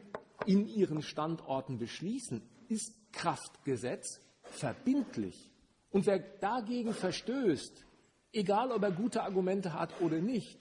in 0.45 0.68
ihren 0.68 1.02
Standorten 1.02 1.78
beschließen, 1.78 2.48
ist 2.70 2.94
Kraftgesetz 3.12 4.22
verbindlich. 4.44 5.52
Und 5.92 6.06
wer 6.06 6.20
dagegen 6.20 6.94
verstößt, 6.94 7.86
egal 8.34 8.72
ob 8.72 8.84
er 8.84 8.92
gute 8.92 9.24
Argumente 9.24 9.74
hat 9.74 10.02
oder 10.02 10.20
nicht, 10.20 10.58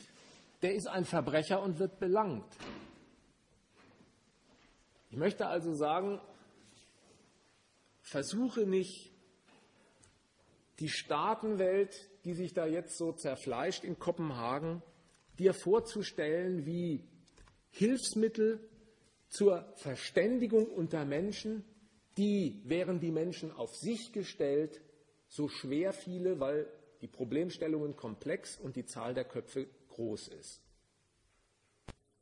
der 0.62 0.74
ist 0.74 0.86
ein 0.86 1.05
Verbrecher 1.05 1.62
und 1.62 1.78
wird 1.78 1.98
belangt. 1.98 2.47
Ich 5.11 5.16
möchte 5.16 5.47
also 5.47 5.74
sagen, 5.74 6.20
versuche 8.01 8.66
nicht, 8.66 9.12
die 10.78 10.89
Staatenwelt, 10.89 12.11
die 12.24 12.35
sich 12.35 12.53
da 12.53 12.66
jetzt 12.66 12.98
so 12.98 13.12
zerfleischt 13.12 13.85
in 13.85 13.98
Kopenhagen, 13.98 14.82
dir 15.39 15.55
vorzustellen 15.55 16.66
wie 16.66 17.05
Hilfsmittel 17.70 18.61
zur 19.28 19.66
Verständigung 19.77 20.66
unter 20.66 21.05
Menschen, 21.05 21.65
die, 22.16 22.61
wären 22.65 23.01
die 23.01 23.11
Menschen 23.11 23.53
auf 23.53 23.74
sich 23.74 24.12
gestellt, 24.12 24.81
so 25.28 25.48
schwer 25.48 25.93
viele, 25.93 26.40
weil 26.40 26.66
die 27.01 27.09
Problemstellungen 27.09 27.97
komplex 27.97 28.59
und 28.59 28.77
die 28.77 28.85
Zahl 28.85 29.15
der 29.15 29.24
Köpfe 29.24 29.66
groß 29.89 30.28
ist. 30.28 30.62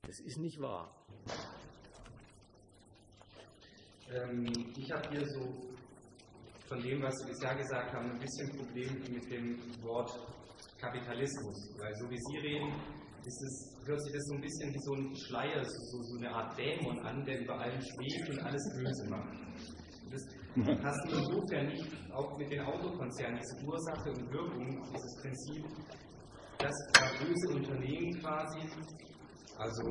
Das 0.02 0.20
ist 0.20 0.38
nicht 0.38 0.60
wahr. 0.60 0.94
Ähm, 4.10 4.46
ich 4.76 4.90
habe 4.92 5.08
hier 5.10 5.26
so 5.26 5.74
von 6.68 6.80
dem, 6.80 7.02
was 7.02 7.14
Sie 7.18 7.28
bisher 7.28 7.54
gesagt 7.54 7.92
haben, 7.92 8.10
ein 8.10 8.18
bisschen 8.18 8.50
Problem 8.56 8.92
mit 9.12 9.30
dem 9.30 9.58
Wort 9.82 10.10
Kapitalismus. 10.78 11.74
Weil 11.78 11.94
so 11.96 12.10
wie 12.10 12.18
Sie 12.18 12.38
reden, 12.38 12.72
es, 13.26 13.76
hört 13.86 14.02
sich 14.02 14.12
das 14.12 14.24
so 14.24 14.34
ein 14.34 14.40
bisschen 14.40 14.74
wie 14.74 14.80
so 14.80 14.94
ein 14.94 15.16
Schleier, 15.16 15.64
so, 15.64 16.02
so 16.02 16.18
eine 16.18 16.30
Art 16.30 16.58
Dämon 16.58 16.98
an, 17.00 17.24
der 17.24 17.40
über 17.40 17.58
allem 17.58 17.80
schwebt 17.80 18.30
und 18.30 18.38
alles 18.40 18.62
böse 18.76 19.10
macht. 19.10 19.38
Das 20.10 20.22
passt 20.82 21.04
insofern 21.10 21.66
nicht 21.66 22.12
auch 22.12 22.38
mit 22.38 22.50
den 22.50 22.60
Autokonzernen, 22.60 23.40
diese 23.40 23.66
Ursache 23.66 24.10
und 24.10 24.32
Wirkung, 24.32 24.82
dieses 24.92 25.16
Prinzip, 25.20 25.64
dass 26.58 26.74
böse 27.18 27.56
Unternehmen 27.56 28.20
quasi, 28.20 28.60
also 29.58 29.82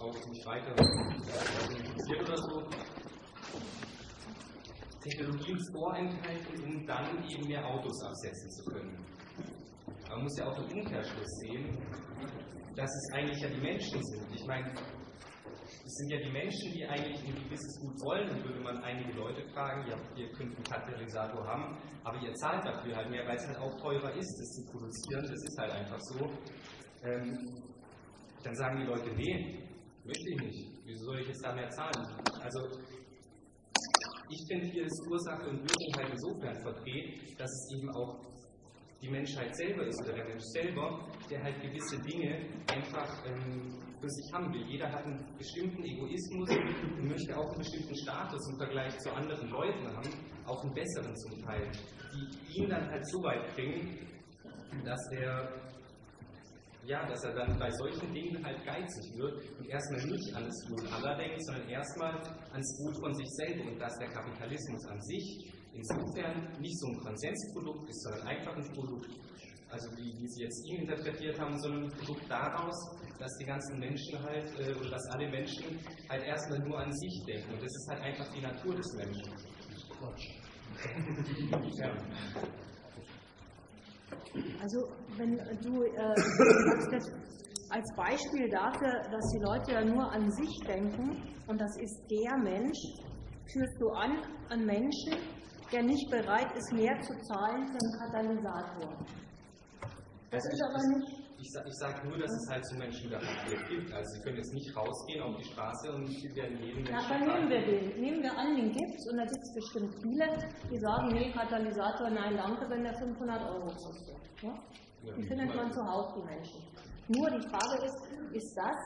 auch 0.00 0.28
nicht 0.28 0.46
weiter 0.46 0.70
interessiert 0.70 2.22
oder 2.22 2.36
so, 2.36 2.62
Technologien 5.02 5.58
vorenthalten, 5.72 6.64
um 6.64 6.86
dann 6.86 7.22
eben 7.28 7.46
mehr 7.46 7.64
Autos 7.64 8.02
absetzen 8.02 8.50
zu 8.50 8.64
können. 8.70 9.06
Man 10.08 10.22
muss 10.22 10.38
ja 10.38 10.46
auch 10.46 10.54
den 10.56 10.78
Umkehrschluss 10.78 11.30
sehen, 11.40 11.78
dass 12.74 12.90
es 12.90 13.12
eigentlich 13.14 13.40
ja 13.40 13.48
die 13.48 13.60
Menschen 13.60 14.02
sind. 14.02 14.34
Ich 14.34 14.46
meine, 14.46 14.72
es 15.86 15.94
sind 15.94 16.10
ja 16.10 16.18
die 16.18 16.32
Menschen, 16.32 16.72
die 16.72 16.84
eigentlich 16.84 17.22
ein 17.22 17.44
gewisses 17.44 17.78
Gut 17.80 17.94
wollen. 18.02 18.28
Und 18.28 18.44
würde 18.44 18.60
man 18.60 18.82
einige 18.82 19.12
Leute 19.12 19.46
fragen, 19.54 19.86
ja, 19.88 19.96
ihr 20.16 20.28
könnt 20.32 20.56
einen 20.56 20.64
Katalysator 20.64 21.46
haben, 21.46 21.78
aber 22.02 22.20
ihr 22.20 22.34
zahlt 22.34 22.64
dafür 22.64 22.96
halt 22.96 23.08
mehr, 23.08 23.24
weil 23.26 23.36
es 23.36 23.46
halt 23.46 23.58
auch 23.58 23.74
teurer 23.80 24.12
ist, 24.14 24.34
das 24.38 24.50
zu 24.50 24.66
produzieren. 24.72 25.22
Das 25.22 25.42
ist 25.42 25.58
halt 25.58 25.72
einfach 25.72 26.00
so. 26.00 26.18
Ähm, 27.04 27.38
dann 28.42 28.54
sagen 28.56 28.80
die 28.80 28.86
Leute, 28.86 29.14
nee, 29.14 29.62
möchte 30.04 30.28
ich 30.30 30.40
nicht. 30.40 30.72
Wieso 30.84 31.04
soll 31.04 31.20
ich 31.20 31.28
jetzt 31.28 31.44
da 31.44 31.54
mehr 31.54 31.70
zahlen? 31.70 32.02
Also 32.42 32.60
ich 34.28 34.44
finde, 34.48 34.66
hier 34.66 34.84
ist 34.84 35.06
Ursache 35.08 35.48
und 35.48 35.62
Wirkung 35.62 35.94
halt 35.98 36.10
insofern 36.10 36.60
verdreht, 36.62 37.38
dass 37.38 37.50
es 37.50 37.78
eben 37.78 37.90
auch 37.94 38.18
die 39.02 39.08
Menschheit 39.08 39.54
selber 39.56 39.86
ist 39.86 40.00
oder 40.02 40.14
der 40.14 40.24
Mensch 40.24 40.44
selber, 40.52 41.06
der 41.30 41.42
halt 41.42 41.60
gewisse 41.60 41.98
Dinge 42.02 42.48
einfach 42.72 43.24
ähm, 43.26 43.78
für 44.00 44.08
sich 44.08 44.32
haben 44.32 44.52
will. 44.52 44.64
Jeder 44.66 44.90
hat 44.90 45.04
einen 45.04 45.24
bestimmten 45.36 45.84
Egoismus 45.84 46.50
und 46.50 47.08
möchte 47.08 47.36
auch 47.36 47.48
einen 47.48 47.58
bestimmten 47.58 47.96
Status 47.96 48.40
im 48.50 48.58
Vergleich 48.58 48.98
zu 48.98 49.12
anderen 49.12 49.50
Leuten 49.50 49.86
haben, 49.88 50.10
auch 50.46 50.62
einen 50.62 50.74
besseren 50.74 51.14
zum 51.16 51.42
Teil, 51.42 51.70
die 52.12 52.60
ihn 52.60 52.68
dann 52.68 52.88
halt 52.90 53.06
so 53.08 53.22
weit 53.22 53.54
bringen, 53.54 53.98
dass 54.84 55.00
er 55.12 55.66
ja, 56.86 57.04
dass 57.04 57.24
er 57.24 57.34
dann 57.34 57.58
bei 57.58 57.68
solchen 57.70 58.14
Dingen 58.14 58.44
halt 58.44 58.64
geizig 58.64 59.18
wird 59.18 59.42
und 59.58 59.66
erstmal 59.66 60.04
nicht 60.06 60.34
an 60.36 60.44
das 60.44 60.68
Gut 60.68 60.92
aller 60.92 61.16
denkt, 61.16 61.44
sondern 61.44 61.68
erstmal 61.68 62.14
ans 62.52 62.78
Gut 62.78 62.96
von 63.00 63.12
sich 63.12 63.28
selber 63.30 63.70
und 63.70 63.78
dass 63.80 63.98
der 63.98 64.08
Kapitalismus 64.08 64.86
an 64.86 65.00
sich 65.00 65.52
insofern 65.76 66.60
nicht 66.60 66.78
so 66.78 66.86
ein 66.88 66.98
Konsensprodukt 67.00 67.88
ist, 67.88 68.02
sondern 68.02 68.26
einfach 68.28 68.56
ein 68.56 68.72
Produkt, 68.72 69.10
also 69.70 69.90
wie, 69.96 70.12
wie 70.18 70.28
Sie 70.28 70.42
jetzt 70.42 70.66
ihn 70.68 70.82
interpretiert 70.82 71.38
haben, 71.38 71.58
sondern 71.58 71.84
ein 71.84 71.90
Produkt 71.90 72.30
daraus, 72.30 72.76
dass 73.18 73.36
die 73.38 73.46
ganzen 73.46 73.78
Menschen 73.78 74.22
halt, 74.22 74.46
äh, 74.58 74.74
oder 74.74 74.90
dass 74.90 75.04
alle 75.12 75.28
Menschen 75.30 75.78
halt 76.08 76.22
erstmal 76.22 76.60
nur 76.60 76.78
an 76.78 76.92
sich 76.92 77.24
denken. 77.26 77.52
Und 77.52 77.62
das 77.62 77.74
ist 77.74 77.88
halt 77.90 78.02
einfach 78.02 78.32
die 78.32 78.40
Natur 78.40 78.74
des 78.74 78.92
Menschen. 78.94 79.32
Quatsch. 79.98 80.28
ja. 81.78 81.94
Also 84.60 84.88
wenn 85.16 85.36
du 85.62 85.82
äh, 85.82 86.16
sagst 86.90 87.12
als 87.70 87.96
Beispiel 87.96 88.48
dafür, 88.50 89.02
dass 89.10 89.32
die 89.32 89.40
Leute 89.42 89.72
ja 89.72 89.84
nur 89.84 90.12
an 90.12 90.30
sich 90.30 90.58
denken 90.66 91.22
und 91.46 91.60
das 91.60 91.76
ist 91.78 92.00
der 92.10 92.36
Mensch, 92.38 92.78
führst 93.52 93.80
du 93.80 93.88
an 93.90 94.22
an 94.50 94.64
Menschen, 94.64 95.14
der 95.72 95.82
nicht 95.82 96.10
bereit 96.10 96.54
ist, 96.56 96.72
mehr 96.72 97.00
zu 97.00 97.12
zahlen 97.22 97.66
für 97.66 97.78
einen 97.78 97.98
Katalysator. 97.98 99.06
Das 100.30 100.44
ist 100.44 100.62
aber 100.62 100.98
nicht. 100.98 101.26
Ich, 101.38 101.52
sage 101.52 102.08
nur, 102.08 102.18
dass 102.18 102.32
es 102.32 102.50
halt 102.50 102.64
so 102.66 102.76
Menschen 102.76 103.10
wie 103.10 103.76
gibt. 103.76 103.92
Also 103.92 104.14
Sie 104.14 104.20
können 104.22 104.36
jetzt 104.38 104.52
nicht 104.54 104.74
rausgehen 104.74 105.22
auf 105.22 105.36
die 105.36 105.44
Straße 105.44 105.92
und 105.92 106.06
Sie 106.06 106.34
werden 106.34 106.56
jeden 106.62 106.82
Menschen. 106.82 106.94
Ja, 106.94 107.04
aber 107.04 107.18
nehmen 107.18 107.48
wir 107.50 107.60
den. 107.66 108.00
Nehmen 108.00 108.22
wir 108.22 108.32
an, 108.32 108.56
den 108.56 108.72
gibt 108.72 108.94
es 108.96 109.10
und 109.10 109.18
da 109.18 109.24
gibt 109.24 109.42
es 109.42 109.54
bestimmt 109.54 109.94
viele, 110.02 110.26
die 110.70 110.78
sagen, 110.78 111.08
nee, 111.12 111.30
Katalysator, 111.32 112.10
nein, 112.10 112.36
danke, 112.36 112.68
wenn 112.70 112.82
der 112.82 112.94
500 112.94 113.42
Euro 113.42 113.68
kostet. 113.68 114.16
Ja? 114.42 114.54
Die 115.16 115.22
findet 115.22 115.54
man 115.54 115.70
zuhauf, 115.70 116.14
die 116.14 116.24
Menschen. 116.24 116.60
Nur 117.08 117.30
die 117.30 117.46
Frage 117.48 117.84
ist, 117.84 118.34
ist 118.34 118.56
das 118.56 118.76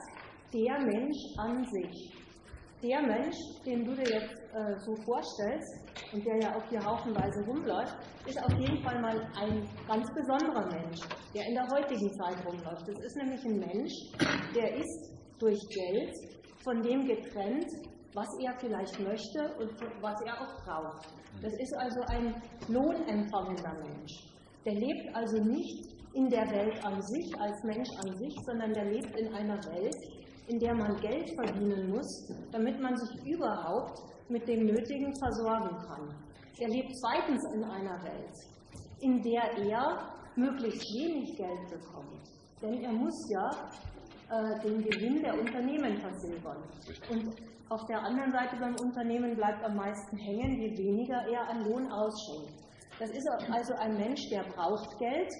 der 0.52 0.78
Mensch 0.80 1.18
an 1.38 1.64
sich? 1.64 2.12
Der 2.82 3.02
Mensch, 3.02 3.36
den 3.66 3.84
du 3.84 3.94
dir 3.94 4.08
jetzt 4.08 4.40
äh, 4.54 4.78
so 4.78 4.96
vorstellst 5.04 6.14
und 6.14 6.24
der 6.24 6.38
ja 6.40 6.56
auch 6.56 6.64
hier 6.70 6.82
haufenweise 6.82 7.44
rumläuft, 7.44 7.94
ist 8.26 8.42
auf 8.42 8.58
jeden 8.58 8.82
Fall 8.82 9.00
mal 9.02 9.20
ein 9.38 9.68
ganz 9.86 10.08
besonderer 10.14 10.66
Mensch, 10.66 11.00
der 11.34 11.46
in 11.46 11.54
der 11.54 11.68
heutigen 11.68 12.10
Zeit 12.14 12.38
rumläuft. 12.46 12.88
Das 12.88 12.98
ist 13.04 13.16
nämlich 13.16 13.44
ein 13.44 13.58
Mensch, 13.58 13.92
der 14.56 14.76
ist 14.76 15.12
durch 15.38 15.60
Geld 15.68 16.14
von 16.64 16.80
dem 16.80 17.06
getrennt, 17.06 17.68
was 18.14 18.28
er 18.40 18.58
vielleicht 18.58 18.98
möchte 18.98 19.54
und 19.58 19.70
was 20.00 20.18
er 20.22 20.40
auch 20.40 20.64
braucht. 20.64 21.06
Das 21.42 21.52
ist 21.52 21.74
also 21.76 22.00
ein 22.08 22.34
lohnempfangender 22.68 23.74
Mensch. 23.82 24.12
Der 24.64 24.74
lebt 24.74 25.14
also 25.14 25.36
nicht 25.44 26.00
in 26.14 26.28
der 26.28 26.50
Welt 26.50 26.84
an 26.84 27.00
sich, 27.02 27.38
als 27.38 27.62
Mensch 27.64 27.88
an 28.04 28.16
sich, 28.16 28.34
sondern 28.46 28.72
der 28.72 28.86
lebt 28.86 29.16
in 29.18 29.34
einer 29.34 29.58
Welt, 29.66 29.96
in 30.50 30.58
der 30.58 30.74
man 30.74 30.96
Geld 31.00 31.30
verdienen 31.34 31.90
muss, 31.90 32.28
damit 32.50 32.80
man 32.80 32.96
sich 32.96 33.24
überhaupt 33.24 34.02
mit 34.28 34.46
dem 34.48 34.66
Nötigen 34.66 35.14
versorgen 35.16 35.76
kann. 35.86 36.14
Er 36.58 36.68
lebt 36.68 36.90
zweitens 36.96 37.42
in 37.54 37.64
einer 37.64 38.02
Welt, 38.02 38.36
in 39.00 39.22
der 39.22 39.44
er 39.58 40.12
möglichst 40.34 40.82
wenig 40.94 41.36
Geld 41.36 41.70
bekommt. 41.70 42.22
Denn 42.60 42.82
er 42.82 42.92
muss 42.92 43.30
ja 43.30 43.50
äh, 44.30 44.60
den 44.60 44.82
Gewinn 44.82 45.22
der 45.22 45.38
Unternehmen 45.38 45.96
versilbern. 45.98 46.62
Und 47.10 47.34
auf 47.68 47.86
der 47.86 48.02
anderen 48.02 48.32
Seite 48.32 48.56
beim 48.58 48.74
Unternehmen 48.84 49.36
bleibt 49.36 49.64
am 49.64 49.76
meisten 49.76 50.16
hängen, 50.16 50.60
je 50.60 50.76
weniger 50.76 51.24
er 51.30 51.48
an 51.48 51.64
Lohn 51.64 51.90
ausschenkt. 51.92 52.60
Das 52.98 53.10
ist 53.10 53.28
also 53.48 53.74
ein 53.74 53.96
Mensch, 53.96 54.28
der 54.28 54.42
braucht 54.42 54.98
Geld, 54.98 55.32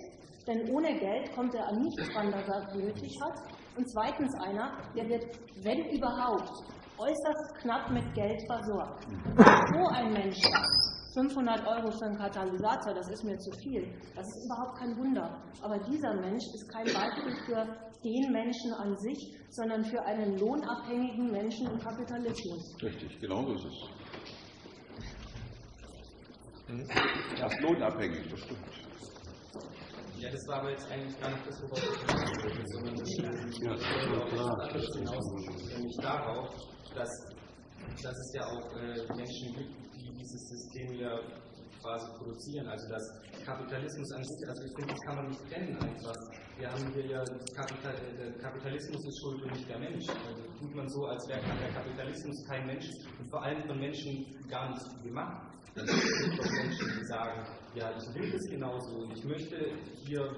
denn 0.47 0.71
ohne 0.71 0.99
Geld 0.99 1.33
kommt 1.35 1.55
er 1.55 1.67
an 1.69 1.83
nichts 1.83 2.15
ran, 2.15 2.31
das 2.31 2.49
er 2.49 2.77
nötig 2.77 3.21
hat. 3.21 3.50
Und 3.77 3.89
zweitens 3.91 4.35
einer, 4.41 4.73
der 4.95 5.09
wird, 5.09 5.25
wenn 5.63 5.91
überhaupt, 5.91 6.51
äußerst 6.99 7.55
knapp 7.63 7.91
mit 7.91 8.15
Geld 8.15 8.43
versorgt. 8.47 9.07
So 9.07 9.87
ein 9.95 10.13
Mensch 10.13 10.37
sagt, 10.37 10.91
500 11.15 11.67
Euro 11.67 11.91
für 11.91 12.05
einen 12.07 12.19
Katalysator, 12.19 12.95
das 12.95 13.09
ist 13.11 13.25
mir 13.25 13.37
zu 13.39 13.51
viel. 13.63 13.93
Das 14.15 14.27
ist 14.27 14.45
überhaupt 14.47 14.79
kein 14.79 14.97
Wunder. 14.97 15.43
Aber 15.63 15.79
dieser 15.79 16.15
Mensch 16.15 16.45
ist 16.55 16.69
kein 16.71 16.85
Beispiel 16.85 17.35
für 17.47 17.67
den 18.05 18.33
Menschen 18.33 18.73
an 18.75 18.97
sich, 18.97 19.37
sondern 19.51 19.85
für 19.85 20.03
einen 20.05 20.39
lohnabhängigen 20.39 21.31
Menschen 21.31 21.67
im 21.71 21.79
Kapitalismus. 21.79 22.77
Richtig, 22.83 23.21
genau 23.21 23.43
so 23.45 23.55
ist 23.55 23.65
es. 23.65 23.89
Das 27.41 27.53
ist 27.53 27.61
lohnabhängig, 27.61 28.31
das 28.31 28.41
stimmt. 28.41 28.61
Ja, 30.21 30.29
das 30.31 30.47
war 30.49 30.61
aber 30.61 30.71
jetzt 30.71 30.87
eigentlich 30.93 31.19
gar 31.19 31.31
nicht 31.31 31.47
das, 31.47 31.63
worauf 31.63 31.81
ich 31.81 32.01
hinaus 32.05 32.45
wollte, 32.45 32.63
sondern 32.67 32.95
das 32.95 33.09
ja, 33.17 33.73
das 34.69 34.87
hinaus, 34.95 35.27
nämlich 35.73 35.97
darauf, 35.97 36.49
dass, 36.95 37.11
dass 38.03 38.17
es 38.19 38.33
ja 38.35 38.45
auch 38.45 38.77
äh, 38.77 39.17
Menschen 39.17 39.55
gibt, 39.57 39.73
die 39.97 40.13
dieses 40.13 40.43
System 40.47 40.93
ja 41.01 41.19
quasi 41.81 42.05
produzieren. 42.19 42.69
Also 42.69 42.87
dass 42.91 43.03
Kapitalismus 43.47 44.13
an 44.13 44.23
sich, 44.25 44.47
also 44.47 44.63
ich 44.63 44.73
finde, 44.77 44.93
das 44.93 45.01
kann 45.07 45.17
man 45.17 45.29
nicht 45.29 45.41
trennen 45.49 45.77
einfach. 45.81 46.17
Wir 46.59 46.71
haben 46.71 46.93
hier 46.93 47.07
ja, 47.07 47.25
Kapital, 47.57 47.95
der 48.19 48.33
Kapitalismus 48.45 49.07
ist 49.07 49.21
schuld 49.23 49.43
und 49.43 49.53
nicht 49.53 49.69
der 49.71 49.79
Mensch. 49.79 50.07
Also 50.07 50.43
tut 50.61 50.75
man 50.75 50.87
so, 50.91 51.07
als 51.07 51.27
wäre 51.29 51.41
der 51.41 51.73
Kapitalismus 51.73 52.45
kein 52.47 52.67
Mensch 52.67 52.91
und 53.19 53.31
vor 53.31 53.43
allem 53.43 53.65
von 53.67 53.79
Menschen 53.79 54.27
gar 54.51 54.69
nicht 54.69 55.03
gemacht. 55.03 55.49
Gibt 55.75 55.89
es 55.89 56.37
doch 56.37 56.51
Menschen, 56.51 56.99
die 56.99 57.07
sagen, 57.07 57.47
ja, 57.75 57.97
ich 57.97 58.15
will 58.15 58.33
das 58.33 58.51
genauso 58.51 58.97
und 58.97 59.17
ich 59.17 59.25
möchte 59.25 59.73
hier 60.05 60.37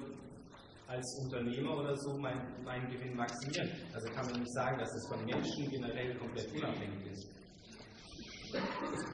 als 0.87 1.19
Unternehmer 1.23 1.79
oder 1.79 1.97
so 1.97 2.19
meinen 2.19 2.63
mein 2.65 2.91
Gewinn 2.91 3.17
maximieren. 3.17 3.71
Also 3.95 4.13
kann 4.13 4.27
man 4.27 4.41
nicht 4.41 4.53
sagen, 4.53 4.79
dass 4.79 4.95
es 4.95 5.09
von 5.09 5.25
Menschen 5.25 5.71
generell 5.71 6.15
komplett 6.19 6.53
unabhängig 6.53 7.07
ist. 7.13 7.29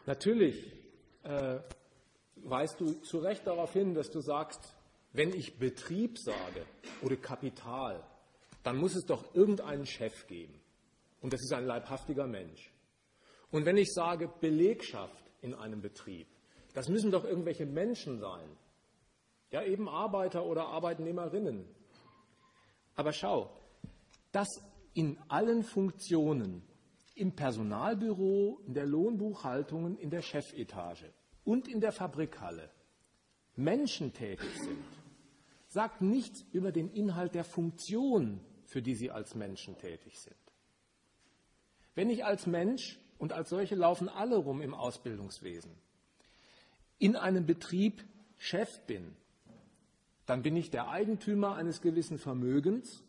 Natürlich 0.06 0.72
äh, 1.22 1.60
weist 2.36 2.80
du 2.80 2.94
zu 3.02 3.18
Recht 3.18 3.46
darauf 3.46 3.72
hin, 3.72 3.94
dass 3.94 4.10
du 4.10 4.20
sagst, 4.20 4.74
wenn 5.12 5.32
ich 5.32 5.58
Betrieb 5.58 6.18
sage 6.18 6.66
oder 7.02 7.16
Kapital, 7.16 8.04
dann 8.64 8.76
muss 8.76 8.96
es 8.96 9.04
doch 9.04 9.34
irgendeinen 9.34 9.86
Chef 9.86 10.26
geben. 10.26 10.60
Und 11.20 11.32
das 11.32 11.40
ist 11.40 11.52
ein 11.52 11.64
leibhaftiger 11.64 12.26
Mensch. 12.26 12.72
Und 13.50 13.64
wenn 13.64 13.76
ich 13.76 13.92
sage 13.92 14.28
Belegschaft 14.40 15.24
in 15.40 15.54
einem 15.54 15.80
Betrieb, 15.80 16.26
das 16.78 16.88
müssen 16.88 17.10
doch 17.10 17.24
irgendwelche 17.24 17.66
Menschen 17.66 18.20
sein. 18.20 18.48
Ja, 19.50 19.64
eben 19.64 19.88
Arbeiter 19.88 20.46
oder 20.46 20.68
Arbeitnehmerinnen. 20.68 21.66
Aber 22.94 23.12
schau, 23.12 23.50
das 24.30 24.46
in 24.94 25.18
allen 25.26 25.64
Funktionen, 25.64 26.62
im 27.16 27.34
Personalbüro, 27.34 28.60
in 28.64 28.74
der 28.74 28.86
Lohnbuchhaltung, 28.86 29.98
in 29.98 30.10
der 30.10 30.22
Chefetage 30.22 31.12
und 31.42 31.66
in 31.66 31.80
der 31.80 31.90
Fabrikhalle 31.90 32.70
Menschen 33.56 34.12
tätig 34.12 34.56
sind, 34.60 34.84
sagt 35.66 36.00
nichts 36.00 36.44
über 36.52 36.70
den 36.70 36.92
Inhalt 36.92 37.34
der 37.34 37.42
Funktion, 37.42 38.40
für 38.66 38.82
die 38.82 38.94
sie 38.94 39.10
als 39.10 39.34
Menschen 39.34 39.76
tätig 39.78 40.16
sind. 40.16 40.36
Wenn 41.96 42.08
ich 42.08 42.24
als 42.24 42.46
Mensch, 42.46 43.00
und 43.18 43.32
als 43.32 43.48
solche 43.48 43.74
laufen 43.74 44.08
alle 44.08 44.36
rum 44.36 44.62
im 44.62 44.74
Ausbildungswesen, 44.74 45.72
in 46.98 47.16
einem 47.16 47.46
Betrieb 47.46 48.04
Chef 48.36 48.80
bin, 48.86 49.16
dann 50.26 50.42
bin 50.42 50.56
ich 50.56 50.70
der 50.70 50.88
Eigentümer 50.88 51.54
eines 51.54 51.80
gewissen 51.80 52.18
Vermögens, 52.18 53.02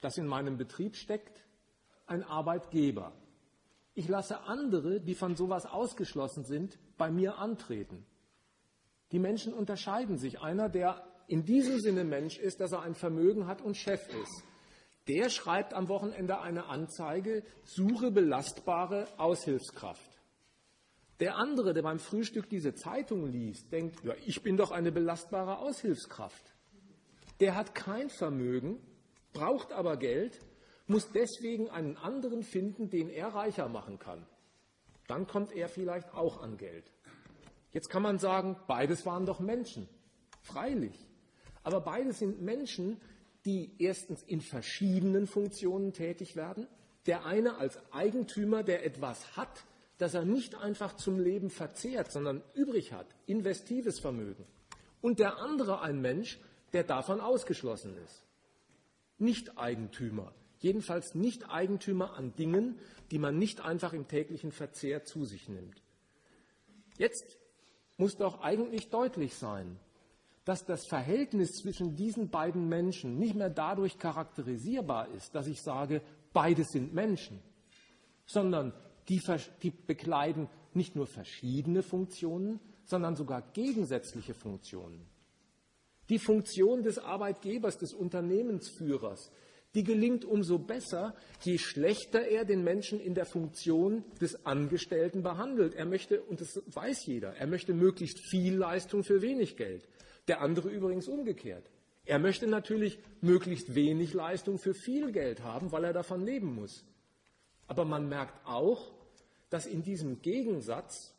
das 0.00 0.18
in 0.18 0.26
meinem 0.26 0.56
Betrieb 0.56 0.96
steckt, 0.96 1.44
ein 2.06 2.24
Arbeitgeber. 2.24 3.12
Ich 3.94 4.08
lasse 4.08 4.40
andere, 4.40 5.00
die 5.00 5.14
von 5.14 5.36
sowas 5.36 5.66
ausgeschlossen 5.66 6.44
sind, 6.44 6.78
bei 6.96 7.10
mir 7.10 7.38
antreten. 7.38 8.04
Die 9.12 9.18
Menschen 9.18 9.52
unterscheiden 9.52 10.16
sich. 10.16 10.40
Einer, 10.40 10.68
der 10.68 11.04
in 11.26 11.44
diesem 11.44 11.78
Sinne 11.78 12.04
Mensch 12.04 12.38
ist, 12.38 12.60
dass 12.60 12.72
er 12.72 12.82
ein 12.82 12.94
Vermögen 12.94 13.46
hat 13.46 13.62
und 13.62 13.76
Chef 13.76 14.00
ist, 14.08 14.44
der 15.06 15.28
schreibt 15.28 15.74
am 15.74 15.88
Wochenende 15.88 16.40
eine 16.40 16.66
Anzeige, 16.66 17.44
suche 17.64 18.10
belastbare 18.10 19.06
Aushilfskraft. 19.18 20.09
Der 21.20 21.36
andere, 21.36 21.74
der 21.74 21.82
beim 21.82 21.98
Frühstück 21.98 22.48
diese 22.48 22.74
Zeitung 22.74 23.26
liest, 23.26 23.70
denkt, 23.70 24.02
ja, 24.02 24.14
ich 24.24 24.42
bin 24.42 24.56
doch 24.56 24.70
eine 24.70 24.90
belastbare 24.90 25.58
Aushilfskraft. 25.58 26.54
Der 27.40 27.54
hat 27.54 27.74
kein 27.74 28.08
Vermögen, 28.08 28.78
braucht 29.34 29.72
aber 29.72 29.98
Geld, 29.98 30.40
muss 30.86 31.10
deswegen 31.12 31.68
einen 31.70 31.96
anderen 31.98 32.42
finden, 32.42 32.88
den 32.88 33.10
er 33.10 33.28
reicher 33.28 33.68
machen 33.68 33.98
kann. 33.98 34.26
Dann 35.08 35.26
kommt 35.26 35.52
er 35.52 35.68
vielleicht 35.68 36.14
auch 36.14 36.42
an 36.42 36.56
Geld. 36.56 36.90
Jetzt 37.72 37.90
kann 37.90 38.02
man 38.02 38.18
sagen, 38.18 38.56
beides 38.66 39.04
waren 39.04 39.26
doch 39.26 39.40
Menschen. 39.40 39.88
Freilich. 40.42 41.06
Aber 41.62 41.80
beides 41.82 42.18
sind 42.18 42.40
Menschen, 42.40 43.00
die 43.44 43.74
erstens 43.78 44.22
in 44.22 44.40
verschiedenen 44.40 45.26
Funktionen 45.26 45.92
tätig 45.92 46.34
werden. 46.34 46.66
Der 47.06 47.26
eine 47.26 47.56
als 47.56 47.78
Eigentümer, 47.92 48.62
der 48.62 48.84
etwas 48.84 49.36
hat, 49.36 49.64
das 50.00 50.14
er 50.14 50.24
nicht 50.24 50.54
einfach 50.54 50.96
zum 50.96 51.18
Leben 51.18 51.50
verzehrt, 51.50 52.10
sondern 52.10 52.42
übrig 52.54 52.94
hat, 52.94 53.06
investives 53.26 54.00
Vermögen. 54.00 54.46
Und 55.02 55.18
der 55.18 55.36
andere 55.36 55.82
ein 55.82 56.00
Mensch, 56.00 56.40
der 56.72 56.84
davon 56.84 57.20
ausgeschlossen 57.20 57.94
ist. 57.98 58.24
Nicht 59.18 59.58
Eigentümer. 59.58 60.32
Jedenfalls 60.58 61.14
nicht 61.14 61.50
Eigentümer 61.50 62.14
an 62.14 62.34
Dingen, 62.34 62.78
die 63.10 63.18
man 63.18 63.36
nicht 63.36 63.60
einfach 63.60 63.92
im 63.92 64.08
täglichen 64.08 64.52
Verzehr 64.52 65.04
zu 65.04 65.26
sich 65.26 65.50
nimmt. 65.50 65.82
Jetzt 66.96 67.36
muss 67.98 68.16
doch 68.16 68.40
eigentlich 68.40 68.88
deutlich 68.88 69.34
sein, 69.34 69.78
dass 70.46 70.64
das 70.64 70.86
Verhältnis 70.86 71.52
zwischen 71.52 71.94
diesen 71.94 72.30
beiden 72.30 72.70
Menschen 72.70 73.18
nicht 73.18 73.34
mehr 73.34 73.50
dadurch 73.50 73.98
charakterisierbar 73.98 75.08
ist, 75.08 75.34
dass 75.34 75.46
ich 75.46 75.60
sage, 75.60 76.00
beide 76.32 76.64
sind 76.64 76.94
Menschen, 76.94 77.42
sondern 78.24 78.72
die, 79.10 79.20
die 79.62 79.70
bekleiden 79.70 80.48
nicht 80.72 80.94
nur 80.94 81.06
verschiedene 81.06 81.82
Funktionen, 81.82 82.60
sondern 82.84 83.16
sogar 83.16 83.42
gegensätzliche 83.52 84.34
Funktionen. 84.34 85.06
Die 86.08 86.18
Funktion 86.18 86.82
des 86.82 86.98
Arbeitgebers, 86.98 87.76
des 87.78 87.92
Unternehmensführers, 87.92 89.30
die 89.74 89.84
gelingt 89.84 90.24
umso 90.24 90.58
besser, 90.58 91.14
je 91.42 91.58
schlechter 91.58 92.22
er 92.22 92.44
den 92.44 92.64
Menschen 92.64 92.98
in 92.98 93.14
der 93.14 93.26
Funktion 93.26 94.04
des 94.20 94.44
Angestellten 94.44 95.22
behandelt. 95.22 95.74
Er 95.74 95.86
möchte, 95.86 96.22
und 96.22 96.40
das 96.40 96.60
weiß 96.66 97.06
jeder, 97.06 97.34
er 97.36 97.46
möchte 97.46 97.74
möglichst 97.74 98.18
viel 98.30 98.56
Leistung 98.56 99.04
für 99.04 99.22
wenig 99.22 99.56
Geld. 99.56 99.88
Der 100.26 100.40
andere 100.40 100.70
übrigens 100.70 101.06
umgekehrt. 101.06 101.70
Er 102.04 102.18
möchte 102.18 102.48
natürlich 102.48 102.98
möglichst 103.20 103.74
wenig 103.74 104.14
Leistung 104.14 104.58
für 104.58 104.74
viel 104.74 105.12
Geld 105.12 105.42
haben, 105.42 105.70
weil 105.70 105.84
er 105.84 105.92
davon 105.92 106.24
leben 106.24 106.54
muss. 106.54 106.84
Aber 107.68 107.84
man 107.84 108.08
merkt 108.08 108.44
auch, 108.44 108.92
dass 109.50 109.66
in 109.66 109.82
diesem 109.82 110.22
Gegensatz, 110.22 111.14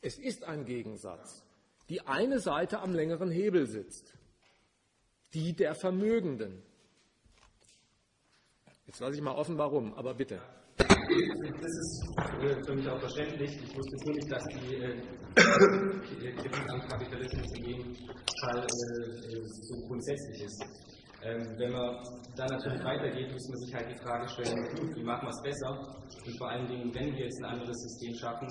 es 0.00 0.18
ist 0.18 0.44
ein 0.44 0.64
Gegensatz, 0.64 1.44
die 1.88 2.00
eine 2.00 2.40
Seite 2.40 2.80
am 2.80 2.92
längeren 2.92 3.30
Hebel 3.30 3.66
sitzt, 3.66 4.14
die 5.34 5.54
der 5.54 5.74
Vermögenden. 5.74 6.62
Jetzt 8.86 9.00
lasse 9.00 9.14
ich 9.14 9.22
mal 9.22 9.34
offen, 9.34 9.58
warum, 9.58 9.94
aber 9.94 10.14
bitte. 10.14 10.40
Das 10.76 11.72
ist 11.72 12.04
äh, 12.18 12.62
für 12.64 12.74
mich 12.74 12.88
auch 12.88 13.00
verständlich. 13.00 13.50
Ich 13.62 13.76
wusste 13.76 13.96
nur 14.04 14.14
nicht, 14.14 14.30
dass 14.30 14.44
die 14.44 14.74
äh, 14.74 15.02
Kritik 15.34 16.70
am 16.70 16.80
Kapitalismus 16.88 17.52
in 17.56 17.64
dem 17.64 17.94
Fall 18.40 18.60
äh, 18.60 19.42
so 19.44 19.74
grundsätzlich 19.86 20.42
ist. 20.42 20.64
Ähm, 21.26 21.42
wenn 21.58 21.72
man 21.72 21.98
dann 22.36 22.46
natürlich 22.46 22.84
weitergeht, 22.84 23.32
muss 23.32 23.48
man 23.48 23.58
sich 23.58 23.74
halt 23.74 23.90
die 23.90 23.98
Frage 23.98 24.28
stellen, 24.28 24.54
wie 24.94 25.02
machen 25.02 25.26
wir 25.26 25.34
es 25.34 25.42
besser? 25.42 25.70
Und 26.22 26.38
vor 26.38 26.50
allen 26.50 26.66
Dingen, 26.68 26.94
wenn 26.94 27.10
wir 27.18 27.24
jetzt 27.26 27.42
ein 27.42 27.50
anderes 27.50 27.74
System 27.74 28.14
schaffen, 28.14 28.46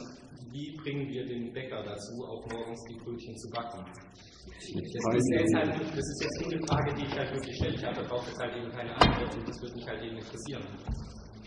wie 0.52 0.76
bringen 0.84 1.08
wir 1.08 1.26
den 1.26 1.54
Bäcker 1.54 1.84
dazu, 1.84 2.12
auch 2.28 2.44
morgens 2.52 2.84
die 2.92 3.00
Brötchen 3.00 3.36
zu 3.38 3.48
backen? 3.56 3.80
Das, 3.80 4.68
ist 4.68 5.56
halt, 5.56 5.72
das 5.72 6.04
ist 6.04 6.20
jetzt 6.20 6.42
nur 6.42 6.52
eine 6.52 6.68
Frage, 6.68 6.94
die 6.96 7.06
ich 7.06 7.16
halt 7.16 7.32
wirklich 7.32 7.56
stelle. 7.56 7.76
Ich 7.76 7.86
habe 7.86 7.96
darauf 8.04 8.28
jetzt 8.28 8.40
halt 8.40 8.56
eben 8.58 8.72
keine 8.72 8.92
Antwort 8.92 9.36
und 9.36 9.48
das 9.48 9.62
würde 9.62 9.76
mich 9.76 9.88
halt 9.88 10.04
eben 10.04 10.18
interessieren. 10.18 10.64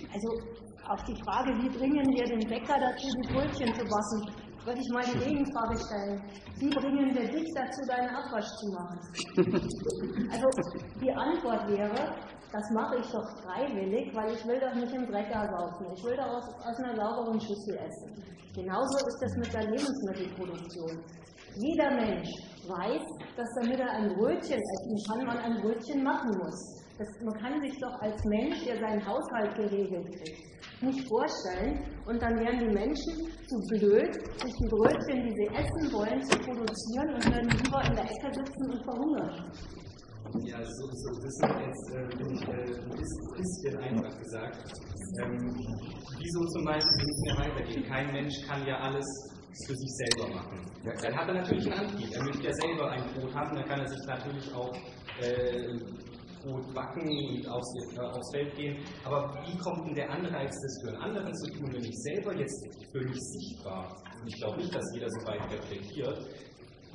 Also 0.08 0.28
auf 0.88 1.02
die 1.04 1.16
Frage, 1.28 1.52
wie 1.60 1.68
bringen 1.68 2.08
wir 2.16 2.24
den 2.24 2.48
Bäcker 2.48 2.80
dazu, 2.80 3.06
die 3.20 3.32
Brötchen 3.32 3.74
zu 3.76 3.84
backen, 3.84 4.47
würde 4.68 4.80
ich 4.80 4.90
mal 4.92 5.04
die 5.04 5.18
Gegenfrage 5.24 5.78
stellen. 5.80 6.20
Wie 6.60 6.68
bringen 6.68 7.14
wir 7.14 7.26
dich 7.26 7.48
dazu, 7.56 7.80
deinen 7.88 8.10
Abwasch 8.14 8.50
zu 8.60 8.66
machen? 8.76 8.98
Also 10.30 10.46
die 11.00 11.10
Antwort 11.10 11.68
wäre, 11.70 12.12
das 12.52 12.70
mache 12.74 12.98
ich 13.00 13.06
doch 13.10 13.24
freiwillig, 13.42 14.14
weil 14.14 14.34
ich 14.34 14.44
will 14.46 14.60
doch 14.60 14.74
nicht 14.74 14.92
im 14.92 15.06
Drecker 15.06 15.48
saufen. 15.56 15.86
Ich 15.96 16.04
will 16.04 16.16
doch 16.16 16.28
aus, 16.36 16.44
aus 16.66 16.76
einer 16.84 16.96
sauberen 16.96 17.40
Schüssel 17.40 17.78
essen. 17.78 18.12
Genauso 18.54 18.96
ist 19.06 19.18
das 19.22 19.32
mit 19.36 19.52
der 19.54 19.70
Lebensmittelproduktion. 19.70 21.02
Jeder 21.56 21.90
Mensch 21.94 22.28
weiß, 22.68 23.04
dass 23.36 23.48
damit 23.60 23.80
er 23.80 23.90
ein 23.90 24.14
Brötchen 24.14 24.60
essen 24.60 24.96
kann, 25.08 25.26
man 25.26 25.38
ein 25.38 25.62
Brötchen 25.62 26.02
machen 26.02 26.30
muss. 26.36 26.87
Das, 26.98 27.08
man 27.22 27.34
kann 27.34 27.60
sich 27.62 27.78
doch 27.78 27.94
als 28.00 28.24
Mensch, 28.24 28.64
der 28.64 28.76
seinen 28.80 29.06
Haushalt 29.06 29.54
geregelt 29.54 30.06
kriegt, 30.18 30.82
nicht 30.82 31.08
vorstellen. 31.08 31.78
Und 32.06 32.20
dann 32.20 32.34
wären 32.40 32.58
die 32.58 32.74
Menschen 32.74 33.14
zu 33.46 33.56
blöd, 33.70 34.12
sich 34.42 34.54
die 34.58 34.68
Brötchen, 34.68 35.22
die 35.22 35.34
sie 35.38 35.48
essen 35.54 35.92
wollen, 35.94 36.20
zu 36.22 36.36
produzieren 36.38 37.14
und 37.14 37.24
würden 37.26 37.50
lieber 37.50 37.82
in 37.86 37.94
der 37.94 38.04
Ecke 38.04 38.34
sitzen 38.34 38.70
und 38.72 38.82
verhungern. 38.82 39.52
Ja, 40.42 40.58
so, 40.64 40.86
so 40.92 41.08
das 41.22 41.24
ist 41.24 41.42
jetzt 41.42 41.94
äh, 41.94 42.02
ein 42.02 43.36
bisschen 43.36 43.78
einfach 43.78 44.18
gesagt. 44.18 44.58
Ähm, 45.22 45.54
wieso 46.18 46.44
zum 46.46 46.64
Beispiel 46.64 47.04
nicht 47.06 47.22
mehr 47.24 47.36
weitergehen? 47.46 47.84
Kein 47.86 48.12
Mensch 48.12 48.34
kann 48.46 48.66
ja 48.66 48.76
alles 48.76 49.06
für 49.66 49.74
sich 49.74 49.90
selber 49.96 50.34
machen. 50.34 50.66
Dann 50.84 51.16
hat 51.16 51.28
er 51.28 51.34
natürlich 51.34 51.72
einen 51.72 51.88
Antrieb. 51.88 52.10
Er 52.12 52.24
möchte 52.24 52.42
ja 52.42 52.52
selber 52.52 52.90
ein 52.90 53.02
Brot 53.14 53.34
haben, 53.34 53.56
dann 53.56 53.68
kann 53.68 53.80
er 53.80 53.88
sich 53.88 54.06
natürlich 54.06 54.52
auch 54.52 54.72
äh, 55.22 55.78
Brot 56.42 56.74
backen 56.74 57.08
und 57.08 57.48
aufs, 57.48 57.74
äh, 57.94 58.00
aufs, 58.00 58.30
Feld 58.32 58.54
gehen. 58.56 58.76
Aber 59.04 59.32
wie 59.46 59.56
kommt 59.58 59.86
denn 59.86 59.94
der 59.94 60.10
Anreiz, 60.10 60.50
das 60.50 60.82
für 60.82 60.88
einen 60.88 61.02
anderen 61.02 61.34
zu 61.34 61.50
tun, 61.52 61.72
wenn 61.72 61.84
ich 61.84 61.96
selber 62.02 62.34
jetzt 62.34 62.66
für 62.92 63.00
mich 63.00 63.18
sichtbar, 63.18 63.96
und 64.20 64.28
ich 64.28 64.36
glaube 64.36 64.58
nicht, 64.58 64.74
dass 64.74 64.84
jeder 64.94 65.08
so 65.08 65.26
weit 65.26 65.50
reflektiert, 65.50 66.18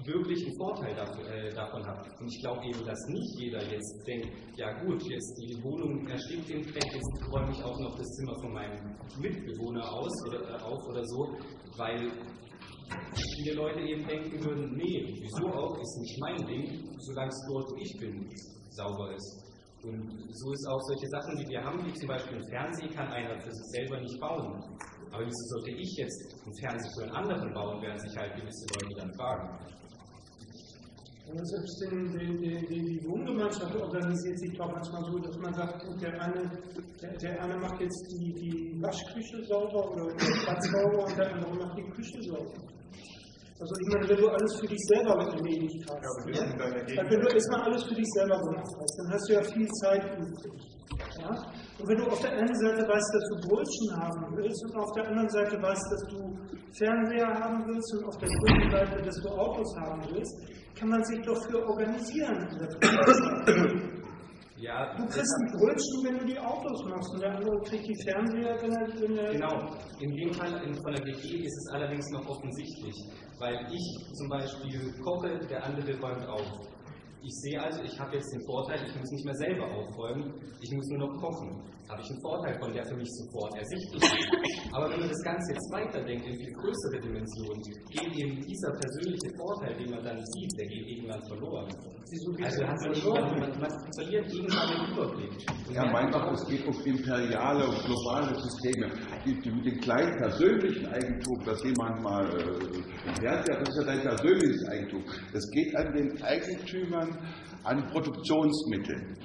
wirklich 0.05 0.45
einen 0.45 0.57
Vorteil 0.57 0.95
dafür, 0.95 1.25
äh, 1.29 1.53
davon 1.53 1.85
hat. 1.85 2.05
Und 2.19 2.27
ich 2.27 2.41
glaube 2.41 2.65
eben, 2.65 2.85
dass 2.85 2.99
nicht 3.07 3.39
jeder 3.39 3.63
jetzt 3.71 4.03
denkt, 4.05 4.27
ja 4.57 4.71
gut, 4.83 5.01
jetzt 5.03 5.37
die 5.39 5.55
Wohnung 5.63 6.07
erstickt 6.07 6.49
den 6.49 6.63
Fleck, 6.63 6.93
jetzt 6.93 7.31
räume 7.31 7.51
ich 7.51 7.63
auch 7.63 7.79
noch 7.79 7.95
das 7.95 8.07
Zimmer 8.07 8.35
von 8.41 8.53
meinem 8.53 8.95
Mitbewohner 9.19 9.91
aus 9.93 10.11
oder, 10.27 10.41
äh, 10.49 10.61
auf 10.61 10.83
oder 10.89 11.05
so, 11.05 11.37
weil 11.77 12.11
viele 13.35 13.55
Leute 13.55 13.79
eben 13.81 14.07
denken 14.07 14.43
würden, 14.43 14.75
nee, 14.75 15.05
wieso 15.21 15.47
auch, 15.47 15.77
ist 15.79 15.97
nicht 15.99 16.19
mein 16.19 16.47
Ding, 16.47 16.95
solange 16.99 17.29
es 17.29 17.41
dort, 17.49 17.71
wo 17.71 17.77
ich 17.77 17.97
bin, 17.99 18.29
sauber 18.69 19.13
ist. 19.15 19.43
Und 19.83 19.99
so 20.31 20.51
ist 20.53 20.65
auch 20.67 20.81
solche 20.87 21.07
Sachen, 21.07 21.35
die 21.37 21.47
wir 21.49 21.61
haben, 21.61 21.85
wie 21.85 21.93
zum 21.93 22.07
Beispiel 22.07 22.37
ein 22.37 22.47
Fernseher, 22.49 22.89
kann 22.89 23.07
einer 23.11 23.39
für 23.41 23.51
sich 23.51 23.67
selber 23.75 23.99
nicht 23.99 24.19
bauen. 24.19 24.63
Aber 25.11 25.25
wieso 25.25 25.43
sollte 25.51 25.71
ich 25.71 25.91
jetzt 25.97 26.35
einen 26.45 26.55
Fernseher 26.55 26.91
für 26.95 27.03
einen 27.03 27.15
anderen 27.15 27.53
bauen, 27.53 27.81
werden 27.81 27.99
sich 27.99 28.17
halt 28.17 28.33
gewisse 28.35 28.65
Leute 28.73 28.95
dann 28.97 29.13
fragen. 29.13 29.59
Und 31.27 31.47
selbst 31.47 31.81
in, 31.83 32.19
in, 32.19 32.43
in 32.43 32.85
die 32.85 33.01
Wohngemeinschaft 33.07 33.75
organisiert 33.75 34.39
sich 34.39 34.57
doch 34.57 34.71
manchmal 34.71 35.03
so, 35.05 35.19
dass 35.19 35.37
man 35.37 35.53
sagt, 35.53 36.01
der 36.01 36.21
eine, 36.21 36.51
der, 37.01 37.17
der 37.17 37.41
eine 37.41 37.57
macht 37.57 37.79
jetzt 37.79 38.07
die, 38.11 38.33
die 38.33 38.81
Waschküche 38.81 39.43
sauber 39.45 39.91
oder 39.91 40.13
das 40.15 40.45
Bad 40.45 40.63
sauber 40.63 41.05
und 41.05 41.17
der 41.17 41.33
andere 41.33 41.55
macht 41.55 41.77
die 41.77 41.89
Küche 41.91 42.21
sauber. 42.23 42.53
Also 43.59 43.73
ich 43.79 43.87
meine, 43.93 44.09
wenn 44.09 44.17
du 44.17 44.27
alles 44.29 44.59
für 44.59 44.67
dich 44.67 44.81
selber 44.89 45.13
erledigt 45.13 45.85
hast, 45.87 46.01
ja, 46.27 46.43
ja, 46.43 47.09
wenn 47.09 47.21
du 47.21 47.27
erstmal 47.27 47.61
alles 47.61 47.83
für 47.83 47.95
dich 47.95 48.09
selber 48.17 48.39
gemacht 48.39 48.73
hast, 48.79 48.93
dann 48.99 49.13
hast 49.13 49.29
du 49.29 49.33
ja 49.33 49.43
viel 49.43 49.69
Zeit 49.83 50.03
übrig. 50.17 50.73
Ja? 51.21 51.29
Und 51.79 51.87
wenn 51.87 51.97
du 51.97 52.05
auf 52.07 52.19
der 52.19 52.31
einen 52.31 52.55
Seite 52.55 52.81
weißt, 52.87 53.09
dass 53.13 53.25
du 53.29 53.35
Brötchen 53.47 53.89
haben 53.95 54.37
willst 54.37 54.63
und 54.65 54.75
auf 54.75 54.91
der 54.93 55.07
anderen 55.07 55.29
Seite 55.29 55.61
weißt, 55.61 55.91
dass 55.91 56.03
du 56.09 56.19
Fernseher 56.77 57.27
haben 57.27 57.63
willst 57.67 57.93
und 57.93 58.05
auf 58.05 58.17
der 58.17 58.29
dritten 58.29 58.71
Seite, 58.71 59.01
dass 59.01 59.15
du 59.21 59.29
Autos 59.29 59.75
haben 59.77 60.01
willst, 60.11 60.33
kann 60.75 60.89
man 60.89 61.03
sich 61.03 61.21
doch 61.21 61.41
für 61.45 61.61
organisieren. 61.65 62.47
Ja, 64.63 64.95
du 64.95 65.03
kriegst 65.07 65.35
ein 65.41 65.59
Brötchen, 65.59 66.05
wenn 66.05 66.19
du 66.19 66.25
die 66.25 66.39
Autos 66.39 66.85
machst, 66.87 67.11
und 67.11 67.21
der 67.21 67.35
andere 67.35 67.59
kriegt 67.63 67.85
die 67.85 68.01
Fernseher, 68.07 68.55
wenn 68.61 68.71
er. 68.71 68.87
Wenn 68.95 69.17
er 69.17 69.33
genau. 69.33 69.75
In 69.99 70.15
dem 70.15 70.33
Fall 70.33 70.51
von 70.81 70.93
der 70.93 71.03
WG 71.03 71.43
ist 71.43 71.57
es 71.57 71.73
allerdings 71.73 72.09
noch 72.11 72.25
offensichtlich, 72.29 72.95
weil 73.39 73.59
ich 73.69 74.15
zum 74.15 74.29
Beispiel 74.29 74.79
koche, 75.03 75.37
der 75.49 75.65
andere 75.65 75.99
räumt 75.99 76.25
auf. 76.29 76.47
Ich 77.23 77.39
sehe 77.39 77.55
also, 77.55 77.81
ich 77.83 77.97
habe 77.97 78.15
jetzt 78.15 78.33
den 78.33 78.43
Vorteil, 78.43 78.83
ich 78.83 78.95
muss 78.99 79.09
nicht 79.11 79.23
mehr 79.23 79.35
selber 79.35 79.63
aufräumen, 79.63 80.33
ich 80.59 80.71
muss 80.75 80.87
nur 80.89 81.07
noch 81.07 81.15
kochen. 81.21 81.55
Habe 81.87 82.01
ich 82.01 82.09
einen 82.11 82.21
Vorteil 82.21 82.59
von, 82.59 82.73
der 82.73 82.83
für 82.85 82.95
mich 82.95 83.07
sofort 83.11 83.55
ersichtlich 83.55 84.03
ist. 84.03 84.75
Aber 84.75 84.89
wenn 84.89 84.99
man 84.99 85.09
das 85.09 85.23
Ganze 85.23 85.53
jetzt 85.53 85.71
weiterdenkt 85.71 86.25
in 86.25 86.35
viel 86.35 86.53
größere 86.53 86.99
Dimensionen, 86.99 87.61
geht 87.91 88.11
eben 88.11 88.41
dieser 88.41 88.71
persönliche 88.71 89.29
Vorteil, 89.37 89.75
den 89.75 89.91
man 89.91 90.03
dann 90.03 90.19
sieht, 90.19 90.51
der 90.59 90.67
geht 90.67 90.87
irgendwann 90.87 91.21
verloren. 91.27 91.67
Also 92.43 92.63
hat 92.67 92.79
man, 92.81 92.93
irgendwann, 92.93 93.39
man, 93.39 93.59
man 93.59 93.93
verliert 93.95 94.27
irgendwann 94.27 94.67
den 94.67 94.93
Überblick. 94.93 95.33
Ja, 95.71 95.85
mein 95.91 96.11
Gott, 96.11 96.33
es 96.33 96.45
geht 96.47 96.65
um 96.67 96.75
imperiale 96.83 97.67
und 97.67 97.79
globale 97.85 98.35
Systeme. 98.35 98.87
Mit 99.25 99.45
dem 99.45 99.79
kleinen 99.79 100.17
persönlichen 100.17 100.87
Eigentum, 100.87 101.39
das 101.45 101.63
jemand 101.63 102.01
mal 102.03 102.25
äh, 102.25 102.83
das 103.23 103.69
ist 103.69 103.77
ja 103.77 103.83
dein 103.85 104.01
persönliches 104.01 104.67
Eigentum. 104.69 105.03
Es 105.33 105.49
geht 105.51 105.75
an 105.75 105.93
den 105.93 106.21
Eigentümern 106.23 107.12
an 107.63 107.87
Produktionsmitteln. 107.87 109.17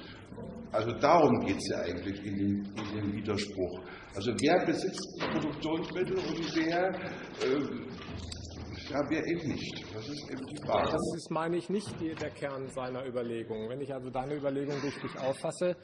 Also 0.71 0.91
darum 0.99 1.39
geht 1.45 1.57
es 1.57 1.67
ja 1.69 1.79
eigentlich 1.81 2.23
in 2.23 2.37
dem, 2.37 2.63
in 2.75 3.01
dem, 3.01 3.13
Widerspruch. 3.13 3.81
Also 4.15 4.31
wer 4.39 4.65
besitzt 4.65 5.19
Produktionsmittel 5.31 6.17
und 6.17 6.55
wer, 6.55 6.89
äh, 6.89 7.59
ja, 8.91 8.99
wer 9.09 9.25
eben 9.25 9.49
nicht. 9.49 9.85
Das 9.93 10.07
ist 10.07 10.29
eben 10.29 10.45
die 10.45 10.57
Frage. 10.65 10.91
Das 10.91 11.15
ist, 11.15 11.31
meine 11.31 11.57
ich, 11.57 11.69
nicht 11.69 11.99
der 11.99 12.29
Kern 12.29 12.67
seiner 12.67 13.05
Überlegung. 13.07 13.67
Wenn 13.67 13.81
ich 13.81 13.93
also 13.93 14.09
deine 14.11 14.35
Überlegung 14.35 14.79
richtig 14.79 15.17
auffasse, 15.19 15.75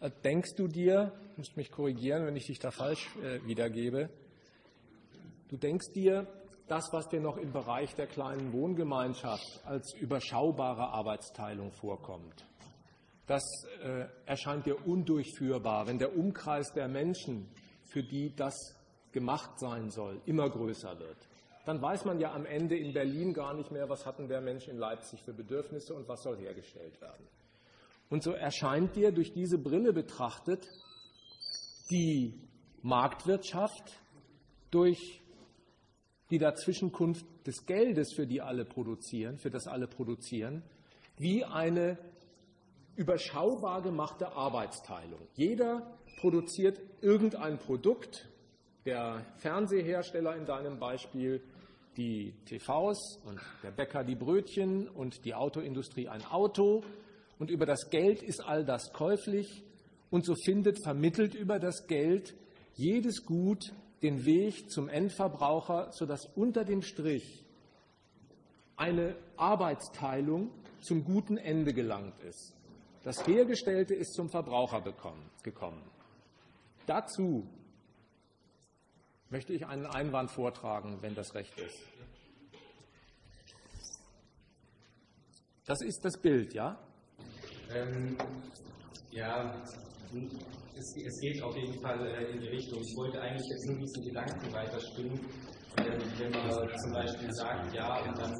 äh, 0.00 0.10
denkst 0.22 0.54
du 0.56 0.68
dir, 0.68 1.12
musst 1.36 1.56
mich 1.56 1.70
korrigieren, 1.70 2.26
wenn 2.26 2.36
ich 2.36 2.46
dich 2.46 2.58
da 2.58 2.70
falsch 2.70 3.08
äh, 3.22 3.40
wiedergebe, 3.46 4.10
du 5.48 5.56
denkst 5.56 5.92
dir, 5.94 6.26
das, 6.68 6.92
was 6.92 7.08
dir 7.08 7.20
noch 7.20 7.36
im 7.36 7.52
Bereich 7.52 7.94
der 7.94 8.06
kleinen 8.06 8.52
Wohngemeinschaft 8.52 9.60
als 9.64 9.94
überschaubare 9.94 10.88
Arbeitsteilung 10.88 11.72
vorkommt, 11.72 12.46
das 13.26 13.42
äh, 13.82 14.06
erscheint 14.26 14.66
dir 14.66 14.86
undurchführbar, 14.86 15.86
wenn 15.86 15.98
der 15.98 16.16
Umkreis 16.16 16.72
der 16.72 16.88
Menschen, 16.88 17.48
für 17.84 18.02
die 18.02 18.34
das 18.34 18.54
gemacht 19.12 19.58
sein 19.58 19.90
soll, 19.90 20.20
immer 20.26 20.50
größer 20.50 20.98
wird. 20.98 21.16
Dann 21.64 21.80
weiß 21.80 22.04
man 22.04 22.20
ja 22.20 22.32
am 22.32 22.44
Ende 22.44 22.76
in 22.76 22.92
Berlin 22.92 23.32
gar 23.32 23.54
nicht 23.54 23.70
mehr, 23.70 23.88
was 23.88 24.04
hat 24.04 24.18
denn 24.18 24.28
der 24.28 24.42
Mensch 24.42 24.68
in 24.68 24.76
Leipzig 24.76 25.22
für 25.22 25.32
Bedürfnisse 25.32 25.94
und 25.94 26.06
was 26.08 26.22
soll 26.22 26.36
hergestellt 26.36 27.00
werden. 27.00 27.26
Und 28.10 28.22
so 28.22 28.32
erscheint 28.32 28.96
dir 28.96 29.12
durch 29.12 29.32
diese 29.32 29.56
Brille 29.56 29.94
betrachtet 29.94 30.68
die 31.90 32.38
Marktwirtschaft 32.82 33.98
durch 34.70 35.22
die 36.30 36.38
Dazwischenkunft 36.38 37.26
des 37.46 37.66
Geldes, 37.66 38.12
für 38.14 38.26
die 38.26 38.40
alle 38.40 38.64
produzieren, 38.64 39.38
für 39.38 39.50
das 39.50 39.66
alle 39.66 39.86
produzieren, 39.86 40.62
wie 41.18 41.44
eine 41.44 41.98
überschaubar 42.96 43.82
gemachte 43.82 44.32
Arbeitsteilung. 44.32 45.20
Jeder 45.34 45.96
produziert 46.20 46.80
irgendein 47.00 47.58
Produkt, 47.58 48.28
der 48.84 49.24
Fernsehersteller 49.36 50.36
in 50.36 50.44
deinem 50.44 50.78
Beispiel 50.78 51.42
die 51.96 52.34
TVs 52.46 53.18
und 53.24 53.40
der 53.62 53.70
Bäcker 53.70 54.04
die 54.04 54.16
Brötchen 54.16 54.88
und 54.88 55.24
die 55.24 55.34
Autoindustrie 55.34 56.08
ein 56.08 56.24
Auto. 56.24 56.82
Und 57.38 57.50
über 57.50 57.66
das 57.66 57.90
Geld 57.90 58.22
ist 58.22 58.40
all 58.40 58.64
das 58.64 58.92
käuflich. 58.92 59.64
Und 60.10 60.24
so 60.24 60.34
findet 60.44 60.82
vermittelt 60.82 61.34
über 61.34 61.58
das 61.58 61.86
Geld 61.86 62.34
jedes 62.74 63.24
Gut 63.24 63.72
den 64.04 64.26
Weg 64.26 64.70
zum 64.70 64.90
Endverbraucher, 64.90 65.90
sodass 65.90 66.26
unter 66.36 66.66
dem 66.66 66.82
Strich 66.82 67.42
eine 68.76 69.16
Arbeitsteilung 69.38 70.50
zum 70.82 71.04
guten 71.04 71.38
Ende 71.38 71.72
gelangt 71.72 72.20
ist. 72.22 72.52
Das 73.02 73.26
Hergestellte 73.26 73.94
ist 73.94 74.12
zum 74.12 74.28
Verbraucher 74.28 74.82
gekommen. 74.82 75.82
Dazu 76.84 77.48
möchte 79.30 79.54
ich 79.54 79.66
einen 79.66 79.86
Einwand 79.86 80.30
vortragen, 80.30 80.98
wenn 81.00 81.14
das 81.14 81.34
recht 81.34 81.58
ist. 81.58 81.78
Das 85.64 85.80
ist 85.80 86.04
das 86.04 86.20
Bild, 86.20 86.52
ja? 86.52 86.78
Ähm, 87.74 88.18
ja, 89.10 89.62
es, 90.76 90.94
es, 90.96 91.20
geht 91.20 91.42
auf 91.42 91.56
jeden 91.56 91.80
Fall 91.80 92.06
äh, 92.06 92.32
in 92.32 92.40
die 92.40 92.48
Richtung. 92.48 92.80
Ich 92.80 92.96
wollte 92.96 93.20
eigentlich 93.20 93.46
jetzt 93.48 93.66
nur 93.66 93.78
diesen 93.78 94.04
Gedanken 94.04 94.52
weiterspinnen, 94.52 95.18
äh, 95.76 95.98
wenn 96.18 96.30
man 96.30 96.78
zum 96.78 96.92
Beispiel 96.92 97.32
sagt, 97.32 97.74
ja, 97.74 98.02
und 98.02 98.18
dann 98.18 98.32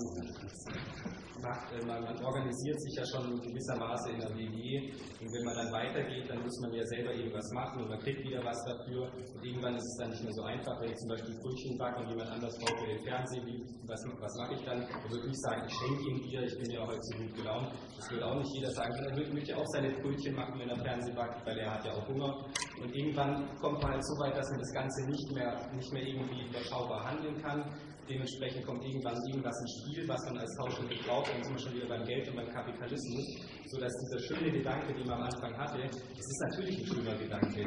macht, 1.45 1.73
äh, 1.73 1.85
man, 1.85 2.03
man, 2.03 2.17
organisiert 2.25 2.81
sich 2.81 2.95
ja 2.97 3.05
schon 3.07 3.41
gewissermaßen 3.41 4.15
in 4.15 4.21
der 4.21 4.33
WG 4.35 4.91
und 5.21 5.29
wenn 5.29 5.45
man 5.45 5.55
dann 5.55 5.71
weitergeht, 5.73 6.29
dann 6.29 6.43
muss 6.43 6.59
man 6.61 6.73
ja 6.73 6.85
selber 6.87 7.13
irgendwas 7.15 7.49
machen 7.53 7.83
und 7.83 7.89
man 7.89 7.99
kriegt 8.01 8.25
wieder 8.25 8.43
was 8.45 8.59
dafür 8.65 9.13
und 9.13 9.45
irgendwann 9.45 9.77
ist 9.77 9.85
es 9.85 9.97
dann 10.01 10.11
nicht 10.11 10.25
mehr 10.25 10.33
so 10.33 10.43
einfach, 10.43 10.81
wenn 10.81 10.91
ich 10.91 10.97
zum 10.97 11.09
Beispiel 11.09 11.35
Brötchen 11.39 11.79
backe 11.79 12.01
und 12.01 12.09
jemand 12.09 12.31
anders 12.31 12.59
braucht 12.59 12.81
für 12.81 12.89
den 12.89 13.05
Fernsehen, 13.05 13.45
was, 13.87 14.01
was 14.21 14.35
mache 14.37 14.55
ich 14.55 14.65
dann? 14.65 14.81
Da 14.81 15.11
würde 15.11 15.29
ich 15.29 15.39
sagen, 15.41 15.63
ich 15.69 15.75
schenke 15.75 16.03
ihm 16.09 16.21
Bier, 16.23 16.43
ich 16.43 16.57
bin 16.59 16.71
ja 16.71 16.87
heute 16.87 17.03
so 17.03 17.19
gut 17.19 17.35
gelaunt. 17.37 17.69
Das 17.97 18.11
würde 18.11 18.27
auch 18.27 18.39
nicht 18.39 18.55
jeder 18.55 18.71
sagen, 18.73 18.93
er 18.95 19.33
möchte 19.33 19.51
ja 19.53 19.57
auch 19.59 19.67
seine 19.67 19.91
Brötchen 20.01 20.35
machen, 20.35 20.59
wenn 20.59 20.69
er 20.69 20.79
Fernsehen 20.83 21.15
backt, 21.15 21.47
weil 21.47 21.59
er 21.59 21.71
hat 21.75 21.85
ja 21.85 21.93
auch 21.93 22.09
Hunger. 22.09 22.45
Und 22.81 22.95
irgendwann 22.95 23.49
kommt 23.61 23.83
man 23.83 23.93
halt 23.93 24.05
so 24.05 24.15
weit, 24.25 24.37
dass 24.37 24.49
man 24.51 24.61
das 24.61 24.73
Ganze 24.73 25.07
nicht 25.07 25.33
mehr, 25.33 25.71
nicht 25.75 25.93
mehr 25.93 26.03
irgendwie 26.03 26.49
überschaubar 26.49 27.05
handeln 27.05 27.37
kann. 27.43 27.65
Dementsprechend 28.09 28.67
kommt 28.67 28.85
irgendwann 28.85 29.17
irgendwas 29.29 29.59
ins 29.61 29.73
Spiel, 29.81 30.09
was 30.09 30.21
man 30.27 30.39
als 30.39 30.55
Tauschmittel 30.57 30.99
braucht. 31.07 31.33
Dann 31.33 31.43
sind 31.43 31.55
wir 31.55 31.59
schon 31.59 31.75
wieder 31.75 31.89
beim 31.89 32.05
Geld 32.05 32.29
und 32.29 32.37
beim 32.37 32.51
Kapitalismus. 32.51 33.27
Sodass 33.67 33.93
dieser 33.93 34.21
schöne 34.29 34.53
Gedanke, 34.53 34.93
den 34.93 35.07
man 35.07 35.21
am 35.21 35.25
Anfang 35.25 35.57
hatte, 35.57 35.83
es 35.85 36.27
ist 36.27 36.41
natürlich 36.51 36.79
ein 36.79 36.87
schöner 36.87 37.17
Gedanke. 37.17 37.63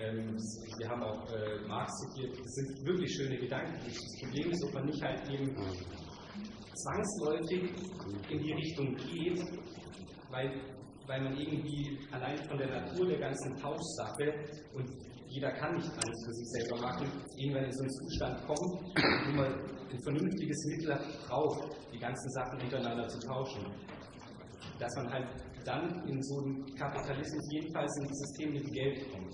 Ähm, 0.00 0.36
wir 0.78 0.88
haben 0.88 1.02
auch 1.02 1.28
äh, 1.32 1.66
Marx 1.66 1.92
zitiert, 1.98 2.38
es 2.38 2.54
sind 2.54 2.86
wirklich 2.86 3.12
schöne 3.14 3.36
Gedanken. 3.36 3.74
Das 3.84 4.20
Problem 4.20 4.50
ist, 4.52 4.64
ob 4.64 4.74
man 4.74 4.86
nicht 4.86 5.02
halt 5.02 5.28
eben 5.28 5.56
zwangsläufig 6.74 7.70
in 8.30 8.38
die 8.38 8.52
Richtung 8.52 8.94
geht, 8.94 9.42
weil, 10.30 10.60
weil 11.06 11.22
man 11.22 11.36
irgendwie 11.36 11.98
allein 12.12 12.38
von 12.48 12.58
der 12.58 12.68
Natur 12.68 13.08
der 13.08 13.18
ganzen 13.18 13.56
Tauschsache 13.56 14.32
und 14.74 15.07
jeder 15.38 15.52
kann 15.52 15.76
nicht 15.76 15.92
alles 15.92 16.18
für 16.26 16.34
sich 16.34 16.48
selber 16.50 16.82
machen, 16.82 17.06
irgendwann 17.36 17.64
in 17.64 17.72
so 17.72 17.82
einen 17.82 17.90
Zustand 17.90 18.44
kommt, 18.44 18.74
wo 19.26 19.32
man 19.36 19.54
ein 19.88 20.00
vernünftiges 20.02 20.64
Mittel 20.66 20.98
braucht, 21.28 21.62
die 21.94 21.98
ganzen 21.98 22.28
Sachen 22.30 22.60
untereinander 22.60 23.06
zu 23.06 23.20
tauschen. 23.20 23.64
Dass 24.80 24.92
man 24.96 25.12
halt 25.12 25.28
dann 25.64 26.08
in 26.08 26.20
so 26.24 26.42
einem 26.42 26.66
Kapitalismus 26.74 27.46
jedenfalls 27.52 27.96
in 27.98 28.08
ein 28.08 28.14
System 28.14 28.52
mit 28.52 28.72
Geld 28.72 29.12
kommt. 29.12 29.32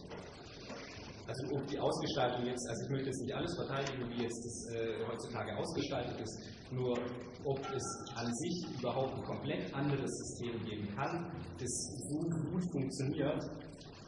Also 1.26 1.56
ob 1.56 1.66
die 1.68 1.78
Ausgestaltung 1.78 2.44
jetzt, 2.44 2.68
also 2.68 2.84
ich 2.84 2.90
möchte 2.90 3.06
jetzt 3.06 3.22
nicht 3.22 3.34
alles 3.34 3.56
verteidigen, 3.56 4.10
wie 4.10 4.22
jetzt 4.24 4.44
das 4.44 4.76
äh, 4.76 5.06
heutzutage 5.08 5.56
ausgestaltet 5.56 6.20
ist, 6.20 6.38
nur 6.70 6.98
ob 7.44 7.58
es 7.74 7.84
an 8.14 8.30
sich 8.34 8.78
überhaupt 8.78 9.14
ein 9.14 9.22
komplett 9.22 9.72
anderes 9.74 10.10
System 10.20 10.62
geben 10.66 10.86
kann, 10.94 11.32
das 11.58 11.72
so 12.10 12.18
gut 12.28 12.62
funktioniert, 12.72 13.40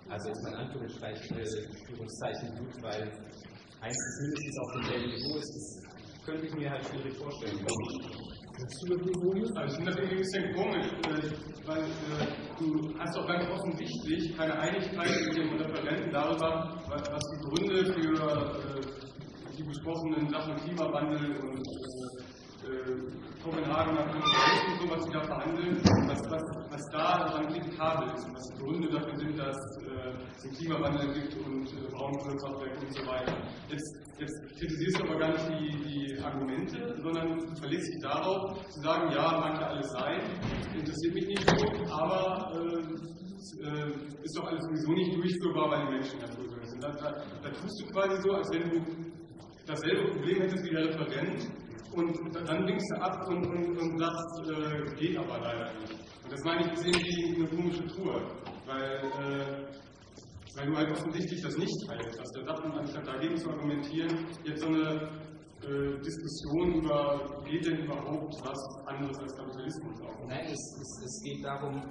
also 0.08 0.30
ist 0.30 0.42
mein 0.44 0.54
Anführungszeichen 0.54 1.36
äh, 1.38 2.58
gut, 2.58 2.82
weil 2.82 3.10
eins 3.80 3.96
ist 3.96 4.20
mindestens 4.22 4.58
auf 4.58 4.72
demselben 4.72 5.08
Niveau 5.10 5.38
ist, 5.38 5.52
das 5.54 5.66
könnte 6.24 6.46
ich 6.46 6.54
mir 6.54 6.70
halt 6.70 6.84
schwierig 6.86 7.16
vorstellen. 7.16 7.58
Also 8.56 8.72
ich 9.66 9.74
finde 9.76 9.90
das 9.90 9.96
irgendwie 9.96 10.14
ein 10.14 10.18
bisschen 10.18 10.54
komisch, 10.54 10.86
äh, 10.86 11.66
weil 11.66 11.82
äh, 11.82 12.26
du 12.58 12.66
hast 12.98 13.18
auch 13.18 13.26
ganz 13.26 13.44
offensichtlich 13.50 14.36
keine 14.36 14.58
Einigkeit 14.58 15.10
mit 15.26 15.36
dem 15.36 15.52
Referenten 15.56 16.10
darüber, 16.10 16.82
was 16.88 17.24
die 17.32 17.40
Gründe 17.44 17.92
für 17.92 18.16
äh, 18.66 18.80
die 19.56 19.62
besprochenen 19.62 20.28
Sachen 20.30 20.54
Klimawandel 20.56 21.36
und 21.36 21.58
äh, 21.58 22.66
äh, 22.66 23.15
Kopenhagener 23.46 24.02
Konferenz 24.10 24.60
und 24.66 24.88
sowas 24.88 25.06
wieder 25.06 25.22
verhandeln, 25.22 25.78
was, 26.08 26.18
was, 26.30 26.42
was 26.68 26.82
da 26.90 27.18
daran 27.18 27.46
kritikabel 27.46 28.08
ist 28.14 28.26
und 28.26 28.34
was 28.34 28.58
Gründe 28.58 28.88
dafür 28.90 29.16
sind, 29.16 29.38
dass 29.38 29.56
äh, 29.86 30.10
es 30.34 30.42
den 30.42 30.52
Klimawandel 30.52 31.14
gibt 31.14 31.34
und 31.46 31.66
äh, 31.66 31.88
Braunkohlekraftwerke 31.92 32.80
und 32.80 32.92
so 32.92 33.06
weiter. 33.06 33.36
Jetzt, 33.68 33.94
jetzt 34.18 34.58
kritisierst 34.58 34.98
du 34.98 35.04
aber 35.04 35.18
gar 35.18 35.30
nicht 35.30 35.48
die, 35.48 35.70
die 35.86 36.18
Argumente, 36.24 36.96
sondern 37.00 37.56
verlegst 37.56 37.86
dich 37.86 38.02
darauf, 38.02 38.66
zu 38.68 38.80
sagen, 38.80 39.12
ja, 39.12 39.38
mag 39.38 39.60
ja 39.60 39.66
alles 39.68 39.92
sein, 39.92 40.20
interessiert 40.74 41.14
mich 41.14 41.26
nicht 41.28 41.48
so, 41.48 41.66
aber 41.94 42.50
äh, 42.52 43.06
äh, 43.62 44.24
ist 44.24 44.36
doch 44.36 44.46
alles 44.48 44.64
sowieso 44.64 44.90
nicht 44.90 45.14
durchführbar, 45.14 45.70
weil 45.70 45.86
die 45.86 45.92
Menschen 45.92 46.18
dafür 46.18 46.66
sind. 46.66 46.82
Da, 46.82 46.90
da, 46.90 47.12
da 47.42 47.50
tust 47.50 47.80
du 47.80 47.86
quasi 47.92 48.20
so, 48.22 48.32
als 48.32 48.50
wenn 48.50 48.70
du 48.70 48.84
dasselbe 49.66 50.10
Problem 50.10 50.42
hättest 50.42 50.64
wie 50.64 50.70
der 50.70 50.84
Referent 50.86 51.46
und 51.92 52.34
dann 52.34 52.66
winkst 52.66 52.90
du 52.90 53.02
ab 53.02 53.28
und, 53.28 53.46
und, 53.46 53.78
und 53.78 53.98
sagst, 53.98 54.50
äh, 54.50 54.94
geht 54.96 55.16
aber 55.18 55.38
leider 55.40 55.72
nicht. 55.80 55.92
Und 56.24 56.32
das 56.32 56.42
meine 56.44 56.66
ich, 56.66 56.72
ist 56.72 56.86
irgendwie 56.86 57.36
eine 57.36 57.48
komische 57.48 57.86
Tour, 57.86 58.20
weil, 58.66 58.98
äh, 59.20 59.66
weil 60.56 60.66
du 60.66 60.76
halt 60.76 60.90
offensichtlich 60.90 61.42
das 61.42 61.56
nicht 61.56 61.86
teilst. 61.86 62.18
Was 62.18 62.30
der 62.32 62.44
sagt, 62.44 62.64
anstatt 62.64 63.06
dagegen 63.06 63.36
zu 63.36 63.50
argumentieren, 63.50 64.26
jetzt 64.44 64.60
so 64.60 64.68
eine 64.68 65.10
äh, 65.62 65.98
Diskussion 66.00 66.74
über, 66.74 67.42
geht 67.44 67.66
denn 67.66 67.84
überhaupt 67.84 68.34
was 68.42 68.86
anderes 68.86 69.18
als 69.18 69.36
Kapitalismus 69.36 70.00
auf? 70.02 70.28
Nein, 70.28 70.46
es, 70.46 70.78
es, 70.80 71.04
es 71.04 71.22
geht 71.24 71.44
darum, 71.44 71.82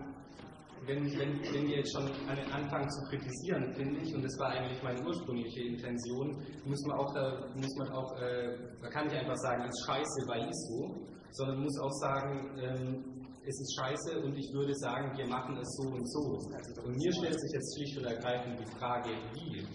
wenn, 0.88 1.04
wenn, 1.18 1.42
wenn 1.54 1.68
wir 1.68 1.78
jetzt 1.78 1.94
schon 1.94 2.08
anfangen 2.52 2.90
zu 2.90 3.02
kritisieren, 3.10 3.74
finde 3.74 4.02
ich, 4.02 4.14
und 4.14 4.24
das 4.24 4.38
war 4.40 4.50
eigentlich 4.50 4.82
meine 4.84 5.02
ursprüngliche 5.06 5.62
Intention, 5.64 6.44
muss 6.66 6.82
man 6.86 7.00
auch, 7.00 7.14
da, 7.14 7.48
muss 7.56 7.76
man 7.78 7.90
auch, 7.90 8.20
äh, 8.22 8.58
da 8.82 8.90
kann 8.90 9.08
ich 9.08 9.14
einfach 9.14 9.36
sagen, 9.38 9.64
ist 9.64 9.86
scheiße, 9.86 10.28
weil 10.28 10.48
ist 10.48 10.68
so, 10.70 10.96
sondern 11.32 11.62
muss 11.62 11.80
auch 11.80 11.92
sagen, 11.92 12.60
ähm, 12.60 13.16
es 13.48 13.60
ist 13.62 13.76
scheiße 13.80 14.22
und 14.22 14.36
ich 14.36 14.52
würde 14.54 14.74
sagen, 14.76 15.16
wir 15.18 15.28
machen 15.28 15.58
es 15.58 15.70
so 15.78 15.90
und 15.90 16.06
so. 16.12 16.40
Und 16.84 16.96
mir 16.98 17.14
stellt 17.14 17.40
sich 17.40 17.52
jetzt 17.54 17.78
schlicht 17.78 17.98
und 17.98 18.06
ergreifend 18.06 18.60
die 18.60 18.78
Frage, 18.78 19.10
wie. 19.34 19.68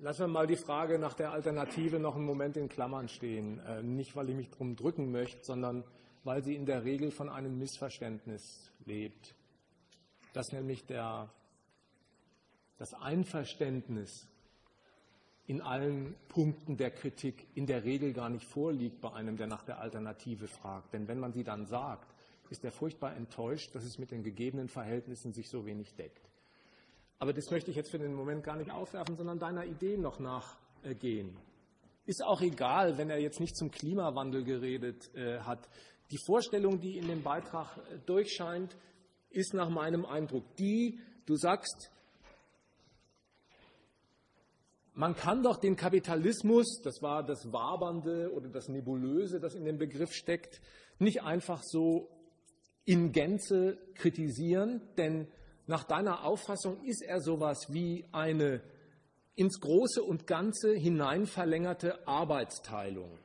Lassen 0.00 0.20
wir 0.20 0.28
mal 0.28 0.46
die 0.46 0.56
Frage 0.56 0.98
nach 0.98 1.14
der 1.14 1.32
Alternative 1.32 1.98
noch 1.98 2.16
einen 2.16 2.24
Moment 2.24 2.56
in 2.56 2.68
Klammern 2.68 3.08
stehen. 3.08 3.60
Äh, 3.60 3.82
nicht, 3.82 4.16
weil 4.16 4.28
ich 4.30 4.36
mich 4.36 4.50
drum 4.50 4.74
drücken 4.76 5.10
möchte, 5.10 5.40
sondern 5.42 5.84
weil 6.24 6.42
sie 6.42 6.54
in 6.54 6.66
der 6.66 6.84
Regel 6.84 7.10
von 7.10 7.28
einem 7.28 7.58
Missverständnis 7.58 8.67
lebt, 8.88 9.34
dass 10.32 10.50
nämlich 10.52 10.84
der, 10.86 11.30
das 12.78 12.94
Einverständnis 12.94 14.26
in 15.46 15.62
allen 15.62 16.14
Punkten 16.28 16.76
der 16.76 16.90
Kritik 16.90 17.46
in 17.54 17.66
der 17.66 17.84
Regel 17.84 18.12
gar 18.12 18.28
nicht 18.28 18.44
vorliegt 18.44 19.00
bei 19.00 19.12
einem, 19.12 19.36
der 19.36 19.46
nach 19.46 19.62
der 19.62 19.78
Alternative 19.78 20.46
fragt. 20.46 20.92
Denn 20.92 21.08
wenn 21.08 21.18
man 21.18 21.32
sie 21.32 21.44
dann 21.44 21.64
sagt, 21.64 22.12
ist 22.50 22.64
er 22.64 22.72
furchtbar 22.72 23.16
enttäuscht, 23.16 23.74
dass 23.74 23.84
es 23.84 23.98
mit 23.98 24.10
den 24.10 24.22
gegebenen 24.22 24.68
Verhältnissen 24.68 25.32
sich 25.32 25.48
so 25.48 25.64
wenig 25.64 25.94
deckt. 25.94 26.28
Aber 27.18 27.32
das 27.32 27.50
möchte 27.50 27.70
ich 27.70 27.76
jetzt 27.76 27.90
für 27.90 27.98
den 27.98 28.14
Moment 28.14 28.44
gar 28.44 28.56
nicht 28.56 28.70
aufwerfen, 28.70 29.16
sondern 29.16 29.38
deiner 29.38 29.64
Idee 29.64 29.96
noch 29.96 30.18
nachgehen. 30.18 31.36
Ist 32.06 32.22
auch 32.24 32.40
egal, 32.40 32.96
wenn 32.96 33.10
er 33.10 33.18
jetzt 33.18 33.40
nicht 33.40 33.56
zum 33.56 33.70
Klimawandel 33.70 34.44
geredet 34.44 35.14
äh, 35.14 35.40
hat. 35.40 35.68
Die 36.10 36.18
Vorstellung, 36.24 36.80
die 36.80 36.96
in 36.96 37.08
dem 37.08 37.22
Beitrag 37.22 37.76
äh, 37.76 37.98
durchscheint, 38.06 38.76
ist 39.30 39.52
nach 39.54 39.68
meinem 39.68 40.06
Eindruck 40.06 40.56
die, 40.56 40.98
du 41.26 41.36
sagst, 41.36 41.90
man 44.94 45.14
kann 45.14 45.42
doch 45.42 45.58
den 45.58 45.76
Kapitalismus, 45.76 46.80
das 46.82 47.02
war 47.02 47.22
das 47.22 47.52
Wabernde 47.52 48.32
oder 48.32 48.48
das 48.48 48.68
Nebulöse, 48.68 49.38
das 49.38 49.54
in 49.54 49.64
dem 49.64 49.78
Begriff 49.78 50.12
steckt, 50.12 50.60
nicht 50.98 51.22
einfach 51.22 51.62
so 51.62 52.08
in 52.84 53.12
Gänze 53.12 53.78
kritisieren, 53.94 54.80
denn 54.96 55.28
nach 55.66 55.84
deiner 55.84 56.24
Auffassung 56.24 56.82
ist 56.84 57.02
er 57.02 57.20
sowas 57.20 57.66
wie 57.68 58.06
eine 58.12 58.62
ins 59.34 59.60
Große 59.60 60.02
und 60.02 60.26
Ganze 60.26 60.74
hinein 60.74 61.26
verlängerte 61.26 62.08
Arbeitsteilung 62.08 63.18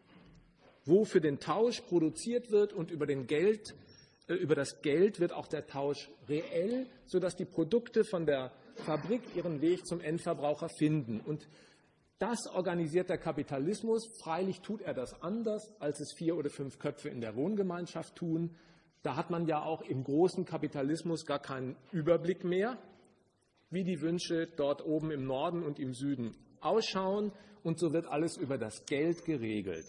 wo 0.86 1.06
für 1.06 1.22
den 1.22 1.40
Tausch 1.40 1.82
produziert 1.82 2.52
wird 2.52 2.74
und 2.74 2.92
über, 2.92 3.06
Geld, 3.06 3.74
äh, 4.28 4.34
über 4.34 4.56
das 4.56 4.82
Geld 4.82 5.20
wird 5.20 5.34
auch 5.34 5.48
der 5.48 5.68
Tausch 5.68 6.10
reell, 6.28 6.88
sodass 7.06 7.36
die 7.36 7.46
Produkte 7.46 8.04
von 8.04 8.26
der 8.26 8.52
Fabrik 8.76 9.22
ihren 9.36 9.62
Weg 9.62 9.86
zum 9.86 10.02
Endverbraucher 10.02 10.70
finden. 10.70 11.20
Und 11.22 11.48
das 12.20 12.48
organisiert 12.48 13.10
der 13.10 13.18
Kapitalismus. 13.18 14.08
Freilich 14.22 14.62
tut 14.62 14.82
er 14.82 14.94
das 14.94 15.22
anders, 15.22 15.70
als 15.80 16.00
es 16.00 16.14
vier 16.14 16.38
oder 16.38 16.50
fünf 16.50 16.80
Köpfe 16.80 17.10
in 17.10 17.22
der 17.22 17.36
Wohngemeinschaft 17.36 18.16
tun. 18.16 18.56
Da 19.02 19.16
hat 19.16 19.30
man 19.30 19.46
ja 19.46 19.62
auch 19.62 19.82
im 19.82 20.04
großen 20.04 20.46
Kapitalismus 20.46 21.26
gar 21.26 21.40
keinen 21.40 21.76
Überblick 21.92 22.44
mehr, 22.46 22.78
wie 23.70 23.84
die 23.84 24.00
Wünsche 24.00 24.48
dort 24.56 24.86
oben 24.86 25.12
im 25.12 25.26
Norden 25.26 25.64
und 25.64 25.80
im 25.80 25.94
Süden 25.94 26.36
ausschauen. 26.62 27.34
Und 27.64 27.80
so 27.80 27.92
wird 27.92 28.08
alles 28.08 28.38
über 28.38 28.58
das 28.58 28.86
Geld 28.86 29.26
geregelt. 29.26 29.86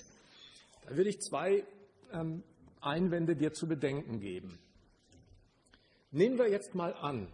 Da 0.87 0.97
würde 0.97 1.11
ich 1.11 1.21
zwei 1.21 1.65
ähm, 2.13 2.43
Einwände 2.81 3.37
dir 3.37 3.53
zu 3.53 3.67
bedenken 3.67 4.21
geben. 4.21 4.59
Nehmen 6.11 6.39
wir 6.39 6.49
jetzt 6.49 6.75
mal 6.75 6.95
an, 6.95 7.29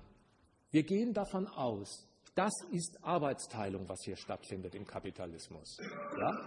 wir 0.71 0.85
gehen 0.85 1.13
davon 1.13 1.47
aus, 1.47 2.07
das 2.35 2.53
ist 2.71 3.03
Arbeitsteilung, 3.03 3.89
was 3.89 4.03
hier 4.05 4.17
stattfindet 4.17 4.75
im 4.75 4.87
Kapitalismus. 4.87 5.79
Ja? 6.19 6.39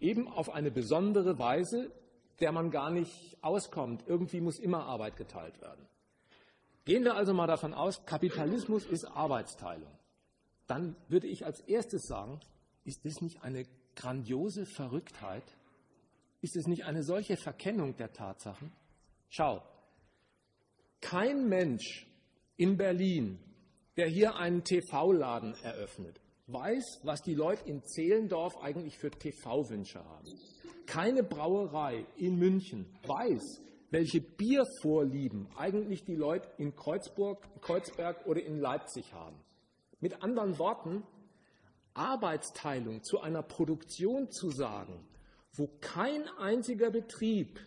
Eben 0.00 0.28
auf 0.28 0.50
eine 0.50 0.70
besondere 0.70 1.38
Weise, 1.38 1.90
der 2.40 2.52
man 2.52 2.70
gar 2.70 2.90
nicht 2.90 3.38
auskommt. 3.40 4.02
Irgendwie 4.06 4.40
muss 4.40 4.58
immer 4.58 4.84
Arbeit 4.84 5.16
geteilt 5.16 5.60
werden. 5.60 5.86
Gehen 6.84 7.04
wir 7.04 7.14
also 7.14 7.32
mal 7.32 7.46
davon 7.46 7.72
aus, 7.72 8.04
Kapitalismus 8.04 8.84
ist 8.84 9.04
Arbeitsteilung. 9.06 9.90
Dann 10.66 10.96
würde 11.08 11.28
ich 11.28 11.46
als 11.46 11.60
erstes 11.60 12.06
sagen, 12.06 12.40
ist 12.84 13.04
das 13.04 13.20
nicht 13.20 13.42
eine 13.42 13.64
grandiose 13.96 14.66
Verrücktheit, 14.66 15.44
ist 16.44 16.56
es 16.56 16.66
nicht 16.66 16.84
eine 16.84 17.02
solche 17.02 17.38
Verkennung 17.38 17.96
der 17.96 18.12
Tatsachen? 18.12 18.70
Schau, 19.30 19.62
kein 21.00 21.48
Mensch 21.48 22.06
in 22.58 22.76
Berlin, 22.76 23.38
der 23.96 24.08
hier 24.08 24.36
einen 24.36 24.62
TV-Laden 24.62 25.54
eröffnet, 25.62 26.20
weiß, 26.48 27.00
was 27.02 27.22
die 27.22 27.32
Leute 27.32 27.66
in 27.66 27.82
Zehlendorf 27.82 28.58
eigentlich 28.62 28.98
für 28.98 29.10
TV-Wünsche 29.10 30.04
haben. 30.04 30.28
Keine 30.84 31.22
Brauerei 31.22 32.04
in 32.18 32.36
München 32.36 32.94
weiß, 33.06 33.62
welche 33.88 34.20
Biervorlieben 34.20 35.48
eigentlich 35.56 36.04
die 36.04 36.14
Leute 36.14 36.50
in 36.58 36.76
Kreuzburg, 36.76 37.48
Kreuzberg 37.62 38.26
oder 38.26 38.42
in 38.42 38.58
Leipzig 38.58 39.14
haben. 39.14 39.40
Mit 39.98 40.22
anderen 40.22 40.58
Worten, 40.58 41.04
Arbeitsteilung 41.94 43.02
zu 43.02 43.22
einer 43.22 43.42
Produktion 43.42 44.30
zu 44.30 44.50
sagen, 44.50 45.08
wo 45.56 45.68
kein 45.80 46.28
einziger 46.38 46.90
Betrieb 46.90 47.60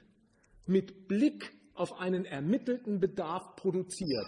mit 0.65 1.07
Blick 1.07 1.53
auf 1.73 1.99
einen 1.99 2.26
ermittelten 2.26 2.99
Bedarf 2.99 3.55
produziert, 3.55 4.27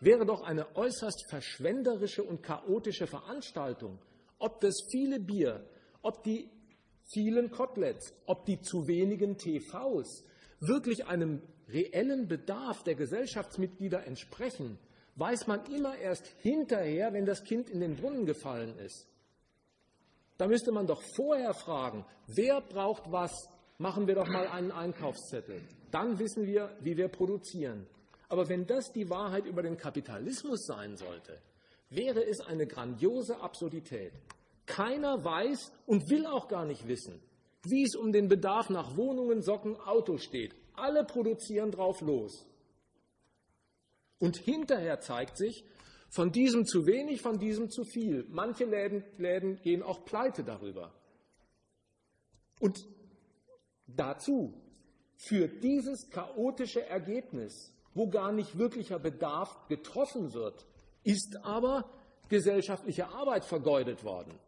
wäre 0.00 0.26
doch 0.26 0.42
eine 0.42 0.76
äußerst 0.76 1.26
verschwenderische 1.30 2.22
und 2.22 2.42
chaotische 2.42 3.06
Veranstaltung, 3.06 3.98
ob 4.38 4.60
das 4.60 4.74
viele 4.90 5.20
Bier, 5.20 5.64
ob 6.02 6.22
die 6.24 6.50
vielen 7.12 7.50
Koteletts, 7.50 8.12
ob 8.26 8.44
die 8.44 8.60
zu 8.60 8.86
wenigen 8.86 9.38
TVs 9.38 10.24
wirklich 10.60 11.06
einem 11.06 11.42
reellen 11.68 12.28
Bedarf 12.28 12.82
der 12.82 12.94
Gesellschaftsmitglieder 12.94 14.06
entsprechen, 14.06 14.78
weiß 15.16 15.46
man 15.46 15.64
immer 15.66 15.96
erst 15.96 16.26
hinterher, 16.38 17.12
wenn 17.12 17.24
das 17.24 17.44
Kind 17.44 17.70
in 17.70 17.80
den 17.80 17.96
Brunnen 17.96 18.26
gefallen 18.26 18.78
ist. 18.78 19.06
Da 20.36 20.46
müsste 20.46 20.72
man 20.72 20.86
doch 20.86 21.02
vorher 21.14 21.54
fragen, 21.54 22.04
wer 22.26 22.60
braucht 22.60 23.10
was? 23.10 23.48
Machen 23.78 24.06
wir 24.06 24.14
doch 24.14 24.28
mal 24.28 24.46
einen 24.48 24.70
Einkaufszettel. 24.70 25.60
Dann 25.90 26.18
wissen 26.18 26.46
wir, 26.46 26.76
wie 26.80 26.96
wir 26.96 27.08
produzieren. 27.08 27.86
Aber 28.28 28.48
wenn 28.48 28.66
das 28.66 28.92
die 28.92 29.10
Wahrheit 29.10 29.46
über 29.46 29.62
den 29.62 29.76
Kapitalismus 29.76 30.66
sein 30.66 30.96
sollte, 30.96 31.40
wäre 31.90 32.24
es 32.24 32.40
eine 32.40 32.66
grandiose 32.66 33.40
Absurdität. 33.40 34.12
Keiner 34.66 35.22
weiß 35.24 35.72
und 35.86 36.08
will 36.08 36.26
auch 36.26 36.48
gar 36.48 36.64
nicht 36.64 36.88
wissen, 36.88 37.20
wie 37.62 37.84
es 37.84 37.94
um 37.94 38.12
den 38.12 38.28
Bedarf 38.28 38.70
nach 38.70 38.96
Wohnungen, 38.96 39.42
Socken, 39.42 39.76
Autos 39.76 40.24
steht. 40.24 40.54
Alle 40.74 41.04
produzieren 41.04 41.70
drauf 41.70 42.00
los. 42.00 42.46
Und 44.18 44.36
hinterher 44.36 45.00
zeigt 45.00 45.36
sich, 45.36 45.64
von 46.14 46.30
diesem 46.30 46.64
zu 46.64 46.86
wenig, 46.86 47.22
von 47.22 47.40
diesem 47.40 47.70
zu 47.70 47.82
viel. 47.82 48.24
Manche 48.28 48.66
Läden, 48.66 49.02
Läden 49.18 49.60
gehen 49.62 49.82
auch 49.82 50.04
pleite 50.04 50.44
darüber. 50.44 50.94
Und 52.60 52.86
dazu 53.88 54.54
führt 55.16 55.64
dieses 55.64 56.08
chaotische 56.10 56.86
Ergebnis, 56.86 57.74
wo 57.94 58.06
gar 58.06 58.30
nicht 58.30 58.56
wirklicher 58.56 59.00
Bedarf 59.00 59.66
getroffen 59.66 60.32
wird, 60.34 60.64
ist 61.02 61.36
aber 61.42 61.90
gesellschaftliche 62.28 63.08
Arbeit 63.08 63.44
vergeudet 63.44 64.04
worden. 64.04 64.38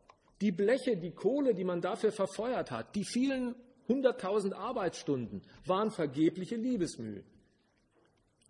Die 0.40 0.52
Bleche, 0.52 0.97
die 0.97 1.16
Kohle, 1.16 1.52
die 1.52 1.64
man 1.64 1.80
dafür 1.80 2.12
verfeuert 2.12 2.70
hat, 2.70 2.94
die 2.94 3.05
vielen 3.05 3.56
100.000 3.88 4.55
Arbeitsstunden 4.55 5.43
waren 5.66 5.90
vergebliche 5.90 6.55
Liebesmüh. 6.55 7.24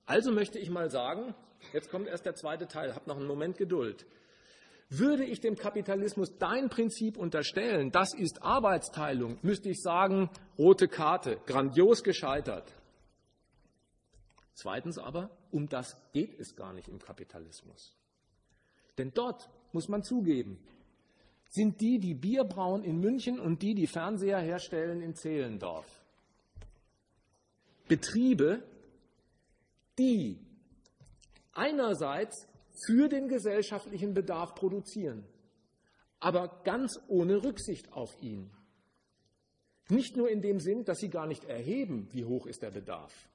Also 0.06 0.30
möchte 0.30 0.58
ich 0.58 0.70
mal 0.70 0.90
sagen, 0.90 1.34
jetzt 1.72 1.90
kommt 1.90 2.06
erst 2.06 2.24
der 2.24 2.34
zweite 2.34 2.68
Teil, 2.68 2.94
hab 2.94 3.06
noch 3.06 3.16
einen 3.16 3.26
Moment 3.26 3.58
Geduld. 3.58 4.06
Würde 4.88 5.24
ich 5.24 5.40
dem 5.40 5.56
Kapitalismus 5.56 6.38
dein 6.38 6.68
Prinzip 6.68 7.16
unterstellen, 7.16 7.90
das 7.90 8.14
ist 8.14 8.42
Arbeitsteilung, 8.42 9.38
müsste 9.42 9.68
ich 9.68 9.82
sagen, 9.82 10.30
rote 10.56 10.86
Karte, 10.86 11.40
grandios 11.46 12.04
gescheitert. 12.04 12.72
Zweitens 14.54 14.96
aber, 14.96 15.30
um 15.50 15.68
das 15.68 15.96
geht 16.12 16.38
es 16.38 16.54
gar 16.54 16.72
nicht 16.72 16.88
im 16.88 17.00
Kapitalismus. 17.00 17.96
Denn 18.96 19.10
dort, 19.12 19.50
muss 19.72 19.88
man 19.88 20.04
zugeben, 20.04 20.58
sind 21.48 21.80
die, 21.80 21.98
die 21.98 22.14
Bier 22.14 22.44
brauen 22.44 22.84
in 22.84 22.98
München 22.98 23.40
und 23.40 23.62
die, 23.62 23.74
die 23.74 23.86
Fernseher 23.86 24.38
herstellen 24.38 25.02
in 25.02 25.14
Zehlendorf. 25.14 25.86
Betriebe, 27.88 28.62
die 29.98 30.38
einerseits 31.52 32.46
für 32.86 33.08
den 33.08 33.28
gesellschaftlichen 33.28 34.14
Bedarf 34.14 34.54
produzieren, 34.54 35.24
aber 36.20 36.60
ganz 36.64 36.98
ohne 37.08 37.42
Rücksicht 37.42 37.92
auf 37.92 38.10
ihn. 38.20 38.50
Nicht 39.88 40.16
nur 40.16 40.28
in 40.28 40.42
dem 40.42 40.60
Sinn, 40.60 40.84
dass 40.84 40.98
sie 40.98 41.08
gar 41.08 41.26
nicht 41.26 41.44
erheben, 41.44 42.08
wie 42.12 42.24
hoch 42.24 42.46
ist 42.46 42.62
der 42.62 42.70
Bedarf, 42.70 43.28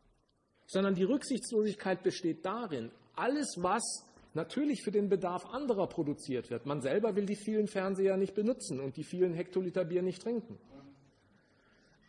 sondern 0.67 0.95
die 0.95 1.03
Rücksichtslosigkeit 1.03 2.03
besteht 2.03 2.45
darin, 2.45 2.91
alles, 3.15 3.55
was 3.57 4.05
natürlich 4.33 4.83
für 4.83 4.91
den 4.91 5.09
Bedarf 5.09 5.45
anderer 5.45 5.87
produziert 5.87 6.49
wird. 6.49 6.65
Man 6.65 6.81
selber 6.81 7.15
will 7.15 7.25
die 7.25 7.35
vielen 7.35 7.67
Fernseher 7.67 8.17
nicht 8.17 8.33
benutzen 8.33 8.79
und 8.79 8.97
die 8.97 9.03
vielen 9.03 9.33
Hektoliter 9.33 9.85
Bier 9.85 10.01
nicht 10.01 10.21
trinken. 10.21 10.57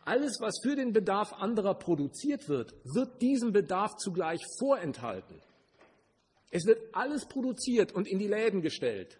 Alles, 0.05 0.37
was 0.41 0.59
für 0.61 0.75
den 0.75 0.91
Bedarf 0.91 1.31
anderer 1.33 1.75
produziert 1.75 2.49
wird, 2.49 2.73
wird 2.83 3.21
diesem 3.21 3.53
Bedarf 3.53 3.95
zugleich 3.95 4.41
vorenthalten. 4.59 5.41
Es 6.51 6.65
wird 6.65 6.93
alles 6.93 7.25
produziert 7.25 7.93
und 7.93 8.07
in 8.07 8.19
die 8.19 8.27
Läden 8.27 8.61
gestellt. 8.61 9.17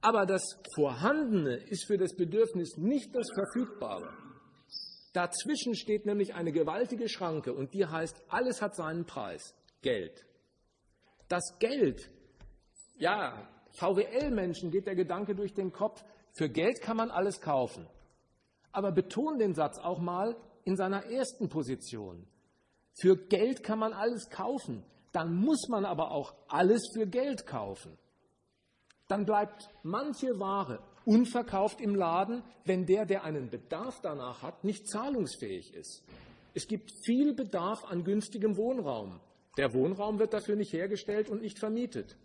Aber 0.00 0.26
das 0.26 0.42
Vorhandene 0.74 1.56
ist 1.56 1.86
für 1.86 1.98
das 1.98 2.14
Bedürfnis 2.14 2.76
nicht 2.76 3.14
das 3.14 3.26
Verfügbare. 3.34 4.12
Dazwischen 5.12 5.74
steht 5.74 6.06
nämlich 6.06 6.34
eine 6.34 6.52
gewaltige 6.52 7.08
Schranke 7.08 7.52
und 7.52 7.72
die 7.72 7.86
heißt, 7.86 8.22
alles 8.28 8.62
hat 8.62 8.74
seinen 8.74 9.06
Preis, 9.06 9.54
Geld. 9.80 10.24
Das 11.28 11.58
Geld, 11.58 12.10
ja, 12.96 13.48
VWL-Menschen 13.78 14.70
geht 14.70 14.86
der 14.86 14.94
Gedanke 14.94 15.34
durch 15.34 15.54
den 15.54 15.72
Kopf, 15.72 16.04
für 16.32 16.48
Geld 16.48 16.80
kann 16.80 16.96
man 16.96 17.10
alles 17.10 17.40
kaufen. 17.40 17.86
Aber 18.74 18.90
betone 18.92 19.38
den 19.38 19.54
Satz 19.54 19.78
auch 19.78 20.00
mal 20.00 20.36
in 20.64 20.76
seiner 20.76 21.06
ersten 21.06 21.48
Position. 21.48 22.26
Für 22.92 23.16
Geld 23.16 23.62
kann 23.62 23.78
man 23.78 23.92
alles 23.92 24.28
kaufen, 24.30 24.84
dann 25.12 25.34
muss 25.34 25.68
man 25.68 25.84
aber 25.84 26.10
auch 26.10 26.34
alles 26.48 26.82
für 26.92 27.06
Geld 27.06 27.46
kaufen. 27.46 27.96
Dann 29.06 29.24
bleibt 29.24 29.68
manche 29.84 30.40
Ware 30.40 30.80
unverkauft 31.04 31.80
im 31.80 31.94
Laden, 31.94 32.42
wenn 32.64 32.84
der, 32.84 33.06
der 33.06 33.22
einen 33.24 33.48
Bedarf 33.48 34.00
danach 34.00 34.42
hat, 34.42 34.64
nicht 34.64 34.88
zahlungsfähig 34.88 35.72
ist. 35.74 36.02
Es 36.54 36.66
gibt 36.66 36.90
viel 37.04 37.32
Bedarf 37.32 37.84
an 37.84 38.02
günstigem 38.02 38.56
Wohnraum. 38.56 39.20
Der 39.56 39.72
Wohnraum 39.72 40.18
wird 40.18 40.32
dafür 40.32 40.56
nicht 40.56 40.72
hergestellt 40.72 41.28
und 41.28 41.42
nicht 41.42 41.58
vermietet. 41.58 42.16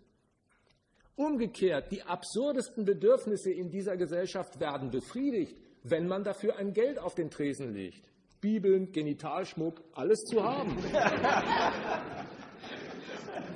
Umgekehrt, 1.14 1.92
die 1.92 2.02
absurdesten 2.02 2.84
Bedürfnisse 2.84 3.52
in 3.52 3.70
dieser 3.70 3.96
Gesellschaft 3.96 4.58
werden 4.58 4.90
befriedigt, 4.90 5.56
wenn 5.82 6.06
man 6.06 6.24
dafür 6.24 6.56
ein 6.56 6.72
Geld 6.72 6.98
auf 6.98 7.14
den 7.14 7.30
Tresen 7.30 7.72
legt. 7.72 8.02
Bibeln, 8.40 8.90
Genitalschmuck, 8.92 9.82
alles 9.92 10.20
zu 10.24 10.42
haben. 10.42 10.76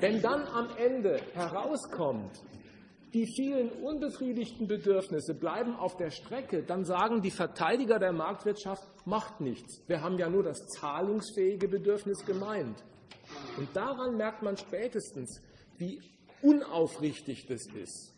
wenn 0.01 0.21
dann 0.21 0.47
am 0.47 0.69
Ende 0.77 1.21
herauskommt, 1.33 2.43
die 3.15 3.27
vielen 3.27 3.71
unbefriedigten 3.71 4.67
Bedürfnisse 4.67 5.35
bleiben 5.35 5.77
auf 5.77 5.97
der 5.97 6.11
Strecke, 6.11 6.65
dann 6.65 6.85
sagen 6.85 7.23
die 7.23 7.31
Verteidiger 7.31 7.99
der 8.01 8.13
Marktwirtschaft, 8.13 8.87
macht 9.07 9.41
nichts. 9.41 9.83
Wir 9.87 10.03
haben 10.03 10.19
ja 10.19 10.29
nur 10.29 10.43
das 10.43 10.67
zahlungsfähige 10.67 11.69
Bedürfnis 11.69 12.27
gemeint. 12.27 12.83
Und 13.57 13.69
daran 13.75 14.17
merkt 14.17 14.43
man 14.43 14.57
spätestens, 14.57 15.41
wie 15.79 16.01
unaufrichtig 16.43 17.47
das 17.47 17.67
ist. 17.75 18.13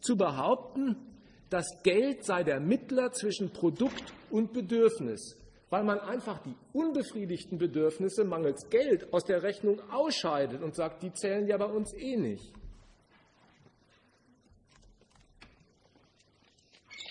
Zu 0.00 0.16
behaupten, 0.16 1.13
das 1.54 1.84
Geld 1.84 2.24
sei 2.24 2.42
der 2.42 2.58
Mittler 2.58 3.12
zwischen 3.12 3.52
Produkt 3.52 4.12
und 4.28 4.52
Bedürfnis, 4.52 5.36
weil 5.70 5.84
man 5.84 6.00
einfach 6.00 6.40
die 6.42 6.56
unbefriedigten 6.72 7.58
Bedürfnisse 7.58 8.24
mangels 8.24 8.68
Geld 8.70 9.12
aus 9.12 9.24
der 9.24 9.44
Rechnung 9.44 9.80
ausscheidet 9.88 10.64
und 10.64 10.74
sagt, 10.74 11.04
die 11.04 11.12
zählen 11.12 11.46
ja 11.46 11.56
bei 11.56 11.66
uns 11.66 11.94
eh 11.94 12.16
nicht. 12.16 12.52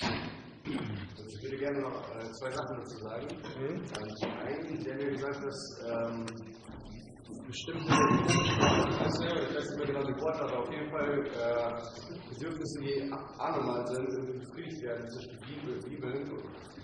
Ich 0.02 1.42
würde 1.42 1.58
gerne 1.58 1.80
noch 1.80 2.16
äh, 2.18 2.30
zwei 2.34 2.52
Sachen 2.52 2.78
dazu 2.82 2.98
sagen. 2.98 3.28
Mhm. 3.62 3.86
Zum 4.18 4.32
einen, 4.40 4.82
Sie 4.82 4.92
haben 4.92 5.00
ja 5.00 5.10
gesagt, 5.10 5.42
dass 5.42 5.86
ähm, 5.88 6.26
bestimmte 7.48 7.86
Bedürfnisse, 7.86 9.28
ich 9.28 9.56
weiß 9.56 9.68
genau 9.88 10.60
auf 10.62 10.72
jeden 10.72 10.90
Fall 10.90 11.26
äh, 11.28 12.30
Bedürfnisse, 12.30 12.80
die 12.82 13.12
anormal 13.38 13.86
sind, 13.88 14.08
befriedigt 14.40 14.82
werden, 14.84 15.08
zum 15.10 15.20
Beispiel 15.20 15.90
Bibeln. 15.90 16.32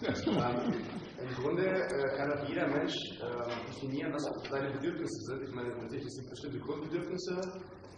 Ähm, 0.02 0.74
Im 1.20 1.36
Grunde 1.36 1.66
äh, 1.66 2.18
kann 2.18 2.32
auch 2.32 2.48
jeder 2.48 2.68
Mensch 2.68 2.96
äh, 3.20 3.68
definieren, 3.68 4.14
was 4.14 4.24
seine 4.50 4.72
Bedürfnisse 4.72 5.26
sind. 5.26 5.44
Ich 5.44 5.54
meine, 5.54 5.70
es 5.70 6.14
sind 6.16 6.30
bestimmte 6.30 6.60
Grundbedürfnisse, 6.60 7.42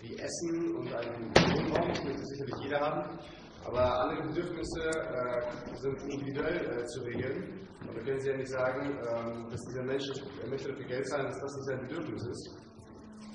wie 0.01 0.17
Essen 0.17 0.75
und 0.77 0.93
einen 0.93 1.29
Wohnraum, 1.35 1.89
das 1.89 2.03
möchte 2.03 2.25
sicherlich 2.25 2.55
jeder 2.63 2.79
haben. 2.79 3.19
Aber 3.65 4.01
andere 4.01 4.27
Bedürfnisse 4.27 4.89
äh, 4.89 5.75
sind 5.75 6.01
individuell 6.03 6.79
äh, 6.79 6.85
zu 6.85 7.01
regeln. 7.01 7.67
Und 7.87 7.97
da 7.97 8.01
können 8.03 8.19
Sie 8.19 8.29
ja 8.29 8.37
nicht 8.37 8.51
sagen, 8.51 8.87
ähm, 8.87 9.49
dass 9.49 9.61
dieser 9.69 9.83
Mensch, 9.83 10.05
er 10.41 10.49
möchte 10.49 10.69
dafür 10.69 10.85
Geld 10.85 11.07
zahlen, 11.07 11.25
dass 11.27 11.39
das 11.39 11.55
nicht 11.55 11.65
sein 11.65 11.81
Bedürfnis 11.87 12.23
ist. 12.27 12.57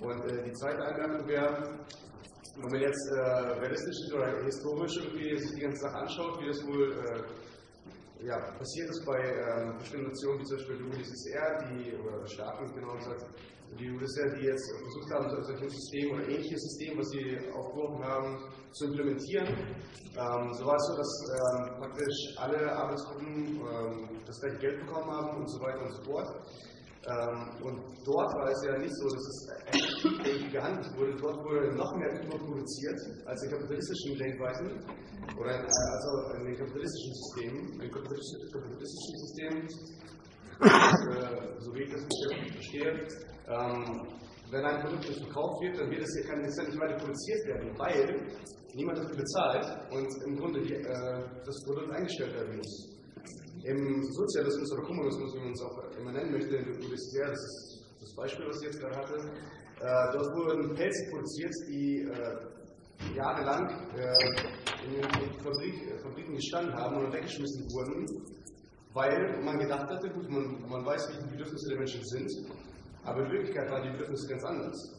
Und 0.01 0.25
äh, 0.31 0.45
die 0.45 0.53
zweite 0.53 0.83
Einladung 0.83 1.27
wäre, 1.29 1.79
wenn 2.57 2.71
man 2.73 2.81
jetzt 2.81 3.13
äh, 3.13 3.21
realistisch 3.21 4.15
oder 4.15 4.43
historisch 4.45 4.97
irgendwie 4.97 5.37
sich 5.39 5.55
die 5.55 5.61
ganze 5.61 5.83
Sache 5.83 5.97
anschaut, 5.97 6.41
wie 6.41 6.49
das 6.49 6.67
wohl 6.67 6.93
äh, 6.93 7.23
ja, 8.27 8.39
passiert 8.59 8.91
ist 8.91 9.05
bei 9.07 9.23
ähm, 9.23 9.79
bestimmten 9.79 10.09
Nationen, 10.09 10.41
wie 10.41 10.45
zum 10.45 10.57
Beispiel 10.57 10.79
die 10.79 10.85
UdSSR, 10.85 11.49
die, 11.71 11.95
oder 11.95 12.27
Staaten 12.27 12.75
genau 12.75 12.95
gesagt, 12.97 13.25
die 13.79 13.91
UdSSR, 13.91 14.31
die 14.35 14.47
jetzt 14.47 14.67
versucht 14.83 15.11
haben, 15.13 15.31
so 15.31 15.53
ein 15.53 15.71
System 15.71 16.13
oder 16.13 16.29
ähnliches 16.29 16.61
System, 16.63 16.99
was 16.99 17.09
sie 17.11 17.39
aufgeworfen 17.55 18.05
haben, 18.05 18.39
zu 18.73 18.87
implementieren. 18.87 19.47
Ähm, 19.47 20.55
so 20.55 20.67
war 20.67 20.77
es 20.77 20.87
so, 20.87 20.97
dass 20.97 21.13
ähm, 21.39 21.79
praktisch 21.79 22.19
alle 22.39 22.73
Arbeitsgruppen 22.73 23.61
ähm, 23.61 24.09
das 24.27 24.41
gleiche 24.41 24.59
Geld 24.59 24.81
bekommen 24.81 25.11
haben 25.11 25.37
und 25.37 25.49
so 25.49 25.61
weiter 25.61 25.83
und 25.83 25.93
so 25.93 26.03
fort. 26.03 26.29
Ähm, 27.07 27.63
und 27.63 27.79
dort 28.05 28.35
war 28.35 28.51
es 28.51 28.67
ja 28.67 28.79
nicht 28.79 28.95
so, 28.97 29.07
dass 29.07 29.23
es 29.23 29.49
effektiv 29.71 30.51
gehandelt 30.51 30.91
wurde. 30.99 31.15
Dort 31.15 31.39
wurde 31.45 31.77
noch 31.77 31.95
mehr 31.97 32.11
überproduziert 32.21 32.99
als 33.27 33.43
in 33.45 33.51
kapitalistischen 33.51 34.19
Denkweisen 34.19 34.83
oder 35.39 35.55
in, 35.55 35.63
also 35.63 36.11
in 36.35 36.47
den 36.47 36.57
kapitalistischen 36.57 37.15
Systemen. 37.15 37.81
In 37.81 37.91
kapitalistischen 37.91 39.19
Systemen, 39.23 39.63
äh, 40.67 41.61
so 41.61 41.75
wie 41.75 41.83
ich 41.83 41.93
das 41.93 42.03
verstehe, 42.53 43.07
ähm, 43.47 44.03
wenn 44.51 44.65
ein 44.65 44.81
Produkt 44.83 45.09
nicht 45.09 45.23
verkauft 45.23 45.63
wird, 45.63 45.79
dann 45.79 45.91
wird 45.91 46.03
es 46.03 46.15
hier, 46.15 46.27
kann 46.27 46.45
es 46.45 46.57
ja 46.57 46.65
nicht 46.65 46.81
weiter 46.81 46.97
produziert 46.97 47.47
werden, 47.47 47.79
weil 47.79 48.27
niemand 48.75 48.99
dafür 48.99 49.17
bezahlt 49.17 49.93
und 49.93 50.09
im 50.27 50.37
Grunde 50.37 50.61
die, 50.63 50.75
äh, 50.75 51.23
das 51.45 51.65
Produkt 51.65 51.93
eingestellt 51.93 52.35
werden 52.35 52.57
muss. 52.57 52.96
Im 53.65 54.03
Sozialismus 54.13 54.73
oder 54.73 54.83
Kommunismus, 54.83 55.35
wie 55.35 55.41
man 55.41 55.53
es 55.53 55.63
auch 55.63 55.79
immer 55.99 56.13
nennen 56.13 56.33
möchte, 56.33 56.57
in 56.57 56.65
der 56.65 56.75
UdSSR, 56.75 57.29
das 57.29 57.41
ist 57.41 57.85
das 58.01 58.15
Beispiel, 58.15 58.47
was 58.47 58.61
ich 58.61 58.69
jetzt 58.69 58.81
gerade 58.81 58.97
hatte, 58.97 59.17
äh, 59.81 60.13
dort 60.13 60.35
wurden 60.35 60.75
Pelze 60.75 61.11
produziert, 61.11 61.53
die 61.69 62.03
äh, 62.03 63.15
jahrelang 63.15 63.69
äh, 63.97 64.87
in 64.87 64.95
den 64.95 65.33
Fabrik, 65.43 65.75
äh, 65.91 65.99
Fabriken 65.99 66.35
gestanden 66.35 66.75
haben 66.75 66.97
und 66.97 67.13
weggeschmissen 67.13 67.65
wurden, 67.73 68.07
weil 68.95 69.43
man 69.43 69.59
gedacht 69.59 69.89
hatte, 69.91 70.09
gut, 70.11 70.29
man, 70.31 70.69
man 70.69 70.87
weiß, 70.87 71.09
wie 71.11 71.25
die 71.25 71.31
Bedürfnisse 71.31 71.69
der 71.69 71.79
Menschen 71.79 72.05
sind, 72.05 72.31
aber 73.05 73.25
in 73.25 73.33
Wirklichkeit 73.33 73.71
waren 73.71 73.83
die 73.83 73.91
Bedürfnisse 73.91 74.29
ganz 74.29 74.45
anders. 74.45 74.93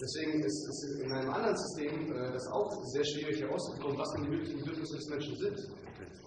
Deswegen 0.00 0.42
ist 0.42 0.68
es 0.68 1.00
in 1.00 1.12
einem 1.12 1.30
anderen 1.30 1.56
System 1.56 2.12
äh, 2.12 2.32
das 2.32 2.46
auch 2.48 2.70
sehr 2.92 3.04
schwierig 3.04 3.40
herauszubekommen, 3.40 3.98
was 3.98 4.12
denn 4.12 4.24
die 4.24 4.30
wirklichen 4.30 4.58
Bedürfnisse 4.58 4.96
des 4.96 5.08
Menschen 5.08 5.36
sind, 5.36 5.58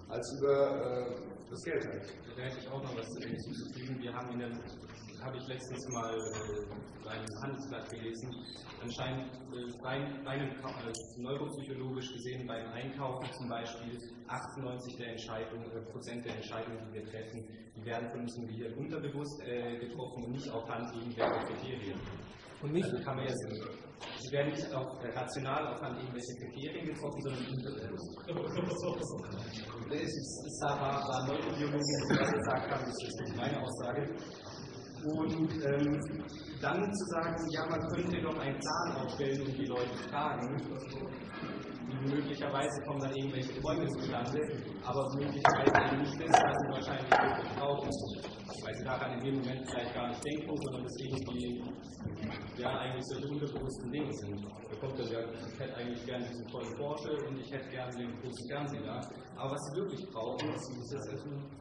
als 0.09 0.33
über 0.39 1.09
äh, 1.09 1.49
das 1.49 1.63
Geld 1.63 1.85
halt. 1.85 2.13
Da 2.35 2.43
hätte 2.43 2.59
ich 2.59 2.67
auch 2.69 2.81
noch 2.81 2.97
was 2.97 3.17
hinzuzufügen. 3.17 3.99
Wir 4.01 4.13
haben 4.13 4.31
in 4.33 4.39
der 4.39 4.51
habe 5.21 5.37
ich 5.37 5.47
letztens 5.47 5.87
mal 5.89 6.13
äh, 6.13 7.09
einem 7.09 7.41
Handelsblatt 7.41 7.89
gelesen. 7.89 8.35
Anscheinend 8.81 9.31
äh, 9.51 9.85
rein, 9.85 10.25
rein 10.25 10.51
äh, 10.51 11.21
neuropsychologisch 11.21 12.13
gesehen 12.13 12.45
beim 12.47 12.67
Einkaufen 12.71 13.27
zum 13.33 13.49
Beispiel 13.49 13.99
98 14.27 14.95
der 14.97 15.11
Entscheidungen, 15.11 15.71
äh, 15.71 15.81
Prozent 15.91 16.25
der 16.25 16.35
Entscheidungen, 16.35 16.77
die 16.87 16.93
wir 16.93 17.05
treffen, 17.05 17.47
die 17.75 17.85
werden 17.85 18.09
von 18.11 18.21
unserem 18.21 18.47
Gehirn 18.47 18.73
unterbewusst 18.75 19.41
äh, 19.41 19.79
getroffen 19.79 20.25
und 20.25 20.31
nicht 20.31 20.49
aufhand 20.49 20.95
irgendwelcher 20.95 21.45
Kriterien. 21.45 21.99
Und 22.61 22.73
nicht, 22.73 22.85
also 22.85 23.03
kann 23.03 23.15
man 23.17 23.25
jetzt, 23.25 23.45
sie 24.19 24.31
werden 24.31 24.51
nicht 24.51 24.73
auf, 24.73 24.87
äh, 25.03 25.09
rational 25.17 25.67
aufhand 25.67 25.97
irgendwelcher 25.99 26.33
Kriterien 26.41 26.87
getroffen, 26.87 27.21
sondern 27.21 27.43
ist, 30.01 30.45
es 30.45 30.61
war, 30.63 30.79
war 30.81 31.27
Neurobiologen, 31.27 31.79
die 31.79 32.17
das 32.17 32.31
gesagt 32.31 32.71
haben, 32.71 32.83
das 32.85 33.03
ist 33.03 33.19
nicht 33.21 33.37
meine 33.37 33.61
Aussage. 33.61 34.03
Und 35.05 35.51
ähm, 35.63 36.01
dann 36.59 36.93
zu 36.93 37.05
sagen, 37.13 37.35
ja, 37.51 37.65
man 37.69 37.79
könnte 37.89 38.21
doch 38.21 38.37
einen 38.39 38.59
Plan 38.59 39.05
aufstellen 39.05 39.41
und 39.45 39.57
die 39.57 39.65
Leute 39.65 39.95
fragen, 40.09 40.57
möglicherweise 42.03 42.81
kommen 42.87 42.99
dann 43.01 43.15
irgendwelche 43.15 43.61
Träume 43.61 43.87
zustande, 43.87 44.39
aber 44.83 45.07
möglicherweise 45.15 45.95
nicht 45.95 46.19
das, 46.21 46.41
was 46.41 46.57
sie 46.57 46.69
wahrscheinlich 46.73 47.11
wirklich 47.11 47.55
brauchen. 47.57 48.36
Weil 48.63 48.75
sie 48.75 48.83
daran 48.83 49.19
in 49.19 49.23
dem 49.25 49.35
Moment 49.39 49.69
vielleicht 49.69 49.93
gar 49.93 50.07
nicht 50.07 50.23
denken, 50.23 50.57
sondern 50.57 50.83
das 50.83 50.95
irgendwie 50.97 51.63
ja 52.57 52.79
eigentlich 52.79 53.05
solche 53.05 53.27
unterbewussten 53.27 53.91
Dinge 53.91 54.13
sind. 54.13 54.43
Da 54.43 54.75
kommt 54.79 54.99
dann 54.99 55.07
ja, 55.11 55.19
ich 55.19 55.59
hätte 55.59 55.75
eigentlich 55.75 56.05
gerne 56.05 56.27
diesen 56.27 56.47
tollen 56.47 56.75
Porsche 56.75 57.11
und 57.27 57.39
ich 57.39 57.51
hätte 57.51 57.69
gerne 57.69 57.91
den 57.97 58.11
großen 58.21 58.47
Fernseher. 58.49 59.01
Aber 59.35 59.51
was 59.51 59.61
sie 59.67 59.81
wirklich 59.81 60.09
brauchen, 60.11 60.49
ist 60.53 60.93
das 60.93 61.07
Essen 61.13 61.57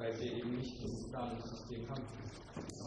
weil 0.00 0.16
wir 0.18 0.32
eben 0.32 0.56
nicht 0.56 0.80
dieses 0.80 1.10
Planungssystem 1.10 1.88
haben. 1.90 2.04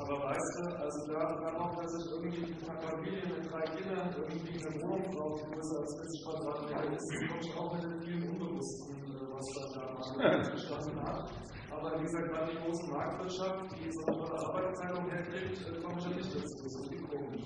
Aber 0.02 0.16
weißt 0.26 0.54
du, 0.58 0.64
also 0.82 1.14
da, 1.14 1.22
da 1.42 1.52
noch, 1.54 1.76
dass 1.78 1.94
ich 1.94 2.12
irgendwie 2.12 2.42
eine 2.42 2.82
Familie 2.82 3.22
mit 3.30 3.52
drei 3.52 3.66
Kindern 3.78 4.10
irgendwie 4.18 4.58
eine 4.58 4.82
Wohnung 4.82 5.04
braucht, 5.14 5.46
größer 5.46 5.78
als 5.78 5.94
40 5.94 6.26
Quadratmeter 6.26 6.92
ist, 6.92 7.08
das 7.14 7.30
kommt 7.30 7.58
auch 7.58 7.74
mit 7.76 8.04
vielen 8.04 8.30
Unbewussten, 8.30 9.03
was 9.34 9.46
da 9.56 10.20
da 10.20 10.50
entstanden 10.50 11.02
hat. 11.02 11.32
Aber 11.72 12.00
wie 12.00 12.04
gesagt, 12.04 12.28
gerade 12.30 12.52
die 12.52 12.58
große 12.58 12.92
Marktwirtschaft, 12.92 13.76
die 13.78 13.92
so 13.92 14.06
eine 14.06 14.48
Arbeitsteilung 14.48 15.10
herkriegt, 15.10 15.68
äh, 15.68 15.82
komme 15.82 16.00
ich 16.00 16.06
ja 16.06 16.10
nicht 16.12 16.36
dazu. 16.36 16.64
Das 16.64 16.76
ist 16.76 17.10
komisch. 17.10 17.44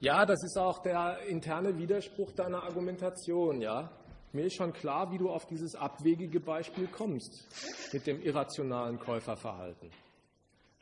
Ja, 0.00 0.26
das 0.26 0.42
ist 0.44 0.58
auch 0.58 0.80
der 0.82 1.18
interne 1.26 1.76
Widerspruch 1.76 2.32
deiner 2.32 2.62
Argumentation, 2.62 3.60
ja. 3.60 3.90
Mir 4.32 4.46
ist 4.46 4.56
schon 4.56 4.72
klar, 4.72 5.10
wie 5.10 5.18
du 5.18 5.30
auf 5.30 5.46
dieses 5.46 5.74
abwegige 5.74 6.38
Beispiel 6.38 6.86
kommst 6.86 7.48
mit 7.92 8.06
dem 8.06 8.20
irrationalen 8.20 8.98
Käuferverhalten. 8.98 9.90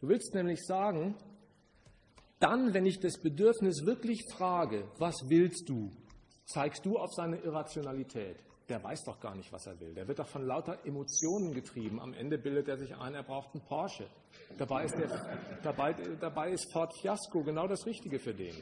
Du 0.00 0.08
willst 0.08 0.34
nämlich 0.34 0.64
sagen, 0.66 1.14
dann, 2.40 2.74
wenn 2.74 2.84
ich 2.84 2.98
das 3.00 3.18
Bedürfnis 3.18 3.86
wirklich 3.86 4.22
frage, 4.34 4.84
was 4.98 5.14
willst 5.28 5.68
du, 5.68 5.90
zeigst 6.44 6.84
du 6.84 6.98
auf 6.98 7.12
seine 7.14 7.38
Irrationalität. 7.38 8.36
Der 8.68 8.82
weiß 8.82 9.04
doch 9.04 9.20
gar 9.20 9.36
nicht, 9.36 9.52
was 9.52 9.66
er 9.66 9.78
will. 9.78 9.94
Der 9.94 10.08
wird 10.08 10.18
doch 10.18 10.26
von 10.26 10.44
lauter 10.44 10.78
Emotionen 10.84 11.52
getrieben. 11.54 12.00
Am 12.00 12.12
Ende 12.14 12.36
bildet 12.36 12.66
er 12.68 12.76
sich 12.76 12.96
ein, 12.96 13.14
er 13.14 13.22
braucht 13.22 13.54
einen 13.54 13.64
Porsche. 13.64 14.08
Dabei 14.58 14.84
ist, 14.84 14.96
der, 14.96 15.08
dabei, 15.62 15.94
dabei 16.20 16.50
ist 16.50 16.72
Ford 16.72 16.92
Fiasco 17.00 17.44
genau 17.44 17.68
das 17.68 17.86
Richtige 17.86 18.18
für 18.18 18.34
den. 18.34 18.54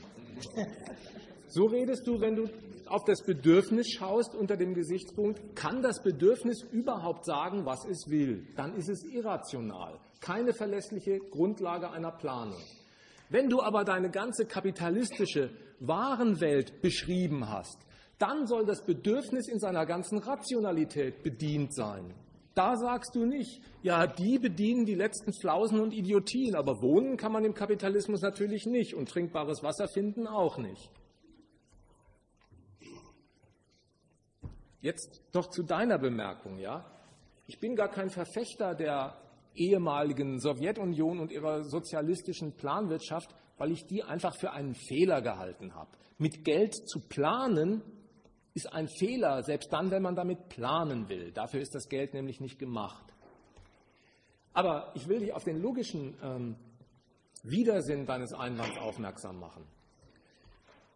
So 1.48 1.64
redest 1.66 2.06
du, 2.06 2.20
wenn 2.20 2.36
du 2.36 2.48
auf 2.86 3.04
das 3.04 3.22
Bedürfnis 3.24 3.92
schaust 3.92 4.34
unter 4.34 4.56
dem 4.56 4.74
Gesichtspunkt, 4.74 5.56
kann 5.56 5.82
das 5.82 6.02
Bedürfnis 6.02 6.62
überhaupt 6.70 7.24
sagen, 7.24 7.64
was 7.64 7.84
es 7.86 8.08
will? 8.08 8.46
Dann 8.56 8.74
ist 8.76 8.88
es 8.90 9.04
irrational, 9.04 9.98
keine 10.20 10.52
verlässliche 10.52 11.18
Grundlage 11.30 11.90
einer 11.90 12.12
Planung. 12.12 12.60
Wenn 13.30 13.48
du 13.48 13.62
aber 13.62 13.84
deine 13.84 14.10
ganze 14.10 14.44
kapitalistische 14.44 15.50
Warenwelt 15.80 16.82
beschrieben 16.82 17.48
hast, 17.48 17.78
dann 18.18 18.46
soll 18.46 18.64
das 18.64 18.84
Bedürfnis 18.84 19.48
in 19.48 19.58
seiner 19.58 19.86
ganzen 19.86 20.18
Rationalität 20.18 21.22
bedient 21.22 21.74
sein. 21.74 22.14
Da 22.54 22.76
sagst 22.76 23.16
du 23.16 23.26
nicht, 23.26 23.60
ja, 23.82 24.06
die 24.06 24.38
bedienen 24.38 24.86
die 24.86 24.94
letzten 24.94 25.32
Flausen 25.32 25.80
und 25.80 25.92
Idiotien, 25.92 26.54
aber 26.54 26.80
wohnen 26.80 27.16
kann 27.16 27.32
man 27.32 27.44
im 27.44 27.54
Kapitalismus 27.54 28.22
natürlich 28.22 28.66
nicht 28.66 28.94
und 28.94 29.08
trinkbares 29.08 29.64
Wasser 29.64 29.88
finden 29.88 30.28
auch 30.28 30.58
nicht. 30.58 30.90
Jetzt 34.80 35.22
doch 35.32 35.48
zu 35.48 35.62
deiner 35.64 35.98
Bemerkung, 35.98 36.58
ja. 36.58 36.84
Ich 37.46 37.58
bin 37.58 37.74
gar 37.74 37.88
kein 37.88 38.10
Verfechter 38.10 38.74
der 38.74 39.18
ehemaligen 39.54 40.38
Sowjetunion 40.38 41.18
und 41.18 41.32
ihrer 41.32 41.64
sozialistischen 41.64 42.52
Planwirtschaft, 42.52 43.34
weil 43.56 43.72
ich 43.72 43.86
die 43.86 44.02
einfach 44.02 44.36
für 44.36 44.52
einen 44.52 44.74
Fehler 44.74 45.22
gehalten 45.22 45.74
habe. 45.74 45.90
Mit 46.18 46.44
Geld 46.44 46.74
zu 46.74 47.00
planen 47.00 47.82
ist 48.54 48.72
ein 48.72 48.88
Fehler, 48.88 49.42
selbst 49.42 49.72
dann, 49.72 49.90
wenn 49.90 50.02
man 50.02 50.14
damit 50.14 50.48
planen 50.48 51.08
will. 51.08 51.32
Dafür 51.32 51.60
ist 51.60 51.74
das 51.74 51.88
Geld 51.88 52.14
nämlich 52.14 52.40
nicht 52.40 52.58
gemacht. 52.58 53.04
Aber 54.52 54.92
ich 54.94 55.08
will 55.08 55.18
dich 55.18 55.32
auf 55.32 55.42
den 55.42 55.60
logischen 55.60 56.16
ähm, 56.22 56.56
Widersinn 57.42 58.06
deines 58.06 58.32
Einwands 58.32 58.78
aufmerksam 58.78 59.40
machen. 59.40 59.66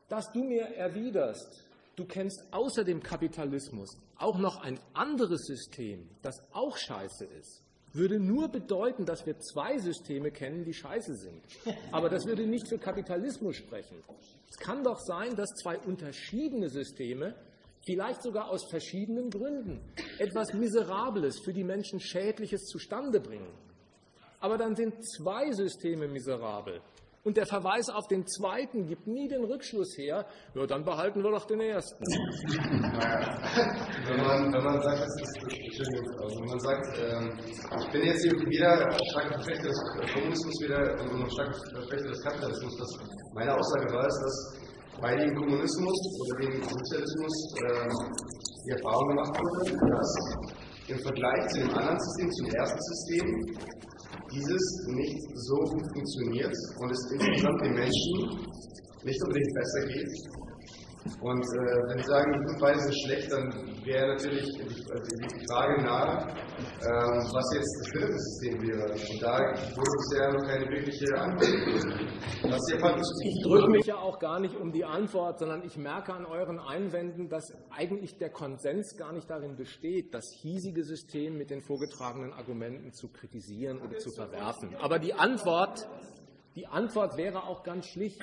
Dass 0.09 0.31
du 0.33 0.45
mir 0.45 0.77
erwiderst, 0.77 1.65
du 1.97 2.07
kennst 2.07 2.41
außer 2.53 2.85
dem 2.85 3.03
Kapitalismus 3.03 3.99
auch 4.17 4.39
noch 4.39 4.63
ein 4.63 4.79
anderes 4.95 5.45
System, 5.45 6.09
das 6.23 6.41
auch 6.53 6.77
scheiße 6.77 7.25
ist, 7.25 7.63
würde 7.93 8.21
nur 8.21 8.49
bedeuten, 8.49 9.05
dass 9.05 9.27
wir 9.27 9.39
zwei 9.41 9.79
Systeme 9.79 10.31
kennen, 10.31 10.65
die 10.65 10.75
scheiße 10.75 11.15
sind. 11.17 11.43
Aber 11.91 12.09
das 12.09 12.27
würde 12.27 12.47
nicht 12.47 12.69
für 12.69 12.79
Kapitalismus 12.79 13.57
sprechen. 13.57 13.97
Es 14.49 14.57
kann 14.59 14.85
doch 14.85 15.01
sein, 15.01 15.35
dass 15.37 15.51
zwei 15.55 15.79
unterschiedene 15.79 16.69
Systeme, 16.69 17.35
vielleicht 17.85 18.23
sogar 18.23 18.49
aus 18.51 18.65
verschiedenen 18.71 19.31
Gründen, 19.31 19.81
etwas 20.19 20.53
Miserables, 20.55 21.39
für 21.41 21.53
die 21.53 21.65
Menschen 21.65 22.01
Schädliches 22.01 22.67
zustande 22.67 23.21
bringen. 23.21 23.53
Aber 24.41 24.57
dann 24.57 24.77
sind 24.77 24.95
zwei 25.05 25.51
Systeme 25.53 26.07
miserabel. 26.07 26.81
Und 27.25 27.37
der 27.37 27.47
Verweis 27.47 27.91
auf 27.91 28.07
den 28.07 28.27
zweiten 28.27 28.87
gibt 28.87 29.07
nie 29.07 29.29
den 29.29 29.45
Rückschluss 29.45 29.99
her, 29.99 30.25
ja, 30.55 30.67
dann 30.67 30.85
behalten 30.85 31.23
wir 31.23 31.31
doch 31.31 31.45
den 31.47 31.61
ersten. 31.61 32.03
Wenn 34.07 34.17
man, 34.17 34.53
wenn 34.53 34.65
man 34.65 34.81
sagt, 34.81 35.01
das 35.01 35.15
ist, 35.21 35.37
also 36.23 36.41
wenn 36.41 36.49
man 36.49 36.61
sagt, 36.61 36.87
ähm, 36.97 37.39
ich 37.81 37.89
bin 37.93 38.03
jetzt 38.05 38.23
hier 38.23 38.33
wieder 38.33 38.81
stark 39.13 39.35
Verfechter 39.35 39.69
des 39.69 39.79
Kommunismus 40.15 40.55
wieder 40.63 40.81
und 41.03 41.33
stark 41.33 41.55
Verfechter 41.75 42.09
des 42.09 42.23
Kapitalismus, 42.23 42.77
dass 42.79 42.97
meine 43.35 43.55
Aussage 43.55 43.93
war, 43.93 44.07
ist, 44.07 44.21
dass 44.23 44.68
bei 45.01 45.15
dem 45.17 45.35
Kommunismus 45.35 45.99
oder 46.21 46.41
dem 46.43 46.63
Sozialismus 46.63 47.35
äh, 47.63 47.89
die 48.67 48.71
Erfahrung 48.71 49.09
gemacht 49.09 49.35
wurde, 49.39 49.71
dass 49.95 50.13
im 50.89 50.99
Vergleich 50.99 51.47
zu 51.49 51.61
dem 51.61 51.71
anderen 51.71 51.99
System, 52.01 52.31
zum 52.31 52.47
ersten 52.55 52.81
System, 52.81 53.27
dieses 54.33 54.65
nicht 54.89 55.21
so 55.35 55.57
gut 55.57 55.87
funktioniert 55.95 56.55
und 56.81 56.91
es 56.91 57.01
insgesamt 57.13 57.61
den 57.63 57.75
Menschen 57.75 58.17
nicht 59.05 59.23
unbedingt 59.23 59.55
besser 59.55 59.83
geht. 59.87 60.48
Und 61.21 61.43
äh, 61.43 61.89
wenn 61.89 61.99
Sie 61.99 62.05
sagen, 62.05 62.33
die 62.33 62.61
beide 62.61 62.79
sind 62.81 62.95
schlecht, 63.05 63.33
dann 63.33 63.51
wäre 63.85 64.09
natürlich 64.09 64.45
die, 64.45 64.69
die 64.69 65.47
Frage 65.51 65.83
nahe, 65.83 66.29
äh, 66.29 66.87
was 66.87 67.55
jetzt 67.55 67.73
das 67.81 67.89
dritte 67.93 68.19
System 68.19 68.63
wäre. 68.63 68.93
Und 68.93 69.23
da 69.23 69.39
wurde 69.77 69.95
bisher 69.99 70.33
noch 70.33 70.47
keine 70.47 70.67
wirkliche 70.71 71.15
Antwort. 71.19 72.09
Ich 73.25 73.43
drücke 73.43 73.71
mich 73.71 73.87
ja 73.87 73.97
auch 73.97 74.19
gar 74.19 74.41
nicht 74.41 74.57
um 74.57 74.73
die 74.73 74.85
Antwort, 74.85 75.39
sondern 75.39 75.63
ich 75.65 75.77
merke 75.77 76.13
an 76.15 76.25
euren 76.25 76.59
Einwänden, 76.59 77.29
dass 77.29 77.53
eigentlich 77.71 78.19
der 78.19 78.31
Konsens 78.31 78.97
gar 78.97 79.13
nicht 79.13 79.29
darin 79.29 79.57
besteht, 79.57 80.15
das 80.15 80.25
hiesige 80.41 80.85
System 80.85 81.37
mit 81.37 81.51
den 81.51 81.61
vorgetragenen 81.61 82.33
Argumenten 82.33 82.93
zu 82.93 83.09
kritisieren 83.09 83.81
oder 83.81 83.99
zu 83.99 84.11
verwerfen. 84.11 84.75
Aber 84.81 84.99
die 84.99 85.15
Antwort, 85.15 85.89
die 86.55 86.67
Antwort 86.67 87.17
wäre 87.17 87.45
auch 87.45 87.63
ganz 87.63 87.87
schlicht. 87.87 88.21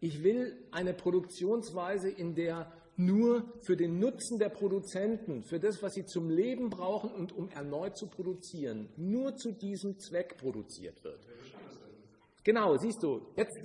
Ich 0.00 0.22
will 0.22 0.56
eine 0.70 0.94
Produktionsweise, 0.94 2.10
in 2.10 2.34
der 2.34 2.70
nur 2.96 3.44
für 3.60 3.76
den 3.76 3.98
Nutzen 3.98 4.38
der 4.38 4.48
Produzenten, 4.48 5.42
für 5.42 5.60
das, 5.60 5.82
was 5.82 5.94
sie 5.94 6.06
zum 6.06 6.30
Leben 6.30 6.70
brauchen 6.70 7.10
und 7.10 7.32
um 7.32 7.50
erneut 7.50 7.96
zu 7.96 8.06
produzieren, 8.06 8.88
nur 8.96 9.36
zu 9.36 9.52
diesem 9.52 9.98
Zweck 9.98 10.38
produziert 10.38 11.02
wird. 11.04 11.20
Genau, 12.42 12.76
siehst 12.76 13.02
du, 13.02 13.22
jetzt, 13.36 13.58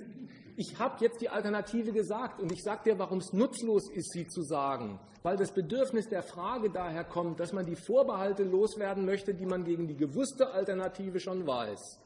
ich 0.56 0.78
habe 0.78 1.02
jetzt 1.04 1.20
die 1.20 1.28
Alternative 1.28 1.92
gesagt 1.92 2.40
und 2.40 2.52
ich 2.52 2.62
sage 2.62 2.90
dir, 2.90 2.98
warum 2.98 3.18
es 3.18 3.32
nutzlos 3.32 3.88
ist, 3.90 4.12
sie 4.12 4.26
zu 4.26 4.42
sagen. 4.42 4.98
Weil 5.22 5.36
das 5.36 5.52
Bedürfnis 5.52 6.08
der 6.08 6.24
Frage 6.24 6.68
daher 6.68 7.04
kommt, 7.04 7.38
dass 7.38 7.52
man 7.52 7.64
die 7.64 7.76
Vorbehalte 7.76 8.42
loswerden 8.42 9.04
möchte, 9.04 9.34
die 9.34 9.46
man 9.46 9.64
gegen 9.64 9.86
die 9.86 9.96
gewusste 9.96 10.50
Alternative 10.50 11.20
schon 11.20 11.46
weiß. 11.46 12.00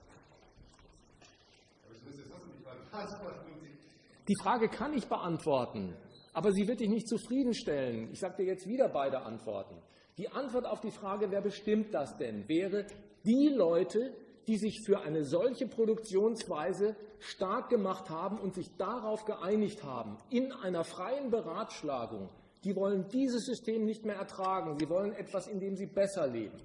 Die 4.29 4.37
Frage 4.43 4.69
kann 4.69 4.93
ich 4.93 5.07
beantworten, 5.07 5.95
aber 6.33 6.51
sie 6.53 6.67
wird 6.67 6.81
dich 6.81 6.89
nicht 6.89 7.09
zufriedenstellen. 7.09 8.11
Ich 8.11 8.19
sage 8.19 8.39
dir 8.39 8.47
jetzt 8.47 8.67
wieder 8.67 8.89
beide 8.89 9.21
Antworten. 9.21 9.77
Die 10.19 10.29
Antwort 10.29 10.67
auf 10.67 10.81
die 10.81 10.91
Frage, 10.91 11.31
wer 11.31 11.43
bestimmt 11.43 11.95
das 11.95 12.17
denn, 12.17 12.49
wäre 12.49 12.87
die 13.25 13.49
Leute, 13.55 14.13
die 14.49 14.57
sich 14.57 14.83
für 14.85 15.01
eine 15.01 15.25
solche 15.25 15.69
Produktionsweise 15.69 16.97
stark 17.21 17.69
gemacht 17.69 18.11
haben 18.11 18.39
und 18.39 18.55
sich 18.55 18.77
darauf 18.77 19.25
geeinigt 19.25 19.85
haben, 19.85 20.19
in 20.31 20.53
einer 20.53 20.85
freien 20.85 21.31
Beratschlagung, 21.31 22.29
die 22.65 22.75
wollen 22.75 23.07
dieses 23.13 23.47
System 23.47 23.85
nicht 23.85 24.05
mehr 24.05 24.17
ertragen. 24.17 24.77
Sie 24.79 24.89
wollen 24.89 25.13
etwas, 25.13 25.47
in 25.47 25.61
dem 25.61 25.77
sie 25.77 25.87
besser 25.87 26.27
leben. 26.27 26.59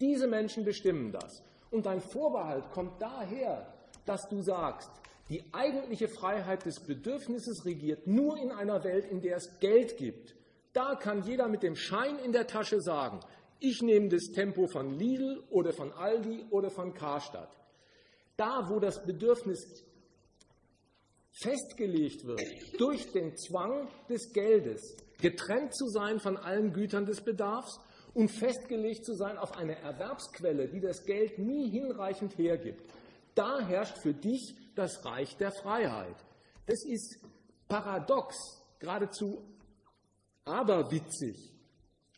Diese 0.00 0.28
Menschen 0.28 0.64
bestimmen 0.64 1.10
das. 1.10 1.42
Und 1.72 1.86
dein 1.86 2.00
Vorbehalt 2.00 2.70
kommt 2.70 3.02
daher, 3.02 3.66
dass 4.06 4.28
du 4.28 4.40
sagst, 4.40 4.90
die 5.28 5.44
eigentliche 5.52 6.08
Freiheit 6.08 6.64
des 6.64 6.80
Bedürfnisses 6.80 7.64
regiert 7.66 8.06
nur 8.06 8.38
in 8.38 8.50
einer 8.50 8.82
Welt, 8.84 9.06
in 9.10 9.20
der 9.20 9.36
es 9.36 9.58
Geld 9.60 9.96
gibt. 9.96 10.34
Da 10.72 10.94
kann 10.94 11.22
jeder 11.24 11.48
mit 11.48 11.62
dem 11.62 11.76
Schein 11.76 12.18
in 12.18 12.32
der 12.32 12.46
Tasche 12.46 12.80
sagen, 12.80 13.20
ich 13.60 13.82
nehme 13.82 14.08
das 14.08 14.30
Tempo 14.32 14.66
von 14.68 14.98
Lidl 14.98 15.42
oder 15.50 15.72
von 15.72 15.92
Aldi 15.92 16.46
oder 16.50 16.70
von 16.70 16.94
Karstadt. 16.94 17.50
Da, 18.36 18.68
wo 18.68 18.78
das 18.78 19.04
Bedürfnis 19.04 19.84
festgelegt 21.32 22.24
wird 22.24 22.40
durch 22.78 23.10
den 23.12 23.36
Zwang 23.36 23.88
des 24.08 24.32
Geldes, 24.32 24.96
getrennt 25.20 25.74
zu 25.74 25.88
sein 25.88 26.20
von 26.20 26.36
allen 26.36 26.72
Gütern 26.72 27.04
des 27.04 27.20
Bedarfs 27.20 27.80
und 28.14 28.28
festgelegt 28.28 29.04
zu 29.04 29.14
sein 29.14 29.36
auf 29.36 29.56
eine 29.56 29.76
Erwerbsquelle, 29.78 30.68
die 30.68 30.80
das 30.80 31.04
Geld 31.04 31.38
nie 31.38 31.68
hinreichend 31.68 32.38
hergibt, 32.38 32.82
da 33.34 33.60
herrscht 33.60 33.98
für 33.98 34.14
dich 34.14 34.54
das 34.78 35.04
Reich 35.04 35.36
der 35.36 35.50
Freiheit. 35.50 36.16
Das 36.66 36.84
ist 36.84 37.18
paradox, 37.68 38.36
geradezu 38.78 39.42
aberwitzig, 40.44 41.54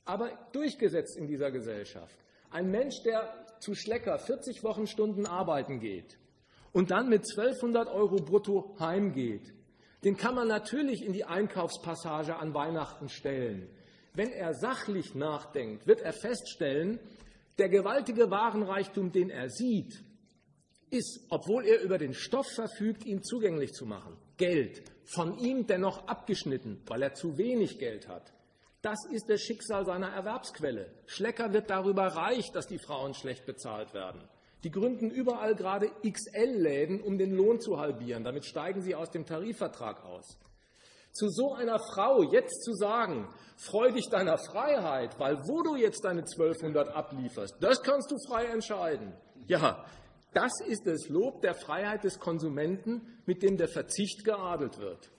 aber 0.04 0.30
durchgesetzt 0.52 1.16
in 1.16 1.26
dieser 1.26 1.50
Gesellschaft. 1.50 2.16
Ein 2.50 2.70
Mensch, 2.70 3.02
der 3.02 3.46
zu 3.60 3.74
Schlecker 3.74 4.18
40 4.18 4.62
Wochenstunden 4.62 5.26
arbeiten 5.26 5.80
geht 5.80 6.18
und 6.72 6.90
dann 6.90 7.08
mit 7.08 7.24
1200 7.36 7.88
Euro 7.88 8.16
brutto 8.16 8.76
heimgeht, 8.78 9.54
den 10.04 10.16
kann 10.16 10.34
man 10.34 10.48
natürlich 10.48 11.04
in 11.04 11.12
die 11.12 11.24
Einkaufspassage 11.24 12.36
an 12.36 12.54
Weihnachten 12.54 13.08
stellen. 13.08 13.68
Wenn 14.14 14.30
er 14.30 14.54
sachlich 14.54 15.14
nachdenkt, 15.14 15.86
wird 15.86 16.00
er 16.00 16.12
feststellen, 16.12 16.98
der 17.58 17.68
gewaltige 17.68 18.30
Warenreichtum, 18.30 19.12
den 19.12 19.30
er 19.30 19.50
sieht, 19.50 20.02
ist, 20.90 21.26
obwohl 21.30 21.64
er 21.64 21.82
über 21.82 21.98
den 21.98 22.14
Stoff 22.14 22.46
verfügt, 22.54 23.04
ihn 23.06 23.22
zugänglich 23.22 23.72
zu 23.72 23.86
machen. 23.86 24.16
Geld, 24.36 24.82
von 25.04 25.38
ihm 25.38 25.66
dennoch 25.66 26.06
abgeschnitten, 26.06 26.82
weil 26.86 27.02
er 27.02 27.14
zu 27.14 27.36
wenig 27.36 27.78
Geld 27.78 28.08
hat. 28.08 28.32
Das 28.82 28.98
ist 29.10 29.28
das 29.28 29.42
Schicksal 29.42 29.84
seiner 29.84 30.08
Erwerbsquelle. 30.08 30.90
Schlecker 31.06 31.52
wird 31.52 31.68
darüber 31.68 32.04
reich, 32.04 32.50
dass 32.52 32.66
die 32.66 32.78
Frauen 32.78 33.12
schlecht 33.12 33.44
bezahlt 33.44 33.92
werden. 33.92 34.22
Die 34.64 34.70
gründen 34.70 35.10
überall 35.10 35.54
gerade 35.54 35.90
XL-Läden, 36.02 37.00
um 37.00 37.18
den 37.18 37.32
Lohn 37.32 37.60
zu 37.60 37.78
halbieren. 37.78 38.24
Damit 38.24 38.44
steigen 38.44 38.82
sie 38.82 38.94
aus 38.94 39.10
dem 39.10 39.26
Tarifvertrag 39.26 40.04
aus. 40.04 40.38
Zu 41.12 41.28
so 41.28 41.54
einer 41.54 41.78
Frau 41.78 42.22
jetzt 42.22 42.62
zu 42.62 42.72
sagen, 42.72 43.28
freu 43.56 43.90
dich 43.90 44.08
deiner 44.08 44.38
Freiheit, 44.38 45.18
weil 45.18 45.38
wo 45.48 45.62
du 45.62 45.76
jetzt 45.76 46.04
deine 46.04 46.20
1200 46.20 46.88
ablieferst, 46.88 47.56
das 47.60 47.82
kannst 47.82 48.10
du 48.10 48.16
frei 48.28 48.46
entscheiden. 48.46 49.12
Ja, 49.46 49.84
das 50.32 50.52
ist 50.66 50.86
das 50.86 51.08
Lob 51.08 51.42
der 51.42 51.54
Freiheit 51.54 52.04
des 52.04 52.18
Konsumenten, 52.18 53.02
mit 53.26 53.42
dem 53.42 53.56
der 53.56 53.68
Verzicht 53.68 54.24
geadelt 54.24 54.78
wird. 54.78 55.10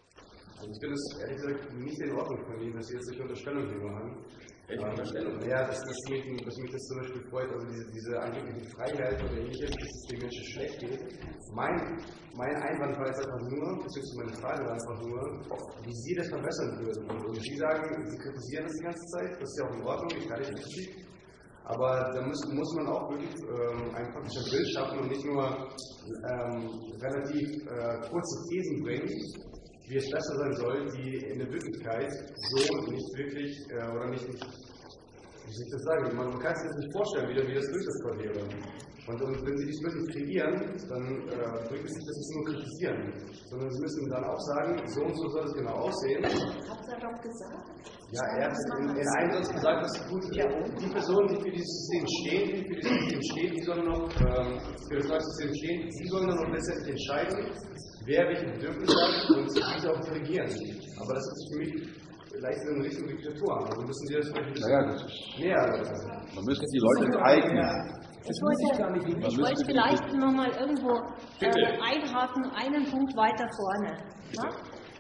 Also 0.61 0.71
ich 0.71 0.79
finde 0.79 0.95
es 0.95 1.19
ehrlich 1.19 1.38
gesagt 1.41 1.73
nicht 1.73 1.99
in 1.99 2.11
Ordnung 2.11 2.45
von 2.45 2.61
Ihnen, 2.61 2.75
dass 2.75 2.88
Sie 2.88 2.93
jetzt 2.93 3.07
solche 3.07 3.21
Unterstellungen 3.23 3.95
haben. 3.95 4.25
Welche 4.67 4.85
Unterstellung? 4.85 5.41
Ja, 5.49 5.67
dass, 5.67 5.81
dass, 5.81 5.97
mich, 6.09 6.23
dass 6.45 6.57
mich 6.57 6.71
das 6.71 6.81
zum 6.88 6.97
Beispiel 6.99 7.23
freut, 7.29 7.51
also 7.51 7.65
diese, 7.67 7.91
diese 7.91 8.19
angebliche 8.19 8.69
Freiheit 8.69 9.23
oder 9.23 9.38
ähnliches, 9.41 9.71
dass 9.71 9.89
es 9.89 10.07
den 10.07 10.19
Menschen 10.19 10.45
schlecht 10.45 10.79
geht. 10.79 11.01
Mein, 11.53 11.75
mein 12.38 12.55
Einwand 12.55 12.95
war 12.99 13.07
jetzt 13.07 13.19
einfach 13.19 13.49
nur, 13.49 13.83
beziehungsweise 13.83 14.17
meine 14.21 14.38
Frage 14.38 14.63
war 14.63 14.73
einfach 14.73 15.01
nur, 15.01 15.19
wie 15.83 15.93
Sie 15.93 16.15
das 16.15 16.27
verbessern 16.29 16.79
würden. 16.79 17.09
Und 17.09 17.41
Sie 17.41 17.57
sagen, 17.57 18.07
Sie 18.07 18.17
kritisieren 18.17 18.63
das 18.63 18.75
die 18.77 18.83
ganze 18.83 19.05
Zeit, 19.07 19.31
das 19.41 19.49
ist 19.49 19.59
ja 19.59 19.65
auch 19.67 19.75
in 19.75 19.83
Ordnung, 19.83 20.21
ich 20.21 20.29
halte 20.29 20.53
die 20.53 20.61
Kritik. 20.61 21.10
Aber 21.72 22.11
da 22.14 22.22
muss, 22.27 22.39
muss 22.52 22.73
man 22.76 22.88
auch 22.88 23.10
wirklich 23.10 23.31
ähm, 23.48 23.95
ein 23.95 24.11
praktisches 24.11 24.52
Bild 24.52 24.68
schaffen 24.76 24.99
und 24.99 25.07
nicht 25.07 25.23
nur 25.23 25.45
ähm, 25.48 26.68
relativ 26.99 27.48
äh, 27.64 28.10
kurze 28.10 28.38
Thesen 28.49 28.84
bringen, 28.84 29.07
wie 29.88 29.95
es 29.95 30.10
besser 30.10 30.35
sein 30.35 30.53
soll, 30.56 30.85
die 30.98 31.15
in 31.31 31.39
der 31.39 31.48
Wirklichkeit 31.48 32.11
so 32.11 32.91
nicht 32.91 33.18
wirklich 33.18 33.56
äh, 33.69 33.88
oder 33.88 34.10
nicht, 34.10 34.27
nicht, 34.27 34.43
wie 35.45 35.53
soll 35.53 35.65
ich 35.65 35.72
das 35.72 35.84
sagen, 35.84 36.15
man 36.18 36.39
kann 36.39 36.56
sich 36.56 36.68
das 36.68 36.77
nicht 36.77 36.91
vorstellen, 36.91 37.30
wie, 37.30 37.48
wie 37.48 37.56
das 37.56 37.68
durchsetzbar 37.72 38.19
wäre. 38.19 38.43
Und, 39.07 39.22
und, 39.22 39.45
wenn 39.45 39.57
Sie 39.57 39.65
dies 39.65 39.81
wirklich 39.81 40.15
kreieren, 40.15 40.56
dann 40.88 41.06
äh, 41.27 41.68
bringt 41.68 41.85
es 41.85 41.95
nicht, 41.95 42.07
dass 42.07 42.15
Sie 42.15 42.22
es 42.22 42.31
nur 42.35 42.45
kritisieren, 42.52 43.14
sondern 43.49 43.72
Sie 43.72 43.81
müssen 43.81 44.10
dann 44.10 44.23
auch 44.26 44.39
sagen, 44.39 44.88
so 44.88 45.02
und 45.03 45.15
so 45.15 45.27
soll 45.30 45.45
es 45.45 45.53
genau 45.53 45.76
aussehen. 45.88 46.23
Hat 46.23 46.88
er 46.88 46.99
doch 46.99 47.22
gesagt. 47.22 48.01
Ja, 48.11 48.23
er 48.38 48.51
hat 48.51 48.57
in, 48.79 48.89
in 48.89 49.07
einem 49.07 49.31
Satz 49.31 49.49
gesagt, 49.53 49.83
dass 49.83 50.09
gut, 50.09 50.23
die 50.35 50.88
Personen, 50.91 51.27
die 51.29 51.39
für 51.41 51.51
dieses 51.51 51.71
System 51.79 52.05
stehen, 52.19 52.47
die 52.51 52.63
für 52.67 52.75
dieses 52.75 52.99
System 52.99 53.21
stehen, 53.31 53.51
die 53.55 53.63
sollen 53.63 53.85
noch 53.88 54.03
ähm, 54.19 54.59
für 54.89 54.97
das 54.99 55.07
neue 55.07 55.21
System 55.21 55.49
stehen, 55.55 55.89
die 55.89 56.07
sollen 56.09 56.27
dann 56.27 56.35
noch 56.43 56.51
letztendlich 56.51 56.91
entscheiden, 56.91 57.39
wer 58.05 58.27
welche 58.27 58.45
Bedürfnisse 58.51 58.95
hat 58.99 59.38
und 59.38 59.47
diese 59.47 59.91
auch 59.91 59.99
delegieren. 60.01 60.49
Aber 60.99 61.13
das 61.13 61.23
ist 61.23 61.43
für 61.53 61.59
mich 61.63 61.73
leicht 62.41 62.59
in 62.67 62.81
Richtung 62.81 63.07
Diktatur. 63.07 63.51
Also 63.63 63.81
müssen 63.81 64.07
Sie 64.07 64.15
das 64.15 64.27
vielleicht 64.27 64.47
ein 64.47 64.53
bisschen 64.53 64.71
Naja, 64.71 64.88
das 64.91 65.01
ist, 65.03 65.39
näher. 65.39 66.21
man 66.35 66.43
müsste 66.45 66.65
die 66.67 66.79
Leute 66.79 67.05
enteignen. 67.05 68.01
Ich 68.21 68.39
wollte, 68.43 68.61
ich 69.17 69.38
wollte 69.39 69.65
vielleicht 69.65 70.13
noch 70.13 70.31
mal 70.31 70.51
irgendwo 70.59 70.93
äh, 71.39 71.49
einhaken, 71.81 72.43
einen 72.53 72.85
Punkt 72.91 73.15
weiter 73.17 73.47
vorne. 73.55 73.97
Ja? 74.33 74.45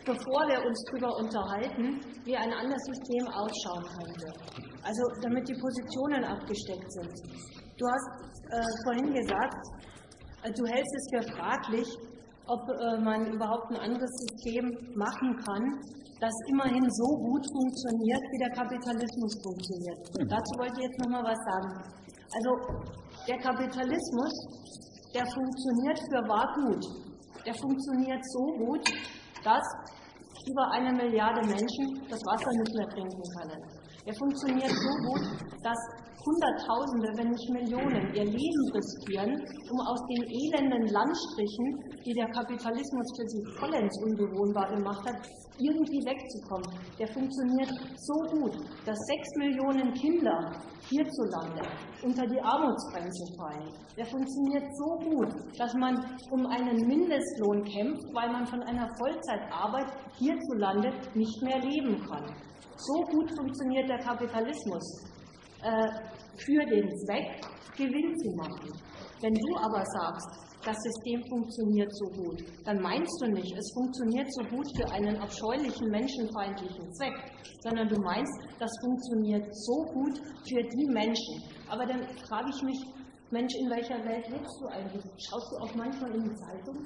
Bevor 0.05 0.41
wir 0.49 0.65
uns 0.65 0.79
darüber 0.89 1.15
unterhalten, 1.17 2.01
wie 2.25 2.35
ein 2.35 2.51
anderes 2.51 2.83
System 2.89 3.27
ausschauen 3.37 3.85
könnte. 3.85 4.27
Also 4.81 5.01
damit 5.21 5.47
die 5.47 5.57
Positionen 5.61 6.23
abgesteckt 6.23 6.91
sind. 6.91 7.13
Du 7.77 7.85
hast 7.85 8.09
äh, 8.49 8.61
vorhin 8.83 9.13
gesagt, 9.13 9.61
äh, 10.43 10.51
du 10.51 10.65
hältst 10.65 10.93
es 10.97 11.05
für 11.13 11.23
fraglich, 11.37 11.87
ob 12.47 12.61
äh, 12.65 12.99
man 13.01 13.31
überhaupt 13.31 13.69
ein 13.71 13.77
anderes 13.77 14.09
System 14.25 14.65
machen 14.95 15.37
kann, 15.45 15.63
das 16.19 16.33
immerhin 16.49 16.85
so 16.89 17.09
gut 17.17 17.45
funktioniert, 17.53 18.23
wie 18.29 18.39
der 18.41 18.53
Kapitalismus 18.57 19.33
funktioniert. 19.41 20.01
Dazu 20.29 20.51
wollte 20.57 20.77
ich 20.81 20.85
jetzt 20.89 20.99
noch 21.01 21.11
mal 21.13 21.25
was 21.25 21.41
sagen. 21.45 21.71
Also 22.33 22.49
der 23.27 23.37
Kapitalismus, 23.37 24.33
der 25.13 25.25
funktioniert 25.25 25.99
für 26.09 26.21
wahr 26.29 26.49
gut. 26.57 26.83
Der 27.45 27.55
funktioniert 27.55 28.21
so 28.33 28.45
gut, 28.65 28.85
dass 29.43 29.65
über 30.47 30.71
eine 30.71 30.91
Milliarde 30.93 31.41
Menschen 31.45 32.01
das 32.09 32.19
Wasser 32.25 32.51
nicht 32.51 32.73
mehr 32.75 32.89
trinken 32.89 33.21
können. 33.37 33.61
Der 34.05 34.13
funktioniert 34.15 34.73
so 34.73 34.91
gut, 35.05 35.23
dass 35.61 35.77
Hunderttausende, 36.25 37.09
wenn 37.17 37.29
nicht 37.33 37.49
Millionen, 37.49 38.13
ihr 38.13 38.25
Leben 38.25 38.63
riskieren, 38.73 39.33
um 39.69 39.77
aus 39.89 40.01
den 40.05 40.21
elenden 40.21 40.85
Landstrichen, 40.93 41.65
die 42.05 42.13
der 42.13 42.29
Kapitalismus 42.29 43.07
für 43.17 43.27
sie 43.27 43.43
vollends 43.57 43.95
unbewohnbar 44.05 44.69
gemacht 44.69 45.01
hat, 45.09 45.17
irgendwie 45.57 46.01
wegzukommen. 46.05 46.69
Der 46.99 47.07
funktioniert 47.07 47.73
so 47.97 48.17
gut, 48.37 48.53
dass 48.85 48.97
sechs 49.09 49.29
Millionen 49.37 49.93
Kinder 49.93 50.51
hierzulande 50.91 51.63
unter 52.03 52.27
die 52.27 52.41
Armutsgrenze 52.41 53.25
fallen. 53.37 53.73
Der 53.97 54.05
funktioniert 54.05 54.65
so 54.75 54.89
gut, 55.09 55.33
dass 55.57 55.73
man 55.73 55.95
um 56.29 56.45
einen 56.47 56.85
Mindestlohn 56.85 57.63
kämpft, 57.63 58.03
weil 58.13 58.31
man 58.31 58.45
von 58.45 58.61
einer 58.63 58.87
Vollzeitarbeit 58.97 59.87
hierzulande 60.17 60.91
nicht 61.15 61.41
mehr 61.41 61.59
leben 61.59 61.97
kann. 62.07 62.25
So 62.75 63.01
gut 63.11 63.31
funktioniert 63.37 63.89
der 63.89 63.99
Kapitalismus 63.99 64.83
äh, 65.63 65.87
für 66.37 66.65
den 66.65 66.89
Zweck, 67.05 67.41
Gewinn 67.77 68.17
zu 68.17 68.35
machen. 68.35 68.90
Wenn 69.21 69.33
du 69.35 69.55
aber 69.57 69.85
sagst, 69.85 70.51
das 70.65 70.77
System 70.81 71.21
funktioniert 71.29 71.91
so 71.95 72.05
gut, 72.09 72.43
dann 72.65 72.81
meinst 72.81 73.21
du 73.21 73.31
nicht, 73.31 73.55
es 73.55 73.71
funktioniert 73.73 74.27
so 74.33 74.43
gut 74.49 74.67
für 74.75 74.91
einen 74.91 75.15
abscheulichen, 75.17 75.89
menschenfeindlichen 75.89 76.93
Zweck, 76.93 77.13
sondern 77.61 77.87
du 77.87 77.99
meinst, 78.01 78.33
das 78.59 78.71
funktioniert 78.81 79.45
so 79.55 79.83
gut 79.93 80.17
für 80.49 80.61
die 80.61 80.87
Menschen. 80.89 81.43
Aber 81.69 81.85
dann 81.85 82.01
frage 82.27 82.49
ich 82.49 82.61
mich, 82.63 82.79
Mensch, 83.31 83.53
in 83.55 83.69
welcher 83.69 84.03
Welt 84.03 84.27
lebst 84.27 84.59
du 84.59 84.67
eigentlich? 84.67 85.03
Schaust 85.17 85.51
du 85.51 85.57
auch 85.63 85.75
manchmal 85.75 86.15
in 86.15 86.23
die 86.23 86.35
Zeitung? 86.35 86.85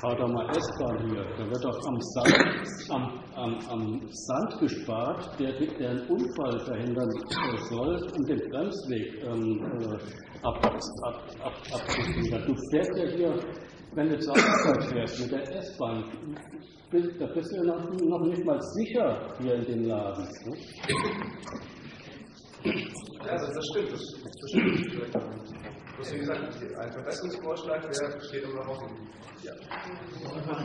Fahr 0.00 0.16
doch 0.16 0.28
mal 0.28 0.48
S-Bahn 0.50 1.08
hier. 1.08 1.24
Da 1.36 1.44
wird 1.46 1.64
doch 1.64 1.86
am 1.86 2.00
Sand, 2.00 2.34
am, 2.90 3.20
am, 3.34 3.58
am 3.70 4.00
Sand 4.10 4.60
gespart, 4.60 5.38
der, 5.38 5.52
der 5.58 5.90
einen 5.90 6.06
Unfall 6.08 6.58
verhindern 6.60 7.10
soll 7.68 7.94
und 8.16 8.28
den 8.28 8.38
Bremsweg 8.50 9.22
ähm, 9.24 9.60
äh, 9.80 10.46
ab, 10.46 10.64
ab, 10.64 10.78
ab, 11.42 11.54
ab. 11.72 11.82
Du 12.46 12.54
fährst 12.70 12.96
ja 12.96 13.06
hier, 13.16 13.34
wenn 13.94 14.08
du 14.08 14.18
zur 14.18 14.34
Arbeit 14.36 14.84
fährst 14.84 15.20
mit 15.20 15.32
der 15.32 15.56
S-Bahn, 15.56 16.04
da 17.18 17.26
bist 17.26 17.52
du 17.52 17.64
noch, 17.64 17.90
noch 17.90 18.26
nicht 18.26 18.44
mal 18.44 18.60
sicher 18.60 19.34
hier 19.40 19.54
in 19.54 19.64
dem 19.64 19.84
Laden. 19.84 20.28
Ne? 20.46 20.56
Ja, 23.26 23.36
das, 23.36 23.66
stimmt. 23.72 23.92
Das 23.92 24.02
stimmt. 24.50 25.63
Bloß 25.96 26.12
wie 26.12 26.18
gesagt, 26.18 26.40
ein 26.40 26.92
Verbesserungsvorschlag, 26.92 27.82
der 27.82 28.20
steht 28.20 28.42
immer 28.42 28.64
noch 28.64 28.68
offen. 28.68 28.90
Ja. 29.44 29.52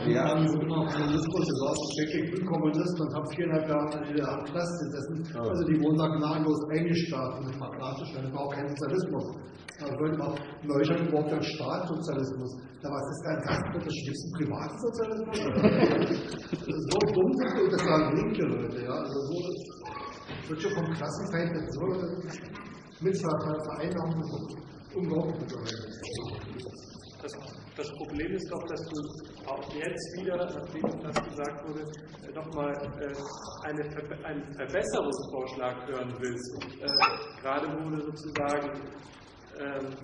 Ja, 0.08 0.42
ich 0.42 0.50
bin 0.50 0.72
auch 0.72 0.88
Journalismus, 0.90 1.44
ich 1.46 1.60
war 1.62 1.74
wirklich 2.00 2.30
bin 2.32 2.46
Kommunist 2.46 3.00
und 3.00 3.14
habe 3.14 3.26
viereinhalb 3.36 3.68
Jahre 3.68 4.08
in 4.08 4.16
der 4.16 4.26
Klasse 4.50 4.84
gesessen. 4.90 5.38
Also 5.38 5.62
die 5.68 5.78
da 6.08 6.18
eingesperrt, 6.70 7.38
um 7.38 7.46
das 7.46 7.56
mal 7.58 7.70
klarzustellen. 7.76 8.24
Das 8.24 8.32
war 8.34 8.42
auch 8.42 8.54
kein 8.54 8.68
Sozialismus. 8.68 9.26
Also 9.80 9.94
wollte 10.00 10.20
auch 10.20 10.36
Neustadt 10.64 11.00
überhaupt 11.00 11.32
ein 11.32 11.42
Staatssozialismus. 11.42 12.50
Da 12.82 12.88
war 12.88 13.00
es 13.00 13.22
kein 13.22 13.40
Kassenunterschied, 13.44 14.08
ein 14.24 14.32
privaten 14.40 14.78
Sozialismus. 14.80 15.36
so 16.66 16.98
dumm 17.14 17.32
sind 17.38 17.52
wir, 17.54 17.70
das 17.70 17.84
waren 17.86 18.16
linke 18.16 18.44
Leute, 18.46 18.82
ja. 18.82 18.92
Also 18.92 19.18
so, 19.30 19.36
das 19.46 20.48
wird 20.48 20.60
schon 20.62 20.72
vom 20.72 20.88
Klassenfeind 20.90 21.54
so 21.70 21.86
mit 23.00 23.16
Vereinnahmung 24.90 25.34
das, 27.22 27.32
das, 27.76 27.90
Problem 27.98 28.32
ist 28.32 28.50
doch, 28.50 28.64
dass 28.66 28.80
du 28.88 29.50
auch 29.50 29.74
jetzt 29.74 30.18
wieder, 30.18 30.36
nachdem 30.36 31.02
das 31.02 31.24
gesagt 31.28 31.68
wurde, 31.68 31.84
nochmal 32.34 32.72
äh, 32.98 33.68
eine, 33.68 34.24
einen 34.24 34.54
Verbesserungsvorschlag 34.54 35.86
hören 35.86 36.14
willst. 36.18 36.64
Äh, 36.80 37.42
gerade 37.42 37.66
wurde 37.84 38.02
sozusagen 38.02 38.80
ähm, 39.60 39.96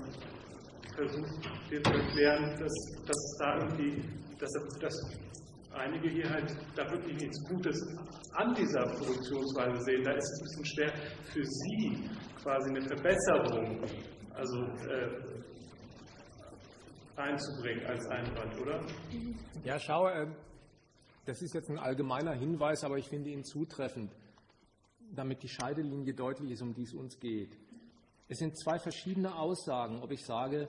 versucht, 0.95 1.71
dir 1.71 1.83
zu 1.83 1.93
erklären, 1.93 2.55
dass, 2.61 2.75
dass 3.07 3.37
da 3.39 3.59
irgendwie, 3.61 4.05
dass, 4.39 4.51
dass 4.81 4.95
einige 5.73 6.11
hier 6.11 6.29
halt 6.31 6.55
da 6.77 6.91
wirklich 6.91 7.17
nichts 7.17 7.43
Gutes 7.49 7.81
an 8.35 8.55
dieser 8.55 8.83
Produktionsweise 8.83 9.83
sehen. 9.85 10.03
Da 10.05 10.13
ist 10.13 10.25
es 10.25 10.39
ein 10.39 10.43
bisschen 10.45 10.67
schwer 10.67 10.93
für 11.33 11.45
sie 11.45 12.11
quasi 12.43 12.71
eine 12.71 12.83
Verbesserung 12.83 13.81
also 14.37 14.63
äh, 14.89 15.09
einzubringen 17.17 17.87
als 17.87 18.07
Einwand, 18.07 18.61
oder? 18.61 18.85
Ja, 19.65 19.79
schau, 19.79 20.09
äh, 20.09 20.27
das 21.25 21.41
ist 21.43 21.55
jetzt 21.55 21.71
ein 21.71 21.79
allgemeiner 21.79 22.35
Hinweis, 22.35 22.85
aber 22.85 22.99
ich 22.99 23.09
finde 23.09 23.31
ihn 23.31 23.45
zutreffend, 23.45 24.13
damit 25.15 25.43
die 25.43 25.49
Scheidelinie 25.49 26.15
deutlich 26.15 26.53
ist, 26.53 26.63
um 26.63 26.75
die 26.75 26.83
es 26.83 26.93
uns 26.95 27.19
geht. 27.19 27.57
Es 28.29 28.39
sind 28.39 28.59
zwei 28.59 28.79
verschiedene 28.79 29.35
Aussagen, 29.37 30.03
ob 30.03 30.11
ich 30.11 30.25
sage, 30.25 30.69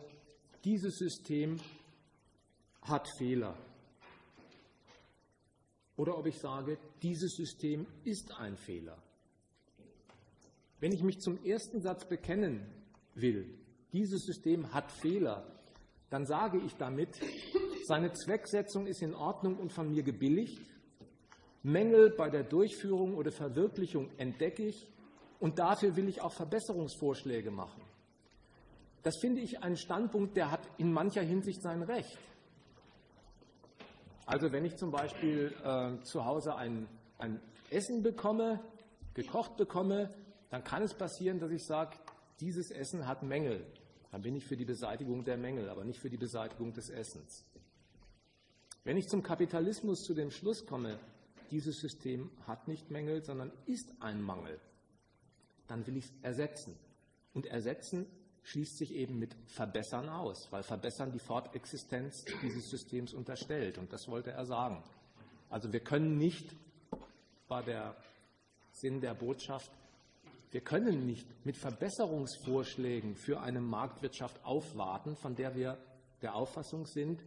dieses 0.64 0.98
System 0.98 1.58
hat 2.82 3.08
Fehler. 3.18 3.58
Oder 5.96 6.18
ob 6.18 6.28
ich 6.28 6.38
sage, 6.40 6.78
dieses 7.02 7.36
System 7.36 7.88
ist 8.04 8.32
ein 8.38 8.56
Fehler. 8.56 8.98
Wenn 10.80 10.92
ich 10.92 11.02
mich 11.02 11.20
zum 11.20 11.44
ersten 11.44 11.82
Satz 11.82 12.08
bekennen 12.08 12.66
will, 13.16 13.57
dieses 13.94 14.26
System 14.26 14.74
hat 14.74 14.92
Fehler, 14.92 15.46
dann 16.10 16.26
sage 16.26 16.60
ich 16.60 16.76
damit, 16.76 17.10
seine 17.86 18.12
Zwecksetzung 18.14 18.86
ist 18.86 19.02
in 19.02 19.14
Ordnung 19.14 19.58
und 19.58 19.72
von 19.72 19.90
mir 19.90 20.04
gebilligt, 20.04 20.62
Mängel 21.64 22.12
bei 22.12 22.30
der 22.30 22.44
Durchführung 22.44 23.16
oder 23.16 23.32
Verwirklichung 23.32 24.10
entdecke 24.18 24.66
ich 24.66 24.88
und 25.40 25.60
dafür 25.60 25.96
will 25.96 26.08
ich 26.08 26.22
auch 26.22 26.32
Verbesserungsvorschläge 26.32 27.52
machen. 27.52 27.82
Das 29.04 29.18
finde 29.18 29.42
ich 29.42 29.64
einen 29.64 29.78
Standpunkt, 29.78 30.36
der 30.36 30.52
hat 30.52 30.62
in 30.78 30.92
mancher 30.92 31.22
Hinsicht 31.22 31.62
sein 31.62 31.82
Recht. 31.84 32.18
Also 34.26 34.52
wenn 34.52 34.66
ich 34.66 34.76
zum 34.76 34.92
Beispiel 34.92 35.54
äh, 35.64 36.02
zu 36.04 36.26
Hause 36.26 36.56
ein, 36.56 36.88
ein 37.18 37.40
Essen 37.70 38.04
bekomme, 38.04 38.60
gekocht 39.14 39.56
bekomme, 39.56 40.14
dann 40.50 40.64
kann 40.64 40.84
es 40.84 40.94
passieren, 40.94 41.40
dass 41.40 41.52
ich 41.52 41.66
sage, 41.66 41.98
dieses 42.40 42.72
Essen 42.72 43.08
hat 43.08 43.24
Mängel, 43.24 43.66
dann 44.12 44.22
bin 44.22 44.36
ich 44.36 44.46
für 44.46 44.58
die 44.58 44.66
Beseitigung 44.66 45.24
der 45.24 45.38
Mängel, 45.38 45.70
aber 45.70 45.84
nicht 45.84 46.00
für 46.00 46.10
die 46.10 46.18
Beseitigung 46.18 46.74
des 46.74 46.90
Essens. 46.90 47.46
Wenn 48.84 48.98
ich 48.98 49.10
zum 49.10 49.22
Kapitalismus 49.22 50.04
zu 50.04 50.14
dem 50.14 50.32
Schluss 50.32 50.66
komme, 50.66 51.00
dieses 51.52 51.80
System 51.80 52.30
hat 52.46 52.68
nicht 52.68 52.90
Mängel, 52.90 53.24
sondern 53.24 53.52
ist 53.66 53.92
ein 54.00 54.22
Mangel, 54.22 54.60
dann 55.68 55.86
will 55.88 55.98
ich 55.98 56.06
es 56.06 56.14
ersetzen. 56.22 56.76
Und 57.34 57.46
ersetzen 57.48 58.06
schließt 58.44 58.78
sich 58.78 58.94
eben 58.94 59.20
mit 59.20 59.36
verbessern 59.46 60.08
aus, 60.08 60.52
weil 60.52 60.64
verbessern 60.64 61.12
die 61.12 61.20
Fortexistenz 61.20 62.24
dieses 62.42 62.70
Systems 62.70 63.14
unterstellt. 63.14 63.78
Und 63.78 63.92
das 63.92 64.08
wollte 64.08 64.32
er 64.32 64.46
sagen. 64.46 64.82
Also 65.50 65.74
wir 65.74 65.82
können 65.82 66.18
nicht, 66.18 66.56
war 67.50 67.64
der 67.64 67.96
Sinn 68.72 69.02
der 69.02 69.16
Botschaft, 69.16 69.72
wir 70.52 70.62
können 70.62 71.06
nicht 71.06 71.28
mit 71.46 71.58
Verbesserungsvorschlägen 71.58 73.16
für 73.16 73.42
eine 73.42 73.62
Marktwirtschaft 73.62 74.44
aufwarten, 74.46 75.16
von 75.16 75.36
der 75.36 75.56
wir 75.56 75.78
der 76.22 76.36
Auffassung 76.36 76.86
sind, 76.86 77.22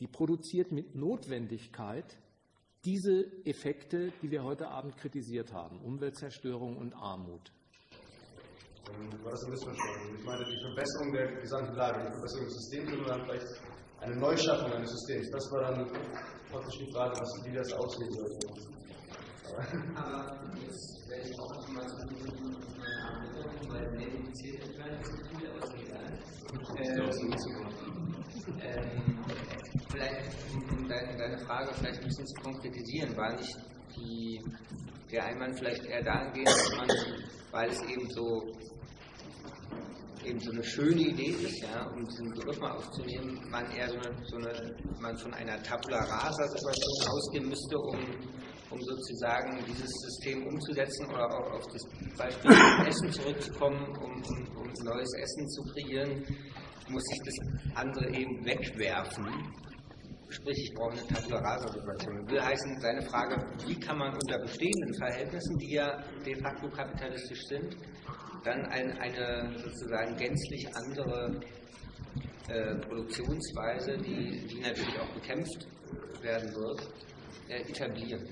die 0.00 0.06
produziert 0.06 0.72
mit 0.72 0.94
Notwendigkeit 0.94 2.18
diese 2.84 3.24
Effekte, 3.44 4.12
die 4.22 4.30
wir 4.30 4.44
heute 4.44 4.68
Abend 4.68 4.96
kritisiert 4.96 5.52
haben, 5.52 5.80
Umweltzerstörung 5.80 6.76
und 6.76 6.94
Armut. 6.94 7.52
Dann 8.84 9.24
war 9.24 9.32
das 9.32 9.44
ein 9.44 9.50
Missverständnis. 9.50 10.20
Ich 10.20 10.24
meine, 10.24 10.44
die 10.44 10.60
Verbesserung 10.60 11.12
der 11.12 11.40
gesamten 11.40 11.74
Lage, 11.74 12.06
die 12.06 12.12
Verbesserung 12.12 12.44
des 12.46 12.54
Systems 12.54 12.92
oder 12.92 13.18
dann 13.18 13.24
vielleicht 13.26 13.46
eine 14.00 14.16
Neuschaffung 14.16 14.72
eines 14.72 14.90
Systems. 14.90 15.30
Das 15.30 15.52
war 15.52 15.60
dann 15.62 15.92
praktisch 16.50 16.78
die 16.78 16.92
Frage, 16.92 17.20
was, 17.20 17.44
wie 17.44 17.52
das 17.52 17.72
aussehen 17.72 18.12
sollte. 18.12 18.46
Aber 19.94 20.50
jetzt 20.62 21.08
werde 21.08 21.28
ich 21.28 21.40
auch 21.40 21.58
nochmal 23.78 23.90
weil 23.90 23.98
mehr 23.98 24.08
indiziert 24.08 24.62
entscheiden 24.64 25.04
zu 25.04 25.12
viele 25.30 25.52
ausgeht. 25.54 25.88
Ähm, 28.60 29.18
vielleicht, 29.90 30.70
um 30.70 30.88
deine, 30.88 31.16
deine 31.16 31.38
Frage 31.38 31.72
vielleicht 31.74 32.00
ein 32.00 32.06
bisschen 32.06 32.26
zu 32.26 32.42
konkretisieren, 32.42 33.16
war 33.16 33.36
nicht 33.36 33.56
die, 33.96 34.40
der 35.10 35.24
Einwand 35.26 35.58
vielleicht 35.58 35.84
eher 35.84 36.02
dahingehend, 36.02 36.48
dass 36.48 36.76
man, 36.76 36.88
weil 37.50 37.70
es 37.70 37.82
eben 37.82 38.08
so 38.10 38.42
eben 40.24 40.40
so 40.40 40.50
eine 40.50 40.64
schöne 40.64 41.00
Idee 41.00 41.30
ist, 41.30 41.62
ja, 41.62 41.86
um 41.86 42.04
diesen 42.04 42.30
Begriff 42.32 42.58
mal 42.60 42.72
aufzunehmen, 42.72 43.40
man 43.50 43.70
eher 43.70 43.88
so 43.88 43.96
eine, 43.96 44.26
so 44.26 44.36
eine 44.36 44.76
man 45.00 45.16
von 45.16 45.32
einer 45.32 45.62
Tabula 45.62 46.00
rasa 46.00 46.46
Situation 46.48 47.08
ausgehen 47.08 47.48
müsste, 47.48 47.78
um 47.78 47.98
um 48.70 48.80
sozusagen 48.82 49.58
dieses 49.66 49.90
System 49.90 50.46
umzusetzen 50.46 51.06
oder 51.06 51.26
auch 51.26 51.52
auf 51.52 51.66
das 51.72 51.82
Beispiel 52.16 52.50
Essen 52.86 53.12
zurückzukommen, 53.12 53.86
um, 53.98 54.22
um, 54.22 54.56
um 54.56 54.72
neues 54.84 55.10
Essen 55.18 55.48
zu 55.48 55.62
kreieren, 55.72 56.24
muss 56.88 57.04
ich 57.12 57.20
das 57.24 57.76
andere 57.76 58.08
eben 58.10 58.44
wegwerfen. 58.44 59.26
Sprich, 60.30 60.58
ich 60.58 60.74
brauche 60.74 60.92
eine 60.92 61.06
Tabula 61.06 61.38
rasa 61.38 61.68
Situation. 61.72 62.28
Will 62.28 62.42
heißen, 62.42 62.80
seine 62.80 63.02
Frage, 63.02 63.36
wie 63.66 63.80
kann 63.80 63.96
man 63.96 64.12
unter 64.12 64.38
bestehenden 64.38 64.94
Verhältnissen, 64.98 65.58
die 65.58 65.74
ja 65.74 66.02
de 66.24 66.36
facto 66.42 66.68
kapitalistisch 66.68 67.40
sind, 67.48 67.76
dann 68.44 68.66
ein, 68.66 68.92
eine 68.98 69.58
sozusagen 69.58 70.16
gänzlich 70.16 70.68
andere 70.74 71.40
äh, 72.48 72.74
Produktionsweise, 72.76 73.96
die, 73.98 74.46
die 74.46 74.60
natürlich 74.60 74.98
auch 74.98 75.12
bekämpft 75.14 75.66
werden 76.22 76.54
wird, 76.54 76.88
etablieren. 77.48 78.26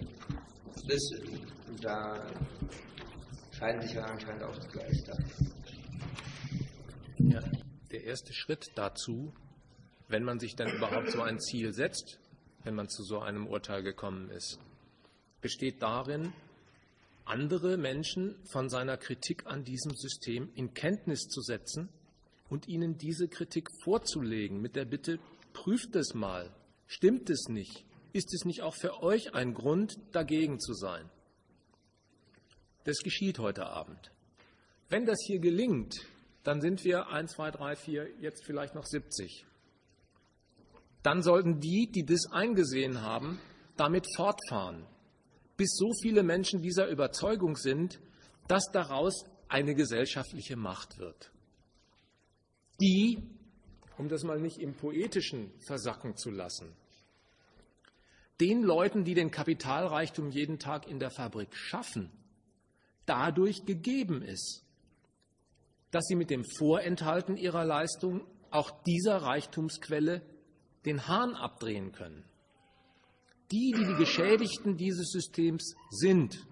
Das, 0.89 1.11
da 1.81 2.27
scheiden 3.53 3.83
sich 3.83 3.95
ja 3.95 4.05
anscheinend 4.05 4.43
auch 4.43 4.59
die 4.59 4.79
Geister. 4.79 5.19
Ja, 7.19 7.43
der 7.91 8.05
erste 8.05 8.33
Schritt 8.33 8.71
dazu, 8.75 9.33
wenn 10.09 10.23
man 10.23 10.39
sich 10.39 10.55
dann 10.55 10.71
überhaupt 10.71 11.11
so 11.11 11.23
ein 11.23 11.41
Ziel 11.41 11.73
setzt, 11.73 12.19
wenn 12.65 12.75
man 12.75 12.89
zu 12.89 13.03
so 13.03 13.21
einem 13.21 13.47
Urteil 13.47 13.83
gekommen 13.83 14.31
ist, 14.31 14.59
besteht 15.41 15.83
darin, 15.83 16.33
andere 17.25 17.77
Menschen 17.77 18.37
von 18.45 18.69
seiner 18.69 18.97
Kritik 18.97 19.47
an 19.47 19.65
diesem 19.65 19.95
System 19.97 20.51
in 20.55 20.75
Kenntnis 20.75 21.29
zu 21.29 21.41
setzen 21.41 21.89
und 22.49 22.69
ihnen 22.69 22.99
diese 22.99 23.29
Kritik 23.29 23.69
vorzulegen 23.83 24.61
mit 24.61 24.77
der 24.77 24.85
Bitte, 24.85 25.19
prüft 25.53 25.97
es 25.97 26.15
mal, 26.15 26.55
stimmt 26.87 27.31
es 27.31 27.49
nicht, 27.49 27.86
ist 28.17 28.33
es 28.33 28.47
nicht 28.47 28.63
auch 28.63 28.75
für 28.75 29.03
euch 29.03 29.35
ein 29.35 29.53
Grund, 29.53 29.99
dagegen 30.13 30.59
zu 30.59 30.73
sein? 30.73 31.11
Das 32.85 32.99
geschieht 33.01 33.39
heute 33.39 33.67
Abend. 33.67 34.11
Wenn 34.89 35.05
das 35.05 35.19
hier 35.27 35.39
gelingt, 35.39 35.95
dann 36.43 36.63
sind 36.63 36.83
wir 36.85 37.09
1, 37.09 37.33
2, 37.33 37.51
3, 37.51 37.77
4, 37.77 38.21
jetzt 38.21 38.45
vielleicht 38.47 38.75
noch 38.75 38.87
70. 38.87 39.45
Dann 41.03 41.23
sollten 41.23 41.61
die, 41.61 41.91
die 41.95 42.05
das 42.05 42.27
eingesehen 42.33 43.03
haben, 43.03 43.39
damit 43.77 44.07
fortfahren, 44.17 44.87
bis 45.59 45.77
so 45.77 45.91
viele 46.01 46.23
Menschen 46.23 46.63
dieser 46.63 46.89
Überzeugung 46.89 47.57
sind, 47.57 48.01
dass 48.49 48.71
daraus 48.73 49.25
eine 49.49 49.75
gesellschaftliche 49.75 50.57
Macht 50.57 50.99
wird. 50.99 51.31
Die, 52.81 53.23
um 53.99 54.09
das 54.09 54.25
mal 54.25 54.41
nicht 54.41 54.59
im 54.59 54.75
Poetischen 54.75 55.53
versacken 55.67 56.17
zu 56.17 56.31
lassen, 56.31 56.75
den 58.41 58.63
Leuten, 58.63 59.05
die 59.05 59.15
den 59.15 59.31
Kapitalreichtum 59.31 60.31
jeden 60.31 60.59
Tag 60.59 60.89
in 60.89 60.99
der 60.99 61.11
Fabrik 61.11 61.55
schaffen, 61.55 62.11
dadurch 63.07 63.65
gegeben 63.65 64.23
ist, 64.23 64.63
dass 65.91 66.05
sie 66.07 66.17
mit 66.17 66.31
dem 66.31 66.45
Vorenthalten 66.59 67.37
ihrer 67.37 67.65
Leistung 67.65 68.27
auch 68.51 68.71
dieser 68.85 69.19
Reichtumsquelle 69.19 70.23
den 70.85 71.07
Hahn 71.09 71.35
abdrehen 71.35 71.93
können. 71.93 72.25
Die, 73.53 73.73
die 73.77 73.85
die 73.85 73.95
Geschädigten 73.95 74.77
dieses 74.77 75.11
Systems 75.11 75.75
sind, 75.91 76.47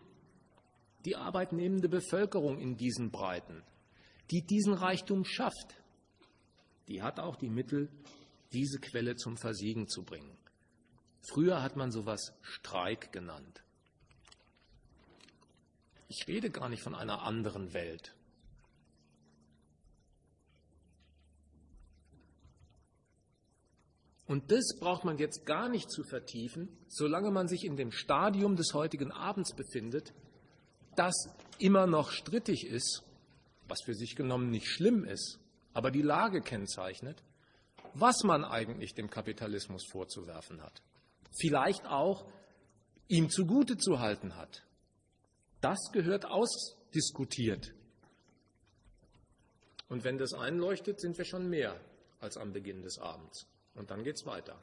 die 1.05 1.17
arbeitnehmende 1.17 1.89
Bevölkerung 1.89 2.59
in 2.59 2.77
diesen 2.77 3.11
Breiten, 3.11 3.63
die 4.31 4.43
diesen 4.43 4.75
Reichtum 4.75 5.25
schafft, 5.25 5.75
die 6.89 7.03
hat 7.03 7.19
auch 7.21 7.37
die 7.37 7.51
Mittel, 7.51 7.91
diese 8.53 8.79
Quelle 8.79 9.17
zum 9.17 9.37
Versiegen 9.37 9.89
zu 9.89 10.05
bringen. 10.05 10.37
Früher 11.27 11.63
hat 11.63 11.77
man 11.77 11.91
sowas 11.91 12.35
Streik 12.43 13.11
genannt. 13.11 13.63
Ich 16.09 16.29
rede 16.29 16.51
gar 16.51 16.69
nicht 16.69 16.83
von 16.83 16.95
einer 16.95 17.23
anderen 17.23 17.73
Welt. 17.73 18.15
Und 24.27 24.51
das 24.51 24.77
braucht 24.79 25.05
man 25.05 25.19
jetzt 25.19 25.45
gar 25.45 25.69
nicht 25.69 25.91
zu 25.91 26.03
vertiefen, 26.05 26.69
solange 26.89 27.31
man 27.31 27.49
sich 27.49 27.65
in 27.65 27.77
dem 27.77 27.91
Stadium 27.91 28.57
des 28.57 28.73
heutigen 28.75 29.11
Abends 29.11 29.55
befindet, 29.55 30.13
das 30.97 31.15
immer 31.59 31.87
noch 31.87 32.11
strittig 32.11 32.67
ist, 32.67 33.03
was 33.67 33.83
für 33.83 33.95
sich 33.95 34.15
genommen 34.15 34.51
nicht 34.51 34.69
schlimm 34.69 35.05
ist, 35.05 35.39
aber 35.73 35.91
die 35.91 36.03
Lage 36.03 36.41
kennzeichnet, 36.41 37.23
was 37.95 38.25
man 38.25 38.45
eigentlich 38.45 38.95
dem 38.95 39.11
Kapitalismus 39.11 39.85
vorzuwerfen 39.87 40.63
hat. 40.63 40.83
Vielleicht 41.39 41.87
auch 41.87 42.27
ihm 43.09 43.31
zugute 43.31 43.77
zu 43.77 43.99
halten 44.01 44.37
hat. 44.37 44.65
Das 45.61 45.79
gehört 45.93 46.27
ausdiskutiert. 46.27 47.75
Und 49.89 50.05
wenn 50.05 50.19
das 50.19 50.33
einleuchtet, 50.33 51.01
sind 51.01 51.17
wir 51.19 51.25
schon 51.25 51.49
mehr 51.49 51.81
als 52.21 52.37
am 52.37 52.53
Beginn 52.53 52.83
des 52.83 52.99
Abends. 52.99 53.47
Und 53.75 53.91
dann 53.91 54.03
geht 54.03 54.17
es 54.17 54.27
weiter. 54.27 54.63